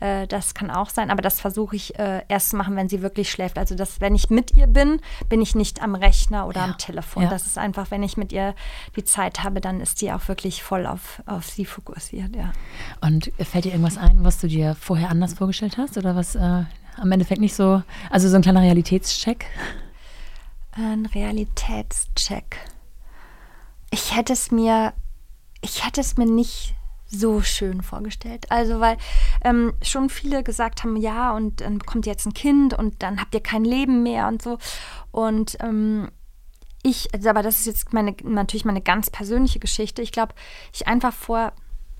Äh, 0.00 0.26
das 0.26 0.54
kann 0.54 0.70
auch 0.70 0.90
sein, 0.90 1.10
aber 1.10 1.22
das 1.22 1.40
versuche 1.40 1.76
ich 1.76 1.98
äh, 1.98 2.22
erst 2.28 2.50
zu 2.50 2.56
machen, 2.56 2.76
wenn 2.76 2.88
sie 2.88 3.02
wirklich 3.02 3.30
schläft. 3.30 3.58
Also, 3.58 3.74
dass 3.74 4.00
wenn 4.00 4.14
ich 4.14 4.30
mit 4.30 4.54
ihr 4.56 4.66
bin, 4.66 5.00
bin 5.28 5.42
ich 5.42 5.54
nicht 5.54 5.82
am 5.82 5.94
Rechner 5.94 6.46
oder 6.46 6.60
ja. 6.60 6.66
am 6.66 6.78
Telefon. 6.78 7.24
Ja. 7.24 7.30
Das 7.30 7.46
ist 7.46 7.58
einfach, 7.58 7.90
wenn 7.90 8.02
ich 8.02 8.16
mit 8.16 8.32
ihr 8.32 8.54
die 8.96 9.04
Zeit 9.04 9.42
habe, 9.42 9.60
dann 9.60 9.80
ist 9.80 10.00
die 10.00 10.12
auch 10.12 10.28
wirklich 10.28 10.62
voll 10.62 10.86
auf, 10.86 11.22
auf 11.26 11.46
sie 11.46 11.64
fokussiert, 11.64 12.34
ja. 12.36 12.52
Und 13.00 13.30
fällt 13.38 13.64
dir 13.64 13.72
irgendwas 13.72 13.98
ein, 13.98 14.24
was 14.24 14.40
du 14.40 14.48
dir 14.48 14.74
vorher 14.74 15.10
anders 15.10 15.34
vorgestellt 15.34 15.78
hast 15.78 15.96
oder 15.96 16.16
was 16.16 16.34
äh, 16.34 16.64
am 16.96 17.12
Endeffekt 17.12 17.40
nicht 17.40 17.54
so, 17.54 17.82
also 18.10 18.28
so 18.28 18.36
ein 18.36 18.42
kleiner 18.42 18.62
Realitätscheck? 18.62 19.46
Ein 20.76 21.06
Realitätscheck. 21.06 22.58
Ich 23.90 24.16
hätte 24.16 24.32
es 24.32 24.50
mir, 24.50 24.92
ich 25.60 25.86
hätte 25.86 26.00
es 26.00 26.16
mir 26.16 26.26
nicht 26.26 26.74
so 27.06 27.42
schön 27.42 27.80
vorgestellt. 27.80 28.50
Also, 28.50 28.80
weil 28.80 28.96
ähm, 29.44 29.74
schon 29.82 30.10
viele 30.10 30.42
gesagt 30.42 30.82
haben, 30.82 30.96
ja, 30.96 31.32
und 31.32 31.60
dann 31.60 31.78
bekommt 31.78 32.06
ihr 32.06 32.12
jetzt 32.12 32.26
ein 32.26 32.34
Kind 32.34 32.74
und 32.74 33.04
dann 33.04 33.20
habt 33.20 33.34
ihr 33.34 33.40
kein 33.40 33.64
Leben 33.64 34.02
mehr 34.02 34.26
und 34.26 34.42
so. 34.42 34.58
Und 35.12 35.56
ähm, 35.60 36.10
ich, 36.82 37.14
also, 37.14 37.30
aber 37.30 37.44
das 37.44 37.60
ist 37.60 37.66
jetzt 37.66 37.92
meine, 37.92 38.16
natürlich 38.24 38.64
meine 38.64 38.82
ganz 38.82 39.10
persönliche 39.10 39.60
Geschichte. 39.60 40.02
Ich 40.02 40.10
glaube, 40.10 40.34
ich 40.72 40.88
einfach 40.88 41.12
vor 41.12 41.52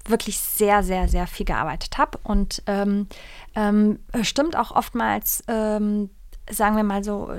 wirklich 0.06 0.38
sehr, 0.38 0.82
sehr, 0.82 1.08
sehr 1.08 1.28
viel 1.28 1.46
gearbeitet 1.46 1.96
habe 1.96 2.18
und 2.24 2.62
ähm, 2.66 3.06
ähm, 3.54 4.00
stimmt 4.22 4.56
auch 4.56 4.72
oftmals 4.72 5.44
ähm, 5.48 6.10
sagen 6.50 6.76
wir 6.76 6.84
mal 6.84 7.02
so, 7.02 7.30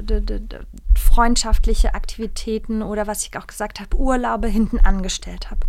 freundschaftliche 0.98 1.94
Aktivitäten 1.94 2.82
oder 2.82 3.08
was 3.08 3.26
ich 3.26 3.38
auch 3.38 3.48
gesagt 3.48 3.80
habe, 3.80 3.96
Urlaube 3.96 4.48
hinten 4.48 4.80
angestellt 4.80 5.52
habe. 5.52 5.62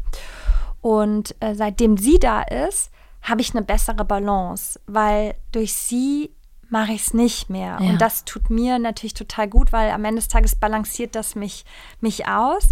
Und 0.80 1.34
äh, 1.40 1.54
seitdem 1.54 1.96
sie 1.96 2.18
da 2.18 2.42
ist, 2.42 2.90
habe 3.22 3.40
ich 3.40 3.54
eine 3.54 3.64
bessere 3.64 4.04
Balance, 4.04 4.80
weil 4.86 5.34
durch 5.52 5.74
sie 5.74 6.30
mache 6.68 6.92
ich 6.92 7.08
es 7.08 7.14
nicht 7.14 7.50
mehr. 7.50 7.78
Ja. 7.80 7.90
Und 7.90 8.00
das 8.00 8.24
tut 8.24 8.50
mir 8.50 8.78
natürlich 8.78 9.14
total 9.14 9.48
gut, 9.48 9.72
weil 9.72 9.90
am 9.90 10.04
Ende 10.04 10.20
des 10.20 10.28
Tages 10.28 10.54
balanciert 10.54 11.14
das 11.14 11.34
mich, 11.34 11.64
mich 12.00 12.26
aus. 12.28 12.68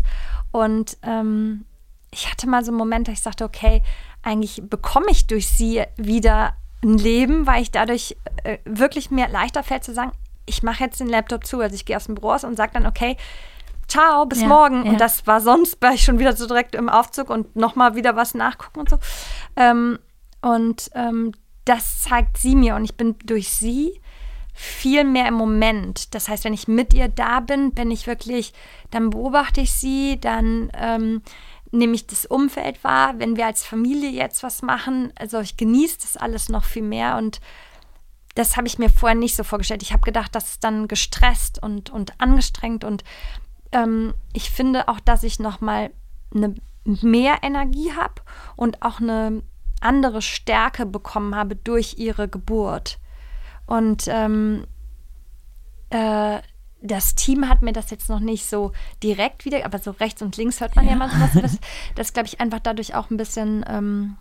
Und 0.53 0.97
ähm, 1.03 1.65
ich 2.11 2.31
hatte 2.31 2.49
mal 2.49 2.65
so 2.65 2.71
einen 2.71 2.79
Moment, 2.79 3.09
da 3.09 3.12
ich 3.12 3.21
sagte, 3.21 3.45
okay, 3.45 3.83
eigentlich 4.23 4.62
bekomme 4.65 5.07
ich 5.11 5.27
durch 5.27 5.49
sie 5.49 5.83
wieder 5.97 6.55
ein 6.83 6.99
Leben, 6.99 7.47
weil 7.47 7.62
ich 7.62 7.71
dadurch 7.71 8.17
äh, 8.45 8.59
wirklich 8.65 9.11
mir 9.11 9.29
leichter 9.29 9.62
fällt 9.62 9.85
zu 9.85 9.93
sagen, 9.93 10.12
ich 10.47 10.62
mache 10.62 10.84
jetzt 10.84 11.01
den 11.01 11.09
Laptop 11.09 11.47
zu, 11.47 11.61
also 11.61 11.74
ich 11.74 11.84
gehe 11.84 11.97
aus 11.97 12.07
dem 12.07 12.14
Büro 12.14 12.30
raus 12.30 12.45
und 12.45 12.57
sage 12.57 12.72
dann, 12.74 12.86
okay, 12.86 13.16
ciao, 13.88 14.26
bis 14.26 14.42
ja, 14.42 14.49
morgen. 14.49 14.84
Ja. 14.84 14.92
Und 14.92 15.01
das 15.01 15.26
war 15.26 15.40
sonst, 15.40 15.80
war 15.80 15.95
ich 15.95 16.05
schon 16.05 16.18
wieder 16.18 16.34
so 16.34 16.47
direkt 16.47 16.74
im 16.74 16.88
Aufzug 16.88 17.30
und 17.30 17.57
nochmal 17.57 17.95
wieder 17.95 18.16
was 18.16 18.34
nachgucken 18.34 18.80
und 18.80 18.88
so. 18.88 18.99
Ähm, 19.57 19.99
und 20.42 20.90
ähm, 20.95 21.32
das 21.64 22.03
zeigt 22.03 22.36
sie 22.38 22.55
mir 22.55 22.76
und 22.76 22.84
ich 22.84 22.97
bin 22.97 23.16
durch 23.24 23.49
sie 23.49 24.01
viel 24.53 25.05
mehr 25.05 25.26
im 25.26 25.34
Moment. 25.34 26.14
Das 26.14 26.28
heißt, 26.28 26.45
wenn 26.45 26.55
ich 26.55 26.68
mit 26.68 26.95
ihr 26.95 27.09
da 27.09 27.40
bin, 27.40 27.72
bin 27.72 27.90
ich 27.90 28.07
wirklich, 28.07 28.53
dann 28.90 29.11
beobachte 29.11 29.61
ich 29.61 29.72
sie, 29.72 30.20
dann 30.20 30.70
ähm, 30.74 31.22
nehme 31.72 31.95
ich 31.95 32.07
das 32.07 32.24
Umfeld 32.24 32.84
wahr. 32.84 33.14
Wenn 33.18 33.36
wir 33.36 33.47
als 33.47 33.64
Familie 33.64 34.11
jetzt 34.11 34.42
was 34.42 34.62
machen, 34.62 35.12
also 35.18 35.40
ich 35.40 35.57
genieße 35.57 35.99
das 36.03 36.16
alles 36.16 36.49
noch 36.49 36.64
viel 36.64 36.82
mehr 36.82 37.16
und 37.16 37.40
das 38.35 38.57
habe 38.57 38.66
ich 38.66 38.78
mir 38.78 38.91
vorher 38.91 39.16
nicht 39.16 39.37
so 39.37 39.45
vorgestellt. 39.45 39.82
Ich 39.82 39.93
habe 39.93 40.03
gedacht, 40.03 40.35
das 40.35 40.51
ist 40.53 40.64
dann 40.64 40.89
gestresst 40.89 41.62
und, 41.62 41.91
und 41.91 42.20
angestrengt 42.20 42.85
und 42.85 43.05
ähm, 43.72 44.14
ich 44.32 44.51
finde 44.51 44.89
auch, 44.89 45.01
dass 45.01 45.22
ich 45.22 45.39
nochmal 45.39 45.91
eine 46.35 46.55
mehr 46.85 47.39
Energie 47.43 47.93
habe 47.93 48.22
und 48.57 48.82
auch 48.82 49.01
eine 49.01 49.43
andere 49.80 50.22
Stärke 50.22 50.87
bekommen 50.87 51.35
habe 51.35 51.57
durch 51.57 51.97
ihre 51.99 52.28
Geburt. 52.28 52.99
Und 53.66 54.05
ähm, 54.09 54.66
äh, 55.91 56.41
das 56.80 57.14
Team 57.14 57.49
hat 57.49 57.62
mir 57.62 57.72
das 57.72 57.91
jetzt 57.91 58.11
noch 58.11 58.20
nicht 58.20 58.45
so 58.47 58.72
direkt 59.03 59.45
wieder, 59.45 59.64
aber 59.64 59.78
so 59.78 59.91
rechts 59.93 60.20
und 60.20 60.37
links 60.37 60.61
hört 60.61 60.76
man 60.76 60.85
ja, 60.85 60.93
ja 60.93 60.97
mal 60.97 61.11
sowas. 61.11 61.30
Das, 61.35 61.59
das 61.95 62.12
glaube 62.12 62.28
ich, 62.28 62.41
einfach 62.41 62.61
dadurch 62.61 62.95
auch 62.95 63.11
ein 63.11 63.16
bisschen 63.16 63.64
ähm, 63.68 64.16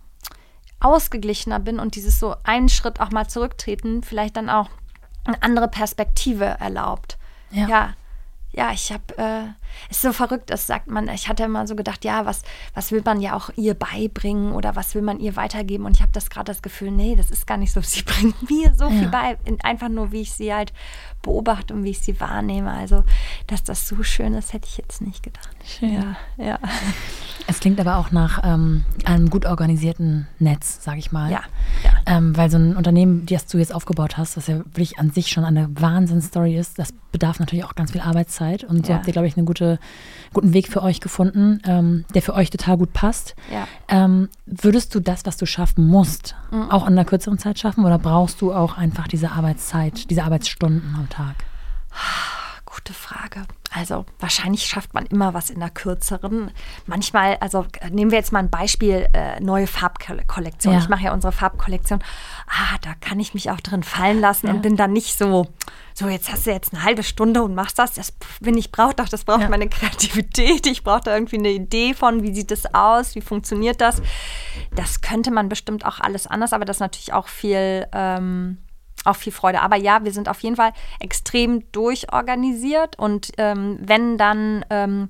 ausgeglichener 0.80 1.60
bin 1.60 1.80
und 1.80 1.96
dieses 1.96 2.20
so 2.20 2.36
einen 2.44 2.70
Schritt 2.70 3.00
auch 3.00 3.12
mal 3.12 3.28
zurücktreten, 3.28 4.04
vielleicht 4.04 4.38
dann 4.38 4.50
auch 4.50 4.70
eine 5.24 5.42
andere 5.42 5.68
Perspektive 5.68 6.46
erlaubt. 6.46 7.18
Ja. 7.52 7.68
ja 7.68 7.94
ja, 8.56 8.72
ich 8.72 8.92
habe, 8.92 9.18
äh, 9.18 9.46
ist 9.90 10.04
so 10.04 10.14
verrückt, 10.14 10.52
das 10.52 10.68
sagt 10.68 10.88
man, 10.88 11.08
ich 11.08 11.28
hatte 11.28 11.44
immer 11.44 11.66
so 11.66 11.76
gedacht, 11.76 12.06
ja, 12.06 12.28
was, 12.28 12.44
was 12.76 12.92
will 12.92 13.02
man 13.04 13.20
ja 13.20 13.36
auch 13.36 13.50
ihr 13.56 13.74
beibringen 13.74 14.54
oder 14.54 14.76
was 14.76 14.94
will 14.94 15.02
man 15.02 15.20
ihr 15.20 15.36
weitergeben? 15.36 15.86
Und 15.86 15.96
ich 15.96 16.02
habe 16.04 16.12
das 16.12 16.30
gerade 16.30 16.52
das 16.52 16.62
Gefühl, 16.62 16.92
nee, 16.92 17.16
das 17.16 17.32
ist 17.32 17.48
gar 17.48 17.58
nicht 17.58 17.74
so. 17.74 17.82
Sie 17.82 18.02
bringt 18.06 18.50
mir 18.50 18.74
so 18.76 18.86
ja. 18.86 18.92
viel 18.92 19.08
bei, 19.10 19.38
einfach 19.64 19.90
nur, 19.90 20.12
wie 20.12 20.22
ich 20.22 20.34
sie 20.34 20.54
halt 20.54 20.72
beobachte 21.24 21.74
und 21.74 21.84
wie 21.84 21.90
ich 21.90 22.02
sie 22.02 22.20
wahrnehme. 22.20 22.72
Also, 22.72 23.04
dass 23.48 23.64
das 23.64 23.88
so 23.88 24.04
schön 24.04 24.36
ist, 24.36 24.54
hätte 24.54 24.68
ich 24.68 24.78
jetzt 24.78 25.02
nicht 25.02 25.24
gedacht. 25.24 25.50
Schön. 25.66 25.94
Ja, 25.94 26.16
ja. 26.38 26.60
Es 27.46 27.60
klingt 27.60 27.80
aber 27.82 27.98
auch 27.98 28.12
nach 28.12 28.42
ähm, 28.46 28.86
einem 29.04 29.30
gut 29.30 29.46
organisierten 29.46 30.28
Netz, 30.40 30.82
sage 30.82 31.00
ich 31.00 31.12
mal. 31.12 31.30
Ja. 31.30 31.42
ja. 31.84 31.92
Ähm, 32.06 32.38
weil 32.38 32.50
so 32.50 32.58
ein 32.58 32.78
Unternehmen, 32.78 33.26
das 33.26 33.48
du 33.48 33.58
jetzt 33.58 33.76
aufgebaut 33.76 34.18
hast, 34.18 34.38
was 34.38 34.48
ja 34.48 34.60
wirklich 34.60 34.98
an 34.98 35.12
sich 35.12 35.28
schon 35.28 35.44
eine 35.44 35.70
Wahnsinnsstory 35.80 36.56
ist, 36.56 36.80
das 36.80 36.94
bedarf 37.12 37.40
natürlich 37.40 37.66
auch 37.66 37.76
ganz 37.76 37.92
viel 37.92 38.02
Arbeitszeit. 38.02 38.64
Und 38.64 38.86
so 38.86 38.92
ja. 38.92 38.98
habt 38.98 39.08
ihr, 39.08 39.14
glaube 39.14 39.28
ich, 39.28 39.38
einen 39.38 39.46
gute, 39.46 39.80
guten 40.34 40.54
Weg 40.54 40.68
für 40.68 40.82
euch 40.82 41.02
gefunden, 41.02 41.62
ähm, 41.66 42.06
der 42.14 42.22
für 42.22 42.34
euch 42.34 42.50
total 42.50 42.78
gut 42.78 42.94
passt. 42.94 43.36
Ja. 43.52 43.68
Ähm, 43.88 44.30
würdest 44.46 44.96
du 44.96 45.00
das, 45.00 45.26
was 45.26 45.38
du 45.38 45.46
schaffen 45.46 45.88
musst, 45.88 46.36
mhm. 46.52 46.72
auch 46.72 46.88
in 46.88 46.94
einer 46.94 47.06
kürzeren 47.06 47.38
Zeit 47.38 47.60
schaffen 47.60 47.86
oder 47.86 48.00
brauchst 48.00 48.42
du 48.42 48.54
auch 48.54 48.78
einfach 48.78 49.08
diese 49.08 49.32
Arbeitszeit, 49.32 50.10
diese 50.10 50.24
Arbeitsstunden 50.24 50.96
am 50.98 51.10
Tag? 51.14 51.36
Gute 52.66 52.94
Frage. 52.94 53.44
Also 53.72 54.06
wahrscheinlich 54.20 54.66
schafft 54.66 54.96
man 54.96 55.06
immer 55.06 55.36
was 55.36 55.52
in 55.52 55.60
der 55.60 55.70
kürzeren. 55.70 56.50
Manchmal, 56.88 57.38
also 57.40 57.68
nehmen 57.92 58.10
wir 58.10 58.18
jetzt 58.18 58.32
mal 58.32 58.40
ein 58.40 58.50
Beispiel, 58.50 59.08
äh, 59.14 59.40
neue 59.40 59.68
Farbkollektion. 59.68 60.74
Ja. 60.74 60.80
Ich 60.80 60.90
mache 60.90 61.04
ja 61.04 61.14
unsere 61.14 61.32
Farbkollektion. 61.32 62.04
Ah, 62.48 62.78
da 62.82 62.96
kann 62.96 63.20
ich 63.20 63.36
mich 63.36 63.52
auch 63.52 63.60
drin 63.60 63.84
fallen 63.84 64.22
lassen 64.22 64.48
ja. 64.48 64.54
und 64.54 64.64
bin 64.64 64.76
dann 64.76 64.92
nicht 64.92 65.16
so, 65.16 65.46
so 65.94 66.08
jetzt 66.08 66.32
hast 66.32 66.48
du 66.48 66.52
jetzt 66.52 66.74
eine 66.74 66.84
halbe 66.84 67.04
Stunde 67.04 67.44
und 67.44 67.54
machst 67.54 67.78
das. 67.78 67.94
Das 67.94 68.12
bin 68.40 68.58
ich 68.58 68.72
brauche 68.72 68.96
doch, 68.96 69.08
das 69.08 69.24
braucht 69.24 69.42
ja. 69.42 69.50
meine 69.50 69.70
Kreativität. 69.70 70.66
Ich 70.66 70.84
brauche 70.84 71.02
da 71.02 71.14
irgendwie 71.14 71.38
eine 71.38 71.52
Idee 71.52 71.94
von, 71.94 72.24
wie 72.24 72.34
sieht 72.34 72.50
das 72.50 72.74
aus, 72.74 73.14
wie 73.14 73.22
funktioniert 73.22 73.82
das. 73.82 74.02
Das 74.76 75.02
könnte 75.02 75.30
man 75.30 75.48
bestimmt 75.48 75.86
auch 75.86 76.00
alles 76.00 76.26
anders, 76.26 76.54
aber 76.54 76.66
das 76.66 76.78
ist 76.78 76.82
natürlich 76.82 77.14
auch 77.14 77.28
viel. 77.28 77.88
Ähm, 77.92 78.58
auch 79.06 79.16
viel 79.16 79.34
Freude. 79.34 79.62
Aber 79.62 79.76
ja, 79.76 80.04
wir 80.04 80.12
sind 80.12 80.30
auf 80.30 80.40
jeden 80.42 80.56
Fall 80.56 80.72
extrem 81.00 81.72
durchorganisiert 81.72 82.98
und 82.98 83.32
ähm, 83.38 83.78
wenn 83.82 84.18
dann 84.18 84.66
ähm, 84.70 85.10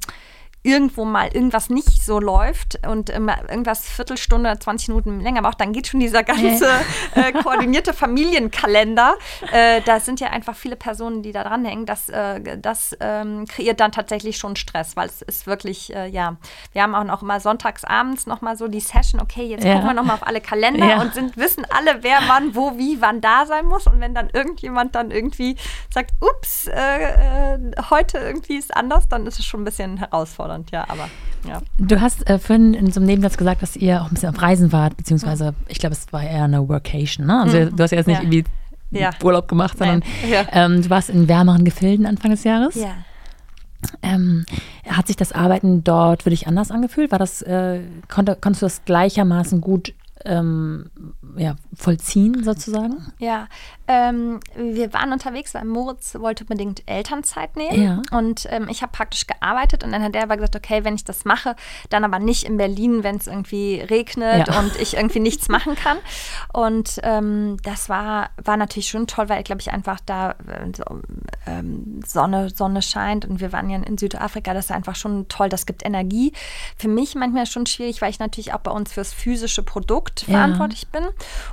irgendwo 0.64 1.04
mal 1.04 1.28
irgendwas 1.28 1.70
nicht 1.70 2.04
so 2.04 2.20
läuft 2.20 2.80
und 2.88 3.10
irgendwas 3.10 3.88
Viertelstunde, 3.88 4.58
20 4.58 4.88
Minuten 4.88 5.20
länger 5.20 5.42
braucht, 5.42 5.60
dann 5.60 5.74
geht 5.74 5.88
schon 5.88 6.00
dieser 6.00 6.24
ganze 6.24 6.68
äh, 7.16 7.34
koordinierte 7.34 7.94
Familienkalender. 7.94 9.16
Äh, 9.52 9.82
da 9.82 10.00
sind 10.00 10.22
ja 10.22 10.30
einfach 10.30 10.56
viele 10.56 10.78
Personen, 10.78 11.22
die 11.22 11.34
da 11.34 11.44
dranhängen. 11.44 11.86
Das, 11.86 12.08
äh, 12.08 12.58
das 12.58 12.96
ähm, 13.02 13.46
kreiert 13.46 13.82
dann 13.82 13.92
tatsächlich 13.92 14.38
schon 14.38 14.56
Stress, 14.56 14.96
weil 14.96 15.10
es 15.10 15.22
ist 15.22 15.48
wirklich, 15.48 15.94
äh, 15.94 16.08
ja, 16.08 16.38
wir 16.72 16.82
haben 16.82 16.96
auch 16.96 17.04
noch 17.04 17.22
immer 17.22 17.42
sonntags 17.42 17.84
abends 17.84 18.26
nochmal 18.26 18.56
so 18.56 18.70
die 18.70 18.80
Session, 18.80 19.20
okay, 19.20 19.46
jetzt 19.46 19.66
ja. 19.66 19.74
gucken 19.74 19.90
wir 19.90 19.94
nochmal 19.94 20.16
auf 20.16 20.26
alle 20.26 20.40
Kalender 20.40 20.88
ja. 20.88 21.02
und 21.02 21.14
sind, 21.14 21.36
wissen 21.36 21.68
alle, 21.70 22.04
wer 22.04 22.20
wann, 22.28 22.56
wo, 22.56 22.78
wie, 22.78 23.02
wann 23.02 23.20
da 23.20 23.46
sein 23.46 23.66
muss. 23.66 23.86
Und 23.86 24.00
wenn 24.00 24.16
dann 24.16 24.30
irgendjemand 24.30 24.96
dann 24.96 25.12
irgendwie 25.12 25.58
sagt, 25.94 26.12
ups, 26.22 26.68
äh, 26.68 27.56
äh, 27.56 27.60
heute 27.90 28.18
irgendwie 28.18 28.56
ist 28.56 28.74
anders, 28.74 29.10
dann 29.10 29.28
ist 29.28 29.40
es 29.40 29.46
schon 29.46 29.62
ein 29.62 29.66
bisschen 29.66 29.98
herausfordernd 29.98 30.53
herausfordernd, 30.54 30.72
ja, 30.72 30.86
aber 30.88 31.10
ja. 31.48 31.62
Du 31.78 32.00
hast 32.00 32.30
äh, 32.30 32.40
vorhin 32.40 32.74
in 32.74 32.92
so 32.92 33.00
einem 33.00 33.08
Nebensatz 33.08 33.38
gesagt, 33.38 33.62
dass 33.62 33.76
ihr 33.76 34.02
auch 34.02 34.08
ein 34.08 34.14
bisschen 34.14 34.30
auf 34.30 34.42
Reisen 34.42 34.72
wart, 34.72 34.96
beziehungsweise 34.98 35.52
mhm. 35.52 35.56
ich 35.68 35.80
glaube, 35.80 35.94
es 35.94 36.12
war 36.12 36.24
eher 36.24 36.44
eine 36.44 36.68
Workation, 36.68 37.28
ne? 37.28 37.42
Also 37.42 37.58
mhm. 37.58 37.76
du 37.76 37.84
hast 37.84 37.92
ja 37.92 37.98
jetzt 37.98 38.08
nicht 38.08 38.18
ja. 38.18 38.24
irgendwie 38.24 38.44
ja. 38.92 39.10
Urlaub 39.24 39.48
gemacht, 39.48 39.78
sondern 39.78 40.04
ähm, 40.52 40.82
du 40.82 40.90
warst 40.90 41.10
in 41.10 41.28
wärmeren 41.28 41.66
Gefilden 41.66 42.06
Anfang 42.06 42.32
des 42.32 42.44
Jahres. 42.44 42.76
Ja. 42.76 42.94
Ähm, 44.02 44.46
hat 44.88 45.08
sich 45.08 45.18
das 45.18 45.34
Arbeiten 45.34 45.84
dort 45.84 46.24
für 46.24 46.30
dich 46.30 46.48
anders 46.48 46.72
angefühlt? 46.72 47.12
War 47.12 47.20
das, 47.20 47.42
äh, 47.42 47.82
konnte, 48.08 48.38
konntest 48.40 48.62
du 48.62 48.66
das 48.68 48.86
gleichermaßen 48.86 49.60
gut 49.60 49.94
ähm, 50.26 50.90
ja, 51.36 51.56
vollziehen 51.76 52.44
sozusagen? 52.44 53.12
Ja, 53.20 53.48
ähm, 53.88 54.40
wir 54.56 54.94
waren 54.94 55.12
unterwegs, 55.12 55.54
weil 55.54 55.66
Moritz 55.66 56.16
wollte 56.16 56.44
unbedingt 56.46 56.84
Elternzeit 56.86 57.58
nehmen 57.58 57.82
ja. 57.82 58.18
und 58.18 58.48
ähm, 58.50 58.68
ich 58.70 58.82
habe 58.82 58.92
praktisch 58.92 59.28
gearbeitet 59.28 59.84
und 59.84 59.92
dann 59.92 60.04
hat 60.04 60.16
er 60.16 60.24
aber 60.24 60.38
gesagt, 60.38 60.56
okay, 60.56 60.84
wenn 60.84 60.96
ich 60.96 61.04
das 61.04 61.26
mache, 61.26 61.56
dann 61.90 62.04
aber 62.04 62.20
nicht 62.20 62.44
in 62.44 62.58
Berlin, 62.58 63.04
wenn 63.04 63.18
es 63.18 63.28
irgendwie 63.28 63.82
regnet 63.82 64.48
ja. 64.48 64.60
und 64.60 64.76
ich 64.80 64.96
irgendwie 64.96 65.20
nichts 65.20 65.50
machen 65.50 65.76
kann. 65.76 65.98
Und 66.54 67.00
ähm, 67.04 67.58
das 67.64 67.90
war, 67.90 68.30
war 68.44 68.56
natürlich 68.56 68.88
schon 68.88 69.08
toll, 69.08 69.30
weil, 69.30 69.44
glaube 69.44 69.62
ich, 69.62 69.72
einfach 69.72 70.00
da 70.06 70.32
äh, 70.32 70.72
so, 70.76 70.84
Sonne, 72.06 72.50
Sonne 72.50 72.82
scheint 72.82 73.26
und 73.26 73.42
wir 73.42 73.52
waren 73.52 73.70
ja 73.70 73.78
in 73.80 73.98
Südafrika, 73.98 74.54
das 74.54 74.66
ist 74.66 74.72
einfach 74.72 74.96
schon 74.96 75.28
toll, 75.28 75.50
das 75.50 75.66
gibt 75.66 75.86
Energie. 75.86 76.32
Für 76.78 76.88
mich 76.88 77.16
manchmal 77.16 77.46
schon 77.46 77.66
schwierig, 77.66 78.02
weil 78.02 78.12
ich 78.12 78.20
natürlich 78.20 78.54
auch 78.54 78.60
bei 78.60 78.72
uns 78.72 78.94
fürs 78.94 79.12
physische 79.12 79.64
Produkt 79.64 80.03
ja. 80.28 80.34
verantwortlich 80.34 80.88
bin 80.90 81.04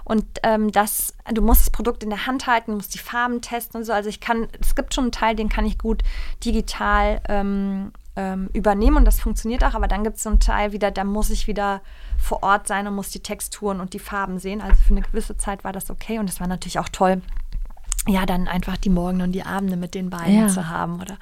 und 0.05 0.25
ähm, 0.43 0.73
das, 0.73 1.15
du 1.33 1.43
musst 1.43 1.63
das 1.63 1.71
Produkt 1.71 2.03
in 2.03 2.11
der 2.11 2.27
Hand 2.27 2.47
halten, 2.47 2.75
musst 2.75 2.95
die 2.95 2.99
Farben 2.99 3.41
testen 3.41 3.81
und 3.81 3.85
so. 3.85 3.93
Also 3.93 4.09
ich 4.09 4.21
kann, 4.21 4.49
es 4.61 4.75
gibt 4.75 4.95
schon 4.95 5.05
einen 5.05 5.13
Teil, 5.13 5.37
den 5.37 5.49
kann 5.49 5.67
ich 5.67 5.79
gut 5.79 6.03
digital 6.45 7.21
ähm, 7.29 7.93
ähm, 8.17 8.51
übernehmen 8.53 8.99
und 8.99 9.05
das 9.05 9.21
funktioniert 9.21 9.65
auch, 9.65 9.75
aber 9.75 9.89
dann 9.89 10.05
gibt 10.05 10.17
es 10.17 10.23
so 10.23 10.31
einen 10.31 10.41
Teil 10.41 10.73
wieder, 10.73 10.91
da 10.91 11.05
muss 11.05 11.31
ich 11.31 11.47
wieder 11.47 11.81
vor 12.19 12.43
Ort 12.43 12.67
sein 12.67 12.87
und 12.87 12.95
muss 12.95 13.11
die 13.11 13.23
Texturen 13.23 13.81
und 13.81 13.95
die 13.95 13.99
Farben 13.99 14.39
sehen. 14.39 14.61
Also 14.61 14.77
für 14.83 14.95
eine 14.95 15.03
gewisse 15.03 15.37
Zeit 15.37 15.65
war 15.65 15.73
das 15.73 15.91
okay 15.91 16.19
und 16.19 16.29
das 16.29 16.41
war 16.41 16.47
natürlich 16.47 16.79
auch 16.79 16.89
toll, 16.89 17.23
ja, 18.09 18.25
dann 18.25 18.49
einfach 18.49 18.79
die 18.79 18.89
Morgen 18.89 19.21
und 19.21 19.33
die 19.33 19.43
Abende 19.43 19.77
mit 19.77 19.95
den 19.95 20.09
beiden 20.09 20.35
ja. 20.35 20.49
zu 20.49 20.69
haben. 20.69 21.01
Oder 21.01 21.19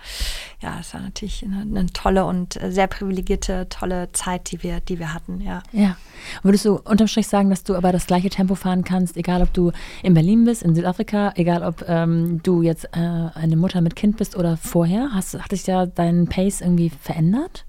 ja, 0.62 0.78
es 0.80 0.94
war 0.94 1.00
natürlich 1.00 1.44
eine, 1.44 1.62
eine, 1.62 1.86
tolle 1.86 2.24
und 2.24 2.58
sehr 2.68 2.86
privilegierte, 2.86 3.68
tolle 3.68 4.12
Zeit, 4.12 4.52
die 4.52 4.62
wir, 4.62 4.80
die 4.80 4.98
wir 4.98 5.12
hatten, 5.12 5.40
ja. 5.40 5.62
Ja. 5.72 5.96
Würdest 6.42 6.64
du 6.64 6.76
unterm 6.76 7.08
Strich 7.08 7.26
sagen, 7.26 7.50
dass 7.50 7.64
du 7.64 7.74
aber 7.74 7.90
das 7.90 8.06
gleiche 8.06 8.30
Tempo 8.30 8.54
fahren 8.54 8.84
kannst, 8.84 9.16
egal 9.16 9.42
ob 9.42 9.52
du 9.52 9.72
in 10.02 10.14
Berlin 10.14 10.44
bist, 10.44 10.62
in 10.62 10.74
Südafrika, 10.74 11.32
egal 11.34 11.64
ob 11.64 11.84
ähm, 11.88 12.40
du 12.42 12.62
jetzt 12.62 12.84
äh, 12.92 12.98
eine 13.34 13.56
Mutter 13.56 13.80
mit 13.80 13.96
Kind 13.96 14.16
bist 14.16 14.36
oder 14.36 14.56
vorher? 14.56 15.10
Hast, 15.12 15.34
hat 15.34 15.50
sich 15.50 15.64
da 15.64 15.86
dein 15.86 16.28
Pace 16.28 16.60
irgendwie 16.60 16.90
verändert? 16.90 17.64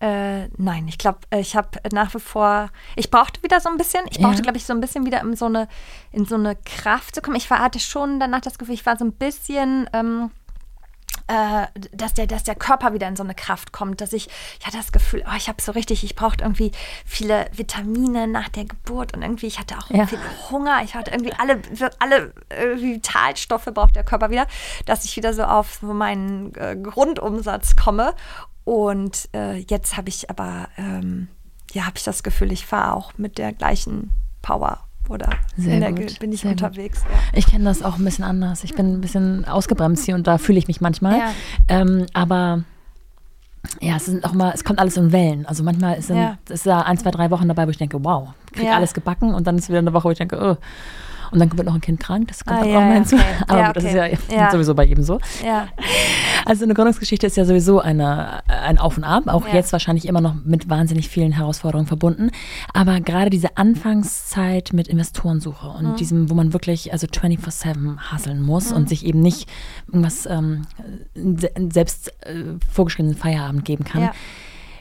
Äh, 0.00 0.48
nein, 0.56 0.86
ich 0.88 0.98
glaube, 0.98 1.20
äh, 1.30 1.40
ich 1.40 1.56
habe 1.56 1.78
nach 1.92 2.14
wie 2.14 2.20
vor, 2.20 2.70
ich 2.96 3.10
brauchte 3.10 3.42
wieder 3.42 3.60
so 3.60 3.68
ein 3.68 3.76
bisschen, 3.76 4.04
ich 4.10 4.18
brauchte, 4.18 4.38
ja. 4.38 4.42
glaube 4.42 4.58
ich, 4.58 4.64
so 4.64 4.72
ein 4.72 4.80
bisschen 4.80 5.06
wieder 5.06 5.20
in 5.20 5.36
so 5.36 5.46
eine, 5.46 5.68
in 6.12 6.24
so 6.24 6.34
eine 6.34 6.56
Kraft 6.56 7.14
zu 7.14 7.22
kommen. 7.22 7.36
Ich 7.36 7.48
war, 7.48 7.60
hatte 7.60 7.78
schon 7.78 8.20
danach 8.20 8.40
das 8.40 8.58
Gefühl, 8.58 8.74
ich 8.74 8.84
war 8.84 8.98
so 8.98 9.04
ein 9.04 9.12
bisschen, 9.12 9.88
ähm, 9.92 10.30
äh, 11.26 11.66
dass, 11.92 12.12
der, 12.12 12.26
dass 12.26 12.44
der 12.44 12.54
Körper 12.54 12.92
wieder 12.92 13.08
in 13.08 13.16
so 13.16 13.22
eine 13.22 13.34
Kraft 13.34 13.72
kommt, 13.72 14.00
dass 14.00 14.12
ich, 14.12 14.28
ich 14.60 14.66
hatte 14.66 14.76
das 14.76 14.92
Gefühl, 14.92 15.24
oh, 15.26 15.36
ich 15.36 15.48
habe 15.48 15.62
so 15.62 15.72
richtig, 15.72 16.04
ich 16.04 16.16
brauchte 16.16 16.44
irgendwie 16.44 16.72
viele 17.06 17.46
Vitamine 17.52 18.26
nach 18.26 18.50
der 18.50 18.66
Geburt 18.66 19.16
und 19.16 19.22
irgendwie, 19.22 19.46
ich 19.46 19.58
hatte 19.58 19.78
auch 19.78 19.88
ja. 19.88 20.06
viel 20.06 20.18
Hunger, 20.50 20.82
ich 20.84 20.94
hatte 20.94 21.12
irgendwie 21.12 21.32
alle, 21.32 21.62
alle 21.98 22.34
äh, 22.50 22.76
Vitalstoffe 22.76 23.70
braucht 23.72 23.96
der 23.96 24.04
Körper 24.04 24.28
wieder, 24.28 24.46
dass 24.84 25.04
ich 25.06 25.16
wieder 25.16 25.32
so 25.32 25.44
auf 25.44 25.78
so 25.80 25.94
meinen 25.94 26.54
äh, 26.56 26.76
Grundumsatz 26.76 27.74
komme 27.76 28.14
und 28.64 29.28
äh, 29.34 29.58
jetzt 29.58 29.96
habe 29.96 30.08
ich 30.08 30.30
aber, 30.30 30.68
ähm, 30.76 31.28
ja, 31.72 31.86
habe 31.86 31.96
ich 31.96 32.04
das 32.04 32.22
Gefühl, 32.22 32.52
ich 32.52 32.66
fahre 32.66 32.94
auch 32.94 33.12
mit 33.18 33.38
der 33.38 33.52
gleichen 33.52 34.10
Power 34.42 34.80
oder 35.08 35.30
Sehr 35.56 35.80
der, 35.80 35.92
gut. 35.92 36.18
bin 36.18 36.32
ich 36.32 36.46
unterwegs. 36.46 37.02
Ja. 37.02 37.18
Ich 37.34 37.46
kenne 37.46 37.64
das 37.64 37.82
auch 37.82 37.98
ein 37.98 38.04
bisschen 38.04 38.24
anders. 38.24 38.64
Ich 38.64 38.74
bin 38.74 38.94
ein 38.94 39.00
bisschen 39.00 39.44
ausgebremst 39.44 40.04
hier 40.04 40.14
und 40.14 40.26
da 40.26 40.38
fühle 40.38 40.58
ich 40.58 40.66
mich 40.66 40.80
manchmal. 40.80 41.18
Ja. 41.18 41.32
Ähm, 41.68 42.06
aber 42.14 42.64
ja, 43.80 43.96
es 43.96 44.06
sind 44.06 44.24
auch 44.24 44.32
mal, 44.32 44.52
es 44.54 44.64
kommt 44.64 44.78
alles 44.78 44.96
in 44.96 45.12
Wellen. 45.12 45.46
Also 45.46 45.62
manchmal 45.62 46.00
sind, 46.00 46.16
ja. 46.16 46.38
ist 46.48 46.66
da 46.66 46.82
ein, 46.82 46.96
zwei, 46.98 47.10
drei 47.10 47.30
Wochen 47.30 47.48
dabei, 47.48 47.66
wo 47.66 47.70
ich 47.70 47.76
denke, 47.76 48.02
wow, 48.02 48.30
krieg 48.52 48.68
alles 48.68 48.94
gebacken 48.94 49.34
und 49.34 49.46
dann 49.46 49.58
ist 49.58 49.68
wieder 49.68 49.78
eine 49.78 49.92
Woche, 49.92 50.04
wo 50.04 50.10
ich 50.10 50.18
denke, 50.18 50.38
oh, 50.40 50.56
und 51.30 51.38
dann 51.38 51.56
wird 51.56 51.66
noch 51.66 51.74
ein 51.74 51.80
Kind 51.80 52.00
krank, 52.00 52.28
das 52.28 52.44
kommt 52.44 52.62
ah, 52.62 52.66
ja, 52.66 52.78
auch 52.78 52.82
mal 52.82 52.94
hinzu. 52.94 53.16
Okay. 53.16 53.24
Aber 53.48 53.58
ja, 53.58 53.70
okay. 53.70 53.72
das 53.74 53.84
ist 53.84 53.94
ja, 53.94 54.06
ja, 54.36 54.50
sowieso 54.50 54.74
bei 54.74 54.84
jedem 54.84 55.04
so. 55.04 55.20
Also 56.44 56.64
eine 56.64 56.74
Gründungsgeschichte 56.74 57.26
ist 57.26 57.36
ja 57.36 57.44
sowieso 57.44 57.80
eine, 57.80 58.42
ein 58.48 58.78
Auf 58.78 58.96
und 58.96 59.04
Ab, 59.04 59.24
auch 59.28 59.48
jetzt 59.48 59.72
wahrscheinlich 59.72 60.06
immer 60.06 60.20
noch 60.20 60.34
mit 60.44 60.68
wahnsinnig 60.68 61.08
vielen 61.08 61.32
Herausforderungen 61.32 61.86
verbunden. 61.86 62.30
Aber 62.72 63.00
gerade 63.00 63.30
diese 63.30 63.56
Anfangszeit 63.56 64.72
mit 64.72 64.88
Investorensuche 64.88 65.68
und 65.68 65.92
mhm. 65.92 65.96
diesem, 65.96 66.30
wo 66.30 66.34
man 66.34 66.52
wirklich 66.52 66.92
also 66.92 67.06
24-7 67.06 67.98
hasseln 67.98 68.42
muss 68.42 68.70
mhm. 68.70 68.76
und 68.76 68.88
sich 68.88 69.06
eben 69.06 69.20
nicht 69.20 69.48
irgendwas 69.86 70.26
ähm, 70.26 70.66
selbst 71.14 72.08
äh, 72.26 72.44
vorgeschriebenen 72.70 73.16
Feierabend 73.16 73.64
geben 73.64 73.84
kann. 73.84 74.10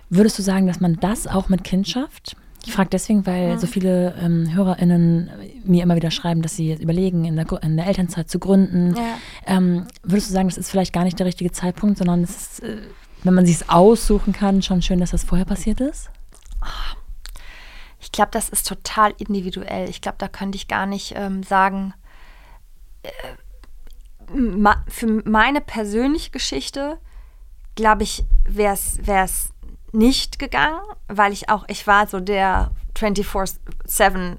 Würdest 0.09 0.37
du 0.37 0.43
sagen, 0.43 0.67
dass 0.67 0.79
man 0.79 0.97
das 0.99 1.27
auch 1.27 1.49
mit 1.49 1.63
Kind 1.63 1.87
schafft? 1.87 2.35
Ich 2.65 2.71
frage 2.71 2.89
deswegen, 2.89 3.25
weil 3.25 3.55
mhm. 3.55 3.59
so 3.59 3.67
viele 3.67 4.15
ähm, 4.21 4.53
HörerInnen 4.53 5.29
mir 5.65 5.83
immer 5.83 5.95
wieder 5.95 6.11
schreiben, 6.11 6.41
dass 6.41 6.55
sie 6.55 6.69
jetzt 6.69 6.81
überlegen, 6.81 7.25
in 7.25 7.35
der, 7.35 7.45
in 7.61 7.75
der 7.75 7.87
Elternzeit 7.87 8.29
zu 8.29 8.39
gründen. 8.39 8.95
Ja. 8.95 9.17
Ähm, 9.45 9.85
würdest 10.01 10.29
du 10.29 10.33
sagen, 10.33 10.47
das 10.47 10.57
ist 10.57 10.69
vielleicht 10.69 10.93
gar 10.93 11.03
nicht 11.03 11.19
der 11.19 11.25
richtige 11.25 11.51
Zeitpunkt, 11.51 11.97
sondern 11.97 12.23
es 12.23 12.35
ist, 12.35 12.63
äh, 12.63 12.77
wenn 13.23 13.33
man 13.33 13.45
sich 13.45 13.55
es 13.55 13.69
aussuchen 13.69 14.31
kann, 14.33 14.61
schon 14.61 14.81
schön, 14.81 14.99
dass 14.99 15.11
das 15.11 15.23
vorher 15.23 15.45
passiert 15.45 15.81
ist? 15.81 16.09
Ich 17.99 18.11
glaube, 18.11 18.31
das 18.31 18.49
ist 18.49 18.67
total 18.67 19.13
individuell. 19.17 19.89
Ich 19.89 20.01
glaube, 20.01 20.17
da 20.17 20.27
könnte 20.27 20.55
ich 20.55 20.67
gar 20.67 20.85
nicht 20.85 21.13
ähm, 21.15 21.43
sagen, 21.43 21.93
äh, 23.03 23.09
für 24.87 25.21
meine 25.25 25.59
persönliche 25.59 26.31
Geschichte, 26.31 26.97
glaube 27.75 28.03
ich, 28.03 28.23
wäre 28.47 28.75
es 28.75 29.52
nicht 29.93 30.39
gegangen, 30.39 30.79
weil 31.07 31.31
ich 31.31 31.49
auch, 31.49 31.65
ich 31.67 31.85
war 31.87 32.07
so 32.07 32.19
der 32.19 32.71
24-7 32.97 34.37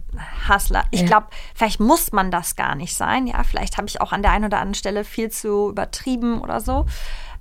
Hustler. 0.49 0.85
Ich 0.91 1.01
ja. 1.03 1.07
glaube, 1.07 1.29
vielleicht 1.55 1.81
muss 1.81 2.13
man 2.13 2.31
das 2.31 2.57
gar 2.57 2.75
nicht 2.75 2.95
sein. 2.95 3.27
Ja, 3.27 3.43
vielleicht 3.45 3.77
habe 3.77 3.89
ich 3.89 4.01
auch 4.01 4.13
an 4.13 4.23
der 4.23 4.33
einen 4.33 4.45
oder 4.45 4.59
anderen 4.59 4.75
Stelle 4.75 5.05
viel 5.05 5.31
zu 5.31 5.71
übertrieben 5.71 6.41
oder 6.41 6.61
so. 6.61 6.87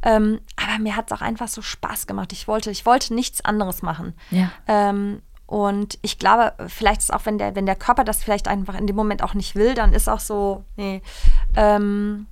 Ähm, 0.01 0.41
aber 0.55 0.79
mir 0.79 0.95
hat 0.95 1.11
es 1.11 1.17
auch 1.17 1.21
einfach 1.21 1.47
so 1.47 1.61
Spaß 1.61 2.07
gemacht. 2.07 2.33
Ich 2.33 2.47
wollte, 2.47 2.71
ich 2.71 2.85
wollte 2.85 3.13
nichts 3.13 3.43
anderes 3.43 3.81
machen. 3.81 4.13
Ja. 4.31 4.51
Ähm, 4.67 5.21
und 5.45 5.99
ich 6.01 6.19
glaube, 6.19 6.53
vielleicht 6.67 7.01
ist 7.01 7.13
auch, 7.13 7.25
wenn 7.25 7.37
der, 7.37 7.55
wenn 7.55 7.65
der 7.65 7.75
Körper 7.75 8.03
das 8.03 8.23
vielleicht 8.23 8.47
einfach 8.47 8.75
in 8.75 8.87
dem 8.87 8.95
Moment 8.95 9.23
auch 9.23 9.33
nicht 9.33 9.55
will, 9.55 9.75
dann 9.75 9.93
ist 9.93 10.09
auch 10.09 10.19
so, 10.19 10.63
nee. 10.77 11.01
Ähm, 11.55 12.27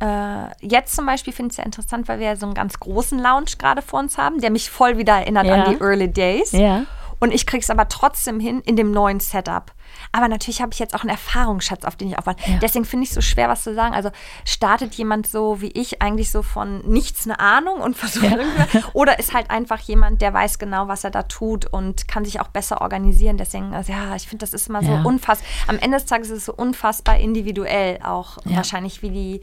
äh, 0.00 0.46
jetzt 0.60 0.96
zum 0.96 1.06
Beispiel 1.06 1.32
finde 1.32 1.48
ich 1.48 1.52
es 1.52 1.56
sehr 1.56 1.66
interessant, 1.66 2.08
weil 2.08 2.18
wir 2.18 2.26
ja 2.26 2.36
so 2.36 2.46
einen 2.46 2.54
ganz 2.54 2.78
großen 2.78 3.18
Lounge 3.18 3.52
gerade 3.58 3.82
vor 3.82 4.00
uns 4.00 4.18
haben, 4.18 4.40
der 4.40 4.50
mich 4.50 4.70
voll 4.70 4.98
wieder 4.98 5.14
erinnert 5.14 5.46
ja. 5.46 5.54
an 5.54 5.70
die 5.70 5.80
Early 5.82 6.12
Days. 6.12 6.52
Ja. 6.52 6.84
Und 7.20 7.32
ich 7.32 7.46
kriege 7.46 7.62
es 7.62 7.70
aber 7.70 7.88
trotzdem 7.88 8.38
hin 8.38 8.60
in 8.66 8.76
dem 8.76 8.90
neuen 8.90 9.20
Setup. 9.20 9.72
Aber 10.12 10.28
natürlich 10.28 10.60
habe 10.60 10.72
ich 10.72 10.78
jetzt 10.78 10.94
auch 10.94 11.00
einen 11.00 11.10
Erfahrungsschatz, 11.10 11.84
auf 11.84 11.96
den 11.96 12.08
ich 12.08 12.18
aufwarte. 12.18 12.42
Ja. 12.50 12.58
Deswegen 12.58 12.84
finde 12.84 13.04
ich 13.04 13.10
es 13.10 13.14
so 13.14 13.20
schwer, 13.20 13.48
was 13.48 13.62
zu 13.62 13.74
sagen. 13.74 13.94
Also 13.94 14.10
startet 14.44 14.94
jemand 14.94 15.26
so 15.26 15.60
wie 15.60 15.70
ich 15.72 16.02
eigentlich 16.02 16.30
so 16.30 16.42
von 16.42 16.80
nichts 16.86 17.26
eine 17.26 17.40
Ahnung 17.40 17.80
und 17.80 17.96
versucht 17.96 18.24
ja. 18.24 18.82
oder 18.92 19.18
ist 19.18 19.32
halt 19.32 19.50
einfach 19.50 19.80
jemand, 19.80 20.20
der 20.20 20.34
weiß 20.34 20.58
genau, 20.58 20.88
was 20.88 21.04
er 21.04 21.10
da 21.10 21.22
tut 21.22 21.66
und 21.66 22.08
kann 22.08 22.24
sich 22.24 22.40
auch 22.40 22.48
besser 22.48 22.80
organisieren. 22.80 23.38
Deswegen, 23.38 23.74
also 23.74 23.92
ja, 23.92 24.14
ich 24.14 24.28
finde, 24.28 24.44
das 24.44 24.54
ist 24.54 24.68
immer 24.68 24.82
ja. 24.82 25.02
so 25.02 25.08
unfassbar. 25.08 25.48
Am 25.68 25.78
Ende 25.78 25.96
des 25.96 26.06
Tages 26.06 26.30
ist 26.30 26.38
es 26.38 26.44
so 26.46 26.54
unfassbar 26.54 27.18
individuell 27.18 28.00
auch 28.04 28.38
wahrscheinlich, 28.44 29.02
wie 29.02 29.10
die 29.10 29.40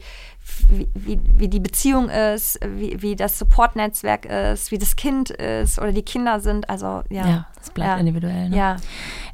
wie, 0.68 0.88
wie, 0.94 1.20
wie 1.36 1.48
die 1.48 1.60
Beziehung 1.60 2.08
ist, 2.08 2.58
wie, 2.66 3.00
wie 3.00 3.16
das 3.16 3.38
Supportnetzwerk 3.38 4.26
ist, 4.26 4.70
wie 4.70 4.78
das 4.78 4.96
Kind 4.96 5.30
ist 5.30 5.78
oder 5.78 5.92
die 5.92 6.02
Kinder 6.02 6.40
sind. 6.40 6.68
Also 6.68 7.02
ja. 7.10 7.26
Ja, 7.26 7.46
das 7.56 7.70
bleibt 7.70 7.92
ja. 7.92 7.96
individuell. 7.98 8.48
Ne? 8.48 8.56
Ja. 8.56 8.76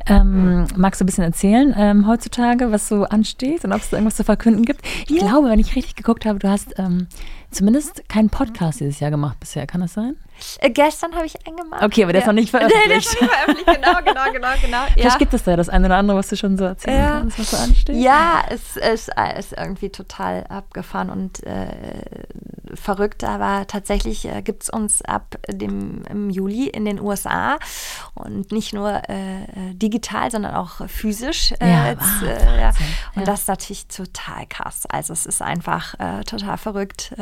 Ähm, 0.07 0.67
magst 0.77 1.01
du 1.01 1.05
ein 1.05 1.07
bisschen 1.07 1.25
erzählen 1.25 1.75
ähm, 1.77 2.07
heutzutage, 2.07 2.73
was 2.73 2.89
so 2.89 3.05
ansteht 3.05 3.65
und 3.65 3.73
ob 3.73 3.81
es 3.81 3.91
da 3.91 3.97
irgendwas 3.97 4.17
zu 4.17 4.25
verkünden 4.25 4.65
gibt? 4.65 4.83
Ich 5.09 5.21
ja. 5.21 5.27
glaube, 5.27 5.49
wenn 5.49 5.59
ich 5.59 5.77
richtig 5.77 5.97
geguckt 5.97 6.25
habe, 6.25 6.39
du 6.39 6.49
hast 6.49 6.79
ähm, 6.79 7.09
zumindest 7.51 8.09
keinen 8.09 8.31
Podcast 8.31 8.81
dieses 8.81 9.01
Jahr 9.01 9.11
gemacht 9.11 9.39
bisher. 9.41 9.67
Kann 9.67 9.81
das 9.81 9.95
sein? 9.95 10.17
Äh, 10.61 10.71
gestern 10.71 11.15
habe 11.15 11.27
ich 11.27 11.47
einen 11.47 11.57
gemacht. 11.57 11.83
Okay, 11.83 12.05
aber 12.05 12.13
der 12.13 12.21
ja. 12.21 12.25
ist 12.25 12.27
noch 12.27 12.35
nicht 12.35 12.51
veröffentlicht. 12.51 12.79
Nee, 12.89 12.89
der 12.89 12.99
ist 12.99 13.15
noch 13.15 13.21
nicht 13.21 13.33
veröffentlicht. 13.33 13.83
Genau, 13.83 13.99
genau, 14.05 14.33
genau, 14.33 14.49
genau. 14.63 14.85
Vielleicht 14.95 15.13
ja. 15.13 15.19
gibt 15.19 15.35
es 15.35 15.45
da 15.45 15.57
das 15.57 15.69
eine 15.69 15.87
oder 15.87 15.97
andere, 15.97 16.19
was 16.19 16.29
du 16.29 16.37
schon 16.37 16.57
so 16.57 16.65
erzählen 16.65 16.99
ja. 16.99 17.11
kannst, 17.19 17.39
was 17.39 17.51
so 17.51 17.57
ansteht. 17.57 17.97
Ja, 17.97 18.45
es, 18.49 18.77
es 18.77 19.09
ist 19.39 19.53
irgendwie 19.57 19.91
total 19.91 20.45
abgefahren 20.49 21.11
und 21.11 21.43
äh, 21.45 21.69
verrückt, 22.75 23.25
aber 23.25 23.67
tatsächlich 23.67 24.25
äh, 24.27 24.43
gibt 24.43 24.65
es 24.65 24.71
uns 24.71 25.03
ab 25.03 25.37
dem 25.49 26.03
im 26.09 26.31
Juli 26.31 26.69
in 26.69 26.85
den 26.85 27.01
USA 27.01 27.59
und 28.15 28.53
nicht 28.53 28.73
nur 28.73 29.03
äh, 29.09 29.75
digital, 29.75 30.31
sondern 30.31 30.55
auch 30.55 30.87
physisch. 30.89 31.53
Äh, 31.61 31.71
ja, 31.71 31.89
jetzt, 31.89 32.23
äh, 32.23 32.61
ja. 32.61 32.73
Und 33.15 33.27
das 33.27 33.43
ist 33.43 33.49
natürlich 33.49 33.89
total 33.89 34.47
krass. 34.49 34.85
Also 34.89 35.13
es 35.13 35.27
ist 35.27 35.43
einfach 35.43 35.95
total 36.27 36.59
verrückt, 36.59 37.13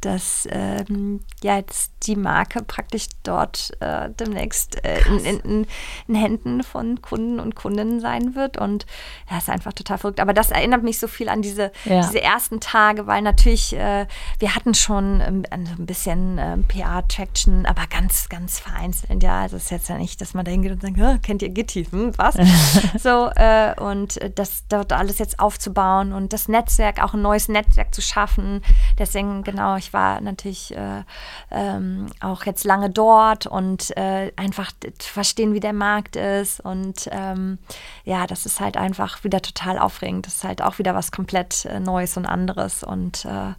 dass 0.00 0.46
ähm, 0.50 1.20
ja, 1.42 1.56
jetzt 1.56 1.92
die 2.04 2.16
Marke 2.16 2.62
praktisch 2.62 3.06
dort 3.22 3.72
äh, 3.80 4.10
demnächst 4.10 4.84
äh, 4.84 5.00
in, 5.08 5.40
in, 5.40 5.66
in, 6.08 6.14
Händen 6.14 6.62
von 6.62 7.02
Kunden 7.02 7.40
und 7.40 7.54
Kundinnen 7.54 8.00
sein 8.00 8.34
wird. 8.34 8.56
Und 8.56 8.86
ja, 9.30 9.38
ist 9.38 9.50
einfach 9.50 9.72
total 9.72 9.98
verrückt. 9.98 10.20
Aber 10.20 10.32
das 10.32 10.50
erinnert 10.50 10.82
mich 10.82 10.98
so 10.98 11.08
viel 11.08 11.28
an 11.28 11.42
diese, 11.42 11.72
ja. 11.84 12.00
diese 12.00 12.20
ersten 12.20 12.60
Tage, 12.60 13.06
weil 13.06 13.22
natürlich, 13.22 13.74
äh, 13.74 14.06
wir 14.38 14.54
hatten 14.54 14.74
schon 14.74 15.20
ähm, 15.20 15.44
ein 15.50 15.86
bisschen 15.86 16.38
ähm, 16.38 16.64
PR-Traction, 16.64 17.66
aber 17.66 17.86
ganz, 17.88 18.28
ganz 18.28 18.58
vereinzelt. 18.58 19.22
Ja, 19.22 19.42
also 19.42 19.56
es 19.56 19.64
ist 19.64 19.70
jetzt 19.70 19.88
ja 19.88 19.98
nicht, 19.98 20.20
dass 20.20 20.34
man 20.34 20.44
da 20.44 20.50
hingeht 20.50 20.72
und 20.72 20.82
sagt, 20.82 21.22
kennt 21.22 21.42
ihr 21.42 21.50
Gitti? 21.50 21.84
Hm, 21.84 22.12
was? 22.16 22.36
so, 22.98 23.30
äh, 23.34 23.74
und 23.80 24.18
das 24.36 24.64
dort 24.68 24.92
alles 24.92 25.18
jetzt 25.18 25.40
aufzubauen 25.40 26.12
und 26.12 26.32
das 26.32 26.48
Netzwerk, 26.48 27.02
auch 27.02 27.14
ein 27.14 27.22
neues 27.22 27.48
Netzwerk 27.48 27.94
zu 27.94 28.02
schaffen. 28.02 28.62
Deswegen, 28.98 29.42
genau, 29.42 29.55
ich 29.76 29.92
war 29.92 30.20
natürlich 30.20 30.76
äh, 30.76 31.02
ähm, 31.50 32.06
auch 32.20 32.44
jetzt 32.44 32.64
lange 32.64 32.90
dort 32.90 33.46
und 33.46 33.96
äh, 33.96 34.32
einfach 34.36 34.72
verstehen, 34.98 35.54
wie 35.54 35.60
der 35.60 35.72
Markt 35.72 36.16
ist. 36.16 36.60
Und 36.60 37.08
ähm, 37.12 37.58
ja, 38.04 38.26
das 38.26 38.46
ist 38.46 38.60
halt 38.60 38.76
einfach 38.76 39.24
wieder 39.24 39.42
total 39.42 39.78
aufregend. 39.78 40.26
Das 40.26 40.36
ist 40.36 40.44
halt 40.44 40.62
auch 40.62 40.78
wieder 40.78 40.94
was 40.94 41.12
komplett 41.12 41.64
äh, 41.66 41.80
Neues 41.80 42.16
und 42.16 42.26
anderes. 42.26 42.82
Und 42.82 43.24
äh, 43.24 43.54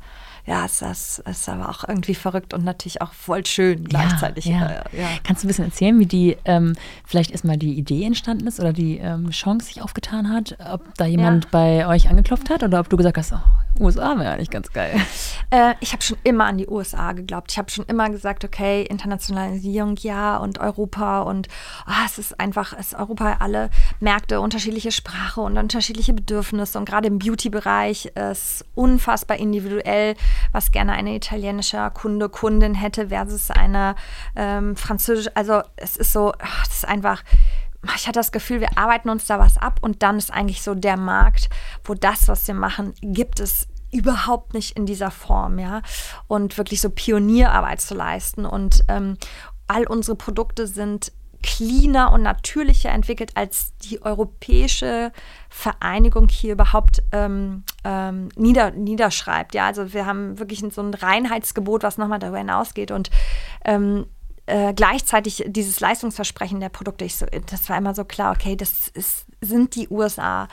ja, 0.48 0.64
es, 0.64 0.82
es, 0.82 1.22
es, 1.26 1.40
ist 1.42 1.50
aber 1.50 1.70
auch 1.70 1.84
irgendwie 1.88 2.16
verrückt 2.16 2.54
und 2.54 2.64
natürlich 2.64 3.02
auch 3.02 3.12
voll 3.12 3.46
schön 3.46 3.84
gleichzeitig. 3.84 4.46
Ja, 4.46 4.60
ja. 4.60 4.68
Äh, 4.70 5.02
ja. 5.02 5.08
Kannst 5.24 5.44
du 5.44 5.48
ein 5.48 5.50
bisschen 5.50 5.66
erzählen, 5.66 6.00
wie 6.00 6.06
die 6.06 6.38
ähm, 6.46 6.74
vielleicht 7.06 7.32
erstmal 7.32 7.58
die 7.58 7.74
Idee 7.74 8.06
entstanden 8.06 8.48
ist 8.48 8.60
oder 8.60 8.72
die 8.72 8.98
ähm, 8.98 9.30
Chance 9.32 9.68
sich 9.68 9.82
aufgetan 9.82 10.32
hat? 10.32 10.58
Ob 10.72 10.96
da 10.96 11.06
jemand 11.06 11.52
bei 11.52 11.86
euch 11.86 12.10
angeklopft 12.10 12.50
hat 12.50 12.64
oder 12.64 12.80
ob 12.80 12.90
du 12.90 12.96
gesagt 12.96 13.18
hast, 13.18 13.34
oh, 13.34 13.40
USA 13.80 14.18
wäre 14.18 14.34
eigentlich 14.34 14.50
ganz 14.50 14.72
geil. 14.72 15.00
Äh, 15.50 15.76
ich 15.80 15.94
habe 15.94 16.04
schon 16.04 16.18
immer 16.26 16.44
an 16.44 16.58
die 16.58 16.68
USA 16.68 17.14
geglaubt. 17.14 17.54
Ich 17.54 17.58
habe 17.58 17.72
schon 17.72 17.86
immer 17.86 18.10
gesagt, 18.10 18.44
okay, 18.44 18.84
Internationalisierung 18.84 19.96
ja 20.02 20.36
und 20.36 20.60
Europa 20.60 21.22
und 21.22 21.48
oh, 21.88 22.06
es 22.06 22.18
ist 22.18 22.38
einfach, 22.38 22.74
es 22.78 22.94
Europa 22.94 23.38
alle 23.40 23.70
Märkte, 24.02 24.42
unterschiedliche 24.42 24.92
Sprache 24.92 25.40
und 25.40 25.58
unterschiedliche 25.58 26.14
Bedürfnisse 26.14 26.78
und 26.78 26.84
gerade 26.84 27.08
im 27.08 27.20
Beauty-Bereich 27.20 28.08
ist 28.08 28.66
unfassbar 28.76 29.38
individuell, 29.38 30.16
was 30.52 30.72
gerne 30.72 30.92
eine 30.92 31.16
italienische 31.16 31.92
Kunde, 31.94 32.28
Kundin 32.28 32.76
hätte 32.76 33.08
versus 33.08 33.50
eine 33.50 33.96
ähm, 34.36 34.76
französische. 34.76 35.34
Also 35.34 35.62
es 35.78 35.96
ist 35.96 36.12
so, 36.12 36.34
ach, 36.40 36.66
es 36.68 36.80
ist 36.80 36.88
einfach 36.88 37.24
ich 37.96 38.08
hatte 38.08 38.20
das 38.20 38.32
Gefühl, 38.32 38.62
wir 38.62 38.78
arbeiten 38.78 39.10
uns 39.10 39.26
da 39.26 39.40
was 39.40 39.58
ab 39.58 39.80
und 39.82 40.04
dann 40.04 40.18
ist 40.18 40.32
eigentlich 40.34 40.62
so 40.62 40.76
der 40.76 40.98
Markt, 40.98 41.50
wo 41.84 41.94
das, 41.94 42.28
was 42.28 42.48
wir 42.48 42.56
machen, 42.56 42.94
gibt 43.02 43.40
es 43.40 43.68
überhaupt 43.92 44.54
nicht 44.54 44.78
in 44.78 44.86
dieser 44.86 45.12
Form, 45.12 45.60
ja. 45.60 45.82
Und 46.28 46.58
wirklich 46.58 46.82
so 46.82 46.90
Pionierarbeit 46.90 47.82
zu 47.82 47.96
leisten. 47.96 48.46
Und 48.46 48.84
ähm, 48.88 49.18
all 49.68 49.86
unsere 49.88 50.18
Produkte 50.18 50.68
sind 50.68 51.12
cleaner 51.44 52.12
und 52.12 52.24
natürlicher 52.24 52.90
entwickelt, 52.90 53.32
als 53.36 53.76
die 53.78 54.02
europäische 54.02 55.12
Vereinigung 55.50 56.30
hier 56.30 56.54
überhaupt 56.54 57.04
ähm, 57.12 57.64
ähm, 57.84 58.30
nieder, 58.36 58.72
niederschreibt. 58.72 59.54
Ja, 59.54 59.68
also 59.68 59.94
wir 59.94 60.06
haben 60.06 60.40
wirklich 60.40 60.64
so 60.72 60.82
ein 60.82 60.94
Reinheitsgebot, 60.94 61.84
was 61.84 61.98
nochmal 61.98 62.20
darüber 62.20 62.40
hinausgeht. 62.40 62.92
Und 62.92 63.12
ähm, 63.64 64.08
äh, 64.48 64.74
gleichzeitig 64.74 65.44
dieses 65.48 65.80
Leistungsversprechen 65.82 66.60
der 66.60 66.70
Produkte, 66.70 67.06
ich 67.06 67.18
so, 67.18 67.26
das 67.50 67.70
war 67.70 67.78
immer 67.78 67.94
so 67.94 68.06
klar, 68.06 68.34
okay, 68.34 68.56
das 68.56 68.88
ist, 68.88 69.26
sind 69.42 69.76
die 69.76 69.90
USA. 69.90 70.48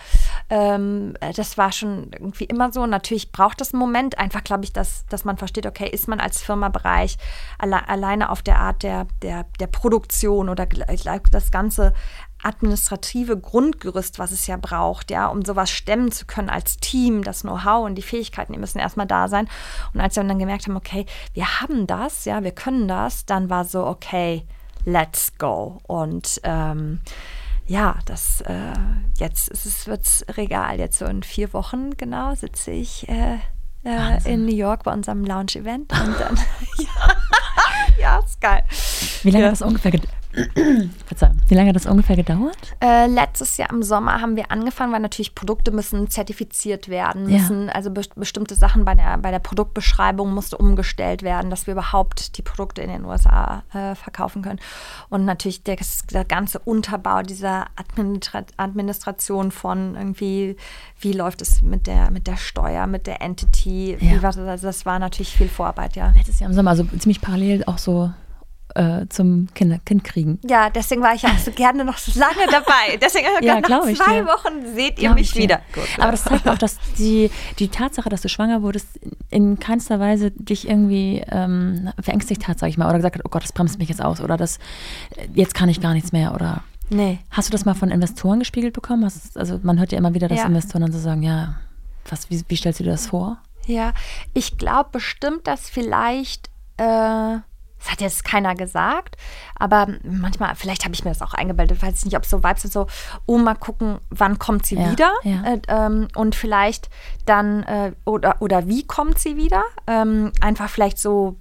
Ähm, 0.51 1.15
das 1.37 1.57
war 1.57 1.73
schon 1.73 2.11
irgendwie 2.13 2.45
immer 2.45 2.73
so. 2.73 2.87
Natürlich 2.87 3.33
braucht 3.33 3.61
es 3.61 3.73
einen 3.73 3.81
Moment, 3.81 4.19
einfach 4.19 4.45
glaube 4.45 4.65
ich, 4.65 4.73
dass, 4.73 5.07
dass 5.07 5.25
man 5.25 5.39
versteht, 5.39 5.67
okay, 5.67 5.89
ist 5.89 6.09
man 6.09 6.21
als 6.21 6.43
Firmabereich 6.43 7.17
alle, 7.59 7.89
alleine 7.89 8.31
auf 8.31 8.43
der 8.43 8.59
Art 8.59 8.83
der, 8.83 9.07
der, 9.23 9.47
der 9.61 9.69
Produktion 9.69 10.49
oder 10.49 10.67
das 10.67 11.51
Ganze 11.51 11.95
administrative 12.45 13.39
Grundgerüst, 13.39 14.19
was 14.19 14.33
es 14.33 14.47
ja 14.47 14.57
braucht, 14.57 15.11
ja, 15.11 15.27
um 15.27 15.45
sowas 15.45 15.71
stemmen 15.71 16.13
zu 16.13 16.27
können 16.27 16.51
als 16.51 16.77
Team, 16.77 17.25
das 17.25 17.43
Know-how 17.43 17.85
und 17.87 17.95
die 17.95 18.03
Fähigkeiten, 18.03 18.53
die 18.53 18.59
müssen 18.59 18.79
erstmal 18.79 19.07
da 19.07 19.29
sein. 19.29 19.49
Und 19.93 20.01
als 20.01 20.17
wir 20.17 20.25
dann 20.25 20.39
gemerkt 20.39 20.67
haben, 20.67 20.77
okay, 20.77 21.07
wir 21.33 21.61
haben 21.61 21.87
das, 21.87 22.25
ja, 22.25 22.43
wir 22.43 22.53
können 22.53 22.89
das, 22.89 23.27
dann 23.27 23.51
war 23.51 23.65
so, 23.65 23.87
okay, 23.87 24.47
let's 24.85 25.33
go. 25.39 25.79
Und 25.87 26.41
ähm, 26.45 27.01
ja, 27.67 27.97
das 28.05 28.43
äh, 28.43 28.75
jetzt 29.19 29.51
es 29.51 29.87
wird's 29.87 30.25
Regal. 30.37 30.79
Jetzt 30.79 30.99
so 30.99 31.07
in 31.07 31.23
vier 31.23 31.53
Wochen 31.53 31.97
genau 31.97 32.35
sitze 32.35 32.73
ich 32.73 33.09
äh, 33.09 33.39
äh, 33.85 34.33
in 34.33 34.45
New 34.45 34.55
York 34.55 34.85
bei 34.85 34.93
unserem 34.93 35.25
Lounge-Event 35.25 35.93
und 35.93 36.21
dann 36.21 36.37
ja, 36.79 36.87
ja, 37.99 38.19
ist 38.19 38.41
geil. 38.41 38.63
Wie 39.23 39.31
lange 39.31 39.45
ja. 39.45 39.51
hat 39.51 39.61
das 39.61 39.67
ungefähr 39.67 39.93
gedauert? 39.93 40.24
Verzeihung. 41.07 41.37
Wie 41.49 41.55
lange 41.55 41.69
hat 41.69 41.77
das 41.77 41.87
ungefähr 41.87 42.17
gedauert? 42.17 42.77
Äh, 42.83 43.07
letztes 43.07 43.57
Jahr 43.57 43.71
im 43.71 43.83
Sommer 43.83 44.21
haben 44.21 44.37
wir 44.37 44.51
angefangen, 44.51 44.93
weil 44.93 45.01
natürlich 45.01 45.35
Produkte 45.35 45.71
müssen 45.71 46.09
zertifiziert 46.09 46.89
werden, 46.89 47.27
müssen, 47.27 47.67
ja. 47.67 47.73
also 47.73 47.91
be 47.91 48.05
bestimmte 48.17 48.55
Sachen 48.55 48.85
bei 48.85 48.95
der, 48.95 49.17
bei 49.19 49.31
der 49.31 49.39
Produktbeschreibung 49.39 50.33
musste 50.33 50.59
umgestellt 50.59 51.23
werden, 51.23 51.51
dass 51.51 51.67
wir 51.67 51.73
überhaupt 51.73 52.37
die 52.37 52.43
Produkte 52.43 52.83
in 52.83 52.91
den 52.91 53.05
USA 53.05 53.63
äh, 53.73 53.95
verkaufen 53.95 54.43
können. 54.43 54.61
Und 55.09 55.25
natürlich 55.25 55.63
der, 55.63 55.77
der 56.13 56.25
ganze 56.25 56.59
Unterbau 56.59 57.23
dieser 57.23 57.67
Administra 57.77 58.45
Administration 58.57 59.51
von 59.51 59.95
irgendwie, 59.95 60.57
wie 61.01 61.13
läuft 61.13 61.43
es 61.43 61.63
mit 61.63 61.87
der, 61.87 62.11
mit 62.11 62.27
der 62.27 62.37
Steuer, 62.37 62.87
mit 62.87 63.07
der 63.07 63.23
Entity, 63.23 63.93
ja. 63.93 64.01
wie 64.01 64.23
war 64.23 64.33
das, 64.33 64.39
also 64.39 64.67
das 64.67 64.87
war 64.87 64.99
natürlich 64.99 65.35
viel 65.35 65.49
Vorarbeit, 65.49 65.97
ja. 65.97 66.13
Letztes 66.17 66.41
Jahr 66.41 66.51
im 66.51 66.55
Sommer, 66.55 66.71
also 66.71 66.85
ziemlich 66.85 67.21
parallel 67.21 67.65
auch 67.67 67.79
so 67.79 68.11
äh, 68.75 69.07
zum 69.09 69.49
Kinder, 69.55 69.79
Kind 69.85 70.05
kriegen. 70.05 70.41
Ja, 70.49 70.71
deswegen 70.71 71.03
war 71.03 71.15
ich 71.15 71.25
auch 71.25 71.39
so 71.39 71.51
gerne 71.53 71.85
noch 71.85 71.99
so 71.99 72.19
lange 72.19 72.47
dabei. 72.51 72.97
Deswegen 73.01 73.27
ja, 73.43 73.61
nach 73.61 73.87
ich, 73.87 73.99
zwei 73.99 74.17
ja. 74.17 74.27
Wochen 74.27 74.75
seht 74.75 74.99
ihr 74.99 75.13
mich 75.13 75.37
wieder. 75.37 75.61
Gut, 75.73 75.85
Aber 75.99 76.11
das 76.11 76.25
zeigt 76.25 76.49
auch, 76.49 76.59
dass 76.59 76.79
die, 76.99 77.31
die 77.59 77.69
Tatsache, 77.69 78.09
dass 78.09 78.23
du 78.23 78.29
schwanger 78.29 78.63
wurdest, 78.63 78.89
in 79.31 79.59
keinster 79.59 80.01
Weise 80.01 80.31
dich 80.31 80.69
irgendwie 80.69 81.23
ähm, 81.31 81.91
verängstigt 82.01 82.49
hat, 82.49 82.59
sag 82.59 82.69
ich 82.69 82.79
mal, 82.79 82.89
oder 82.89 82.97
gesagt 82.97 83.17
hat, 83.17 83.23
oh 83.25 83.29
Gott, 83.29 83.45
das 83.45 83.53
bremst 83.53 83.79
mich 83.79 83.89
jetzt 83.89 84.03
aus 84.03 84.21
oder 84.21 84.37
das, 84.37 84.59
jetzt 85.35 85.55
kann 85.55 85.69
ich 85.69 85.81
gar 85.81 85.95
nichts 85.95 86.13
mehr 86.13 86.35
oder. 86.35 86.65
Nee. 86.91 87.19
Hast 87.31 87.49
du 87.49 87.53
das 87.53 87.65
mal 87.65 87.75
von 87.75 87.91
Investoren 87.91 88.41
gespiegelt 88.41 88.75
bekommen? 88.75 89.05
Hast, 89.05 89.39
also 89.39 89.59
man 89.63 89.79
hört 89.79 89.93
ja 89.93 89.99
immer 89.99 90.15
wieder, 90.15 90.29
dass 90.29 90.39
ja. 90.39 90.47
Investoren 90.47 90.83
dann 90.83 90.93
so 90.93 90.99
sagen, 90.99 91.23
ja, 91.23 91.57
was, 92.09 92.29
wie, 92.29 92.43
wie 92.49 92.57
stellst 92.57 92.81
du 92.81 92.85
dir 92.85 92.91
das 92.91 93.07
vor? 93.07 93.39
Ja, 93.67 93.95
ich 94.35 94.59
glaube 94.59 94.91
bestimmt, 94.93 95.47
dass 95.47 95.71
vielleicht 95.71 96.51
äh, 96.77 97.39
das 97.85 97.93
hat 97.93 98.01
jetzt 98.01 98.25
keiner 98.25 98.55
gesagt, 98.55 99.17
aber 99.57 99.89
manchmal, 100.03 100.55
vielleicht 100.55 100.85
habe 100.85 100.95
ich 100.95 101.05
mir 101.05 101.11
das 101.11 101.21
auch 101.21 101.35
eingebildet, 101.35 101.83
weiß 101.83 101.99
ich 101.99 102.05
nicht, 102.07 102.17
ob 102.17 102.23
es 102.25 102.31
so 102.31 102.43
Vibes 102.43 102.63
sind, 102.63 102.73
so, 102.73 102.87
oh, 103.27 103.37
mal 103.37 103.55
gucken, 103.55 103.99
wann 104.09 104.39
kommt 104.39 104.65
sie 104.65 104.77
ja, 104.77 104.91
wieder 104.91 105.13
ja. 105.23 105.43
Äh, 105.45 105.61
ähm, 105.69 106.09
und 106.15 106.35
vielleicht 106.35 106.89
dann, 107.27 107.63
äh, 107.65 107.93
oder, 108.07 108.37
oder 108.41 108.67
wie 108.69 108.87
kommt 108.87 109.19
sie 109.19 109.37
wieder, 109.37 109.65
ähm, 109.87 110.33
einfach 110.41 110.71
vielleicht 110.71 110.99
so 110.99 111.37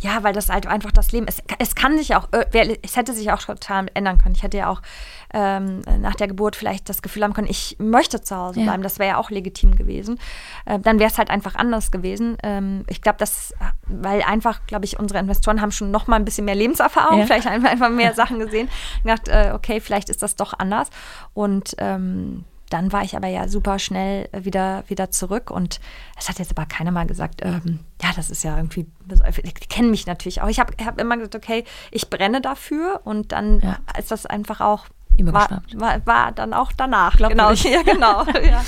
ja, 0.00 0.22
weil 0.22 0.32
das 0.32 0.48
halt 0.48 0.66
einfach 0.66 0.92
das 0.92 1.12
Leben 1.12 1.26
ist. 1.26 1.42
Es 1.58 1.74
kann 1.74 1.98
sich 1.98 2.14
auch, 2.14 2.28
äh, 2.32 2.78
es 2.82 2.96
hätte 2.96 3.12
sich 3.12 3.30
auch 3.32 3.42
total 3.42 3.90
ändern 3.92 4.16
können. 4.16 4.34
Ich 4.34 4.42
hätte 4.42 4.56
ja 4.56 4.70
auch 4.70 4.80
ähm, 5.34 5.82
nach 6.00 6.14
der 6.14 6.28
Geburt 6.28 6.56
vielleicht 6.56 6.88
das 6.88 7.02
Gefühl 7.02 7.22
haben 7.22 7.34
können, 7.34 7.48
ich 7.48 7.76
möchte 7.78 8.20
zu 8.20 8.36
Hause 8.36 8.60
bleiben. 8.60 8.82
Ja. 8.82 8.84
Das 8.84 8.98
wäre 8.98 9.10
ja 9.10 9.16
auch 9.18 9.30
legitim 9.30 9.76
gewesen. 9.76 10.18
Äh, 10.64 10.78
dann 10.78 10.98
wäre 10.98 11.10
es 11.10 11.18
halt 11.18 11.30
einfach 11.30 11.54
anders 11.54 11.90
gewesen. 11.90 12.36
Ähm, 12.42 12.84
ich 12.88 13.02
glaube, 13.02 13.18
das, 13.18 13.54
weil 13.86 14.22
einfach, 14.22 14.66
glaube 14.66 14.84
ich, 14.84 14.98
unsere 14.98 15.20
Investoren 15.20 15.60
haben 15.60 15.72
schon 15.72 15.90
noch 15.90 16.06
mal 16.06 16.16
ein 16.16 16.24
bisschen 16.24 16.44
mehr 16.44 16.54
Lebenserfahrung, 16.54 17.20
ja. 17.20 17.26
vielleicht 17.26 17.46
einfach, 17.46 17.70
einfach 17.70 17.90
mehr 17.90 18.14
Sachen 18.18 18.38
gesehen. 18.38 18.68
gedacht, 19.02 19.28
äh, 19.28 19.52
okay, 19.54 19.80
vielleicht 19.80 20.08
ist 20.08 20.22
das 20.22 20.36
doch 20.36 20.54
anders. 20.58 20.88
Und 21.34 21.74
ähm, 21.78 22.44
dann 22.70 22.92
war 22.92 23.02
ich 23.02 23.16
aber 23.16 23.28
ja 23.28 23.48
super 23.48 23.78
schnell 23.78 24.28
wieder, 24.32 24.84
wieder 24.88 25.10
zurück 25.10 25.50
und 25.50 25.80
es 26.18 26.28
hat 26.28 26.38
jetzt 26.38 26.50
aber 26.50 26.66
keiner 26.66 26.90
mal 26.90 27.06
gesagt, 27.06 27.40
ähm, 27.42 27.80
ja, 28.02 28.10
das 28.14 28.30
ist 28.30 28.44
ja 28.44 28.56
irgendwie, 28.56 28.86
die 29.06 29.66
kennen 29.68 29.90
mich 29.90 30.06
natürlich 30.06 30.42
auch. 30.42 30.48
Ich 30.48 30.60
habe 30.60 30.72
hab 30.84 31.00
immer 31.00 31.16
gesagt, 31.16 31.36
okay, 31.36 31.64
ich 31.90 32.10
brenne 32.10 32.40
dafür 32.40 33.00
und 33.04 33.32
dann 33.32 33.60
ja. 33.60 33.78
ist 33.98 34.10
das 34.10 34.26
einfach 34.26 34.60
auch 34.60 34.86
war, 35.26 35.62
war, 35.74 36.06
war, 36.06 36.32
dann 36.32 36.52
auch 36.52 36.72
danach. 36.72 37.16
Genau, 37.16 37.52
ja, 37.52 37.82
genau. 37.82 38.24
ja. 38.44 38.64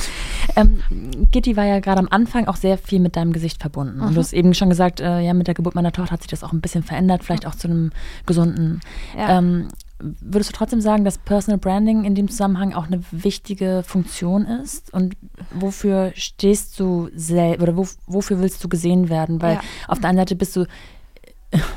ähm, 0.57 0.83
Gitti 1.31 1.57
war 1.57 1.65
ja 1.65 1.81
gerade 1.81 2.01
am 2.01 2.09
Anfang 2.11 2.47
auch 2.49 2.57
sehr 2.57 2.79
viel 2.79 3.01
mit 3.01 3.17
deinem 3.17 3.33
Gesicht 3.33 3.61
verbunden. 3.61 3.99
Mhm. 3.99 4.03
Und 4.03 4.09
du 4.11 4.15
mhm. 4.15 4.25
hast 4.25 4.33
eben 4.33 4.55
schon 4.55 4.69
gesagt, 4.69 5.01
äh, 5.01 5.21
ja, 5.21 5.35
mit 5.35 5.47
der 5.47 5.55
Geburt 5.55 5.75
meiner 5.75 5.93
Tochter 5.93 6.13
hat 6.13 6.23
sich 6.23 6.31
das 6.31 6.45
auch 6.45 6.53
ein 6.53 6.61
bisschen 6.61 6.83
verändert, 6.83 7.25
vielleicht 7.25 7.47
auch 7.47 7.55
zu 7.55 7.69
einem 7.69 7.91
gesunden. 8.27 8.81
Ja. 9.17 9.39
Ähm, 9.39 9.69
würdest 10.03 10.51
du 10.51 10.57
trotzdem 10.57 10.81
sagen, 10.81 11.05
dass 11.05 11.19
Personal 11.19 11.59
Branding 11.59 12.05
in 12.05 12.15
dem 12.15 12.29
Zusammenhang 12.29 12.75
auch 12.75 12.87
eine 12.87 13.03
wichtige 13.11 13.83
Funktion 13.87 14.47
ist? 14.47 14.93
Und 14.93 15.17
wofür 15.53 16.13
stehst 16.15 16.79
du 16.81 17.11
selbst 17.15 17.63
oder 17.63 17.77
wo, 17.77 17.87
wofür 18.07 18.41
willst 18.41 18.63
du 18.65 18.69
gesehen 18.69 19.09
werden? 19.09 19.43
Weil 19.43 19.55
ja. 19.55 19.61
auf 19.89 20.01
der 20.01 20.11
einen 20.11 20.19
Seite 20.19 20.37
bist 20.37 20.57
du 20.57 20.67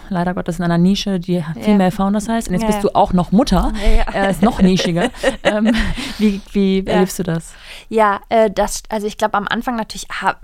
leider 0.09 0.33
Gottes 0.33 0.59
in 0.59 0.65
einer 0.65 0.77
Nische, 0.77 1.19
die 1.19 1.43
Female 1.59 1.89
ja. 1.89 1.91
Founders 1.91 2.29
heißt. 2.29 2.47
Und 2.47 2.53
jetzt 2.53 2.63
ja, 2.63 2.67
bist 2.69 2.83
du 2.83 2.95
auch 2.95 3.13
noch 3.13 3.31
Mutter. 3.31 3.73
Ja, 3.83 4.13
äh, 4.13 4.31
ist 4.31 4.41
noch 4.41 4.61
nischiger. 4.61 5.09
ähm, 5.43 5.73
wie 6.19 6.41
wie 6.51 6.85
erlebst 6.85 7.19
du 7.19 7.23
das? 7.23 7.53
Ja, 7.89 8.21
äh, 8.29 8.49
das, 8.51 8.83
also 8.89 9.07
ich 9.07 9.17
glaube 9.17 9.35
am 9.35 9.47
Anfang 9.47 9.75
natürlich 9.75 10.07
ha, 10.21 10.35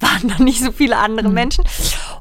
waren 0.00 0.28
da 0.28 0.42
nicht 0.42 0.60
so 0.60 0.72
viele 0.72 0.96
andere 0.96 1.28
mhm. 1.28 1.34
Menschen. 1.34 1.64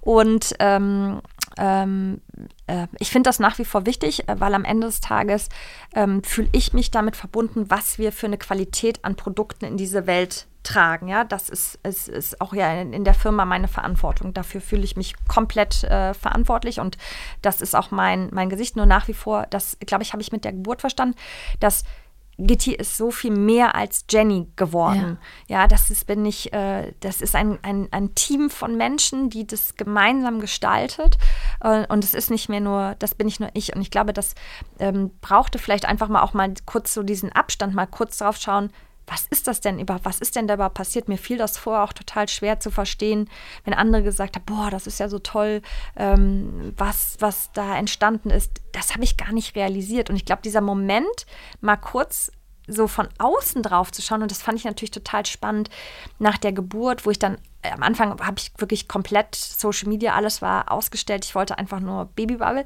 Und 0.01 0.55
ähm, 0.59 1.21
ähm, 1.57 2.21
äh, 2.67 2.87
ich 2.99 3.09
finde 3.11 3.29
das 3.29 3.39
nach 3.39 3.57
wie 3.59 3.65
vor 3.65 3.85
wichtig, 3.85 4.27
äh, 4.27 4.39
weil 4.39 4.53
am 4.53 4.65
Ende 4.65 4.87
des 4.87 4.99
Tages 4.99 5.49
ähm, 5.93 6.23
fühle 6.23 6.49
ich 6.51 6.73
mich 6.73 6.91
damit 6.91 7.15
verbunden, 7.15 7.69
was 7.69 7.97
wir 7.97 8.11
für 8.11 8.27
eine 8.27 8.37
Qualität 8.37 9.03
an 9.03 9.15
Produkten 9.15 9.65
in 9.65 9.77
diese 9.77 10.05
Welt 10.07 10.47
tragen. 10.65 11.07
Ja, 11.07 11.23
das 11.23 11.49
ist, 11.49 11.79
ist, 11.83 12.09
ist 12.09 12.41
auch 12.41 12.53
ja 12.53 12.81
in, 12.81 12.93
in, 12.93 13.03
der 13.03 13.13
Firma 13.13 13.45
meine 13.45 13.67
Verantwortung. 13.67 14.33
Dafür 14.33 14.61
fühle 14.61 14.83
ich 14.83 14.97
mich 14.97 15.15
komplett 15.27 15.83
äh, 15.83 16.13
verantwortlich 16.13 16.79
und 16.79 16.97
das 17.41 17.61
ist 17.61 17.75
auch 17.75 17.91
mein, 17.91 18.29
mein 18.33 18.49
Gesicht. 18.49 18.75
Nur 18.75 18.85
nach 18.85 19.07
wie 19.07 19.13
vor, 19.13 19.45
das 19.49 19.77
glaube 19.79 20.03
ich, 20.03 20.13
habe 20.13 20.21
ich 20.21 20.31
mit 20.31 20.43
der 20.43 20.53
Geburt 20.53 20.81
verstanden, 20.81 21.15
dass 21.59 21.83
Gitti 22.37 22.73
ist 22.73 22.97
so 22.97 23.11
viel 23.11 23.31
mehr 23.31 23.75
als 23.75 24.05
Jenny 24.09 24.47
geworden. 24.55 25.17
Ja, 25.47 25.61
ja 25.61 25.67
das 25.67 25.89
ist, 25.89 26.05
bin 26.05 26.25
ich, 26.25 26.51
äh, 26.51 26.93
das 26.99 27.21
ist 27.21 27.35
ein, 27.35 27.59
ein, 27.61 27.87
ein 27.91 28.13
Team 28.13 28.49
von 28.49 28.75
Menschen, 28.75 29.29
die 29.29 29.47
das 29.47 29.75
gemeinsam 29.77 30.41
gestaltet. 30.41 31.17
Äh, 31.61 31.85
und 31.87 32.03
es 32.03 32.13
ist 32.13 32.29
nicht 32.29 32.49
mehr 32.49 32.59
nur, 32.59 32.95
das 32.99 33.15
bin 33.15 33.27
ich 33.27 33.39
nur 33.39 33.49
ich. 33.53 33.73
Und 33.73 33.81
ich 33.81 33.91
glaube, 33.91 34.11
das 34.11 34.35
ähm, 34.79 35.11
brauchte 35.21 35.59
vielleicht 35.59 35.85
einfach 35.85 36.09
mal 36.09 36.23
auch 36.23 36.33
mal 36.33 36.53
kurz 36.65 36.93
so 36.93 37.03
diesen 37.03 37.31
Abstand, 37.31 37.73
mal 37.73 37.87
kurz 37.87 38.17
drauf 38.17 38.35
schauen, 38.37 38.69
was 39.07 39.25
ist 39.27 39.47
das 39.47 39.61
denn 39.61 39.79
überhaupt, 39.79 40.05
was 40.05 40.19
ist 40.19 40.35
denn 40.35 40.47
da 40.47 40.55
überhaupt 40.55 40.75
passiert? 40.75 41.07
Mir 41.07 41.17
fiel 41.17 41.37
das 41.37 41.57
vorher 41.57 41.83
auch 41.83 41.93
total 41.93 42.27
schwer 42.27 42.59
zu 42.59 42.71
verstehen, 42.71 43.29
wenn 43.63 43.73
andere 43.73 44.03
gesagt 44.03 44.35
haben, 44.35 44.45
boah, 44.45 44.69
das 44.69 44.87
ist 44.87 44.99
ja 44.99 45.09
so 45.09 45.19
toll, 45.19 45.61
ähm, 45.95 46.73
was, 46.77 47.17
was 47.19 47.51
da 47.53 47.77
entstanden 47.77 48.29
ist. 48.29 48.61
Das 48.71 48.93
habe 48.93 49.03
ich 49.03 49.17
gar 49.17 49.31
nicht 49.31 49.55
realisiert. 49.55 50.09
Und 50.09 50.15
ich 50.15 50.25
glaube, 50.25 50.41
dieser 50.41 50.61
Moment, 50.61 51.25
mal 51.61 51.77
kurz 51.77 52.31
so 52.67 52.87
von 52.87 53.07
außen 53.19 53.61
drauf 53.61 53.91
zu 53.91 54.01
schauen, 54.01 54.23
und 54.23 54.31
das 54.31 54.41
fand 54.41 54.57
ich 54.57 54.65
natürlich 54.65 54.91
total 54.91 55.25
spannend 55.25 55.69
nach 56.17 56.37
der 56.37 56.51
Geburt, 56.51 57.05
wo 57.05 57.11
ich 57.11 57.19
dann 57.19 57.37
am 57.73 57.83
Anfang 57.83 58.19
habe 58.21 58.35
ich 58.37 58.51
wirklich 58.57 58.87
komplett 58.87 59.35
Social 59.35 59.89
Media, 59.89 60.13
alles 60.13 60.41
war 60.41 60.71
ausgestellt. 60.71 61.25
Ich 61.25 61.35
wollte 61.35 61.57
einfach 61.57 61.79
nur 61.79 62.05
Babybubble. 62.05 62.65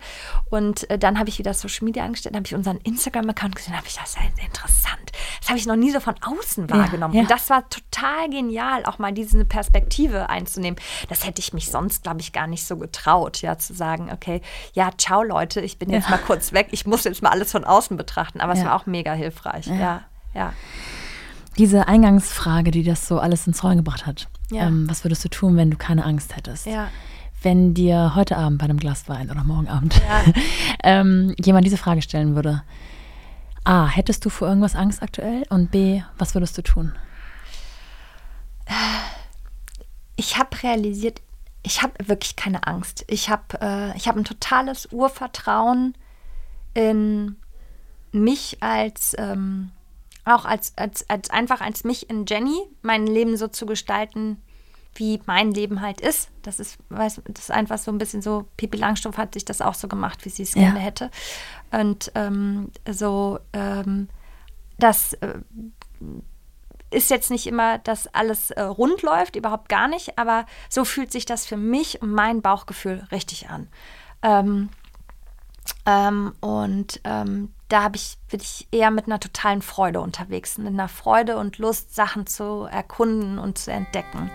Und 0.50 0.90
äh, 0.90 0.98
dann 0.98 1.20
habe 1.20 1.30
ich 1.30 1.40
wieder 1.40 1.54
Social 1.54 1.86
Media 1.86 2.04
angestellt, 2.04 2.36
habe 2.36 2.46
ich 2.46 2.56
unseren 2.56 2.78
Instagram-Account 2.78 3.56
gesehen, 3.56 3.76
habe 3.76 3.88
ich 3.88 3.96
das 3.96 4.16
ja 4.16 4.22
interessant. 4.44 5.12
Das 5.40 5.50
habe 5.50 5.60
ich 5.60 5.66
noch 5.66 5.76
nie 5.76 5.92
so 5.92 6.00
von 6.00 6.16
außen 6.22 6.70
wahrgenommen. 6.70 7.14
Ja, 7.14 7.22
ja. 7.22 7.24
Und 7.24 7.32
das 7.32 7.50
war 7.50 7.68
total 7.70 8.30
genial, 8.30 8.86
auch 8.86 9.00
mal 9.00 9.12
diese 9.12 9.44
Perspektive 9.46 10.30
einzunehmen. 10.30 10.80
Das 11.10 11.26
hätte 11.26 11.40
ich 11.40 11.54
mich 11.54 11.70
sonst, 11.70 12.04
glaube 12.04 12.22
ich, 12.22 12.34
gar 12.34 12.48
nicht 12.48 12.66
so 12.66 12.78
getraut, 12.78 13.42
ja, 13.42 13.58
zu 13.58 13.74
sagen, 13.74 14.10
okay, 14.12 14.42
ja, 14.74 14.92
ciao 14.98 15.24
Leute, 15.24 15.62
ich 15.62 15.80
bin 15.80 15.90
jetzt 15.90 16.10
mal 16.10 16.18
kurz 16.18 16.54
weg, 16.54 16.68
ich 16.72 16.86
muss 16.86 17.04
jetzt 17.04 17.22
mal 17.22 17.30
alles 17.30 17.52
von 17.52 17.64
außen 17.64 17.98
betrachten. 17.98 18.42
Aber 18.42 18.54
es 18.54 18.64
war 18.64 18.76
auch 18.76 18.86
mega 18.86 19.14
hilfreich. 19.14 19.68
ja. 19.68 20.04
ja 20.34 20.54
diese 21.60 21.88
Eingangsfrage, 21.90 22.72
die 22.72 22.84
das 22.84 23.08
so 23.08 23.20
alles 23.20 23.46
ins 23.46 23.64
Rollen 23.64 23.78
gebracht 23.78 24.06
hat. 24.06 24.30
Ja. 24.52 24.68
Ähm, 24.68 24.90
was 24.90 25.04
würdest 25.04 25.24
du 25.24 25.30
tun, 25.30 25.58
wenn 25.58 25.72
du 25.72 25.78
keine 25.78 26.06
Angst 26.06 26.36
hättest? 26.36 26.66
Ja. 26.66 26.90
Wenn 27.42 27.74
dir 27.74 28.16
heute 28.16 28.36
Abend 28.38 28.60
bei 28.60 28.66
einem 28.66 28.78
Glas 28.80 29.08
Wein 29.08 29.32
oder 29.32 29.44
morgen 29.44 29.68
Abend 29.68 29.96
ja. 29.96 30.24
ähm, 30.84 31.34
jemand 31.40 31.66
diese 31.66 31.78
Frage 31.78 32.02
stellen 32.02 32.36
würde, 32.36 32.64
A, 33.64 33.88
hättest 33.88 34.26
du 34.26 34.30
vor 34.30 34.48
irgendwas 34.48 34.76
Angst 34.76 35.02
aktuell? 35.02 35.44
Und 35.50 35.72
B, 35.72 36.02
was 36.18 36.34
würdest 36.34 36.58
du 36.58 36.64
tun? 36.64 36.94
Ich 40.16 40.38
habe 40.38 40.64
realisiert, 40.64 41.22
ich 41.64 41.82
habe 41.82 41.94
wirklich 42.08 42.36
keine 42.36 42.66
Angst. 42.66 43.06
Ich 43.08 43.30
habe 43.30 43.62
äh, 43.62 44.00
hab 44.00 44.16
ein 44.16 44.24
totales 44.24 44.88
Urvertrauen 44.92 45.94
in 46.74 47.36
mich 48.12 48.58
als 48.62 49.16
ähm, 49.18 49.72
auch 50.30 50.46
als, 50.46 50.74
als, 50.78 51.10
als 51.10 51.30
einfach 51.30 51.62
als 51.62 51.84
mich 51.84 52.10
in 52.10 52.26
Jenny, 52.28 52.60
mein 52.82 53.08
Leben 53.08 53.38
so 53.38 53.48
zu 53.48 53.66
gestalten, 53.66 54.42
wie 54.96 55.22
mein 55.26 55.52
Leben 55.52 55.82
halt 55.82 56.02
ist. 56.02 56.30
Das 56.42 56.60
ist, 56.60 56.78
weiß, 56.90 57.22
das 57.28 57.46
ist 57.46 57.52
einfach 57.52 57.78
so 57.78 57.92
ein 57.92 57.98
bisschen 57.98 58.22
so, 58.22 58.48
Pippi 58.58 58.78
Langstrumpf 58.78 59.18
hat 59.18 59.34
sich 59.34 59.46
das 59.46 59.62
auch 59.62 59.74
so 59.74 59.88
gemacht, 59.88 60.26
wie 60.26 60.30
sie 60.30 60.44
es 60.44 60.56
ja. 60.56 60.62
gerne 60.64 60.80
hätte. 60.80 61.12
Und 61.72 62.12
ähm, 62.16 62.72
so, 62.90 63.40
ähm, 63.54 64.10
das 64.78 65.14
äh, 65.14 65.40
ist 66.92 67.10
jetzt 67.10 67.30
nicht 67.30 67.48
immer, 67.48 67.78
dass 67.78 68.08
alles 68.14 68.52
äh, 68.52 68.62
rund 68.62 69.02
läuft, 69.02 69.36
überhaupt 69.36 69.70
gar 69.70 69.88
nicht, 69.88 70.18
aber 70.18 70.46
so 70.70 70.86
fühlt 70.86 71.12
sich 71.12 71.26
das 71.26 71.46
für 71.46 71.58
mich 71.58 72.02
und 72.02 72.12
mein 72.12 72.42
Bauchgefühl 72.42 73.08
richtig 73.12 73.50
an. 73.50 73.68
Ähm, 74.22 74.70
ähm 75.86 76.34
und 76.40 77.00
da 77.70 77.84
ich, 77.96 78.18
bin 78.30 78.42
ich 78.42 78.68
eher 78.72 78.92
mit 78.92 79.06
einer 79.06 79.20
totalen 79.20 79.62
Freude 79.62 80.02
unterwegs, 80.02 80.58
mit 80.58 80.74
einer 80.74 80.90
Freude 80.90 81.38
und 81.38 81.60
Lust, 81.60 81.96
Sachen 81.96 82.28
zu 82.28 82.68
erkunden 82.70 83.40
und 83.40 83.58
zu 83.58 83.72
entdecken. 83.72 84.30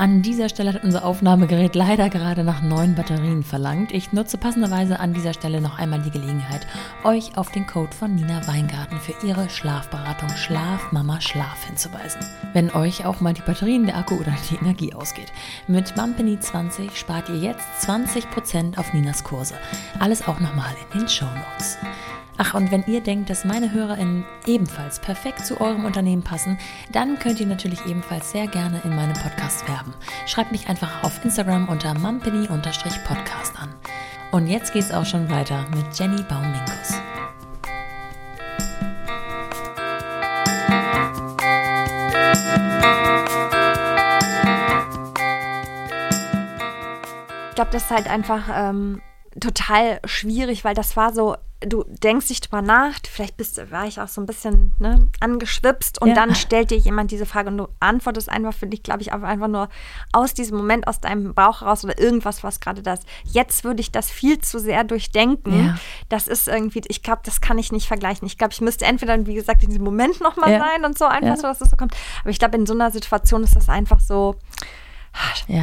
An 0.00 0.22
dieser 0.22 0.48
Stelle 0.48 0.72
hat 0.72 0.82
unser 0.82 1.04
Aufnahmegerät 1.04 1.74
leider 1.74 2.08
gerade 2.08 2.42
nach 2.42 2.62
neuen 2.62 2.94
Batterien 2.94 3.42
verlangt. 3.42 3.92
Ich 3.92 4.14
nutze 4.14 4.38
passenderweise 4.38 4.98
an 4.98 5.12
dieser 5.12 5.34
Stelle 5.34 5.60
noch 5.60 5.78
einmal 5.78 6.00
die 6.00 6.10
Gelegenheit, 6.10 6.66
euch 7.04 7.36
auf 7.36 7.50
den 7.50 7.66
Code 7.66 7.94
von 7.94 8.14
Nina 8.14 8.46
Weingarten 8.46 8.98
für 8.98 9.12
ihre 9.26 9.50
Schlafberatung 9.50 10.30
Schlaf 10.30 10.90
Mama 10.90 11.20
Schlaf 11.20 11.66
hinzuweisen. 11.66 12.22
Wenn 12.54 12.70
euch 12.70 13.04
auch 13.04 13.20
mal 13.20 13.34
die 13.34 13.42
Batterien, 13.42 13.84
der 13.84 13.98
Akku 13.98 14.14
oder 14.14 14.32
die 14.50 14.54
Energie 14.54 14.94
ausgeht. 14.94 15.34
Mit 15.68 15.94
Mumpany 15.98 16.40
20 16.40 16.96
spart 16.96 17.28
ihr 17.28 17.36
jetzt 17.36 17.66
20% 17.86 18.78
auf 18.78 18.94
Ninas 18.94 19.22
Kurse. 19.22 19.56
Alles 19.98 20.26
auch 20.26 20.40
nochmal 20.40 20.74
in 20.94 21.00
den 21.00 21.08
Show 21.10 21.26
Notes. 21.26 21.76
Ach, 22.42 22.54
und 22.54 22.70
wenn 22.70 22.84
ihr 22.86 23.02
denkt, 23.02 23.28
dass 23.28 23.44
meine 23.44 23.70
HörerInnen 23.70 24.24
ebenfalls 24.46 24.98
perfekt 24.98 25.44
zu 25.44 25.60
eurem 25.60 25.84
Unternehmen 25.84 26.22
passen, 26.22 26.56
dann 26.90 27.18
könnt 27.18 27.38
ihr 27.38 27.46
natürlich 27.46 27.84
ebenfalls 27.84 28.32
sehr 28.32 28.46
gerne 28.46 28.80
in 28.82 28.96
meinem 28.96 29.12
Podcast 29.12 29.68
werben. 29.68 29.92
Schreibt 30.26 30.50
mich 30.50 30.66
einfach 30.66 31.04
auf 31.04 31.22
Instagram 31.22 31.68
unter 31.68 31.92
mumpany-podcast 31.92 33.60
an. 33.60 33.74
Und 34.30 34.46
jetzt 34.46 34.72
geht's 34.72 34.90
auch 34.90 35.04
schon 35.04 35.28
weiter 35.28 35.66
mit 35.76 35.98
Jenny 35.98 36.22
Baum-Minkus. 36.22 36.94
Ich 47.50 47.54
glaube, 47.54 47.70
das 47.70 47.82
ist 47.82 47.90
halt 47.90 48.08
einfach 48.08 48.48
ähm, 48.50 49.02
total 49.38 50.00
schwierig, 50.04 50.64
weil 50.64 50.74
das 50.74 50.96
war 50.96 51.12
so, 51.12 51.36
du 51.60 51.84
denkst 51.84 52.28
dich 52.28 52.40
drüber 52.40 52.62
nach, 52.62 52.94
vielleicht 53.08 53.36
bist, 53.36 53.70
war 53.70 53.86
ich 53.86 54.00
auch 54.00 54.08
so 54.08 54.20
ein 54.20 54.26
bisschen 54.26 54.72
ne, 54.78 55.08
angeschwipst 55.20 56.00
und 56.00 56.08
Ja. 56.08 56.14
dann 56.14 56.34
stellt 56.34 56.70
dir 56.70 56.78
jemand 56.78 57.10
diese 57.10 57.26
Frage 57.26 57.48
und 57.50 57.58
du 57.58 57.68
antwortest 57.80 58.28
einfach 58.30 58.54
für 58.54 58.66
dich, 58.66 58.82
glaube 58.82 59.02
ich, 59.02 59.12
einfach 59.12 59.46
nur 59.46 59.68
aus 60.12 60.32
diesem 60.34 60.56
Moment, 60.56 60.88
aus 60.88 61.00
deinem 61.00 61.34
Bauch 61.34 61.60
heraus 61.60 61.84
oder 61.84 61.98
irgendwas, 62.00 62.42
was 62.42 62.60
gerade 62.60 62.82
das. 62.82 63.00
Jetzt 63.24 63.62
würde 63.62 63.82
ich 63.82 63.92
das 63.92 64.10
viel 64.10 64.38
zu 64.40 64.58
sehr 64.58 64.84
durchdenken. 64.84 65.66
Ja. 65.66 65.74
Das 66.08 66.26
ist 66.28 66.48
irgendwie, 66.48 66.82
ich 66.88 67.02
glaube, 67.02 67.20
das 67.24 67.40
kann 67.42 67.58
ich 67.58 67.70
nicht 67.72 67.86
vergleichen. 67.86 68.26
Ich 68.26 68.38
glaube, 68.38 68.52
ich 68.54 68.62
müsste 68.62 68.86
entweder, 68.86 69.26
wie 69.26 69.34
gesagt, 69.34 69.62
in 69.62 69.68
diesem 69.68 69.84
Moment 69.84 70.20
nochmal 70.22 70.52
Ja. 70.52 70.58
sein 70.60 70.84
und 70.86 70.96
so 70.98 71.04
einfach 71.04 71.36
so, 71.36 71.42
dass 71.42 71.58
das 71.58 71.70
so 71.70 71.76
kommt. 71.76 71.94
Aber 72.22 72.30
ich 72.30 72.38
glaube, 72.38 72.56
in 72.56 72.64
so 72.66 72.72
einer 72.72 72.90
Situation 72.90 73.44
ist 73.44 73.54
das 73.54 73.68
einfach 73.68 74.00
so. 74.00 74.36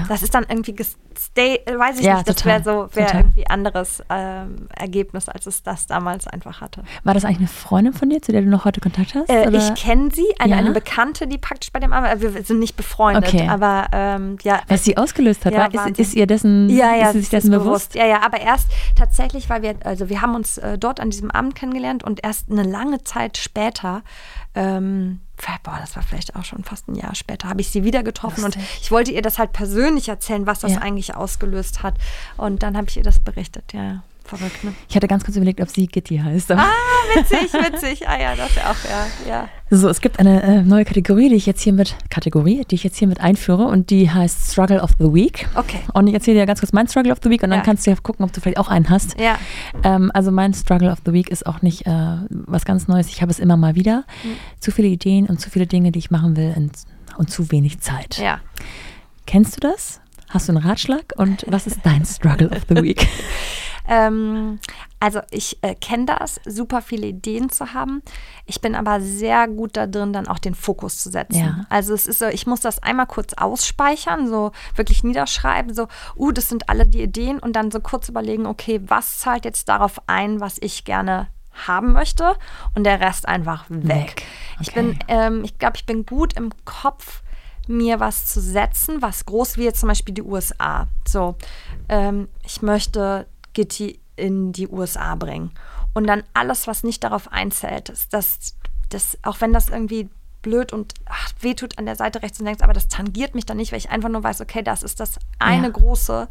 Das 0.08 0.24
ist 0.24 0.36
dann 0.36 0.46
irgendwie, 0.48 0.76
gestay, 1.18 1.60
weiß 1.66 2.00
ich 2.00 2.06
Ja, 2.06 2.16
nicht, 2.16 2.28
das 2.30 2.36
total, 2.38 2.64
wäre 2.64 2.64
so, 2.64 2.88
total. 2.88 3.16
irgendwie 3.22 3.48
anderes 3.48 4.04
ähm, 4.10 4.68
Ergebnis, 4.76 5.28
als 5.30 5.46
es 5.48 5.64
das 5.64 5.88
damals 5.88 6.28
einfach 6.28 6.62
hatte. 6.62 6.84
War 7.04 7.14
das 7.14 7.26
eigentlich 7.26 7.40
eine 7.40 7.48
Freundin 7.48 7.94
von 7.94 8.10
dir, 8.10 8.22
zu 8.22 8.32
der 8.32 8.42
du 8.42 8.48
noch 8.50 8.66
heute 8.66 8.80
Kontakt 8.80 9.16
hast? 9.16 9.30
Äh, 9.30 9.50
ich 9.56 9.76
kenne 9.76 10.10
sie, 10.14 10.26
eine, 10.40 10.52
Ja? 10.54 10.58
eine 10.60 10.72
Bekannte, 10.72 11.28
die 11.28 11.38
praktisch 11.38 11.72
bei 11.72 11.80
dem 11.80 11.94
Arbeit, 11.94 12.22
wir 12.22 12.32
sind 12.44 12.60
nicht 12.60 12.76
befreundet, 12.78 13.28
Okay. 13.34 13.48
aber 13.48 13.88
ähm, 13.92 14.38
ja. 14.44 14.62
Was 14.68 14.84
sie 14.84 14.96
ausgelöst 14.98 15.46
hat, 15.46 15.54
Ja, 15.54 15.72
war, 15.74 15.88
ist, 15.90 16.00
ist 16.00 16.14
ihr 16.14 16.28
dessen, 16.28 16.70
Ja, 16.70 16.96
ja, 16.96 17.08
ist 17.08 17.14
sie 17.14 17.20
sich 17.22 17.30
das 17.30 17.44
dessen 17.44 17.54
ist 17.54 17.60
bewusst? 17.64 17.96
Ja, 17.96 18.06
ja, 18.06 18.22
aber 18.24 18.40
erst 18.40 18.68
tatsächlich, 18.96 19.50
weil 19.50 19.62
wir, 19.62 19.76
also 19.84 20.10
wir 20.10 20.22
haben 20.22 20.36
uns 20.36 20.58
äh, 20.60 20.78
dort 20.78 21.00
an 21.00 21.10
diesem 21.10 21.32
Abend 21.32 21.56
kennengelernt 21.56 22.04
und 22.04 22.24
erst 22.24 22.50
eine 22.52 22.64
lange 22.64 23.04
Zeit 23.04 23.38
später, 23.38 24.04
ähm, 24.56 25.22
boah, 25.64 25.78
das 25.80 25.96
war 25.96 26.02
vielleicht 26.04 26.36
auch 26.36 26.44
schon 26.46 26.64
fast 26.64 26.88
ein 26.88 26.96
Jahr 26.96 27.14
später, 27.14 27.48
habe 27.50 27.62
ich 27.62 27.70
sie 27.70 27.84
wieder 27.84 28.02
getroffen 28.02 28.44
und 28.44 28.56
Lustig. 28.56 28.80
ich 28.82 28.92
wollte 28.92 29.12
ihr 29.12 29.22
das 29.22 29.38
halt 29.38 29.54
persönlich 29.54 30.10
erzählen, 30.10 30.48
was 30.48 30.60
das 30.62 30.74
Ja. 30.74 30.80
eigentlich 30.80 31.07
ausgelöst 31.16 31.84
hat. 31.84 31.96
Und 32.38 32.64
dann 32.64 32.76
habe 32.78 32.88
ich 32.90 32.98
ihr 32.98 33.04
das 33.04 33.20
berichtet, 33.20 33.74
ja. 33.74 34.04
Verrückt, 34.24 34.62
ne? 34.66 34.74
Ich 34.90 34.96
hatte 34.98 35.08
ganz 35.08 35.24
kurz 35.24 35.38
überlegt, 35.38 35.62
ob 35.62 35.70
sie 35.70 35.88
Gitti 35.88 36.18
heißt. 36.18 36.52
Ah, 36.52 36.66
witzig, 37.16 37.54
witzig. 37.54 38.10
Ah 38.10 38.20
ja, 38.20 38.36
das 38.36 38.54
ja 38.56 38.64
auch, 38.70 38.76
ja, 38.84 39.08
ja. 39.26 39.50
So, 39.70 39.88
es 39.88 40.02
gibt 40.02 40.20
eine 40.20 40.44
äh, 40.44 40.62
neue 40.64 40.84
Kategorie, 40.84 41.30
die 41.30 41.36
ich 41.36 41.46
jetzt 41.46 41.62
hier 41.62 41.72
mit 41.72 41.96
Kategorie, 42.10 42.66
die 42.70 42.76
ich 42.76 42.84
jetzt 42.84 42.98
hier 42.98 43.08
mit 43.08 43.22
einführe 43.22 43.64
und 43.68 43.90
die 43.90 44.12
heißt 44.12 44.52
Struggle 44.52 44.82
of 44.84 44.90
the 45.00 45.14
Week. 45.14 45.48
Okay. 45.56 45.80
Und 45.94 46.08
ich 46.08 46.14
erzähle 46.14 46.42
dir 46.42 46.46
ganz 46.46 46.60
kurz 46.60 46.74
mein 46.74 46.90
Struggle 46.90 47.14
of 47.14 47.20
the 47.24 47.30
Week 47.30 47.42
und 47.42 47.52
dann 47.52 47.60
Ja. 47.60 47.64
kannst 47.66 47.88
du 47.88 47.92
ja 47.92 47.96
gucken, 48.04 48.26
ob 48.26 48.34
du 48.34 48.42
vielleicht 48.42 48.58
auch 48.58 48.68
einen 48.68 48.90
hast. 48.90 49.18
Ja. 49.18 49.38
Ähm, 49.84 50.12
also 50.14 50.30
mein 50.32 50.54
Struggle 50.54 50.92
of 50.92 51.00
the 51.06 51.14
Week 51.14 51.30
ist 51.30 51.46
auch 51.48 51.62
nicht 51.62 51.88
äh, 51.88 52.18
was 52.30 52.66
ganz 52.66 52.90
Neues. 52.90 53.08
Ich 53.08 53.22
habe 53.22 53.32
es 53.32 53.40
immer 53.40 53.56
mal 53.56 53.76
wieder. 53.76 54.04
Mhm. 54.26 54.36
Zu 54.60 54.72
viele 54.72 54.90
Ideen 54.90 55.28
und 55.28 55.40
zu 55.40 55.50
viele 55.50 55.68
Dinge, 55.68 55.94
die 55.94 56.00
ich 56.00 56.12
machen 56.12 56.36
will 56.36 56.54
und, 56.58 56.72
und 57.18 57.30
zu 57.32 57.50
wenig 57.54 57.80
Zeit. 57.80 58.18
Ja. 58.18 58.42
Kennst 59.26 59.56
du 59.56 59.62
das? 59.62 60.02
Hast 60.30 60.48
du 60.48 60.54
einen 60.54 60.66
Ratschlag? 60.66 61.14
Und 61.18 61.46
was 61.48 61.68
ist 61.68 61.80
dein 61.84 62.06
Struggle 62.06 62.50
of 62.50 62.64
the 62.70 62.76
Week? 62.84 63.08
Ähm, 63.90 64.60
also 65.00 65.22
ich 65.32 65.60
äh, 65.62 65.74
kenne 65.74 66.08
das, 66.08 66.42
super 66.46 66.82
viele 66.82 67.08
Ideen 67.08 67.50
zu 67.50 67.74
haben. 67.74 68.02
Ich 68.46 68.60
bin 68.60 68.76
aber 68.76 69.00
sehr 69.00 69.48
gut 69.48 69.78
da 69.78 69.88
drin, 69.88 70.12
dann 70.12 70.28
auch 70.28 70.40
den 70.40 70.56
Fokus 70.56 70.98
zu 70.98 71.10
setzen. 71.10 71.40
Ja. 71.40 71.66
Also 71.70 71.94
es 71.94 72.06
ist 72.06 72.20
so, 72.20 72.26
ich 72.26 72.46
muss 72.48 72.60
das 72.60 72.84
einmal 72.84 73.06
kurz 73.06 73.34
ausspeichern, 73.36 74.28
so 74.28 74.52
wirklich 74.76 75.06
niederschreiben, 75.06 75.74
so, 75.74 75.88
uh, 76.18 76.34
das 76.34 76.50
sind 76.50 76.68
alle 76.68 76.86
die 76.86 77.02
Ideen 77.02 77.40
und 77.40 77.56
dann 77.56 77.72
so 77.72 77.80
kurz 77.80 78.10
überlegen, 78.10 78.46
okay, 78.46 78.82
was 78.86 79.20
zahlt 79.20 79.46
jetzt 79.46 79.70
darauf 79.70 80.02
ein, 80.08 80.42
was 80.42 80.58
ich 80.60 80.84
gerne 80.84 81.28
haben 81.66 81.94
möchte 81.94 82.36
und 82.76 82.84
der 82.84 83.00
Rest 83.00 83.28
einfach 83.28 83.66
weg. 83.70 84.18
Weg. 84.18 84.24
Ich 84.60 84.70
Okay. 84.72 84.82
bin, 84.82 85.00
ähm, 85.08 85.44
ich 85.46 85.58
glaube, 85.58 85.78
ich 85.78 85.86
bin 85.86 86.06
gut 86.06 86.34
im 86.34 86.52
Kopf, 86.66 87.22
mir 87.70 88.00
was 88.00 88.26
zu 88.26 88.40
setzen, 88.42 89.02
was 89.02 89.26
groß 89.26 89.58
wie 89.58 89.64
jetzt 89.64 89.80
zum 89.82 89.90
Beispiel 89.90 90.14
die 90.16 90.24
USA. 90.24 90.88
So, 91.08 91.36
ähm, 91.90 92.28
ich 92.44 92.62
möchte 92.62 93.28
Gitti 93.54 94.00
in 94.16 94.52
die 94.52 94.68
USA 94.68 95.16
bringen. 95.16 95.52
Und 95.94 96.08
dann 96.08 96.24
alles, 96.34 96.68
was 96.68 96.84
nicht 96.84 97.04
darauf 97.04 97.32
einzählt, 97.32 97.90
ist, 97.90 98.14
dass 98.14 98.56
das, 98.90 99.18
auch 99.24 99.42
wenn 99.42 99.54
das 99.54 99.70
irgendwie 99.70 100.10
blöd 100.42 100.72
und 100.72 100.94
ach, 101.06 101.32
wehtut 101.42 101.78
an 101.78 101.86
der 101.86 101.96
Seite 101.96 102.22
rechts 102.22 102.40
und 102.40 102.46
links, 102.46 102.62
aber 102.62 102.74
das 102.74 102.88
tangiert 102.88 103.36
mich 103.36 103.46
dann 103.46 103.58
nicht, 103.58 103.72
weil 103.72 103.80
ich 103.80 103.90
einfach 103.90 104.10
nur 104.10 104.24
weiß, 104.24 104.40
okay, 104.42 104.62
das 104.64 104.84
ist 104.84 105.00
das 105.00 105.18
eine 105.40 105.68
Ja. 105.68 105.74
große, 105.74 106.30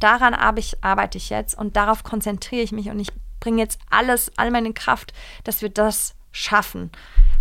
daran 0.00 0.36
ich, 0.58 0.82
arbeite 0.82 1.16
ich 1.18 1.30
jetzt 1.30 1.56
und 1.56 1.76
darauf 1.76 2.02
konzentriere 2.02 2.62
ich 2.62 2.72
mich 2.72 2.90
und 2.90 2.98
ich 2.98 3.10
bringe 3.40 3.62
jetzt 3.62 3.78
alles, 3.90 4.32
all 4.36 4.50
meine 4.50 4.72
Kraft, 4.72 5.12
dass 5.44 5.62
wir 5.62 5.68
das 5.68 6.14
schaffen. 6.34 6.90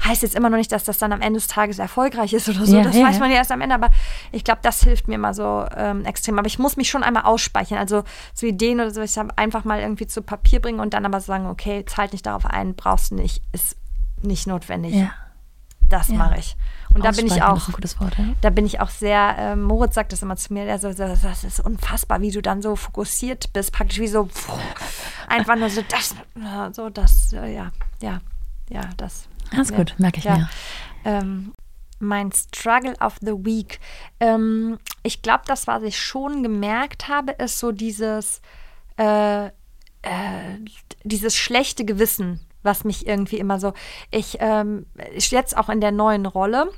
Heißt 0.06 0.22
jetzt 0.22 0.36
immer 0.36 0.50
noch 0.50 0.58
nicht, 0.58 0.72
dass 0.72 0.84
das 0.84 0.98
dann 1.00 1.12
am 1.12 1.22
Ende 1.22 1.40
des 1.40 1.48
Tages 1.48 1.80
erfolgreich 1.80 2.34
ist 2.34 2.48
oder 2.48 2.66
so. 2.66 2.76
Ja, 2.78 2.84
das 2.84 2.96
ja, 2.96 3.06
weiß 3.06 3.20
man 3.20 3.32
ja 3.32 3.38
erst 3.38 3.52
am 3.52 3.62
Ende, 3.62 3.74
aber 3.74 3.90
ich 4.32 4.44
glaube, 4.44 4.60
das 4.62 4.84
hilft 4.84 5.08
mir 5.08 5.18
mal 5.18 5.34
so 5.34 5.66
ähm, 5.76 6.06
extrem. 6.06 6.38
Aber 6.38 6.48
ich 6.48 6.60
muss 6.60 6.78
mich 6.78 6.90
schon 6.90 7.04
einmal 7.04 7.24
ausspeichern. 7.24 7.80
Also 7.80 8.04
so 8.34 8.46
Ideen 8.46 8.80
oder 8.80 8.92
so, 8.92 9.02
ich 9.02 9.18
hab 9.18 9.38
einfach 9.40 9.64
mal 9.64 9.80
irgendwie 9.80 10.06
zu 10.06 10.22
Papier 10.22 10.62
bringen 10.62 10.80
und 10.80 10.94
dann 10.94 11.06
aber 11.06 11.22
sagen, 11.22 11.48
okay, 11.48 11.86
zahlt 11.86 12.14
nicht 12.14 12.26
darauf 12.26 12.46
ein, 12.46 12.76
brauchst 12.76 13.12
du 13.12 13.16
nicht, 13.16 13.42
ist 13.52 13.78
nicht 14.22 14.46
notwendig. 14.46 14.94
Ja. 14.94 15.12
Das 15.90 16.10
Ja. 16.10 16.16
mache 16.16 16.38
ich. 16.38 16.56
Und 16.94 17.04
da 17.04 17.12
bin 17.12 17.26
ich 17.26 17.42
auch 17.42 17.58
ist 17.58 17.70
ein 17.70 17.74
gutes 17.74 18.00
Wort, 18.00 18.16
ja? 18.18 18.26
da 18.42 18.50
bin 18.52 18.66
ich 18.66 18.80
auch 18.80 18.90
sehr, 18.90 19.36
äh, 19.38 19.56
Moritz 19.56 19.96
sagt 19.96 20.12
das 20.12 20.22
immer 20.22 20.36
zu 20.36 20.54
mir, 20.54 20.66
der 20.66 20.78
so, 20.78 20.92
so, 20.92 21.08
das 21.08 21.44
ist 21.44 21.60
unfassbar, 21.60 22.22
wie 22.22 22.30
du 22.30 22.42
dann 22.42 22.62
so 22.62 22.76
fokussiert 22.76 23.52
bist, 23.54 23.72
praktisch 23.72 24.00
wie 24.00 24.08
so, 24.08 24.26
pff, 24.26 24.52
einfach 25.28 25.56
nur 25.56 25.70
so 25.70 25.82
das, 25.90 26.16
so 26.74 26.90
das, 26.90 27.34
äh, 27.34 27.54
ja, 27.54 27.72
ja, 28.02 28.22
ja, 28.74 28.90
das. 28.98 29.28
Alles 29.52 29.70
ja, 29.70 29.78
gut, 29.78 29.96
merke 29.98 30.18
ich 30.18 30.26
ja. 30.26 30.38
mir. 30.38 30.50
Ähm, 31.06 31.54
mein 32.00 32.32
Struggle 32.32 32.96
of 33.00 33.18
the 33.22 33.34
Week. 33.46 33.80
Ähm, 34.20 34.80
ich 35.04 35.22
glaube, 35.22 35.44
das, 35.46 35.68
was 35.68 35.84
ich 35.84 36.00
schon 36.00 36.44
gemerkt 36.44 37.08
habe, 37.08 37.34
ist 37.34 37.60
so 37.60 37.72
dieses, 37.72 38.42
äh, 38.98 39.46
äh, 39.46 39.52
dieses 41.04 41.36
schlechte 41.36 41.86
Gewissen, 41.86 42.42
was 42.64 42.84
mich 42.84 43.08
irgendwie 43.08 43.38
immer 43.38 43.60
so, 43.60 43.74
ich, 44.12 44.38
ähm, 44.40 44.86
ich 45.14 45.32
jetzt 45.32 45.56
auch 45.56 45.70
in 45.70 45.82
der 45.82 45.92
neuen 45.92 46.26
Rolle, 46.26 46.70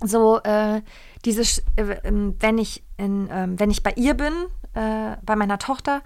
so 0.00 0.40
äh, 0.42 0.82
dieses, 1.24 1.58
äh, 1.76 1.98
ähm, 2.04 2.36
wenn 2.40 2.58
ich 2.58 2.82
in, 2.96 3.28
ähm, 3.30 3.58
wenn 3.60 3.70
ich 3.70 3.82
bei 3.82 3.92
ihr 3.96 4.14
bin, 4.14 4.32
äh, 4.74 5.16
bei 5.22 5.36
meiner 5.36 5.58
Tochter, 5.58 6.02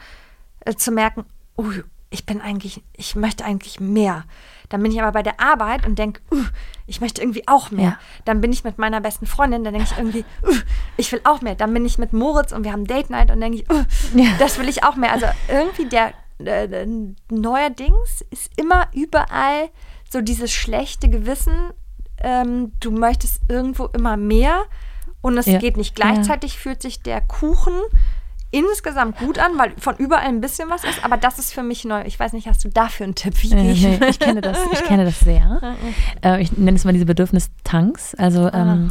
äh, 0.61 0.75
zu 0.75 0.91
merken, 0.91 1.25
uh, 1.57 1.73
ich 2.11 2.25
bin 2.27 2.41
eigentlich, 2.41 2.83
ich 2.95 3.17
möchte 3.17 3.45
eigentlich 3.45 3.81
mehr. 3.81 4.25
Dann 4.69 4.83
bin 4.83 4.93
ich 4.93 5.01
aber 5.01 5.13
bei 5.13 5.23
der 5.23 5.41
Arbeit 5.41 5.87
und 5.87 5.99
denke, 5.99 6.21
uh, 6.33 6.45
ich 6.87 7.01
möchte 7.01 7.21
irgendwie 7.23 7.47
auch 7.49 7.71
mehr. 7.71 7.85
Ja. 7.85 7.99
Dann 8.25 8.41
bin 8.41 8.53
ich 8.53 8.65
mit 8.65 8.79
meiner 8.79 9.01
besten 9.01 9.27
Freundin, 9.27 9.65
dann 9.65 9.75
denke 9.75 9.89
ich 9.91 9.99
irgendwie, 9.99 10.25
uh, 10.47 10.55
ich 10.97 11.11
will 11.13 11.21
auch 11.25 11.41
mehr. 11.41 11.55
Dann 11.55 11.73
bin 11.73 11.85
ich 11.85 11.99
mit 11.99 12.13
Moritz 12.13 12.53
und 12.53 12.65
wir 12.65 12.73
haben 12.73 12.87
Date 12.87 13.11
Night 13.11 13.31
und 13.31 13.41
denke 13.41 13.59
ich, 13.59 13.71
uh, 13.71 13.85
Ja. 14.15 14.31
das 14.39 14.59
will 14.59 14.69
ich 14.69 14.85
auch 14.85 14.97
mehr. 14.97 15.13
Also 15.13 15.27
irgendwie 15.49 15.87
der 15.87 16.13
äh, 16.39 16.87
neuerdings 17.31 18.25
ist 18.31 18.51
immer 18.57 18.89
überall 18.93 19.71
so 20.11 20.21
dieses 20.21 20.53
schlechte 20.53 21.09
Gewissen, 21.09 21.73
ähm, 22.23 22.73
du 22.81 22.91
möchtest 22.91 23.43
irgendwo 23.49 23.87
immer 23.87 24.17
mehr 24.17 24.63
und 25.21 25.37
es 25.37 25.47
Ja. 25.47 25.59
geht 25.59 25.77
nicht. 25.77 25.95
Gleichzeitig 25.95 26.59
fühlt 26.59 26.83
sich 26.83 27.03
der 27.03 27.21
Kuchen 27.21 27.75
insgesamt 28.51 29.19
gut 29.19 29.39
an, 29.39 29.53
weil 29.59 29.73
von 29.79 29.97
überall 29.97 30.27
ein 30.27 30.41
bisschen 30.41 30.71
was 30.71 30.85
ist, 30.85 31.05
aber 31.05 31.17
das 31.17 31.39
ist 31.39 31.53
für 31.53 31.63
mich 31.63 31.85
neu. 31.85 32.03
Ich 32.07 32.19
weiß 32.19 32.33
nicht, 32.33 32.49
hast 32.49 32.65
du 32.65 32.69
dafür 32.69 33.05
einen 33.05 33.15
Tipp? 33.15 33.35
Wie 33.43 33.53
äh, 33.53 33.55
nee, 33.55 34.01
ich 34.09 34.19
kenne 34.19 34.41
das, 34.41 34.59
ich 34.73 34.85
kenne 34.85 35.05
das 35.05 35.21
sehr. 35.21 35.61
äh, 36.25 36.41
ich 36.41 36.57
nenne 36.57 36.77
es 36.77 36.85
mal 36.85 36.93
diese 36.93 37.07
Bedürfnistanks. 37.07 38.15
Also 38.15 38.47
ah. 38.47 38.53
ähm, 38.55 38.91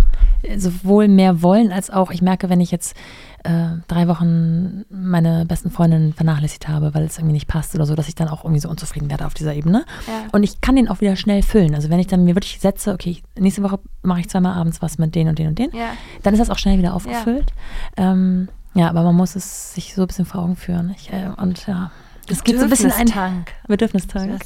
sowohl 0.58 1.08
mehr 1.08 1.42
wollen 1.42 1.72
als 1.72 1.90
auch, 1.90 2.12
ich 2.12 2.22
merke, 2.22 2.50
wenn 2.50 2.62
ich 2.62 2.70
jetzt 2.70 2.96
äh, 3.44 3.78
drei 3.88 4.08
Wochen 4.08 4.86
meine 4.90 5.46
besten 5.46 5.72
Freundinnen 5.72 6.14
vernachlässigt 6.14 6.68
habe, 6.68 6.94
weil 6.94 7.06
es 7.06 7.18
irgendwie 7.18 7.34
nicht 7.34 7.48
passt 7.48 7.74
oder 7.74 7.86
so, 7.86 7.96
dass 7.96 8.08
ich 8.08 8.16
dann 8.16 8.28
auch 8.28 8.44
irgendwie 8.44 8.60
so 8.60 8.70
unzufrieden 8.70 9.10
werde 9.10 9.26
auf 9.26 9.34
dieser 9.34 9.56
Ebene. 9.56 9.86
Ja. 10.08 10.30
Und 10.34 10.44
ich 10.44 10.62
kann 10.62 10.76
den 10.76 10.90
auch 10.90 11.02
wieder 11.02 11.16
schnell 11.16 11.42
füllen. 11.42 11.74
Also 11.74 11.90
wenn 11.90 12.00
ich 12.00 12.08
dann 12.08 12.26
mir 12.26 12.36
wirklich 12.36 12.60
setze, 12.60 12.94
okay, 12.94 13.22
nächste 13.40 13.64
Woche 13.64 13.80
mache 14.04 14.20
ich 14.20 14.30
zweimal 14.30 14.54
abends 14.54 14.82
was 14.82 14.98
mit 14.98 15.16
denen 15.16 15.30
und 15.30 15.40
denen 15.40 15.50
und 15.50 15.60
denen, 15.60 15.76
ja. 15.76 15.90
dann 16.24 16.34
ist 16.34 16.40
das 16.40 16.50
auch 16.50 16.58
schnell 16.58 16.78
wieder 16.78 16.94
aufgefüllt. 16.94 17.54
Ja. 17.98 18.12
Ähm, 18.12 18.50
ja, 18.78 18.90
aber 18.90 19.04
man 19.04 19.16
muss 19.16 19.36
es 19.36 19.74
sich 19.74 19.94
so 19.96 20.02
ein 20.02 20.08
bisschen 20.08 20.26
vor 20.26 20.42
Augen 20.42 20.56
führen. 20.56 20.94
Ich, 20.96 21.12
äh, 21.12 21.30
und 21.38 21.66
ja. 21.68 21.92
Es 22.30 22.44
geht 22.44 22.58
so 22.58 22.64
ein 22.64 22.70
bisschen 22.70 22.92
ein 22.92 23.08
Tank. 23.08 23.54
Bedürfnistank. 23.68 24.42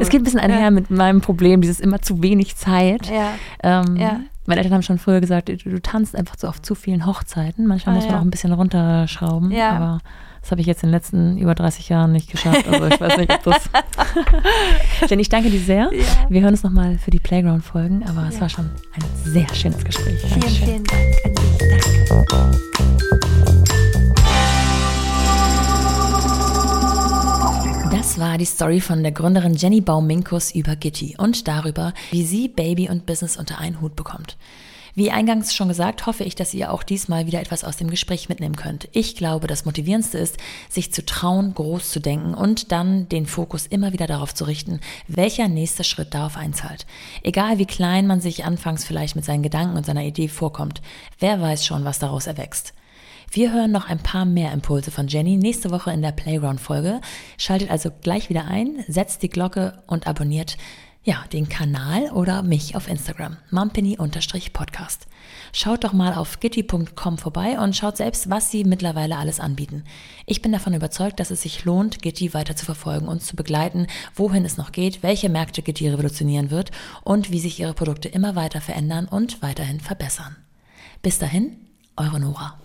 Es 0.00 0.08
geht 0.08 0.22
ein 0.22 0.24
bisschen 0.24 0.40
einher 0.40 0.60
ja. 0.60 0.70
mit 0.70 0.90
meinem 0.90 1.20
Problem, 1.20 1.60
dieses 1.60 1.80
immer 1.80 2.00
zu 2.00 2.22
wenig 2.22 2.56
Zeit. 2.56 3.10
Ja. 3.10 3.32
Ähm, 3.62 3.96
ja. 3.96 4.20
Meine 4.46 4.60
Eltern 4.60 4.74
haben 4.74 4.82
schon 4.82 4.98
früher 4.98 5.20
gesagt, 5.20 5.48
du, 5.48 5.56
du 5.56 5.82
tanzt 5.82 6.16
einfach 6.16 6.36
so 6.38 6.48
auf 6.48 6.62
zu 6.62 6.74
vielen 6.74 7.04
Hochzeiten. 7.04 7.66
Manchmal 7.66 7.94
ah, 7.94 7.96
muss 7.96 8.04
man 8.04 8.14
ja. 8.14 8.18
auch 8.20 8.24
ein 8.24 8.30
bisschen 8.30 8.52
runterschrauben. 8.52 9.50
Ja. 9.50 9.70
Aber 9.72 9.98
das 10.40 10.50
habe 10.50 10.60
ich 10.60 10.66
jetzt 10.66 10.82
in 10.82 10.88
den 10.88 10.94
letzten 10.94 11.38
über 11.38 11.54
30 11.54 11.88
Jahren 11.88 12.12
nicht 12.12 12.30
geschafft. 12.30 12.66
Also 12.68 12.86
ich 12.86 13.00
weiß 13.00 13.16
nicht, 13.18 13.32
ob 13.32 13.42
das. 13.42 13.68
Denn 15.10 15.18
ich 15.18 15.28
danke 15.28 15.50
dir 15.50 15.60
sehr. 15.60 15.90
Wir 16.28 16.40
hören 16.40 16.52
uns 16.52 16.62
nochmal 16.62 16.98
für 16.98 17.10
die 17.10 17.18
Playground-Folgen, 17.18 18.04
aber 18.08 18.28
es 18.28 18.40
war 18.40 18.48
schon 18.48 18.66
ein 18.66 19.02
sehr 19.24 19.52
schönes 19.54 19.84
Gespräch. 19.84 20.20
Vielen, 20.24 20.48
vielen 20.48 20.84
Dank 20.84 21.16
an 21.24 21.34
dich. 21.34 22.08
Danke. 22.08 23.55
Das 28.16 28.24
war 28.24 28.38
die 28.38 28.46
Story 28.46 28.80
von 28.80 29.02
der 29.02 29.12
Gründerin 29.12 29.52
Jenny 29.52 29.82
Bauminkus 29.82 30.50
über 30.54 30.74
Gitti 30.74 31.16
und 31.18 31.46
darüber, 31.46 31.92
wie 32.10 32.24
sie 32.24 32.48
Baby 32.48 32.88
und 32.88 33.04
Business 33.04 33.36
unter 33.36 33.58
einen 33.58 33.82
Hut 33.82 33.94
bekommt. 33.94 34.38
Wie 34.94 35.10
eingangs 35.10 35.54
schon 35.54 35.68
gesagt, 35.68 36.06
hoffe 36.06 36.24
ich, 36.24 36.34
dass 36.34 36.54
ihr 36.54 36.72
auch 36.72 36.82
diesmal 36.82 37.26
wieder 37.26 37.40
etwas 37.40 37.62
aus 37.62 37.76
dem 37.76 37.90
Gespräch 37.90 38.30
mitnehmen 38.30 38.56
könnt. 38.56 38.88
Ich 38.92 39.16
glaube, 39.16 39.48
das 39.48 39.66
Motivierendste 39.66 40.16
ist, 40.16 40.38
sich 40.70 40.94
zu 40.94 41.04
trauen, 41.04 41.52
groß 41.52 41.90
zu 41.90 42.00
denken 42.00 42.32
und 42.32 42.72
dann 42.72 43.06
den 43.10 43.26
Fokus 43.26 43.66
immer 43.66 43.92
wieder 43.92 44.06
darauf 44.06 44.32
zu 44.32 44.44
richten, 44.44 44.80
welcher 45.08 45.48
nächste 45.48 45.84
Schritt 45.84 46.14
darauf 46.14 46.38
einzahlt. 46.38 46.86
Egal 47.22 47.58
wie 47.58 47.66
klein 47.66 48.06
man 48.06 48.22
sich 48.22 48.46
anfangs 48.46 48.86
vielleicht 48.86 49.14
mit 49.14 49.26
seinen 49.26 49.42
Gedanken 49.42 49.76
und 49.76 49.84
seiner 49.84 50.04
Idee 50.04 50.28
vorkommt, 50.28 50.80
wer 51.18 51.38
weiß 51.42 51.66
schon, 51.66 51.84
was 51.84 51.98
daraus 51.98 52.26
erwächst. 52.26 52.72
Wir 53.30 53.52
hören 53.52 53.72
noch 53.72 53.88
ein 53.88 53.98
paar 53.98 54.24
mehr 54.24 54.52
Impulse 54.52 54.90
von 54.90 55.08
Jenny 55.08 55.36
nächste 55.36 55.70
Woche 55.70 55.92
in 55.92 56.02
der 56.02 56.12
Playground-Folge. 56.12 57.00
Schaltet 57.36 57.70
also 57.70 57.90
gleich 58.02 58.30
wieder 58.30 58.46
ein, 58.46 58.84
setzt 58.88 59.22
die 59.22 59.28
Glocke 59.28 59.82
und 59.86 60.06
abonniert 60.06 60.56
ja, 61.06 61.24
den 61.32 61.48
Kanal 61.48 62.10
oder 62.10 62.42
mich 62.42 62.74
auf 62.74 62.88
Instagram, 62.88 63.36
mumpany-podcast. 63.52 65.06
Schaut 65.52 65.84
doch 65.84 65.92
mal 65.92 66.14
auf 66.14 66.40
gitti.com 66.40 67.18
vorbei 67.18 67.60
und 67.60 67.76
schaut 67.76 67.96
selbst, 67.96 68.28
was 68.28 68.50
sie 68.50 68.64
mittlerweile 68.64 69.16
alles 69.16 69.38
anbieten. 69.38 69.84
Ich 70.26 70.42
bin 70.42 70.50
davon 70.50 70.74
überzeugt, 70.74 71.20
dass 71.20 71.30
es 71.30 71.42
sich 71.42 71.64
lohnt, 71.64 72.02
Gitti 72.02 72.34
weiter 72.34 72.56
zu 72.56 72.64
verfolgen 72.64 73.06
und 73.06 73.22
zu 73.22 73.36
begleiten, 73.36 73.86
wohin 74.16 74.44
es 74.44 74.56
noch 74.56 74.72
geht, 74.72 75.04
welche 75.04 75.28
Märkte 75.28 75.62
Gitti 75.62 75.88
revolutionieren 75.88 76.50
wird 76.50 76.72
und 77.04 77.30
wie 77.30 77.38
sich 77.38 77.60
ihre 77.60 77.74
Produkte 77.74 78.08
immer 78.08 78.34
weiter 78.34 78.60
verändern 78.60 79.06
und 79.06 79.42
weiterhin 79.42 79.78
verbessern. 79.78 80.34
Bis 81.02 81.20
dahin, 81.20 81.56
eure 81.96 82.18
Nora. 82.18 82.58